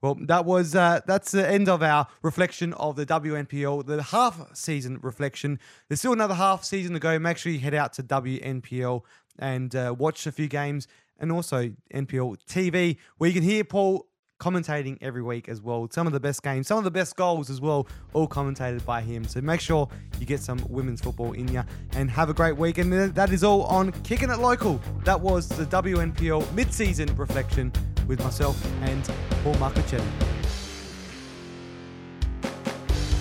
Well, 0.02 0.16
that 0.22 0.44
was 0.44 0.74
uh, 0.74 1.00
that's 1.06 1.30
the 1.30 1.48
end 1.48 1.68
of 1.68 1.80
our 1.80 2.08
reflection 2.22 2.72
of 2.74 2.96
the 2.96 3.06
WNPL, 3.06 3.86
the 3.86 4.02
half 4.02 4.48
season 4.52 4.98
reflection. 5.00 5.60
There's 5.88 6.00
still 6.00 6.12
another 6.12 6.34
half 6.34 6.64
season 6.64 6.92
to 6.94 6.98
go. 6.98 7.20
Make 7.20 7.38
sure 7.38 7.52
you 7.52 7.60
head 7.60 7.72
out 7.72 7.92
to 7.94 8.02
WNPL 8.02 9.02
and 9.38 9.74
uh, 9.76 9.94
watch 9.96 10.26
a 10.26 10.32
few 10.32 10.48
games, 10.48 10.88
and 11.20 11.30
also 11.30 11.72
NPL 11.94 12.36
TV, 12.48 12.96
where 13.18 13.28
you 13.28 13.34
can 13.34 13.44
hear 13.44 13.62
Paul 13.62 14.08
commentating 14.42 14.98
every 15.00 15.22
week 15.22 15.48
as 15.48 15.62
well. 15.62 15.88
Some 15.92 16.08
of 16.08 16.12
the 16.12 16.18
best 16.18 16.42
games, 16.42 16.66
some 16.66 16.76
of 16.76 16.82
the 16.82 16.90
best 16.90 17.14
goals 17.14 17.48
as 17.48 17.60
well, 17.60 17.86
all 18.12 18.26
commentated 18.26 18.84
by 18.84 19.00
him. 19.00 19.22
So 19.24 19.40
make 19.40 19.60
sure 19.60 19.88
you 20.18 20.26
get 20.26 20.40
some 20.40 20.60
women's 20.68 21.00
football 21.00 21.30
in 21.32 21.46
you 21.46 21.62
and 21.92 22.10
have 22.10 22.28
a 22.28 22.34
great 22.34 22.56
week. 22.56 22.78
And 22.78 22.92
that 22.92 23.30
is 23.30 23.44
all 23.44 23.62
on 23.62 23.92
Kicking 24.02 24.30
It 24.30 24.40
Local. 24.40 24.80
That 25.04 25.20
was 25.20 25.48
the 25.48 25.64
WNPL 25.66 26.52
mid-season 26.54 27.14
reflection 27.14 27.72
with 28.08 28.20
myself 28.24 28.60
and 28.82 29.08
Paul 29.44 29.54
Marcuccitti. 29.54 30.02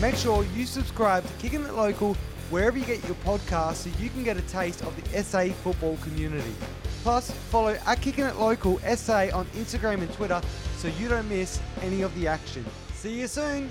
Make 0.01 0.15
sure 0.15 0.43
you 0.55 0.65
subscribe 0.65 1.24
to 1.24 1.34
Kicking 1.34 1.61
It 1.61 1.76
Local 1.76 2.15
wherever 2.49 2.80
you 2.80 2.86
get 2.86 3.03
your 3.05 3.15
podcast 3.17 3.76
so 3.76 3.91
you 3.99 4.09
can 4.09 4.24
get 4.24 4.38
a 4.38 4.41
taste 4.41 4.82
of 4.82 4.95
the 4.99 5.24
SA 5.24 5.49
football 5.61 5.97
community. 5.97 6.55
Plus, 7.04 7.32
follow 7.32 7.78
at 7.86 8.02
Kicking 8.02 8.26
It 8.26 8.36
Local 8.38 8.80
SA 8.95 9.30
on 9.34 9.45
Instagram 9.56 10.02
and 10.02 10.14
Twitter 10.14 10.39
so 10.78 10.88
you 10.99 11.08
don't 11.08 11.28
miss 11.28 11.60
any 11.82 12.04
of 12.04 12.14
the 12.20 12.28
action. 12.28 12.64
See 12.93 13.20
you 13.20 13.28
soon! 13.28 13.70